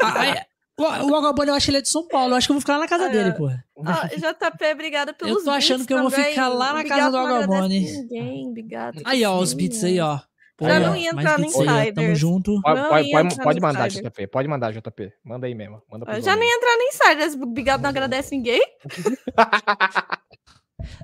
[0.04, 0.36] Ah, aí-
[0.80, 2.34] O o Agobone, eu acho que ele é de São Paulo.
[2.34, 3.66] Eu acho que eu vou ficar lá na casa Ah, dele, porra.
[3.76, 7.18] Ó, JP, obrigada pelos Eu tô achando que eu vou ficar lá na casa do
[7.18, 7.80] Agabone.
[7.80, 10.20] Ninguém, Bigato, Aí, ó, os beats aí, ó.
[10.60, 11.94] Já Olha, não ia entrar no ó.
[11.94, 12.62] Tamo junto.
[12.62, 14.12] Pode, Não pode, ia pode, entrar pode mandar, Insider.
[14.12, 14.28] JP.
[14.28, 15.14] Pode mandar, JP.
[15.24, 15.82] Manda aí mesmo.
[15.92, 16.50] Manda já não homens.
[16.50, 18.62] ia entrar no Insiders, Bigato não agradece ninguém.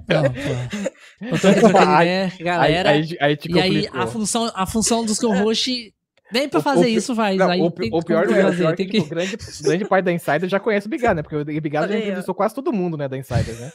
[0.08, 0.24] Não.
[1.30, 2.90] Eu tô aqui trocando Aí- ideia, galera.
[2.90, 5.94] Aí, aí, aí te e aí, a função, a função dos co-host,
[6.32, 7.38] nem pra fazer o isso faz.
[7.38, 9.10] Não, aí o, tem o pior não é, o fazer, pior é que, tipo, o
[9.10, 11.22] grande, grande parte da Insider já conhece o Bigado, né?
[11.24, 13.72] Porque o Bigado já entrevistou quase todo mundo, né, da Insider, né?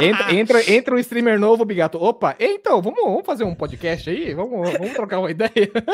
[0.00, 1.98] Entra, entra, entra um streamer novo, Bigato.
[2.02, 4.32] Opa, então, vamos, vamos fazer um podcast aí?
[4.32, 5.50] Vamos, vamos trocar uma ideia.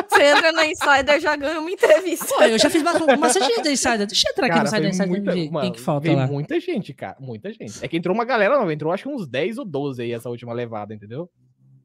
[0.09, 2.27] Você entra no Insider já ganha uma entrevista.
[2.27, 4.07] Pô, eu já fiz ba- bastante gente da Insider.
[4.07, 6.27] Deixa eu entrar aqui no Insider muita- quem mano, que falta lá.
[6.27, 7.17] muita gente, cara.
[7.21, 7.83] Muita gente.
[7.83, 10.29] É que entrou uma galera nova, entrou acho que uns 10 ou 12 aí essa
[10.29, 11.31] última levada, entendeu?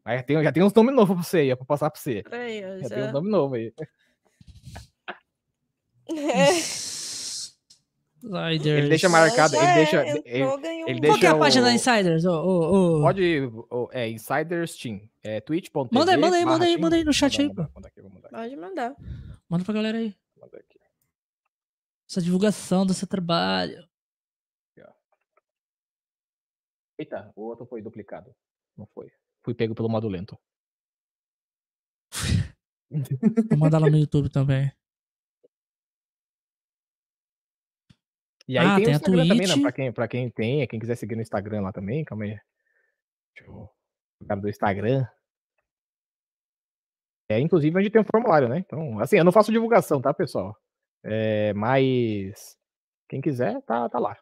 [0.03, 2.21] Aí tem, já tem uns nomes novos pra você aí, pra passar pra você.
[2.29, 3.11] Peraí, ó, Já tem uns já...
[3.13, 3.73] nomes novos aí.
[6.07, 6.94] É,
[8.25, 8.65] Insiders.
[8.65, 10.07] Ele deixa marcado, ele é, deixa.
[10.07, 12.25] entrou, Ele, ganhou ele um- Qual que é a deixa página o- da Insiders?
[12.25, 13.01] Ô, ô, ô.
[13.01, 13.51] Pode.
[13.69, 15.01] o- É Insiders Team.
[15.23, 15.89] É twitch.tv.
[15.91, 17.69] Manda aí, manda aí, manda aí, manda aí no chat aí, aqui, mandar
[18.29, 18.95] Pode mandar.
[19.49, 20.15] Manda pra galera aí.
[20.39, 20.79] manda aqui.
[22.09, 23.87] Essa divulgação do seu trabalho.
[26.97, 28.33] Eita, o outro foi duplicado.
[28.77, 29.11] Não foi.
[29.43, 30.37] Fui pego pelo modo lento.
[33.49, 34.71] Vou mandar lá no YouTube também.
[38.47, 39.53] E aí Ah, tem, tem o a Instagram também, né?
[39.53, 39.61] Twitch.
[39.61, 42.37] Pra quem, pra quem tem, quem quiser seguir no Instagram lá também, calma aí.
[43.35, 43.69] Deixa eu.
[44.21, 45.05] O cara do Instagram.
[47.29, 48.59] É, inclusive, a gente tem um formulário, né?
[48.59, 50.55] Então, assim, eu não faço divulgação, tá, pessoal?
[51.03, 52.55] É, mas
[53.09, 54.15] quem quiser, tá, tá lá.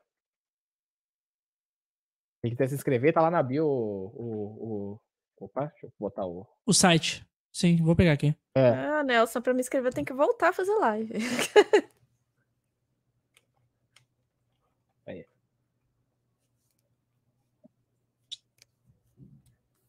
[2.41, 4.05] Quem quiser se inscrever, tá lá na bio o.
[4.15, 4.99] o, o-
[5.45, 6.47] Opa, deixa eu botar o.
[6.65, 7.25] O site.
[7.51, 8.33] Sim, vou pegar aqui.
[8.55, 11.13] Ah, Nelson, pra me inscrever eu tenho que voltar a fazer live.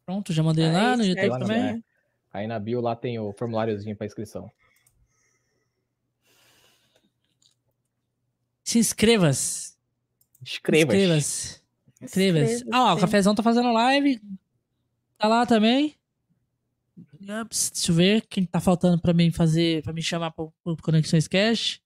[0.06, 1.62] Pronto, já mandei lá no YouTube certo, também.
[1.62, 1.82] né?
[2.32, 4.50] Aí na bio lá tem o formuláriozinho pra inscrição.
[8.62, 9.74] Se inscreva-se.
[10.42, 10.96] Inscreva-se.
[10.96, 11.62] Inscreva-se.
[12.02, 12.64] Inscreva-se.
[12.72, 14.20] Ah, ó, o Cafezão tá fazendo live.
[15.16, 15.96] Tá lá também.
[17.20, 21.26] Deixa eu ver quem tá faltando pra mim fazer, pra me chamar pro, pro Conexões
[21.26, 21.80] Cash.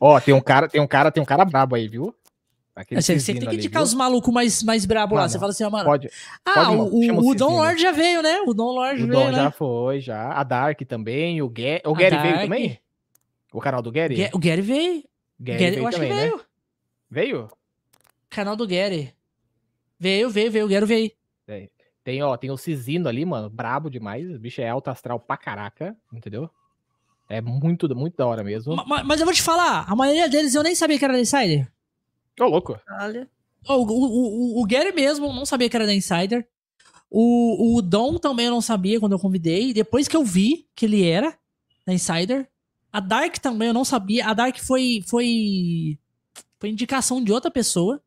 [0.00, 2.14] Ó, tem um cara, tem um cara, tem um cara brabo aí, viu?
[2.74, 5.28] Aquele Você, você Cisino tem que indicar os malucos mais, mais brabo lá.
[5.28, 5.84] Você fala assim, ó, mano.
[5.84, 6.08] Pode.
[6.44, 7.50] ah, pode, o, o, o o Dom Cisino.
[7.62, 8.40] Lord já veio, né?
[8.46, 9.34] O Dom Lord O veio, Dom né?
[9.34, 10.32] já foi, já.
[10.32, 11.82] A Dark também, o Gary.
[11.84, 12.42] O Gary veio Dark.
[12.44, 12.80] também?
[13.52, 14.14] O canal do Gary?
[14.16, 15.04] Ga- O Gary veio.
[15.38, 16.22] Gary, Gary, veio eu acho também, que né?
[16.22, 16.40] veio.
[17.10, 17.50] Veio?
[18.30, 19.12] Canal do Gary.
[19.98, 20.64] Veio, veio, veio.
[20.66, 21.10] O Gary veio.
[22.02, 24.28] Tem, ó, tem o Cisino ali, mano, brabo demais.
[24.34, 26.48] O bicho é alto astral pra caraca, entendeu?
[27.28, 28.74] É muito, muito da hora mesmo.
[28.74, 31.18] Ma- ma- Mas eu vou te falar, a maioria deles eu nem sabia que era
[31.20, 31.70] Insider.
[32.38, 32.78] Ô, louco.
[33.00, 33.28] Olha.
[33.68, 36.46] O, o, o, o Gary mesmo eu não sabia que era da Insider.
[37.10, 39.72] O, o Dom também eu não sabia quando eu convidei.
[39.72, 41.36] Depois que eu vi que ele era
[41.86, 42.48] da Insider.
[42.92, 44.26] A Dark também eu não sabia.
[44.26, 45.98] A Dark foi, foi,
[46.58, 48.02] foi indicação de outra pessoa.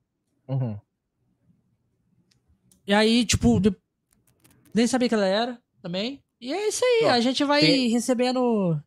[0.47, 0.77] Uhum.
[2.85, 3.75] E aí, tipo, de-
[4.73, 6.21] nem sabia que ela era também.
[6.41, 8.81] E é isso aí, Ó, a gente vai tem- recebendo.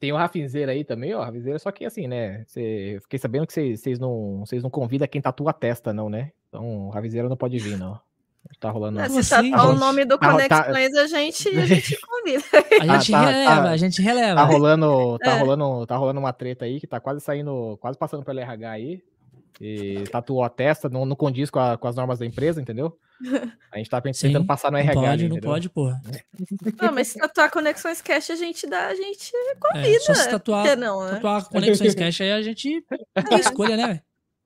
[0.00, 1.22] Tem o Rafinzeira aí também, ó.
[1.24, 2.44] Rafinzeira, só que assim, né?
[2.46, 6.08] Cê, eu fiquei sabendo que vocês não, vocês não convidam quem tatua a testa, não,
[6.08, 6.30] né?
[6.48, 7.98] Então o Rafinzeira não pode vir, não.
[8.60, 8.98] Tá rolando.
[9.02, 12.44] Como Se assim, o nome do Tá- tá- Conexões, a gente, a gente convida.
[12.80, 14.34] A Tá- gente tá- releva, tá- a gente releva.
[14.36, 15.38] Tá rolando, tá É.
[15.38, 19.02] rolando, tá rolando uma treta aí que tá quase saindo, quase passando pelo RH aí.
[19.60, 22.96] E tatuou a testa, não, não condiz com, a- com as normas da empresa, entendeu?
[23.72, 24.94] A gente tá Sim, tentando passar no Não RH.
[24.94, 26.00] pode, ali, não pode, porra.
[26.80, 29.32] Não, mas se tatuar Conexões Cash, a gente dá, a gente
[29.74, 30.30] É, só se convida.
[30.30, 31.10] tatuar, não, né?
[31.12, 32.84] tatuar Conexões Cash aí a gente
[33.28, 34.02] tem escolha, né, velho?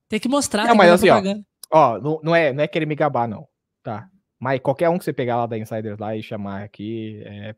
[0.09, 1.43] Tem que mostrar, Não, mas que assim, ó.
[1.71, 3.47] Ó, não, não é, não é querer me gabar, não.
[3.83, 4.09] Tá.
[4.39, 7.55] Mas qualquer um que você pegar lá da Insiders lá e chamar aqui é,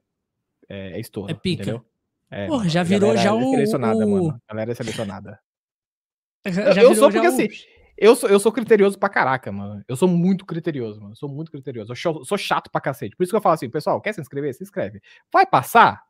[0.68, 1.30] é, é estouro.
[1.30, 1.62] É pica.
[1.62, 1.84] Entendeu?
[2.30, 4.40] É, Porra, já virou galera já é o- selecionada, o- mano.
[4.48, 5.38] A galera é selecionada.
[6.74, 7.48] Já eu sou porque o- assim,
[8.04, 9.82] Eu sou, eu sou criterioso pra caraca, mano.
[9.88, 11.12] Eu sou muito criterioso, mano.
[11.12, 11.90] Eu sou muito criterioso.
[11.90, 13.16] Eu sou, sou chato pra cacete.
[13.16, 14.52] Por isso que eu falo assim, pessoal, quer se inscrever?
[14.52, 15.00] Se inscreve.
[15.32, 16.02] Vai passar?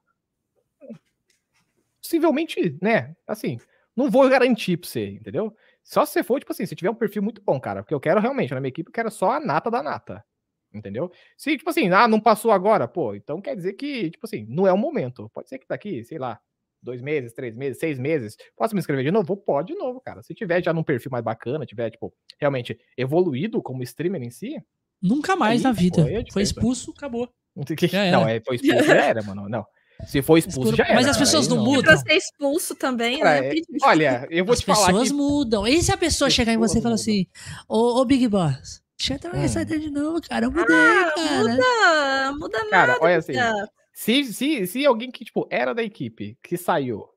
[2.02, 3.14] Possivelmente, né?
[3.28, 3.58] Assim,
[3.94, 5.56] não vou garantir pra você, entendeu?
[5.84, 7.84] Só se você for, tipo assim, se tiver um perfil muito bom, cara.
[7.84, 10.24] Porque eu quero realmente, na minha equipe, eu quero só a nata da nata.
[10.72, 11.12] Entendeu?
[11.36, 14.66] Se, tipo assim, ah, não passou agora, pô, então quer dizer que, tipo assim, não
[14.66, 15.30] é o momento.
[15.32, 16.40] Pode ser que daqui, sei lá,
[16.84, 19.36] dois meses, três meses, seis meses, posso me inscrever de novo?
[19.36, 20.22] Pode de novo, cara.
[20.22, 24.56] Se tiver já num perfil mais bacana, tiver, tipo, realmente evoluído como streamer em si,
[25.02, 26.10] Nunca mais Aí, na vida.
[26.10, 27.28] é Foi expulso, acabou.
[28.12, 29.48] não é, foi expulso, já era, mano.
[29.50, 29.66] Não.
[30.06, 30.94] Se for expulso, já era.
[30.94, 31.82] Mas as cara, pessoas aí não mudam.
[31.82, 33.46] pra ser expulso também, Cara, né?
[33.46, 33.66] é- Pedir.
[33.82, 35.66] Olha, eu vou As te falar pessoas que mudam.
[35.66, 37.26] E se a pessoa chegar em você e falar assim,
[37.68, 39.40] ô, ô Big Boss, deixa eu entrar Hum.
[39.40, 40.46] nessa de novo, cara.
[40.46, 41.38] Eu mudei, Ah, cara.
[41.38, 42.98] muda, muda Cara, nada.
[43.04, 43.68] olha assim, cara.
[43.94, 47.08] Se, se, se alguém que, tipo, era da equipe, que saiu.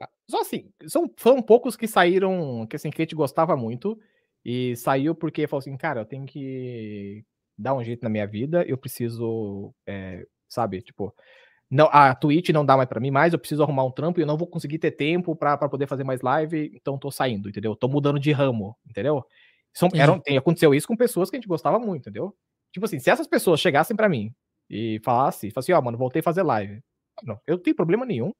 [0.00, 3.98] ah, Só assim, são, foram poucos que saíram, que assim, que a gente gostava muito.
[4.44, 7.24] E saiu porque falou assim, cara, eu tenho que
[7.58, 11.14] dar um jeito na minha vida, eu preciso, é, sabe, tipo.
[11.70, 14.22] Não, a Twitch não dá mais pra mim mais, eu preciso arrumar um trampo e
[14.22, 17.48] eu não vou conseguir ter tempo pra, pra poder fazer mais live, então tô saindo,
[17.48, 17.74] entendeu?
[17.74, 19.24] Tô mudando de ramo, entendeu?
[19.74, 22.36] São, eram, aconteceu isso com pessoas que a gente gostava muito, entendeu?
[22.72, 24.32] Tipo assim, se essas pessoas chegassem pra mim
[24.68, 26.80] e falassem, falassem, ó, mano, voltei a fazer live.
[27.22, 28.30] Não, eu não tenho problema nenhum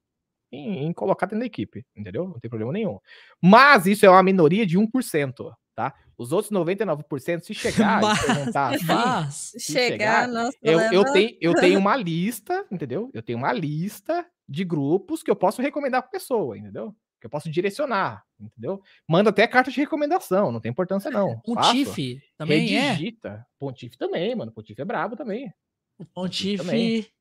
[0.52, 2.28] em, em colocar dentro da equipe, entendeu?
[2.28, 2.98] Não tem problema nenhum.
[3.42, 5.94] Mas isso é uma minoria de 1%, tá?
[6.18, 10.80] Os outros 99%, se chegar Mas- e perguntar assim, Mas, se Chegar, chegar, nossa, eu,
[10.80, 13.10] eu, tenho, eu tenho uma lista, entendeu?
[13.12, 16.94] Eu tenho uma lista de grupos que eu posso recomendar pra pessoa, entendeu?
[17.20, 18.80] Que eu posso direcionar, entendeu?
[19.08, 21.40] Manda até carta de recomendação, não tem importância não.
[21.54, 21.72] Faço.
[21.72, 22.90] Pontife também é.
[22.90, 23.46] Redigita.
[23.58, 24.52] Pontife também, mano.
[24.52, 25.52] Pontife é brabo também.
[25.98, 27.12] O Pontife.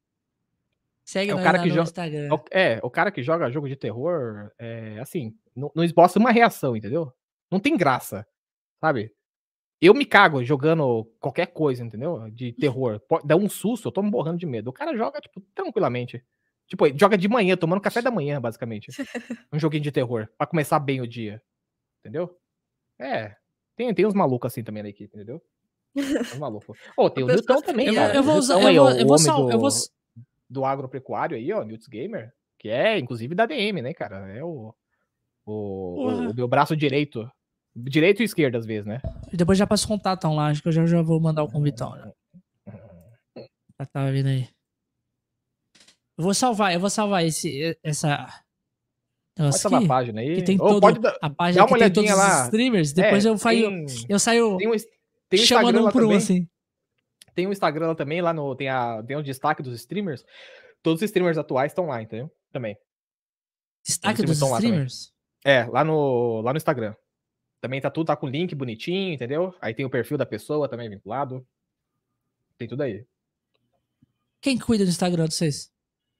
[1.03, 2.27] Segue É o cara que joga- Instagram.
[2.27, 6.17] É o- É, o cara que joga jogo de terror, é assim, não, não esboça
[6.19, 7.13] uma reação, entendeu?
[7.51, 8.27] Não tem graça,
[8.81, 9.13] sabe?
[9.79, 12.27] Eu me cago jogando qualquer coisa, entendeu?
[12.31, 12.99] De terror.
[13.23, 14.69] Dá um susto, eu tô me borrando de medo.
[14.69, 16.25] O cara joga, tipo, tranquilamente.
[16.67, 18.87] Tipo, joga de manhã, tomando café da manhã, basicamente.
[19.53, 21.39] Um joguinho de terror, pra começar bem o dia.
[21.99, 22.35] Entendeu?
[22.99, 23.35] É.
[23.75, 25.39] Tem, tem uns malucos assim também na equipe, entendeu?
[26.33, 26.77] Uns malucos.
[26.97, 28.55] Ô, tem o Newton também, Eu, eu vou O usar.
[28.55, 29.69] Newton Eu ó, eu o vou, sal- eu do- vou,
[30.49, 34.27] do agropecuário aí, ó, Newts Gamer, que é inclusive da DM, né, cara?
[34.31, 34.73] É o,
[35.45, 37.29] o, o, o meu braço direito.
[37.75, 39.01] Direito e esquerdo, às vezes, né?
[39.33, 41.91] Depois já passo contato lá, acho que eu já, já vou mandar o convitão.
[41.97, 42.11] Já.
[43.77, 44.47] Já tá vindo aí.
[46.17, 48.17] Eu vou salvar, eu vou salvar esse, essa.
[49.35, 50.35] Pode Negócio salvar a página aí.
[50.35, 52.37] que tem Ou todo, pode dar, a página dá uma que tem todos olhadinha os
[52.39, 52.43] lá.
[52.45, 52.93] streamers.
[52.93, 54.73] Depois é, eu, faio, tem, eu saio tem um,
[55.29, 56.17] tem um chamando Instagram um por um, também.
[56.17, 56.49] assim.
[57.33, 60.23] Tem um Instagram lá também, lá no, tem, a, tem o destaque dos streamers.
[60.81, 62.31] Todos os streamers atuais estão lá, entendeu?
[62.51, 62.77] Também.
[63.83, 65.13] Destaque streamers dos estão lá streamers.
[65.43, 66.95] É, lá no, lá no Instagram.
[67.59, 69.53] Também tá tudo, tá com link bonitinho, entendeu?
[69.59, 71.45] Aí tem o perfil da pessoa também vinculado.
[72.57, 73.05] Tem tudo aí.
[74.39, 75.71] Quem cuida do Instagram de vocês?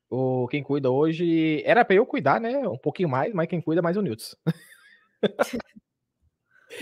[0.10, 1.62] O, quem cuida hoje.
[1.64, 2.68] Era pra eu cuidar, né?
[2.68, 4.36] Um pouquinho mais, mas quem cuida é mais o Newts.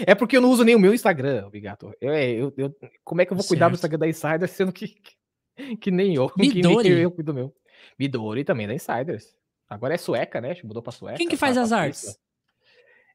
[0.05, 1.93] é porque eu não uso nem o meu Instagram, Bigato.
[2.01, 3.75] Eu, é, eu, eu- como é que eu vou cuidar do.
[3.75, 5.15] Instagram da Insider, sendo que, que,
[5.77, 7.55] que nem eu, que nem eu cuido do meu.
[7.99, 9.35] Midori também da Insiders.
[9.69, 10.55] Agora é sueca, né?
[10.63, 11.17] Mudou pra sueca.
[11.17, 12.17] Quem que tá- faz as artes?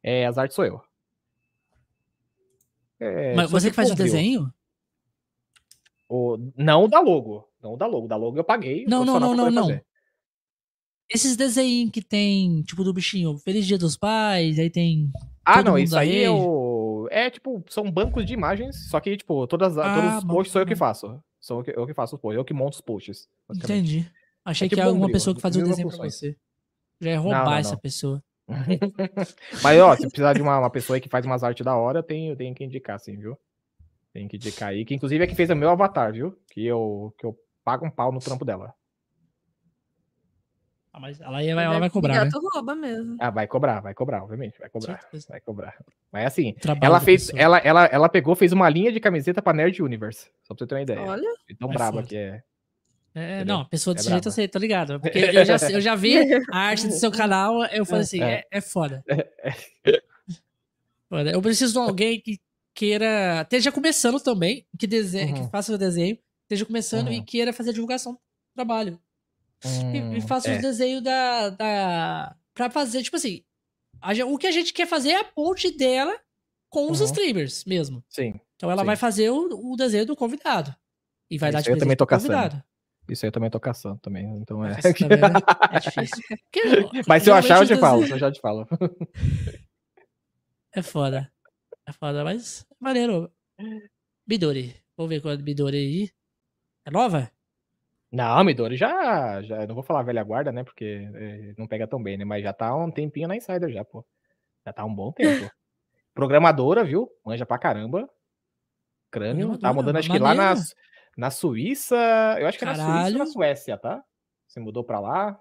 [0.03, 0.81] É, as artes sou eu.
[3.01, 4.53] É, Mas você que faz o desenho?
[6.09, 7.49] O, não o da logo.
[7.63, 8.09] Não da logo.
[8.09, 8.85] Da logo eu paguei.
[8.87, 9.63] Não, não, não, não, não.
[9.67, 9.85] fazer.
[11.09, 15.11] Esses desenhos que tem, tipo, do bichinho, Feliz Dia dos Pais, aí tem.
[15.45, 16.25] Ah, não, isso aí aí?
[16.25, 16.35] é o.
[17.11, 20.63] É tipo, são bancos de imagens, só que, tipo, todas, Ah, todos os posts sou
[20.63, 21.23] eu que faço.
[21.41, 23.29] Sou eu que, eu que faço os posts, eu que monto os posts.
[23.55, 24.11] Entendi.
[24.45, 26.37] Achei É que tipo era alguma Bombril, pessoa que fazia o desenho pra você.
[27.01, 27.79] Já ia roubar não, essa não.
[27.79, 28.23] pessoa.
[29.63, 31.99] Mas, ó, se precisar de uma, uma pessoa aí que faz umas artes da hora,
[31.99, 33.39] eu tenho, eu tenho que indicar, sim, viu?
[34.13, 34.85] Tem que indicar aí.
[34.85, 36.37] Que inclusive é que fez o meu avatar, viu?
[36.51, 38.75] Que eu, que eu pago um pau no trampo dela.
[40.99, 42.31] Ah, mas ela, ia, ela vai cobrar, né?
[42.53, 43.17] Rouba mesmo.
[43.21, 45.01] Ah, vai cobrar, vai cobrar, obviamente, vai cobrar.
[45.29, 45.77] Vai cobrar.
[46.11, 47.41] Mas assim, Trabalho ela fez, pessoa.
[47.41, 50.29] ela, ela, ela pegou, fez uma linha de camiseta pra Nerd Universe.
[50.43, 51.01] Só pra você ter uma ideia.
[51.03, 51.29] Olha.
[51.57, 52.43] Tão É braba que é.
[53.15, 53.59] É, Entendeu?
[53.59, 54.35] não, pessoa desse É jeito eu braba.
[54.35, 55.01] sei, tô ligado.
[55.01, 56.17] Porque eu já, eu já vi
[56.53, 58.41] a arte do seu canal, eu falei assim, É.
[58.53, 59.05] é, é foda.
[61.09, 61.31] Foda.
[61.31, 62.39] Eu preciso de alguém que
[62.75, 63.43] queira.
[63.43, 65.45] Esteja começando também, que, desenhe, Uhum.
[65.47, 67.25] que faça o desenho, esteja começando e Uhum.
[67.25, 68.19] queira fazer a divulgação do
[68.55, 68.99] trabalho.
[69.65, 70.57] E, e Hum, faça é.
[70.57, 72.37] os desenhos da, da.
[72.55, 73.43] Pra fazer, tipo assim.
[74.01, 76.19] a o que a gente quer fazer é a ponte dela
[76.71, 77.07] com os Uhum.
[77.07, 78.05] streamers mesmo.
[78.09, 78.39] Sim.
[78.57, 78.87] Então ela Sim.
[78.87, 80.75] vai fazer o, o desenho do convidado.
[81.31, 82.33] E vai dar Isso de eu também presente tô caçando.
[82.35, 82.65] convidado.
[83.09, 84.27] Isso aí eu também tô caçando também.
[84.39, 84.75] Então é.
[84.81, 85.41] Também, né?
[85.73, 86.23] É difícil.
[86.29, 86.63] Porque,
[87.09, 88.07] Mas se eu achar, eu te os falo.
[88.07, 88.67] Se eu já te falo.
[90.75, 91.33] É foda.
[91.87, 93.33] É foda, mas maneiro.
[94.27, 94.77] Midori.
[94.97, 96.11] Vamos ver qual é a Midori aí.
[96.87, 97.31] É nova?
[98.11, 99.63] Não, Midori já, já.
[99.63, 100.65] eu Não vou falar velha guarda, né?
[100.65, 102.25] Porque é, não pega tão bem, né?
[102.25, 104.05] Mas já tá há um tempinho na Insider já, pô.
[104.65, 105.51] Já tá há um bom tempo.
[106.15, 107.11] Programadora, viu?
[107.25, 108.09] Manja pra caramba.
[109.11, 109.59] Crânio.
[109.59, 110.55] Tá mudando, acho que lá na,
[111.17, 111.97] na Suíça.
[112.39, 113.19] Eu acho que é na Suíça ou Caralho.
[113.19, 114.03] na Suécia, tá?
[114.47, 115.39] Se mudou pra lá.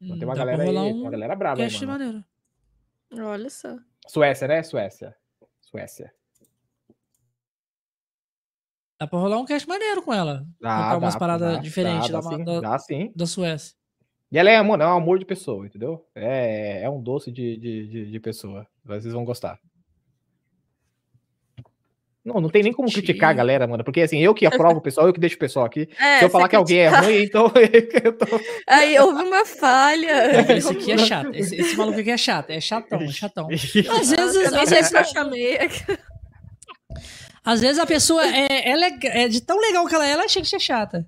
[0.00, 1.86] Então Hum, tem uma dá pra galera aí, um uma galera braba aí, mano.
[1.86, 2.24] maneiro.
[3.26, 3.76] Olha só.
[4.06, 4.62] Suécia, né?
[4.62, 5.16] Suécia.
[5.60, 6.12] Suécia.
[8.98, 10.46] Dá pra rolar um cast maneiro com ela.
[10.60, 13.12] Dá, Contar umas dá, paradas dá, diferentes dá, da, dá, sim, da, dá sim.
[13.14, 13.74] da Suécia.
[14.32, 16.04] E ela é, mano, é um amor de pessoa, entendeu?
[16.14, 18.66] É, é um doce de, de, de, de pessoa.
[18.84, 19.58] Vocês vão gostar.
[22.26, 23.84] Não, não tem nem como criticar a galera, mano.
[23.84, 25.88] Porque assim, eu que aprovo o pessoal, eu que deixo o pessoal aqui.
[25.96, 27.52] É, Se eu falar que alguém é ruim, então
[28.02, 28.26] eu tô...
[28.66, 30.52] Aí houve uma falha.
[30.52, 31.32] Esse aqui é chato.
[31.32, 32.50] Esse, esse maluco aqui é chato.
[32.50, 33.48] É chatão, é chatão.
[33.48, 35.56] Às vezes, às vezes, eu chamei.
[37.46, 40.24] Às vezes a pessoa é, é, lega- é de tão legal que ela é, ela
[40.24, 41.06] achei que ser chata.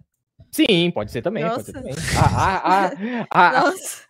[0.51, 1.89] Sim, pode ser também, pode ser Nossa.
[1.89, 1.95] também.
[2.17, 4.03] Ah, ah, ah, ah, Nossa.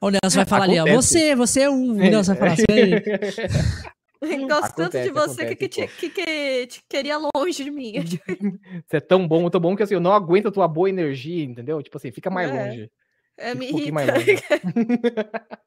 [0.00, 0.82] O Nelson vai falar ali, ó.
[0.82, 1.08] Acontece.
[1.08, 1.92] Você, você é um.
[1.92, 4.46] O Nelson vai falar assim.
[4.48, 7.70] Gosto tanto Acontece, de você que, que, acontece, te, que, que te queria longe de
[7.70, 7.92] mim.
[8.88, 11.44] Você é tão bom, tão bom que assim, eu não aguento a tua boa energia,
[11.44, 11.82] entendeu?
[11.82, 12.52] Tipo assim, fica mais É.
[12.52, 12.90] longe.
[13.36, 14.60] É, me um mais irrita.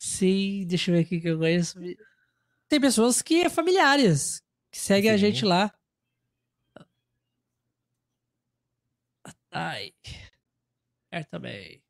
[0.00, 1.78] Sim, deixa eu ver aqui que eu conheço.
[2.68, 4.40] Tem pessoas que é familiares,
[4.70, 5.18] que seguem a Sim.
[5.18, 5.72] gente lá.
[9.50, 9.92] Ai.
[11.10, 11.82] É também.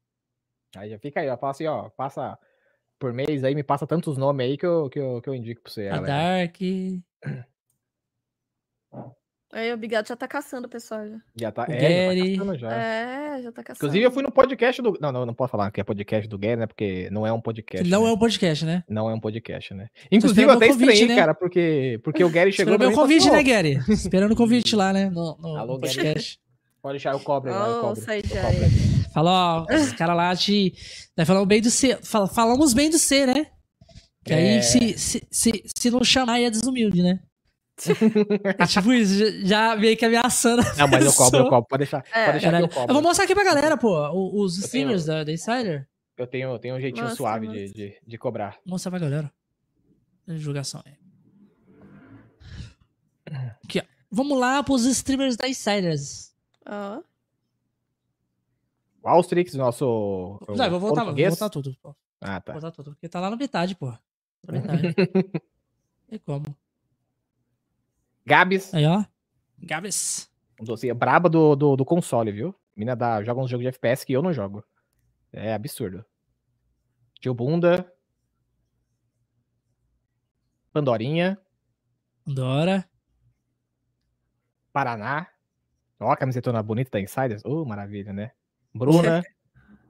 [0.77, 1.39] Aí já fica aí, ó.
[1.47, 2.39] Assim, ó, passa
[2.99, 5.63] por mês aí, me passa tantos nomes aí que eu, que eu, que eu indico
[5.63, 6.47] pra você, A galera.
[6.47, 6.57] Dark.
[9.51, 11.07] Aí o Bigado já tá caçando o pessoal.
[11.09, 11.17] Já.
[11.35, 12.37] Já tá, O é, já tá Gary.
[12.37, 12.73] caçando já.
[12.73, 13.77] É, já tá caçando.
[13.79, 14.99] Inclusive, eu fui no podcast do.
[15.01, 16.67] Não, não, não posso falar que é podcast do Gary, né?
[16.67, 17.89] Porque não é um podcast.
[17.89, 18.11] Não né?
[18.11, 18.85] é um podcast, né?
[18.89, 19.89] Não é um podcast, né?
[20.13, 21.17] Inclusive, eu até convite, estranhei, né?
[21.17, 22.75] cara, porque, porque o Gary chegou.
[22.75, 23.79] Esperando meu falou convite, assim, né, "Ô, Gary?
[23.89, 25.09] Esperando o convite lá, né?
[25.09, 25.95] No, no Alô, Gary.
[25.97, 26.39] podcast.
[26.83, 28.57] Pode deixar, cobro agora, eu Oh, sai de aí.
[29.15, 30.75] Fala, ó, os caras lá te.
[31.17, 31.97] Nós falamos bem do C.
[32.03, 33.47] fal- Falamos bem do C, né?
[34.25, 34.63] Que aí, É.
[34.63, 37.19] se, se, se, se não chamar, é desumilde, né?
[38.61, 40.63] É tipo isso, já- meio que ameaçando.
[40.63, 41.67] a Não, mas eu cobro, eu cobro.
[41.69, 42.27] Pode deixar, É.
[42.27, 44.09] pode deixar eu Eu vou mostrar aqui pra galera, pô,
[44.43, 45.89] os Eu streamers tenho- da, da Insider.
[46.17, 47.73] Eu tenho, eu tenho um jeitinho Mostra, suave de, mostra.
[47.75, 48.51] de, de cobrar.
[48.65, 49.33] Vou mostrar pra galera.
[50.27, 50.95] Divulgação aí.
[53.65, 53.83] Aqui, ó.
[54.11, 56.35] Vamos lá pros streamers da Insiders.
[56.67, 57.01] Ó.
[59.03, 60.39] O Austrix, nosso.
[60.49, 61.77] Não, eu vou voltar, vou voltar tudo.
[61.81, 61.95] Pô.
[62.21, 62.53] Ah, Vou tá.
[62.55, 62.91] voltar tudo.
[62.93, 63.91] Porque tá lá na metade, pô.
[63.93, 63.99] Tá
[64.49, 64.95] na metade.
[66.11, 66.45] e como?
[68.29, 69.03] Gabs, Aí, ó.
[69.59, 70.31] Gabs.
[70.61, 72.55] um docinho braba do, do, do console, viu?
[72.77, 74.63] Mina dá, joga uns jogos de FPS que eu não jogo.
[75.33, 76.05] É absurdo.
[77.21, 77.91] Tio Bunda.
[80.71, 81.39] Pandorinha.
[82.27, 82.89] Dora.
[84.73, 85.27] Paraná.
[85.99, 87.43] Ó, a camisetona bonita da Insiders.
[87.47, 88.33] Ô, maravilha, né?
[88.75, 89.25] Bruna.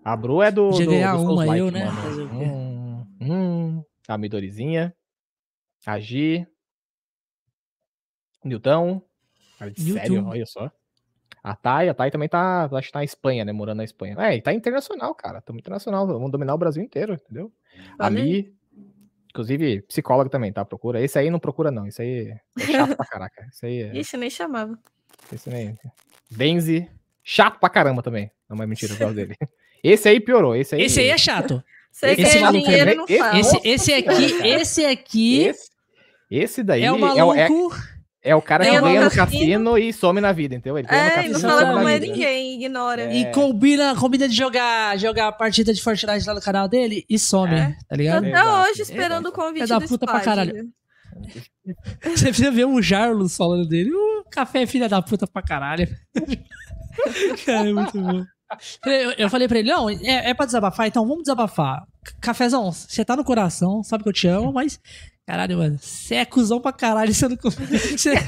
[0.05, 0.71] A Bru é do.
[0.71, 1.89] Podia do, ganhar do uma, eu, né?
[2.33, 3.85] Hum, hum.
[4.07, 4.95] A Midorizinha.
[5.85, 6.47] A Gi.
[8.45, 9.03] Newton.
[9.59, 10.71] Cara de sério, olha só.
[11.43, 13.53] A Thay, a Thay também tá, acho que tá na Espanha, né?
[13.53, 14.17] Morando na Espanha.
[14.19, 15.41] É, e tá internacional, cara.
[15.41, 16.07] Tamo internacional.
[16.07, 17.53] Vamos dominar o Brasil inteiro, entendeu?
[17.99, 18.25] A Olha aí.
[18.43, 18.59] Mi.
[19.31, 20.65] Inclusive, psicóloga também, tá?
[20.65, 21.01] Procura.
[21.01, 21.87] Esse aí não procura, não.
[21.87, 23.47] Esse aí é chato pra caraca.
[23.53, 23.97] Esse aí é.
[23.97, 24.77] Ixi, nem chamava.
[25.33, 25.79] Esse nem.
[26.31, 26.89] Benzi.
[27.23, 28.31] Chato pra caramba também.
[28.49, 29.37] Não, mas mentira, eu gosto dele.
[29.83, 30.57] Esse aí piorou.
[30.57, 31.63] Esse aí, Esse aí é chato.
[32.01, 33.39] Que Esse é maluco dinheiro aí, e não esse- fala.
[33.39, 34.49] Esse, esse aqui, cara.
[34.49, 35.71] esse aqui Esse,
[36.31, 37.77] esse daí é o é, o- maluco.
[38.23, 39.41] É o cara que Ganha no ganha no cassino.
[39.41, 40.79] cassino e some na vida, entendeu?
[40.79, 43.03] Ele ganha no É, e cassino não fala com mais ninguém, ignora.
[43.03, 43.17] É.
[43.17, 47.19] E combina, combina de jogar, jogar a partida de Fortnite lá no canal dele e
[47.19, 47.69] some, É.
[47.71, 48.19] tá Tô ligado?
[48.27, 50.25] até Exato, hoje esperando o convite É da do puta pra Spade.
[50.25, 50.69] caralho.
[52.17, 53.91] Você precisa ver o Jarlos falando dele.
[53.93, 55.89] O café é filha da puta pra caralho.
[57.47, 58.25] Cara, é muito bom.
[58.87, 61.83] Eu, eu falei pra ele, não, é, é pra desabafar, então vamos desabafar.
[62.21, 64.81] Cafezão, você tá no coração, sabe que eu te amo, mas.
[65.29, 67.37] Caralho, mano, você é cuzão pra caralho, você não.
[67.37, 68.15] Você...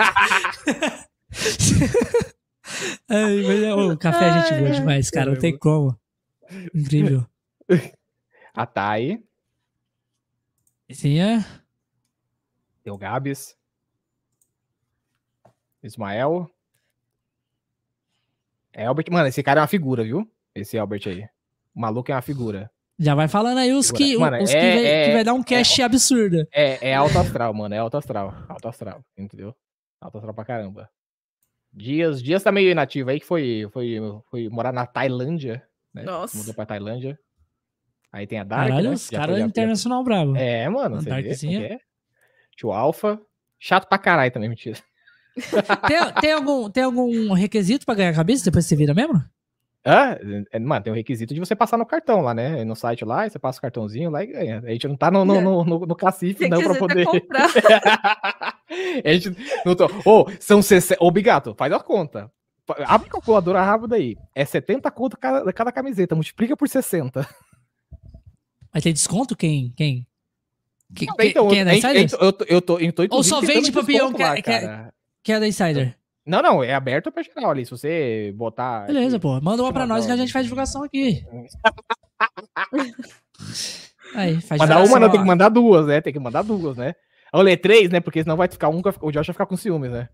[3.09, 5.99] Ai, mas, é, o café é gente boa demais, cara, não tem como.
[6.75, 7.27] Incrível.
[8.53, 9.25] A Thay.
[10.91, 11.39] É.
[12.83, 13.57] Tem o Gabs.
[15.83, 16.51] Ismael.
[18.77, 20.31] Albert, mano, esse cara é uma figura, viu?
[20.55, 21.25] Esse Albert aí.
[21.75, 22.71] O maluco é uma figura.
[23.01, 25.33] Já vai falando aí os que, mano, os é, que, vai, é, que, vai, dar
[25.33, 26.47] um cash é, absurdo.
[26.53, 27.75] É, é alto astral, mano.
[27.75, 28.35] É alto astral.
[28.47, 29.57] Alto astral, entendeu?
[29.99, 30.91] Alto astral pra caramba.
[31.73, 33.97] Dias, Dias tá meio inativo aí, que foi, foi,
[34.31, 35.67] foi morar na Tailândia.
[35.95, 36.03] Né?
[36.03, 36.37] Nossa.
[36.37, 37.19] Mudou pra Tailândia.
[38.13, 38.69] Aí tem a Dark.
[38.69, 38.95] Caralho, né?
[38.95, 40.37] os caras internacional bravo.
[40.37, 41.01] É, mano.
[41.01, 41.79] Você vê, é?
[42.55, 43.19] Tio Alpha.
[43.59, 44.79] Chato pra caralho também, mentira.
[45.89, 49.25] tem, tem, algum, tem algum requisito pra ganhar a cabeça depois que você vira membro?
[49.85, 50.19] Ah,
[50.61, 52.65] mano, tem um requisito de você passar no cartão lá, né?
[52.65, 54.63] No site lá, você passa o cartãozinho lá e ganha.
[54.65, 57.07] A gente não tá no, no, no, no, no cacife, não, pra poder.
[59.05, 59.35] a gente
[59.65, 59.87] não tô.
[59.87, 61.03] Ô, oh, são 60.
[61.03, 62.31] Ô, oh, Bigato, faz a conta.
[62.87, 64.17] Abre a calculadora rápida aí.
[64.35, 67.27] É 70 conto cada, cada camiseta, multiplica por 60.
[68.73, 69.73] Mas tem desconto quem?
[69.77, 70.07] Quem?
[70.95, 72.09] Que, então, quem é da Insider?
[72.21, 74.89] Eu, tô, eu tô, eu tô, Ou só vende pra peão que, é, que, é,
[75.23, 75.97] que é da Insider?
[76.27, 77.65] Não, não, é aberto pra geral ali.
[77.65, 78.87] Se você botar.
[78.87, 79.41] Beleza, pô.
[79.41, 81.25] Manda uma pra nós que a gente faz divulgação aqui.
[84.15, 86.01] Aí, faz mandar uma, não, tem que mandar duas, né?
[86.01, 86.95] Tem que mandar duas, né?
[87.33, 88.01] Ou ler três, né?
[88.01, 90.09] Porque senão vai ficar um, o Josh vai ficar com ciúmes, né?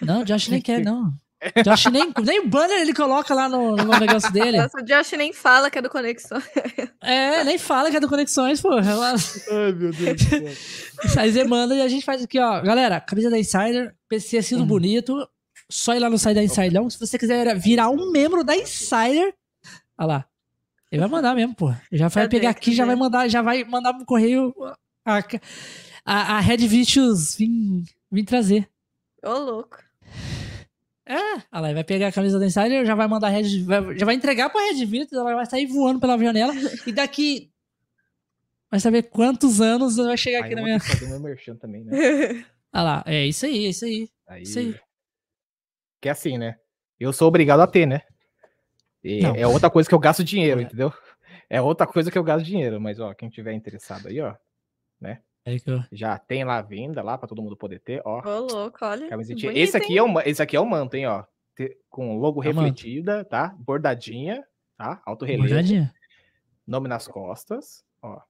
[0.00, 1.12] Não, o Josh nem quer, não.
[1.64, 4.58] Josh nem, nem o banner ele coloca lá no, no negócio dele.
[4.58, 6.44] Nossa, o Josh nem fala que é do Conexões.
[7.04, 8.70] É, nem fala que é do Conexões, pô.
[8.74, 11.20] Ai, meu Deus do céu.
[11.20, 12.60] Aí você manda e a gente faz aqui, ó.
[12.60, 14.66] Galera, camisa da Insider, PC é sido uhum.
[14.66, 15.28] bonito.
[15.68, 16.90] Só ir lá no site da Insider.
[16.90, 19.34] Se você quiser virar um membro da Insider,
[19.98, 20.26] olha lá.
[20.92, 21.74] Ele vai mandar mesmo, pô.
[21.90, 24.54] Já vai pegar aqui, já vai mandar, já vai mandar pro correio
[25.04, 25.18] a,
[26.04, 28.68] a, a Red Vicious vir, vir trazer.
[29.24, 29.78] Ô, louco.
[31.12, 34.06] É, ela vai pegar a camisa da Insider, já vai mandar a Red, vai, já
[34.06, 36.54] vai entregar pra Red Virtus, ela vai sair voando pela janela
[36.86, 37.50] e daqui
[38.70, 40.80] vai saber quantos anos vai chegar aí aqui na minha.
[40.80, 42.46] Fazer meu merchan também, né?
[42.72, 44.08] ah lá, é isso aí, é isso aí.
[44.26, 44.42] aí.
[44.42, 44.74] Isso aí.
[46.00, 46.56] Que é assim, né?
[46.98, 48.00] Eu sou obrigado a ter, né?
[49.36, 50.64] é outra coisa que eu gasto dinheiro, é.
[50.64, 50.92] entendeu?
[51.50, 54.34] É outra coisa que eu gasto dinheiro, mas ó, quem tiver interessado aí, ó?
[55.44, 55.82] É eu...
[55.90, 58.22] Já tem lá a venda lá para todo mundo poder ter, ó.
[58.24, 59.08] Ô, louco, olha.
[59.08, 59.52] Camisetinha.
[59.52, 61.24] Esse aqui é o esse aqui é o manto, hein, ó.
[61.90, 63.54] Com logo é refletida, tá?
[63.58, 64.42] Bordadinha,
[64.76, 65.02] tá?
[65.04, 65.48] Alto relevo.
[65.48, 65.92] Bordadinha.
[66.66, 68.20] Nome nas costas, ó.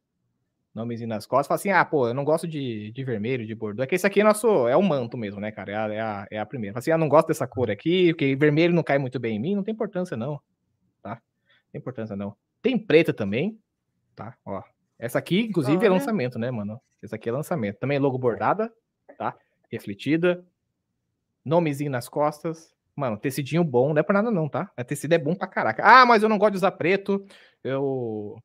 [0.75, 1.47] Nomezinho nas costas.
[1.49, 3.83] Fala assim: "Ah, pô, eu não gosto de, de vermelho, de bordô".
[3.83, 5.71] É que esse aqui é nosso é o manto mesmo, né, cara?
[5.71, 6.73] É a, é a, é a primeira.
[6.73, 9.39] Fala assim: "Ah, não gosto dessa cor aqui, porque vermelho não cai muito bem em
[9.39, 9.55] mim".
[9.55, 10.41] Não tem importância não,
[11.03, 11.11] tá?
[11.11, 12.35] Não tem importância não.
[12.63, 13.59] Tem preta também,
[14.17, 14.35] tá?
[14.47, 14.63] Ó.
[14.99, 15.87] Essa aqui, inclusive, Olha.
[15.87, 16.81] é lançamento, né, mano?
[17.03, 17.79] Essa aqui é lançamento.
[17.79, 18.73] Também logo bordada,
[19.19, 19.37] tá?
[19.71, 20.45] Refletida.
[21.45, 22.73] Nomezinho nas costas.
[22.95, 24.71] Mano, tecidinho bom, não é por nada não, tá?
[24.77, 25.83] A tecido é bom pra caraca.
[25.85, 27.25] Ah, mas eu não gosto de usar preto.
[27.65, 28.39] Eu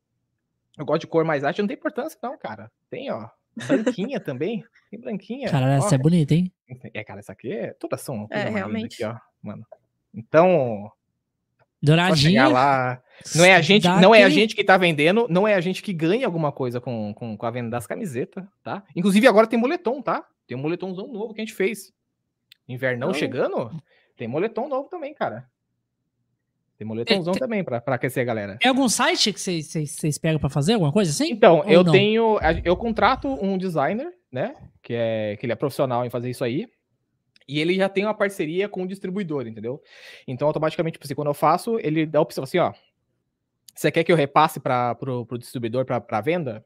[0.78, 2.70] eu gosto de cor mais arte, não tem importância não, cara.
[2.88, 3.28] Tem, ó.
[3.66, 4.64] Branquinha também.
[4.90, 5.50] Tem branquinha.
[5.50, 6.52] Cara, essa é bonita, hein?
[6.94, 7.72] É, cara, essa aqui é.
[7.74, 8.26] Todas são.
[8.30, 9.02] É, realmente.
[9.02, 9.66] Aqui, ó, mano.
[10.14, 10.90] Então.
[11.82, 12.48] Douradinha.
[12.48, 13.02] lá.
[13.34, 15.82] Não é a gente, não é a gente que tá vendendo, não é a gente
[15.82, 18.82] que ganha alguma coisa com, com, com a venda das camisetas, tá?
[18.94, 20.24] Inclusive agora tem moletom, tá?
[20.46, 21.92] Tem um moletomzão novo que a gente fez.
[22.68, 23.18] Invernão então...
[23.18, 23.70] chegando,
[24.16, 25.46] tem moletom novo também, cara.
[26.78, 28.56] Tem moletomzão é, também pra, pra aquecer a galera.
[28.60, 31.32] Tem algum site que vocês pegam pra fazer alguma coisa assim?
[31.32, 31.92] Então, Ou eu não?
[31.92, 32.38] tenho.
[32.64, 34.54] Eu contrato um designer, né?
[34.80, 36.68] Que, é, que ele é profissional em fazer isso aí.
[37.48, 39.82] E ele já tem uma parceria com o distribuidor, entendeu?
[40.26, 42.74] Então, automaticamente, tipo assim, quando eu faço, ele dá a opção assim, ó.
[43.74, 46.64] Você quer que eu repasse para pro distribuidor para venda?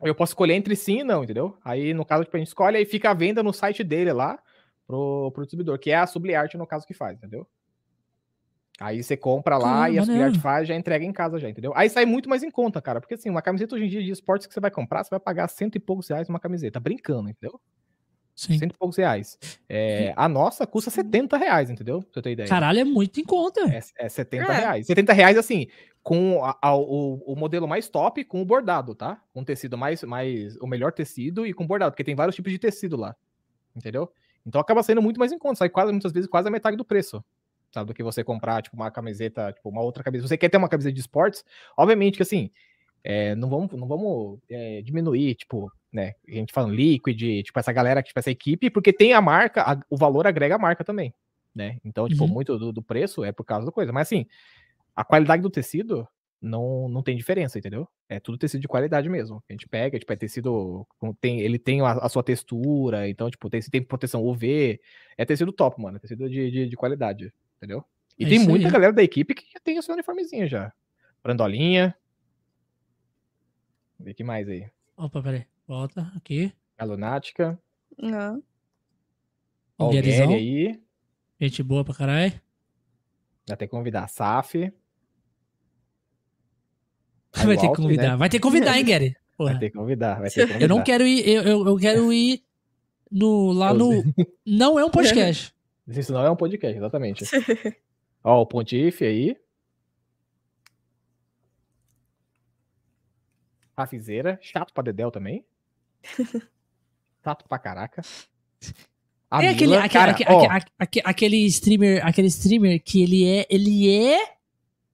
[0.00, 1.58] Eu posso escolher entre sim e não, entendeu?
[1.64, 4.38] Aí, no caso, tipo, a gente escolhe e fica a venda no site dele lá
[4.86, 7.46] pro, pro distribuidor, que é a Subliarte, no caso, que faz, entendeu?
[8.80, 11.72] Aí você compra lá e a Subliarte faz já entrega em casa já, entendeu?
[11.74, 13.00] Aí sai muito mais em conta, cara.
[13.00, 15.20] Porque assim, uma camiseta hoje em dia de esportes que você vai comprar, você vai
[15.20, 17.60] pagar cento e poucos reais uma camiseta, brincando, entendeu?
[18.34, 18.58] Sim.
[18.58, 19.38] Cento e poucos reais.
[19.68, 22.00] É, a nossa custa 70 reais, entendeu?
[22.00, 22.48] Pra você ter ideia.
[22.48, 23.60] Caralho, é muito em conta.
[23.68, 24.56] É, é 70 é.
[24.56, 24.86] reais.
[24.86, 25.66] 70 reais, assim,
[26.02, 29.22] com a, a, o, o, modelo mais top, com o bordado, tá?
[29.32, 30.56] Com tecido mais, mais.
[30.56, 33.14] O melhor tecido e com bordado, porque tem vários tipos de tecido lá.
[33.76, 34.10] Entendeu?
[34.46, 35.56] Então acaba sendo muito mais em conta.
[35.56, 37.22] Sai quase, muitas vezes, quase a metade do preço.
[37.70, 37.86] Sabe?
[37.86, 40.28] Do que você comprar, tipo, uma camiseta, tipo, uma outra camiseta.
[40.28, 41.44] Você quer ter uma camiseta de esportes?
[41.76, 42.50] Obviamente que assim.
[43.04, 46.14] É, não vamos, não vamos é, diminuir, tipo, né?
[46.26, 49.80] A gente falando Liquid, tipo, essa galera, tipo, essa equipe, porque tem a marca, a,
[49.90, 51.12] o valor agrega a marca também.
[51.54, 51.78] né?
[51.84, 52.30] Então, tipo, Uhum.
[52.30, 53.92] muito do, do preço é por causa da coisa.
[53.92, 54.26] Mas assim,
[54.96, 56.08] a qualidade do tecido
[56.40, 57.86] não, não tem diferença, entendeu?
[58.08, 59.42] É tudo tecido de qualidade mesmo.
[59.48, 60.86] A gente pega, tipo, é tecido.
[61.20, 64.80] Tem, ele tem a, a sua textura, então, tipo, tem, tem proteção UV.
[65.18, 65.98] É tecido top, mano.
[65.98, 67.84] É tecido de, de, de qualidade, entendeu?
[68.18, 68.72] E É tem muita aí.
[68.72, 70.72] galera da equipe que já tem o seu uniformezinho já.
[71.22, 71.94] Brandolinha.
[74.00, 74.68] Vê que mais aí.
[74.96, 75.44] Opa, peraí.
[75.66, 76.52] Volta aqui.
[76.78, 77.58] A Lunática.
[77.98, 78.42] Não.
[79.78, 80.32] Ó, o Guerizão.
[80.32, 80.80] Aí.
[81.40, 82.32] Gente boa pra caralho.
[83.48, 84.72] Já tem que convidar a Saf.
[87.34, 88.10] Vai ter que convidar.
[88.10, 88.16] né?
[88.16, 89.16] Vai ter que convidar, hein, Gary?
[89.36, 89.52] Porra.
[89.52, 90.64] Vai ter que convidar, vai ter que convidar.
[90.64, 91.26] Eu não quero ir.
[91.26, 92.44] Eu, eu, eu quero ir
[93.10, 93.90] no, lá no.
[94.46, 95.54] Não é um podcast.
[95.88, 97.24] Isso não é um podcast, exatamente.
[98.22, 99.36] Ó, o Pontife aí.
[103.76, 105.44] Rafizeira, chato pra Dedel também.
[107.24, 108.02] Chato pra caraca.
[109.30, 113.02] A é aquele, Mila, aquele, cara, aque- ó, aque- aque- aquele streamer, aquele streamer que
[113.02, 114.18] ele é, ele é,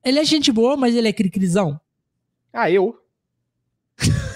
[0.05, 1.81] ele é gente boa, mas ele é cricrizão.
[2.53, 2.97] Ah, eu.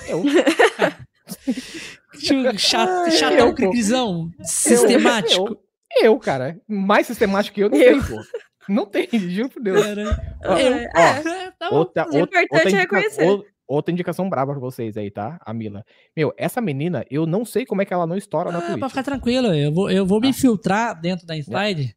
[0.09, 0.25] Eu.
[2.59, 3.55] Chato, Ah, chatão eu, pô.
[3.55, 5.57] cricrizão, sistemático.
[5.97, 6.61] Eu, eu, cara.
[6.69, 8.03] Mais sistemático que eu não Eu.
[8.03, 8.23] tem, pô.
[8.69, 9.83] Não tem, juro por Deus.
[9.85, 10.73] Cara, Ó, eu.
[10.75, 11.77] É, ó, É, tá bom.
[11.79, 13.27] Outra, O outra, importante outra, é reconhecer.
[13.75, 15.39] Outra indicação brava pra vocês aí, tá?
[15.45, 15.85] A Mila.
[16.17, 18.79] Meu, essa menina, eu não sei como é que ela não estoura na Ah, Twitch.
[18.79, 20.31] pra ficar tranquilo, eu vou, eu vou me Ah.
[20.31, 21.95] infiltrar dentro da slide.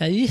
[0.00, 0.28] Aí,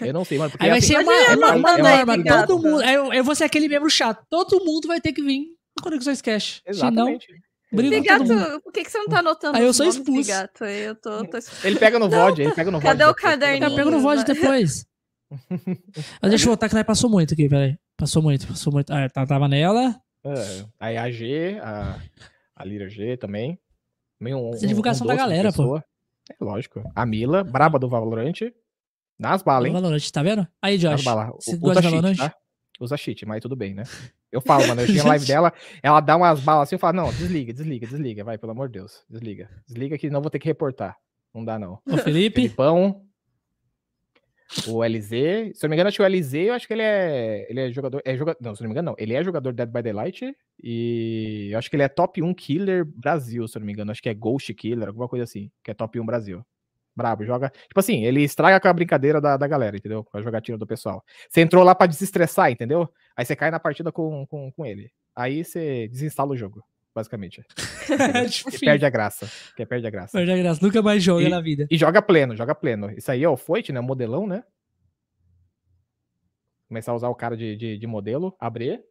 [0.00, 0.50] Eu não sei, mano.
[0.50, 0.98] Porque aí vai assim, ser
[1.36, 2.12] uma, manda aí, norma.
[2.14, 2.46] obrigado.
[2.46, 4.24] Todo mundo, eu, eu vou ser aquele membro chato.
[4.30, 5.40] Todo mundo vai ter que vir
[5.76, 6.62] no Conexões Cash.
[6.64, 7.26] Senão, Exatamente.
[7.72, 8.34] briga mundo.
[8.34, 10.30] Gato, por que, que você não tá anotando Aí eu sou expulso.
[10.62, 11.38] Eu tô, tô...
[11.64, 12.86] Ele pega no VOD, ele pega no VOD.
[12.88, 13.70] Cadê o depois, caderninho?
[13.70, 14.86] Eu pego no VOD depois.
[16.22, 17.76] Mas deixa eu voltar que nós passou muito aqui, peraí.
[17.98, 18.90] Passou muito, passou muito.
[18.92, 20.00] Ah, tá- tava nela.
[20.24, 21.98] É, aí a G, a,
[22.54, 23.58] a Lira G também.
[24.18, 25.76] Também um, Essa é divulgação da doce de galera, pô.
[25.78, 26.82] É lógico.
[26.94, 28.34] A Mila, braba do Valorant.
[29.18, 29.72] Nas balas, hein?
[29.72, 30.46] Valorant, tá vendo?
[30.62, 31.04] Aí, Nas Josh.
[31.04, 31.34] balas.
[31.40, 32.16] Você gosta de cheat, Valorant?
[32.16, 32.34] tá?
[32.80, 33.82] Usa cheat, mas tudo bem, né?
[34.30, 35.52] Eu falo, mano, eu tinha live dela,
[35.82, 38.74] ela dá umas balas assim, eu falo, não, desliga, desliga, desliga, vai, pelo amor de
[38.78, 39.48] Deus, desliga.
[39.66, 40.96] Desliga que não vou ter que reportar.
[41.34, 41.80] Não dá, não.
[41.90, 42.42] Ô, Felipe.
[42.42, 43.02] Felipão.
[44.66, 45.10] O LZ.
[45.54, 47.46] Se eu não me engano, acho que o LZ, eu acho que ele é.
[47.50, 48.02] Ele é jogador.
[48.04, 48.96] É jogador não, se eu não me engano, não.
[48.98, 50.34] Ele é jogador de Dead by Daylight.
[50.62, 53.90] E eu acho que ele é top 1 killer Brasil, se eu não me engano.
[53.90, 55.50] Acho que é Ghost Killer, alguma coisa assim.
[55.62, 56.44] Que é top 1 Brasil.
[56.96, 57.50] Brabo, joga.
[57.68, 60.02] Tipo assim, ele estraga com a brincadeira da, da galera, entendeu?
[60.02, 61.04] Com a jogatina do pessoal.
[61.28, 62.88] Você entrou lá pra desestressar, entendeu?
[63.16, 64.90] Aí você cai na partida com, com, com ele.
[65.14, 67.42] Aí você desinstala o jogo, basicamente.
[68.30, 68.66] tipo, E fim.
[68.66, 69.30] perde a graça.
[69.56, 70.16] Que perde a graça.
[70.18, 70.64] Perde a graça.
[70.64, 71.66] Nunca mais joga E- na vida.
[71.70, 72.90] E joga pleno, joga pleno.
[72.90, 73.80] Isso aí é o Foit, né?
[73.80, 74.42] Modelão, né?
[76.68, 78.34] Começar a usar o cara de, de, de modelo.
[78.38, 78.82] Abrir.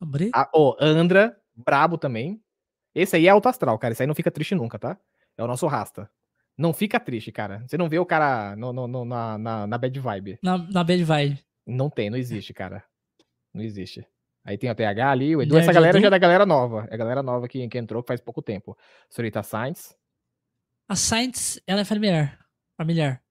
[0.00, 0.30] Abrir.
[0.34, 2.42] Ah, ô, Andra, brabo também.
[2.94, 3.92] Esse aí é alto astral, cara.
[3.92, 4.98] Esse aí não fica triste nunca, tá?
[5.36, 6.10] É o nosso rasta.
[6.58, 7.64] Não fica triste, cara.
[7.66, 10.38] Você não vê o cara no, no- no- na, na, na bad vibe.
[10.42, 11.38] Na, na Bad Vibe.
[11.66, 12.82] Não tem, não existe, cara.
[13.52, 14.06] Não existe.
[14.44, 15.56] Aí tem o TH ali, o Edu.
[15.56, 16.86] Essa galera já é da galera nova.
[16.90, 18.76] É a galera nova que, que entrou faz pouco tempo.
[19.08, 19.96] Sorita Sainz,
[20.88, 22.38] A Saints, ela é familiar.
[22.76, 23.22] Familiar.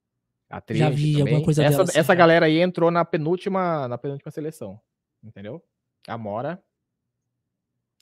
[0.49, 1.21] a Já vi também.
[1.33, 4.79] alguma coisa essa, dela, assim, essa galera aí entrou na penúltima, na penúltima seleção.
[5.21, 5.61] Entendeu?
[6.07, 6.63] A Mora.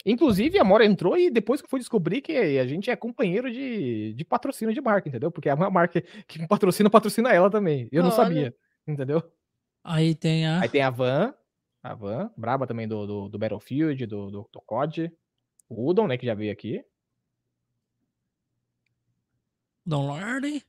[0.06, 4.14] Inclusive, a Mora entrou e depois que fui descobrir que a gente é companheiro de,
[4.14, 5.32] de patrocínio de marca, entendeu?
[5.32, 7.90] Porque a marca que patrocina, patrocina ela também.
[7.92, 8.16] Eu não Olha.
[8.16, 8.56] sabia,
[8.88, 9.22] entendeu?
[9.84, 10.62] Aí tem a.
[10.62, 11.34] Aí tem a Van,
[11.82, 15.11] a Van, braba também do, do, do Battlefield, do, do, do COD.
[15.69, 16.83] O Udon, né, que já veio aqui.
[19.85, 20.66] Download.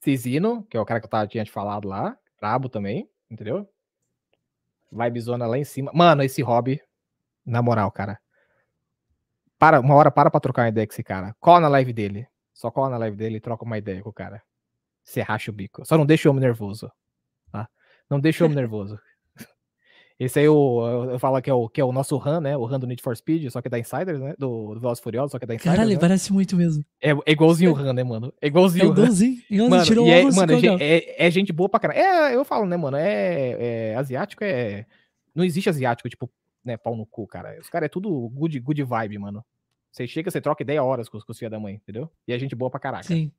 [0.00, 2.16] Cisino, que é o cara que eu tava, tinha te falado lá.
[2.40, 3.68] Brabo também, entendeu?
[4.90, 5.90] Vibezona lá em cima.
[5.94, 6.80] Mano, esse hobby,
[7.44, 8.18] na moral, cara.
[9.58, 11.36] Para, uma hora para pra trocar uma ideia com esse cara.
[11.38, 12.26] Cola na live dele.
[12.54, 14.42] Só cola na live dele e troca uma ideia com o cara.
[15.04, 15.84] Você racha o bico.
[15.84, 16.90] Só não deixa o homem nervoso.
[17.52, 17.68] Tá?
[18.08, 18.98] Não deixa o homem nervoso.
[20.22, 22.54] Esse aí eu, eu, eu falo que é, o, que é o nosso RAM, né?
[22.54, 24.34] O RAM do Need for Speed, só que é da Insiders, né?
[24.38, 25.76] Do, do Velozes Furiosos, só que é da Insiders.
[25.76, 25.98] Caralho, né?
[25.98, 26.84] parece muito mesmo.
[27.00, 28.30] é, é igualzinho o RAM, né, mano?
[28.38, 28.94] É É igualzinho o RAM.
[28.96, 29.42] igualzinho.
[29.48, 29.70] Igualzinho.
[29.70, 31.98] Mano, tirou e é, o mano, é, é- é gente boa pra caralho.
[32.00, 32.98] É, eu falo, né, mano?
[32.98, 34.84] É, é asiático, é.
[35.34, 36.30] Não existe asiático, tipo,
[36.62, 37.58] né, pau no cu, cara.
[37.58, 39.42] Os caras é tudo good, good vibe, mano.
[39.90, 42.10] Você chega, você troca ideia horas com os, com os filhos da mãe, entendeu?
[42.28, 43.04] E é gente boa pra caraca.
[43.04, 43.32] Sim.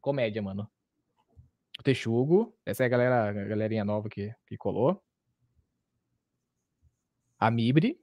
[0.00, 0.68] Comédia, mano.
[1.80, 5.02] O Texugo, essa é a galera, a galerinha nova que, que colou.
[7.44, 8.00] A Mibre,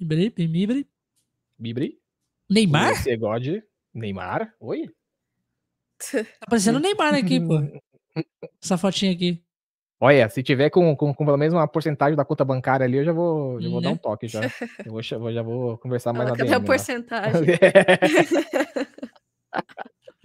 [0.00, 0.88] Mibre, Mibre.
[1.58, 2.00] Mibre.
[2.48, 2.94] Neymar?
[3.06, 3.46] O God,
[3.92, 4.54] Neymar.
[4.58, 4.88] Oi?
[5.98, 7.56] Tá parecendo o Neymar aqui, pô.
[8.62, 9.44] Essa fotinha aqui.
[10.00, 13.04] Olha, se tiver com, com, com, pelo menos uma porcentagem da conta bancária ali, eu
[13.04, 13.88] já vou, já vou né?
[13.88, 14.40] dar um toque já.
[14.82, 17.48] Eu vou, já vou conversar mais Cadê a porcentagem?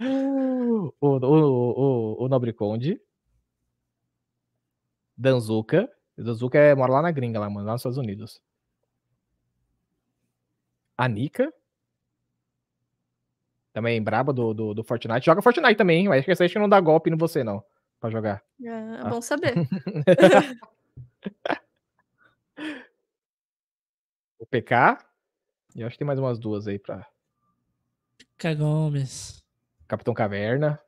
[0.00, 2.98] o, o, o, o Nobre Conde.
[5.14, 5.90] Danzuka.
[6.16, 8.40] Danzuka é, mora lá na gringa, lá, mano, lá nos Estados Unidos.
[10.96, 11.52] A Nika.
[13.72, 15.26] Também braba do, do, do, Fortnite.
[15.26, 17.64] Joga Fortnite também, mas acho que não dá golpe em você, não.
[17.98, 18.44] Pra jogar.
[18.62, 19.08] É, é ah.
[19.08, 19.54] bom saber.
[24.38, 24.98] o PK.
[25.74, 27.04] E acho que tem mais umas duas aí pra.
[28.16, 29.42] PK Gomes.
[29.88, 30.80] Capitão Caverna.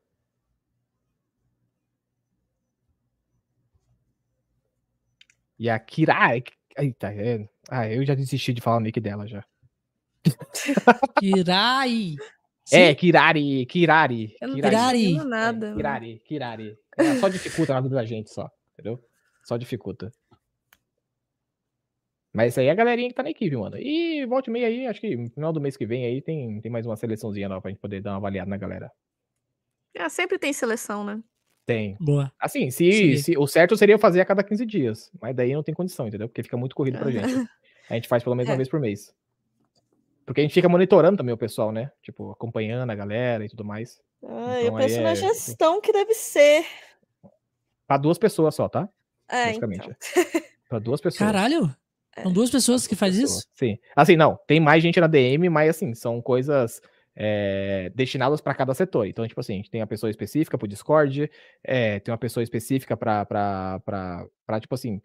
[5.59, 6.36] E a Kira.
[6.78, 7.49] Eita, é...
[7.70, 9.44] Ah, eu já desisti de falar o nick dela já.
[11.18, 12.17] Kirai.
[12.73, 14.36] É, Kirari, Kirari.
[14.41, 15.12] Eu não Kirari.
[15.15, 15.68] Não nada.
[15.68, 16.78] É, Kirari, Kirari.
[16.99, 18.51] É, só dificulta na vida da gente, só.
[18.73, 19.01] Entendeu?
[19.44, 20.12] Só dificulta.
[22.33, 23.78] Mas isso aí é a galerinha que tá na equipe, mano.
[23.78, 26.70] E volte meio aí, acho que no final do mês que vem aí tem, tem
[26.70, 28.91] mais uma seleçãozinha nova pra gente poder dar uma avaliada na galera.
[29.94, 31.23] É, sempre tem seleção, né?
[31.66, 31.96] Tem.
[31.98, 32.32] Boa.
[32.38, 35.10] Assim, se, se, o certo seria fazer a cada 15 dias.
[35.20, 36.28] Mas daí não tem condição, entendeu?
[36.28, 37.48] Porque fica muito corrido pra gente.
[37.90, 38.56] A gente faz pelo menos uma é.
[38.56, 39.12] vez por mês.
[40.24, 41.90] Porque a gente fica monitorando também o pessoal, né?
[42.02, 44.00] Tipo, acompanhando a galera e tudo mais.
[44.24, 45.16] Ah, então, eu penso na é...
[45.16, 46.64] gestão que deve ser.
[47.86, 48.88] Pra duas pessoas só, tá?
[49.28, 49.88] É, Basicamente.
[49.88, 50.42] Então.
[50.68, 51.30] pra duas pessoas.
[51.30, 51.74] Caralho!
[52.22, 53.46] São duas pessoas que fazem isso?
[53.54, 53.78] Sim.
[53.94, 56.80] Assim, não, tem mais gente na DM, mas assim, são coisas
[57.16, 59.06] é, destinadas para cada setor.
[59.06, 61.30] Então, tipo assim, a gente tem a pessoa específica para o Discord,
[61.64, 63.80] é, tem uma pessoa específica para,
[64.60, 65.00] tipo assim,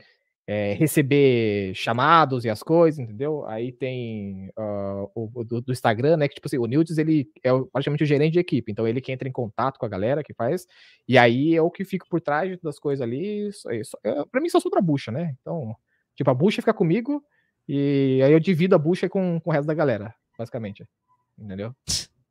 [0.45, 3.45] é, receber chamados e as coisas, entendeu?
[3.47, 6.27] Aí tem uh, o do, do, Instagram, né?
[6.27, 9.11] Que tipo assim, o Nildes, ele é praticamente o gerente de equipe, então ele que
[9.11, 10.67] entra em contato com a galera que faz,
[11.07, 13.49] e aí é o que fica por trás das coisas ali.
[14.03, 15.35] é, pra mim só sobra a bucha, né?
[15.39, 15.73] Então,
[16.15, 17.23] tipo, a bucha fica comigo,
[17.67, 20.85] e aí eu divido a bucha com, com o resto da galera, basicamente.
[21.41, 21.73] Entendeu?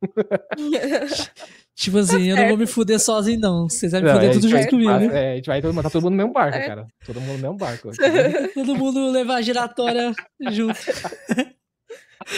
[1.75, 3.69] tipo assim, tá eu não vou me fuder sozinho, não.
[3.69, 4.89] Vocês vão me fuder tudo junto comigo.
[4.89, 6.67] É, a gente vai tá todo mundo no mesmo barco, é.
[6.67, 6.87] cara.
[7.05, 7.89] Todo mundo no mesmo barco.
[8.55, 10.13] todo mundo levar a giratória
[10.49, 10.79] junto.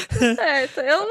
[0.09, 1.07] Certo, eu não,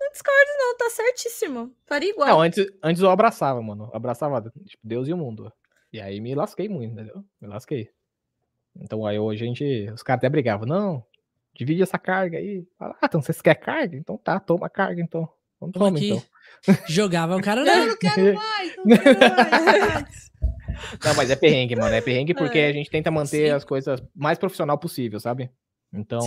[0.00, 0.76] não, discordo, não.
[0.76, 1.72] Tá certíssimo.
[1.86, 2.28] Faria igual.
[2.28, 3.84] Não, antes, antes eu abraçava, mano.
[3.84, 5.52] Eu abraçava tipo, Deus e o mundo.
[5.92, 7.24] E aí me lasquei muito, entendeu?
[7.40, 7.88] Me lasquei.
[8.76, 9.90] Então aí hoje a gente.
[9.94, 10.66] Os caras até brigavam.
[10.66, 11.06] Não,
[11.54, 12.66] divide essa carga aí.
[12.78, 13.96] Fala, ah, então vocês querem carga?
[13.96, 15.28] Então tá, toma carga então.
[15.56, 16.22] Então toma, então.
[16.88, 20.30] Jogava o cara, não, não quero mais, não quero mais.
[21.04, 21.94] Não, mas é perrengue, mano.
[21.94, 22.68] É perrengue porque é.
[22.68, 23.50] a gente tenta manter Sim.
[23.50, 25.50] as coisas mais profissional possível, sabe?
[25.92, 26.20] Então,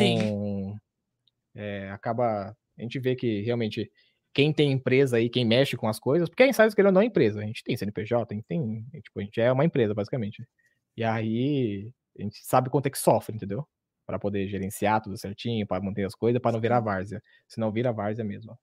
[1.56, 2.56] é, acaba.
[2.78, 3.92] A gente vê que realmente
[4.34, 7.06] quem tem empresa aí, quem mexe com as coisas, porque a Insiders querendo não é
[7.06, 7.42] empresa.
[7.42, 8.86] A gente tem CNPJ, a gente tem.
[9.04, 10.48] Tipo, a gente é uma empresa, basicamente.
[10.96, 13.68] E aí a gente sabe quanto é que sofre, entendeu?
[14.08, 17.22] Para poder gerenciar tudo certinho, para manter as coisas, para não virar várzea.
[17.48, 18.58] Se não vira várzea mesmo.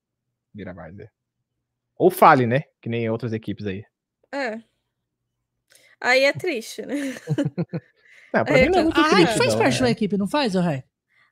[0.52, 1.12] Vira várzea.
[1.96, 2.64] Ou fale, né?
[2.80, 3.84] Que nem outras equipes aí.
[4.32, 4.58] É.
[6.00, 6.94] Aí é triste, né?
[8.32, 9.38] não, pra é, mim não é muito a triste.
[9.38, 10.82] faz parte da equipe, não faz, Rai?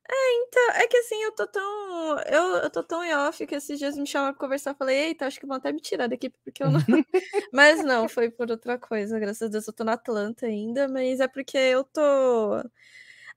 [0.09, 2.19] É, então, é que assim, eu tô tão.
[2.21, 4.75] Eu, eu tô tão em off que esses dias me chamaram pra conversar.
[4.75, 6.81] Falei, eita, acho que vão até me tirar da equipe, porque eu não.
[7.53, 9.19] mas não, foi por outra coisa.
[9.19, 12.63] Graças a Deus eu tô na Atlanta ainda, mas é porque eu tô.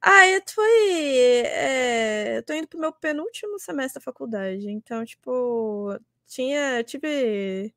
[0.02, 4.70] Ah, eu tô, é, eu tô indo pro meu penúltimo semestre da faculdade.
[4.70, 7.74] Então, tipo, tinha, tive.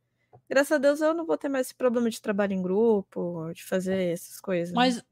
[0.49, 3.65] Graças a Deus eu não vou ter mais esse problema de trabalho em grupo, de
[3.65, 4.75] fazer essas coisas.
[4.75, 5.05] Mas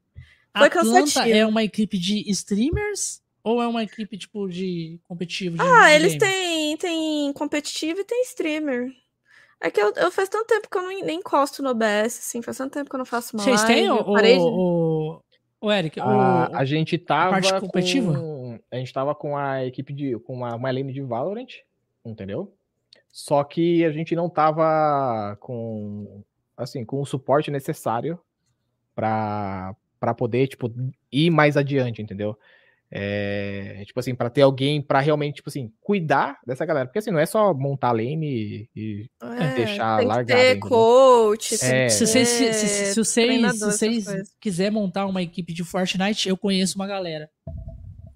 [0.57, 1.35] Foi Atlanta cansativo.
[1.35, 5.57] é uma equipe de streamers ou é uma equipe tipo de competitivo?
[5.57, 8.91] De ah, eles têm, têm competitivo e tem streamer.
[9.61, 12.41] É que eu, eu faz tanto tempo que eu não, nem encosto no OBS, assim,
[12.41, 15.23] faz tanto tempo que eu não faço uma Vocês têm o, o,
[15.61, 15.99] o, Eric?
[15.99, 18.13] A, o, a gente tava a parte competitiva?
[18.13, 20.17] Com, a gente tava com a equipe de.
[20.19, 21.49] com uma, uma lane de Valorant,
[22.05, 22.53] entendeu?
[23.09, 26.23] Só que a gente não tava com
[26.55, 28.19] assim, com o suporte necessário
[28.95, 30.71] para para poder, tipo,
[31.11, 32.37] ir mais adiante, entendeu?
[32.89, 36.85] É, tipo assim, para ter alguém para realmente, tipo assim, cuidar dessa galera.
[36.85, 40.41] Porque assim, não é só montar lane e, é, deixar tem largado.
[40.41, 41.89] Ter coach, é.
[41.89, 44.05] se, vocês, se, se, se, vocês, se vocês
[44.39, 47.29] quiser montar uma equipe de Fortnite, eu conheço uma galera.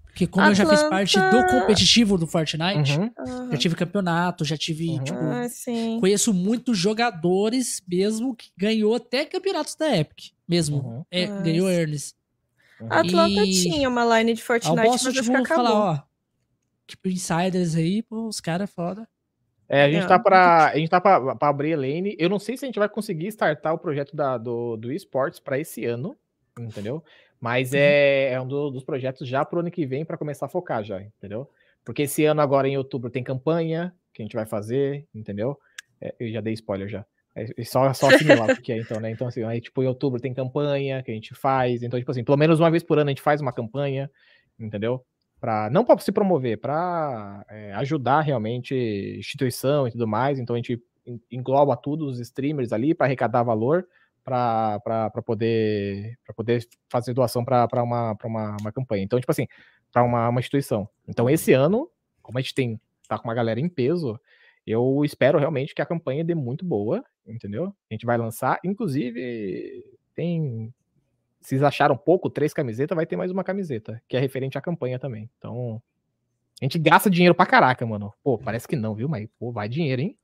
[0.06, 0.62] Porque como Atlanta...
[0.62, 3.50] eu já fiz parte do competitivo do Fortnite, uhum.
[3.50, 5.04] já tive campeonato, já tive, uhum.
[5.04, 5.46] tipo, ah,
[6.00, 10.78] conheço muitos jogadores mesmo que ganhou até campeonatos da Epic, mesmo.
[10.78, 11.04] Uhum.
[11.10, 12.14] É, ah, ganhou Ernest.
[12.88, 13.52] A Atlanta e...
[13.52, 15.46] tinha uma line de Fortnite, posso, mas tipo, acabou.
[15.46, 16.02] falar, ó,
[16.86, 19.08] tipo, insiders aí, pô, os caras é foda.
[19.68, 20.06] É, a gente é.
[20.06, 22.14] tá pra, a gente tá pra, pra abrir a lane.
[22.18, 25.40] Eu não sei se a gente vai conseguir startar o projeto da, do, do esportes
[25.40, 26.14] para esse ano,
[26.58, 27.02] entendeu?
[27.40, 27.78] Mas uhum.
[27.78, 30.84] é, é um do, dos projetos já pro ano que vem para começar a focar
[30.84, 31.48] já, entendeu?
[31.84, 35.58] Porque esse ano agora em outubro tem campanha que a gente vai fazer, entendeu?
[36.00, 37.04] É, eu já dei spoiler já.
[37.34, 39.10] É, só, só assimilar o que é, então, né?
[39.10, 41.82] Então, assim, aí, tipo, em outubro tem campanha que a gente faz.
[41.82, 44.10] Então, tipo assim, pelo menos uma vez por ano a gente faz uma campanha,
[44.58, 45.04] entendeu?
[45.40, 48.74] Pra, não para se promover, para é, ajudar realmente
[49.18, 50.38] instituição e tudo mais.
[50.38, 50.80] Então, a gente
[51.30, 53.86] engloba tudo os streamers ali para arrecadar valor
[54.24, 59.02] para poder, poder fazer doação para uma, uma, uma campanha.
[59.02, 59.48] Então, tipo assim,
[59.92, 60.88] para uma, uma instituição.
[61.08, 61.90] Então, esse ano,
[62.22, 64.18] como a gente tem tá com uma galera em peso,
[64.66, 67.74] eu espero realmente que a campanha dê muito boa, entendeu?
[67.90, 69.84] A gente vai lançar, inclusive,
[70.14, 70.72] tem.
[71.40, 74.98] Vocês acharam pouco, três camisetas, vai ter mais uma camiseta, que é referente à campanha
[74.98, 75.28] também.
[75.38, 75.82] Então,
[76.60, 78.12] a gente gasta dinheiro pra caraca, mano.
[78.22, 79.08] Pô, parece que não, viu?
[79.08, 80.16] Mas, pô, vai dinheiro, hein?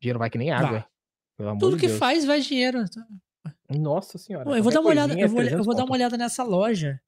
[0.00, 0.84] Dinheiro vai que nem água.
[1.60, 1.98] Tudo que Deus.
[1.98, 2.84] faz vai dinheiro.
[3.70, 4.44] Nossa senhora.
[4.44, 7.00] Pô, eu vou dar uma olhada, eu vou, eu vou dar uma olhada nessa loja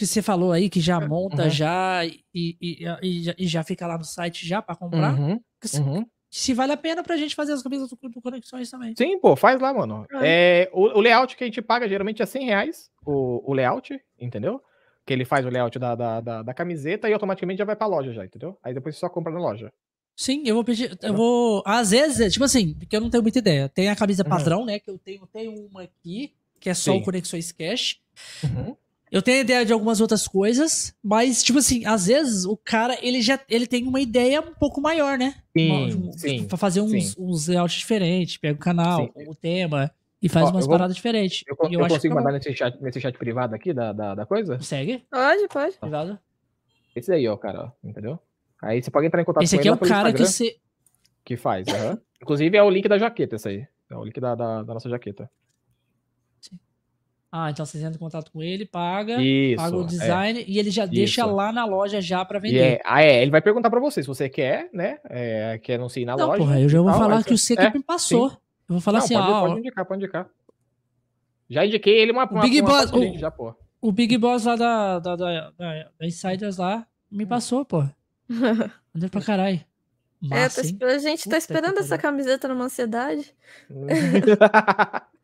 [0.00, 1.50] que você falou aí, que já é, monta uhum.
[1.50, 2.56] já e, e,
[3.02, 5.12] e, e, já fica lá no site já para comprar.
[5.12, 5.38] Uhum.
[5.62, 6.06] Se, uhum.
[6.30, 8.94] Se, vale a pena pra gente fazer as camisas do, do Conexões também.
[8.96, 10.06] Sim, pô, faz lá, mano.
[10.22, 10.68] É.
[10.68, 14.00] é o, o, layout que a gente paga geralmente é 100 reais, o, o layout,
[14.18, 14.62] entendeu?
[15.04, 17.88] Que ele faz o layout da, da, da, da camiseta e automaticamente já vai pra
[17.88, 18.56] loja já, entendeu?
[18.62, 19.72] Aí depois você só compra na loja.
[20.16, 20.96] Sim, eu vou pedir.
[21.02, 21.62] Eu vou.
[21.66, 23.68] Às vezes, tipo assim, porque eu não tenho muita ideia.
[23.68, 24.28] Tem a camisa uhum.
[24.28, 24.78] padrão, né?
[24.78, 26.98] Que eu tenho, tenho uma aqui, que é só Sim.
[26.98, 27.98] o Conexões Cash.
[28.44, 28.76] Uhum.
[29.10, 33.20] Eu tenho ideia de algumas outras coisas, mas, tipo assim, às vezes o cara, ele
[33.20, 35.34] já ele tem uma ideia um pouco maior, né?
[35.56, 36.46] Sim, uma, sim.
[36.46, 39.28] Pra fazer uns, uns layouts diferentes, pega o canal, sim.
[39.28, 39.90] o tema,
[40.22, 41.42] e faz Ó, umas vou, paradas diferentes.
[41.48, 44.60] Eu, eu, eu consigo mandar nesse chat, nesse chat privado aqui da, da, da coisa?
[44.60, 45.02] Segue?
[45.10, 45.76] Pode, pode.
[45.76, 46.18] Privado.
[46.94, 48.18] Esse aí, ó, cara, ó, entendeu?
[48.62, 49.68] Aí você pode entrar em contato esse com ele.
[49.68, 50.56] Esse aqui é o cara que você...
[51.24, 51.98] Que faz, uhum.
[52.22, 53.66] Inclusive é o link da jaqueta, esse aí.
[53.90, 55.30] É o link da, da, da nossa jaqueta.
[57.32, 59.86] Ah, então vocês entram em contato com ele, paga, Isso, paga o é.
[59.86, 60.44] design é.
[60.48, 60.92] e ele já Isso.
[60.92, 62.58] deixa lá na loja já para vender.
[62.58, 64.98] É, ah, é, ele vai perguntar para você se você quer, né?
[65.08, 66.38] É, quer não ir na não, loja.
[66.38, 68.30] Porra, eu já vou tal, falar que o C que é, me passou.
[68.30, 68.36] Sim.
[68.68, 69.40] Eu vou falar não, assim, pode, ó.
[69.46, 70.28] Pode indicar, pode indicar.
[71.48, 73.54] Já indiquei ele uma, uma, Big uma Boss, o, já, pô.
[73.80, 77.84] O Big Boss lá da, da, da, da, da Insiders lá me passou, pô.
[78.94, 79.60] Andei pra caralho.
[80.20, 83.32] Massa, é, a gente tá esperando essa camiseta numa ansiedade.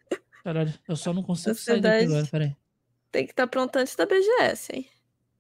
[0.47, 2.53] Caralho, eu só não consigo sair daqui agora, peraí.
[3.11, 4.87] Tem que estar tá pronto antes da BGS, hein?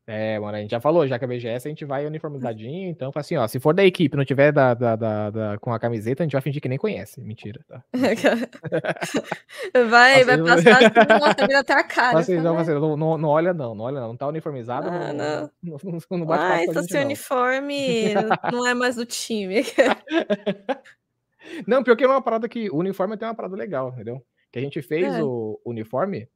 [0.04, 3.12] É, mano, a gente já falou, já que a BGS a gente vai uniformizadinho, então,
[3.14, 6.22] assim, ó, se for da equipe não tiver da, da, da, da com a camiseta,
[6.22, 7.20] a gente vai fingir que nem conhece.
[7.20, 7.84] Mentira, tá?
[9.88, 12.18] vai, vai passar assim, até a cara.
[12.18, 15.12] Assim, não, assim, não, não, não, olha não, não olha não, não tá uniformizado, ah,
[15.12, 18.12] não, não, não, não bate Ah, então seu uniforme
[18.52, 19.62] não é mais do time.
[21.64, 24.20] não, pior que é uma parada que o uniforme tem uma parada legal, entendeu?
[24.56, 25.22] Que a gente fez é.
[25.22, 26.26] o uniforme,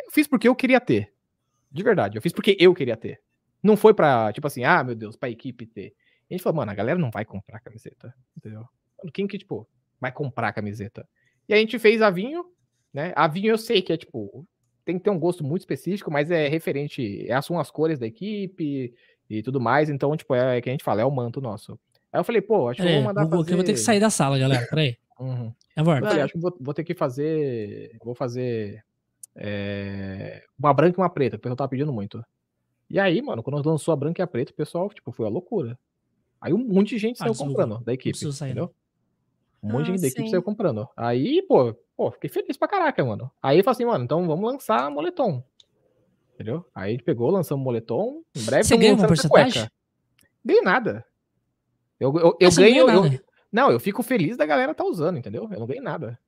[0.00, 1.12] eu fiz porque eu queria ter.
[1.70, 3.20] De verdade, eu fiz porque eu queria ter.
[3.62, 5.94] Não foi pra, tipo assim, ah, meu Deus, pra equipe ter.
[6.30, 8.64] A gente falou, mano, a galera não vai comprar camiseta, entendeu?
[9.12, 9.68] Quem que, tipo,
[10.00, 11.06] vai comprar camiseta?
[11.46, 12.46] E a gente fez a vinho,
[12.92, 13.12] né?
[13.14, 14.46] A vinho eu sei que é, tipo,
[14.82, 18.06] tem que ter um gosto muito específico, mas é referente, é, são as cores da
[18.06, 18.94] equipe
[19.28, 21.78] e tudo mais, então, tipo, é, é que a gente fala, é o manto nosso.
[22.10, 23.52] Aí eu falei, pô, acho que eu vou mandar vou, fazer...
[23.52, 24.96] Eu vou ter que sair da sala, galera, peraí.
[25.18, 25.52] Uhum.
[25.76, 27.96] É falei, acho que vou, vou, ter que fazer.
[28.02, 28.84] Vou fazer.
[29.34, 32.24] É, uma branca e uma preta, que o pessoal tava pedindo muito.
[32.90, 35.30] E aí, mano, quando lançou a branca e a preta, o pessoal, tipo, foi a
[35.30, 35.78] loucura.
[36.40, 38.18] Aí um monte de gente ah, saiu comprando da equipe.
[38.26, 38.72] Entendeu?
[39.62, 40.88] Um monte de gente ah, da equipe saiu comprando.
[40.96, 43.30] Aí, pô, pô, fiquei feliz pra caraca, mano.
[43.42, 45.42] Aí eu falei assim, mano, então vamos lançar moletom.
[46.34, 46.64] Entendeu?
[46.74, 48.22] Aí a gente pegou, lançamos moletom.
[48.34, 49.68] Em breve, Você ganhou uma porcentagem?
[50.44, 51.04] Ganhei nada.
[51.98, 52.88] Eu, eu, eu ganho.
[52.88, 53.20] Eu,
[53.52, 55.48] não, eu fico feliz da galera tá usando, entendeu?
[55.50, 56.18] Eu não ganhei nada.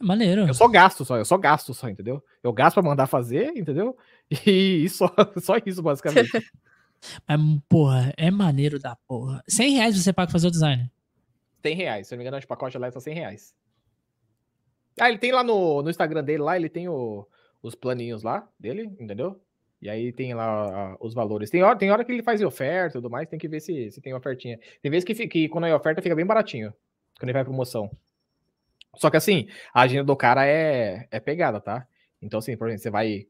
[0.00, 0.46] É maneiro.
[0.46, 2.22] Eu só gasto só, eu só gasto só, entendeu?
[2.42, 3.96] Eu gasto pra mandar fazer, entendeu?
[4.44, 5.08] E só,
[5.40, 6.30] só isso, basicamente.
[7.28, 9.42] Mas, porra, é maneiro da porra.
[9.48, 10.90] 100 reais você paga pra fazer o design?
[11.62, 12.08] 100 reais.
[12.08, 13.54] Se eu não me engano, o pacote lá é só 100 reais.
[14.98, 17.26] Ah, ele tem lá no, no Instagram dele, lá ele tem o,
[17.62, 19.40] os planinhos lá dele, entendeu?
[19.80, 21.50] E aí tem lá uh, os valores.
[21.50, 23.90] Tem hora, tem hora que ele faz oferta e tudo mais, tem que ver se,
[23.90, 24.58] se tem ofertinha.
[24.82, 26.72] Tem vezes que, que quando é oferta fica bem baratinho,
[27.18, 27.90] quando ele vai promoção.
[28.96, 31.86] Só que assim, a agenda do cara é, é pegada, tá?
[32.20, 33.26] Então, assim, por exemplo, você vai,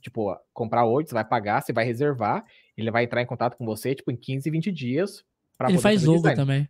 [0.00, 2.44] tipo, comprar hoje, você vai pagar, você vai reservar,
[2.76, 5.24] ele vai entrar em contato com você, tipo, em 15, 20 dias.
[5.68, 6.36] Ele faz logo design.
[6.36, 6.68] também.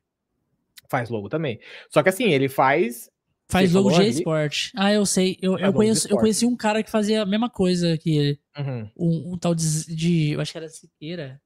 [0.90, 1.58] Faz logo também.
[1.88, 3.10] Só que assim, ele faz
[3.48, 4.70] Faz logo G Sport.
[4.74, 5.38] Ah, eu sei.
[5.40, 8.40] Eu, eu, conheço, eu conheci um cara que fazia a mesma coisa que ele.
[8.56, 8.90] Uhum.
[8.96, 11.40] Um, um, tal de, de, Eu acho que era Siqueira.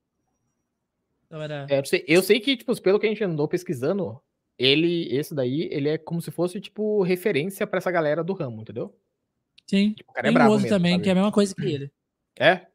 [1.26, 1.66] Então era...
[1.68, 4.18] É, eu, sei, eu sei que, tipo, pelo que a gente andou pesquisando,
[4.58, 8.62] ele, esse daí, ele é como se fosse, tipo, referência para essa galera do ramo,
[8.62, 8.96] entendeu?
[9.66, 9.92] Sim.
[9.92, 11.02] Tipo, o cara é Tem outro mesmo, também, sabe?
[11.02, 11.92] que é a mesma coisa que ele.
[12.38, 12.66] É?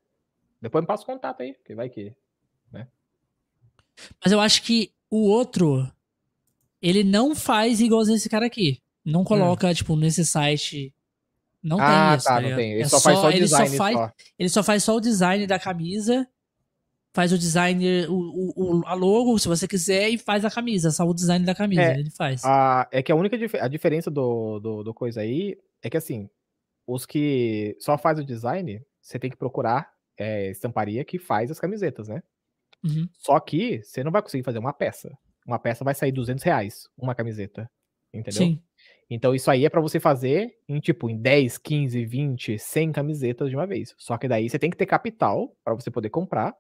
[0.62, 2.14] Depois me passa o contato aí, que vai que.
[2.72, 2.88] Né?
[4.24, 5.92] Mas eu acho que o outro,
[6.82, 8.83] ele não faz igual esse cara aqui.
[9.06, 9.26] Não hum.
[9.26, 9.74] coloca, hum.
[9.74, 10.94] tipo, nesse site.
[11.62, 12.26] Não ah, tem isso.
[12.26, 12.72] Tá, tá não tem.
[12.74, 13.68] Ele é só faz só o design.
[13.68, 14.12] Ele só faz, só.
[14.40, 16.28] ele só faz só o design da camisa
[17.14, 21.06] faz o design, o, o, a logo, se você quiser, e faz a camisa, só
[21.06, 22.44] o design da camisa, é, ele faz.
[22.44, 26.28] A, é que a única a diferença do, do, do, coisa aí é que assim,
[26.88, 31.60] os que só faz o design, você tem que procurar é, estamparia que faz as
[31.60, 32.22] camisetas, né?
[32.84, 33.08] Uhum.
[33.14, 35.16] Só que você não vai conseguir fazer uma peça.
[35.46, 37.70] Uma peça vai sair 200 reais, uma camiseta,
[38.14, 38.42] entendeu?
[38.42, 38.62] Sim.
[39.10, 43.50] Então isso aí é para você fazer em tipo em 10, 15, 20, 100 camisetas
[43.50, 43.94] de uma vez.
[43.98, 46.56] Só que daí você tem que ter capital para você poder comprar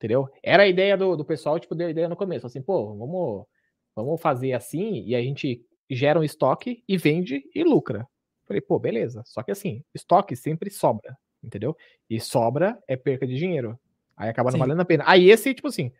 [0.00, 0.28] entendeu?
[0.42, 3.46] Era a ideia do, do pessoal, tipo, deu a ideia no começo, assim, pô, vamos,
[3.94, 8.08] vamos fazer assim, e a gente gera um estoque e vende e lucra.
[8.46, 9.22] Falei, pô, beleza.
[9.26, 11.76] Só que assim, estoque sempre sobra, entendeu?
[12.08, 13.78] E sobra é perca de dinheiro.
[14.16, 14.60] Aí acaba não Sim.
[14.60, 15.04] valendo a pena.
[15.06, 15.92] Aí esse, tipo assim,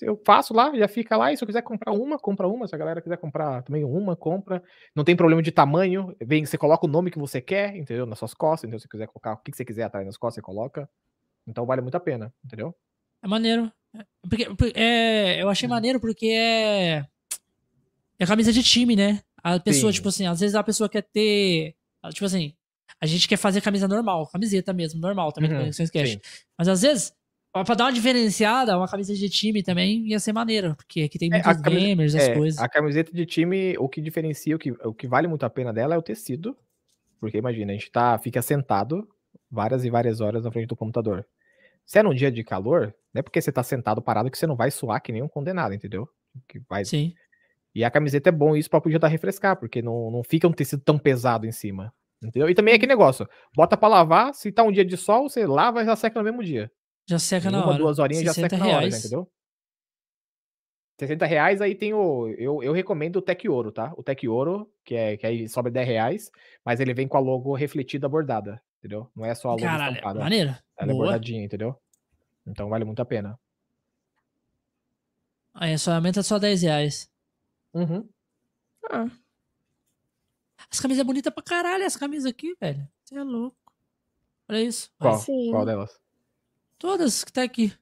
[0.00, 2.66] eu faço lá, já fica lá, e se eu quiser comprar uma, compra uma.
[2.66, 4.62] Se a galera quiser comprar também uma, compra.
[4.94, 6.14] Não tem problema de tamanho.
[6.20, 8.06] Vem, você coloca o nome que você quer, entendeu?
[8.06, 8.68] Nas suas costas.
[8.68, 10.88] Então, se você quiser colocar o que você quiser atrás nas costas, você coloca.
[11.46, 12.74] Então vale muito a pena, entendeu?
[13.22, 13.72] É maneiro.
[14.28, 15.70] Porque, é, eu achei hum.
[15.70, 17.06] maneiro porque é.
[18.18, 19.22] É camisa de time, né?
[19.42, 19.96] A pessoa, Sim.
[19.96, 21.74] tipo assim, às vezes a pessoa quer ter.
[22.10, 22.54] Tipo assim,
[23.00, 26.18] a gente quer fazer camisa normal, camiseta mesmo, normal também, uhum, Conexões Cash.
[26.56, 27.12] Mas às vezes,
[27.52, 31.30] pra dar uma diferenciada, uma camisa de time também ia ser maneiro, porque aqui tem
[31.32, 32.60] é, muitos é, gamers, as é, coisas.
[32.60, 35.72] A camiseta de time, o que diferencia, o que, o que vale muito a pena
[35.72, 36.56] dela é o tecido.
[37.20, 39.08] Porque imagina, a gente tá, fica sentado
[39.50, 41.26] várias e várias horas na frente do computador.
[41.84, 44.46] Se é num dia de calor, não é porque você tá sentado parado que você
[44.46, 46.08] não vai suar que nem um condenado, entendeu?
[46.46, 46.84] Que vai...
[46.84, 47.14] Sim.
[47.74, 50.82] E a camiseta é bom isso pra poder refrescar, porque não, não fica um tecido
[50.82, 51.92] tão pesado em cima.
[52.22, 52.50] Entendeu?
[52.50, 55.46] E também é aquele negócio, bota pra lavar, se tá um dia de sol, você
[55.46, 56.70] lava e já seca no mesmo dia.
[57.08, 57.78] Já seca em na uma, hora.
[57.78, 58.70] duas horinhas já seca reais.
[58.70, 59.30] na hora, entendeu?
[61.00, 62.28] 60 reais, aí tem o.
[62.36, 63.94] Eu, eu recomendo o Tec Ouro, tá?
[63.96, 66.30] O Tec Ouro, que, é, que aí sobra 10 reais,
[66.64, 69.10] mas ele vem com a logo refletida bordada entendeu?
[69.14, 70.20] Não é só a logo Caralho, estampada.
[70.20, 70.50] Maneiro.
[70.50, 70.92] Ela é Boa.
[70.92, 71.80] é bordadinha, entendeu?
[72.46, 73.38] Então vale muito a pena.
[75.54, 77.10] Aí só aumenta só 10 reais.
[77.74, 78.08] Uhum.
[78.90, 79.10] Ah.
[80.70, 82.88] As camisas é bonita pra caralho, as camisas aqui, velho.
[83.04, 83.56] Você é louco.
[84.48, 84.90] Olha isso.
[84.98, 85.22] Qual?
[85.50, 86.00] Qual delas?
[86.78, 87.72] Todas que tá aqui.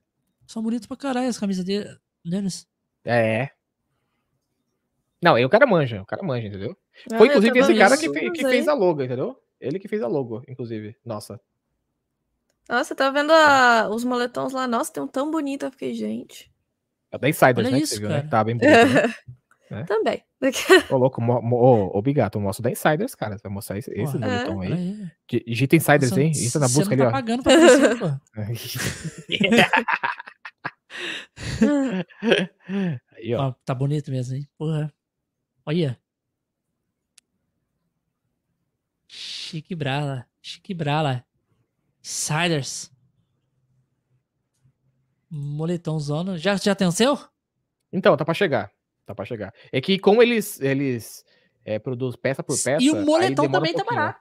[0.45, 2.67] São bonitas pra caralho as camisas deles.
[3.05, 3.49] É.
[5.21, 6.77] Não, aí o cara manja, o cara manja, entendeu?
[7.11, 9.39] Ah, Foi inclusive esse cara que, que fez a logo, entendeu?
[9.59, 10.95] Ele que fez a logo, inclusive.
[11.03, 11.39] Nossa.
[12.69, 13.89] Nossa, tá vendo a...
[13.89, 14.67] os moletons lá?
[14.67, 15.65] Nossa, tem um tão bonito.
[15.65, 16.51] Eu fiquei, gente.
[17.11, 17.79] É da Insiders, Olha né?
[17.79, 18.27] Isso, que você viu, né?
[18.29, 18.73] Tá bem bonito.
[18.73, 19.15] Né?
[19.69, 19.83] É.
[19.83, 20.23] Também.
[20.89, 23.37] Ô, louco, ô, ô, Bigato, mostro da Insiders, cara.
[23.37, 24.67] Você vai mostrar esse, esse moletom é.
[24.67, 25.11] aí.
[25.45, 26.31] Digita Insiders, Nossa, hein?
[26.35, 27.11] Entra na busca ali, tá ó.
[27.11, 28.05] pagando pra você, pô.
[33.15, 33.49] aí, ó.
[33.49, 33.53] ó.
[33.65, 34.47] Tá bonito mesmo, hein?
[34.57, 34.93] Porra.
[35.65, 35.99] Olha.
[39.07, 40.25] Chique Brala.
[40.41, 41.25] Chique Brala.
[42.01, 42.91] Siders.
[45.29, 46.37] Moletom zona.
[46.37, 47.19] Já, já tem o seu?
[47.91, 48.71] Então, tá pra chegar.
[49.07, 49.53] Tá pra chegar.
[49.71, 51.23] É que como eles, eles
[51.63, 52.83] é, produzem peça por peça.
[52.83, 54.19] E o moletom também um tá barato.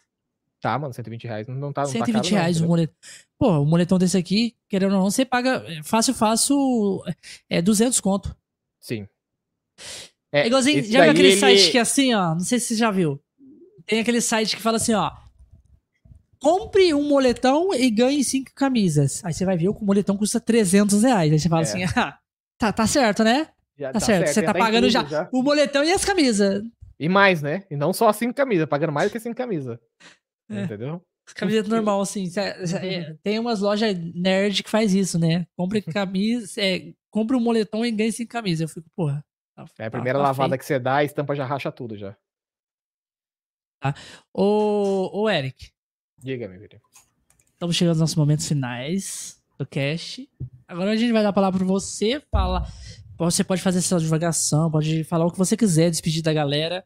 [0.61, 1.49] Tá, mano, 120 reais.
[1.49, 2.95] Não, tá, não 120 tá caro, reais não, o moletom.
[3.37, 7.03] Pô, o moletom desse aqui, querendo ou não, você paga é, fácil, fácil,
[7.51, 8.35] é 200 conto.
[8.81, 9.09] Sim.
[10.33, 11.37] É, é igualzinho, já viu aquele ele...
[11.37, 12.35] site que é assim, ó?
[12.35, 13.21] Não sei se você já viu.
[13.87, 15.11] Tem aquele site que fala assim, ó.
[16.41, 19.21] Compre um moletão e ganhe cinco camisas.
[19.25, 21.33] Aí você vai ver que o moletão custa 300 reais.
[21.33, 21.65] Aí você fala é.
[21.65, 22.17] assim, ah,
[22.57, 23.49] tá, tá certo, né?
[23.79, 24.27] Já tá, certo.
[24.27, 24.35] certo.
[24.35, 26.63] Você tá pagando já, já, o moletão e as camisas.
[26.99, 27.65] E mais, né?
[27.71, 29.79] E não só cinco camisas, pagando mais do que cinco camisas.
[30.51, 30.63] É.
[30.63, 31.03] Entendeu?
[31.35, 32.31] Camiseta normal, assim.
[32.37, 35.47] É, tem umas lojas nerd que faz isso, né?
[35.57, 38.61] Compre camisa, é, compre um moletom e ganhe cinco camisas.
[38.61, 39.25] Eu fico, porra.
[39.55, 40.59] Tá, é a primeira tá, tá lavada feio.
[40.59, 42.17] que você dá, a estampa já racha tudo já.
[43.81, 43.95] Tá?
[44.33, 45.71] Ô, ô Eric.
[46.19, 46.81] Diga, meu filho.
[47.53, 50.29] Estamos chegando aos nossos momentos finais do cast.
[50.69, 52.71] Agora a gente vai dar a palavra para você falar.
[53.19, 56.85] Você pode fazer sua divulgação, pode falar o que você quiser, despedir da galera.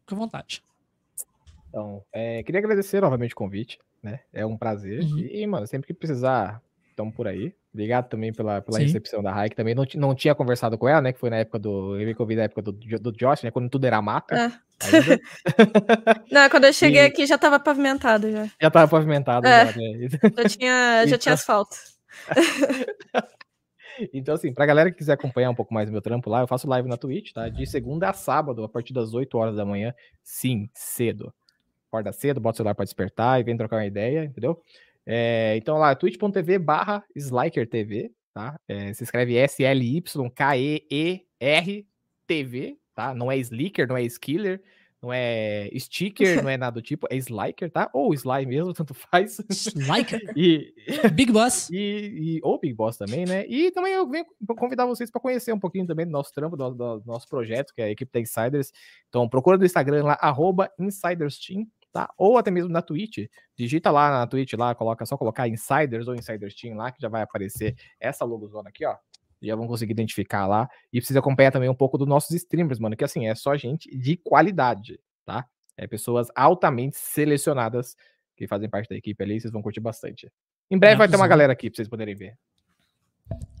[0.00, 0.62] Fique à vontade.
[1.68, 4.20] Então, é, queria agradecer novamente o convite, né?
[4.32, 5.02] É um prazer.
[5.02, 5.18] Uhum.
[5.18, 7.54] E, mano, sempre que precisar, estamos por aí.
[7.72, 9.54] Obrigado também pela, pela recepção da Raik.
[9.54, 11.12] Também não, não tinha conversado com ela, né?
[11.12, 11.96] Que foi na época do.
[11.96, 13.52] Eu vi que eu vi na época do, do Josh, né?
[13.52, 14.34] Quando tudo era mata.
[14.34, 14.52] É.
[16.32, 17.06] não, quando eu cheguei e...
[17.06, 18.44] aqui já estava pavimentado já.
[18.60, 19.66] Já estava pavimentado, é.
[19.66, 20.08] já, né?
[20.08, 21.18] Já tinha, já então...
[21.18, 21.76] tinha asfalto.
[24.12, 26.68] então, assim, pra galera que quiser acompanhar um pouco mais meu trampo lá, eu faço
[26.68, 27.48] live na Twitch, tá?
[27.48, 29.94] De segunda a sábado, a partir das 8 horas da manhã.
[30.22, 31.32] Sim, cedo.
[31.88, 34.62] acorda cedo, bota o celular para despertar e vem trocar uma ideia, entendeu?
[35.06, 38.58] É, então lá, twitch.tv barra SlikerTV, tá?
[38.68, 39.98] É, se escreve S-L-Y-K-E-E-R-TV,
[42.94, 43.14] tá?
[43.14, 44.62] Não é Slicker, não é Skiller,
[45.02, 47.88] não é sticker, não é nada do tipo, é Sliker, tá?
[47.92, 49.40] Ou Sly mesmo, tanto faz.
[49.48, 50.20] Sliker?
[50.36, 50.74] e,
[51.14, 51.70] Big Boss.
[51.70, 53.46] E, e, ou Big Boss também, né?
[53.46, 54.26] E também eu venho
[54.58, 57.80] convidar vocês para conhecer um pouquinho também do nosso trampo, do, do, nosso projeto, que
[57.80, 58.72] é a equipe da Insiders.
[59.08, 62.12] Então, procura no Instagram lá, arroba InsidersTeam, tá?
[62.18, 63.26] Ou até mesmo na Twitch.
[63.56, 67.08] Digita lá na Twitch, lá, coloca só colocar Insiders ou Insiders Team lá, que já
[67.08, 68.96] vai aparecer essa logozona aqui, ó
[69.42, 70.68] já vão conseguir identificar lá.
[70.92, 73.88] E precisa acompanhar também um pouco dos nossos streamers, mano, que assim, é só gente
[73.96, 75.46] de qualidade, tá?
[75.76, 77.96] É pessoas altamente selecionadas
[78.36, 80.30] que fazem parte da equipe ali, vocês vão curtir bastante.
[80.70, 82.36] Em breve é, vai ter uma galera aqui pra vocês poderem ver.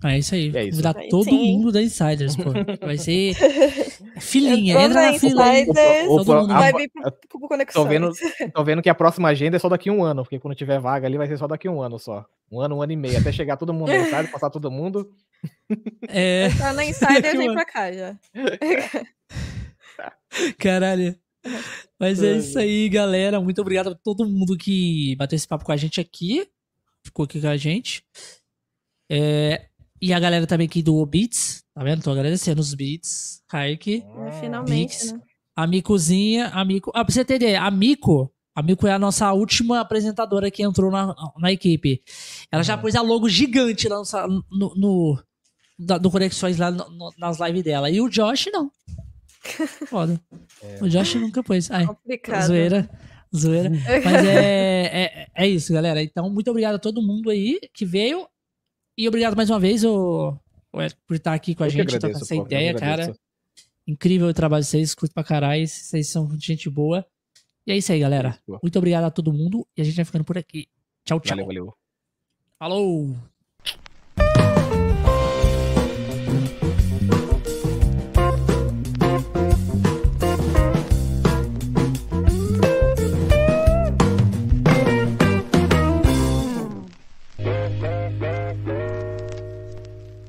[0.02, 0.50] É isso aí.
[0.56, 0.82] É isso.
[0.82, 1.58] Convidar todo Sim.
[1.58, 2.50] mundo da Insiders, pô.
[2.80, 3.34] Vai ser
[4.18, 4.80] filinha.
[4.80, 5.66] Entra na filinha.
[6.06, 6.90] Todo mundo vai vir
[7.28, 7.74] pro Conexões.
[7.74, 8.10] Tô vendo,
[8.54, 10.80] tô vendo que a próxima agenda é só daqui a um ano, porque quando tiver
[10.80, 12.24] vaga ali vai ser só daqui a um ano só.
[12.50, 15.10] Um ano, um ano e meio, até chegar todo mundo na Insider, passar todo mundo.
[16.08, 16.48] É.
[16.58, 18.18] Tá na Insider, vem pra cá já.
[20.58, 21.16] Caralho.
[21.98, 23.40] Mas é isso aí, galera.
[23.40, 26.46] Muito obrigado a todo mundo que bateu esse papo com a gente aqui.
[27.04, 28.04] Ficou aqui com a gente.
[29.10, 29.66] É,
[30.00, 32.02] e a galera também aqui do Beats, tá vendo?
[32.02, 34.04] Tô agradecendo os Beats, Kaique.
[34.26, 35.20] É, finalmente, Beats, né?
[35.56, 36.90] A Micozinha, a Mico.
[36.94, 40.62] Ah, pra você ter ideia, a Mico, a Mico é a nossa última apresentadora que
[40.62, 42.02] entrou na, na equipe.
[42.50, 42.64] Ela uhum.
[42.64, 44.00] já pôs a logo gigante lá
[44.50, 45.22] no, no,
[45.80, 47.90] no, no Conexões lá no, nas lives dela.
[47.90, 48.70] E o Josh não.
[49.88, 50.20] Foda.
[50.62, 50.78] É.
[50.82, 51.70] O Josh nunca pôs.
[51.70, 52.46] Ai, Complicado.
[52.46, 52.90] Zoeira.
[53.34, 53.70] Zoeira.
[54.04, 56.02] Mas é, é, é isso, galera.
[56.02, 58.28] Então, muito obrigado a todo mundo aí que veio.
[58.96, 60.36] E obrigado mais uma vez, o,
[60.72, 63.14] o por estar aqui com a eu gente, com essa pô, ideia, cara.
[63.86, 65.66] Incrível o trabalho de vocês, curto pra caralho.
[65.66, 67.04] Vocês são gente boa.
[67.66, 68.38] E é isso aí, galera.
[68.62, 69.66] Muito obrigado a todo mundo.
[69.76, 70.68] E a gente vai ficando por aqui.
[71.04, 71.36] Tchau, tchau.
[71.36, 71.74] Valeu, valeu.
[72.58, 73.16] Falou!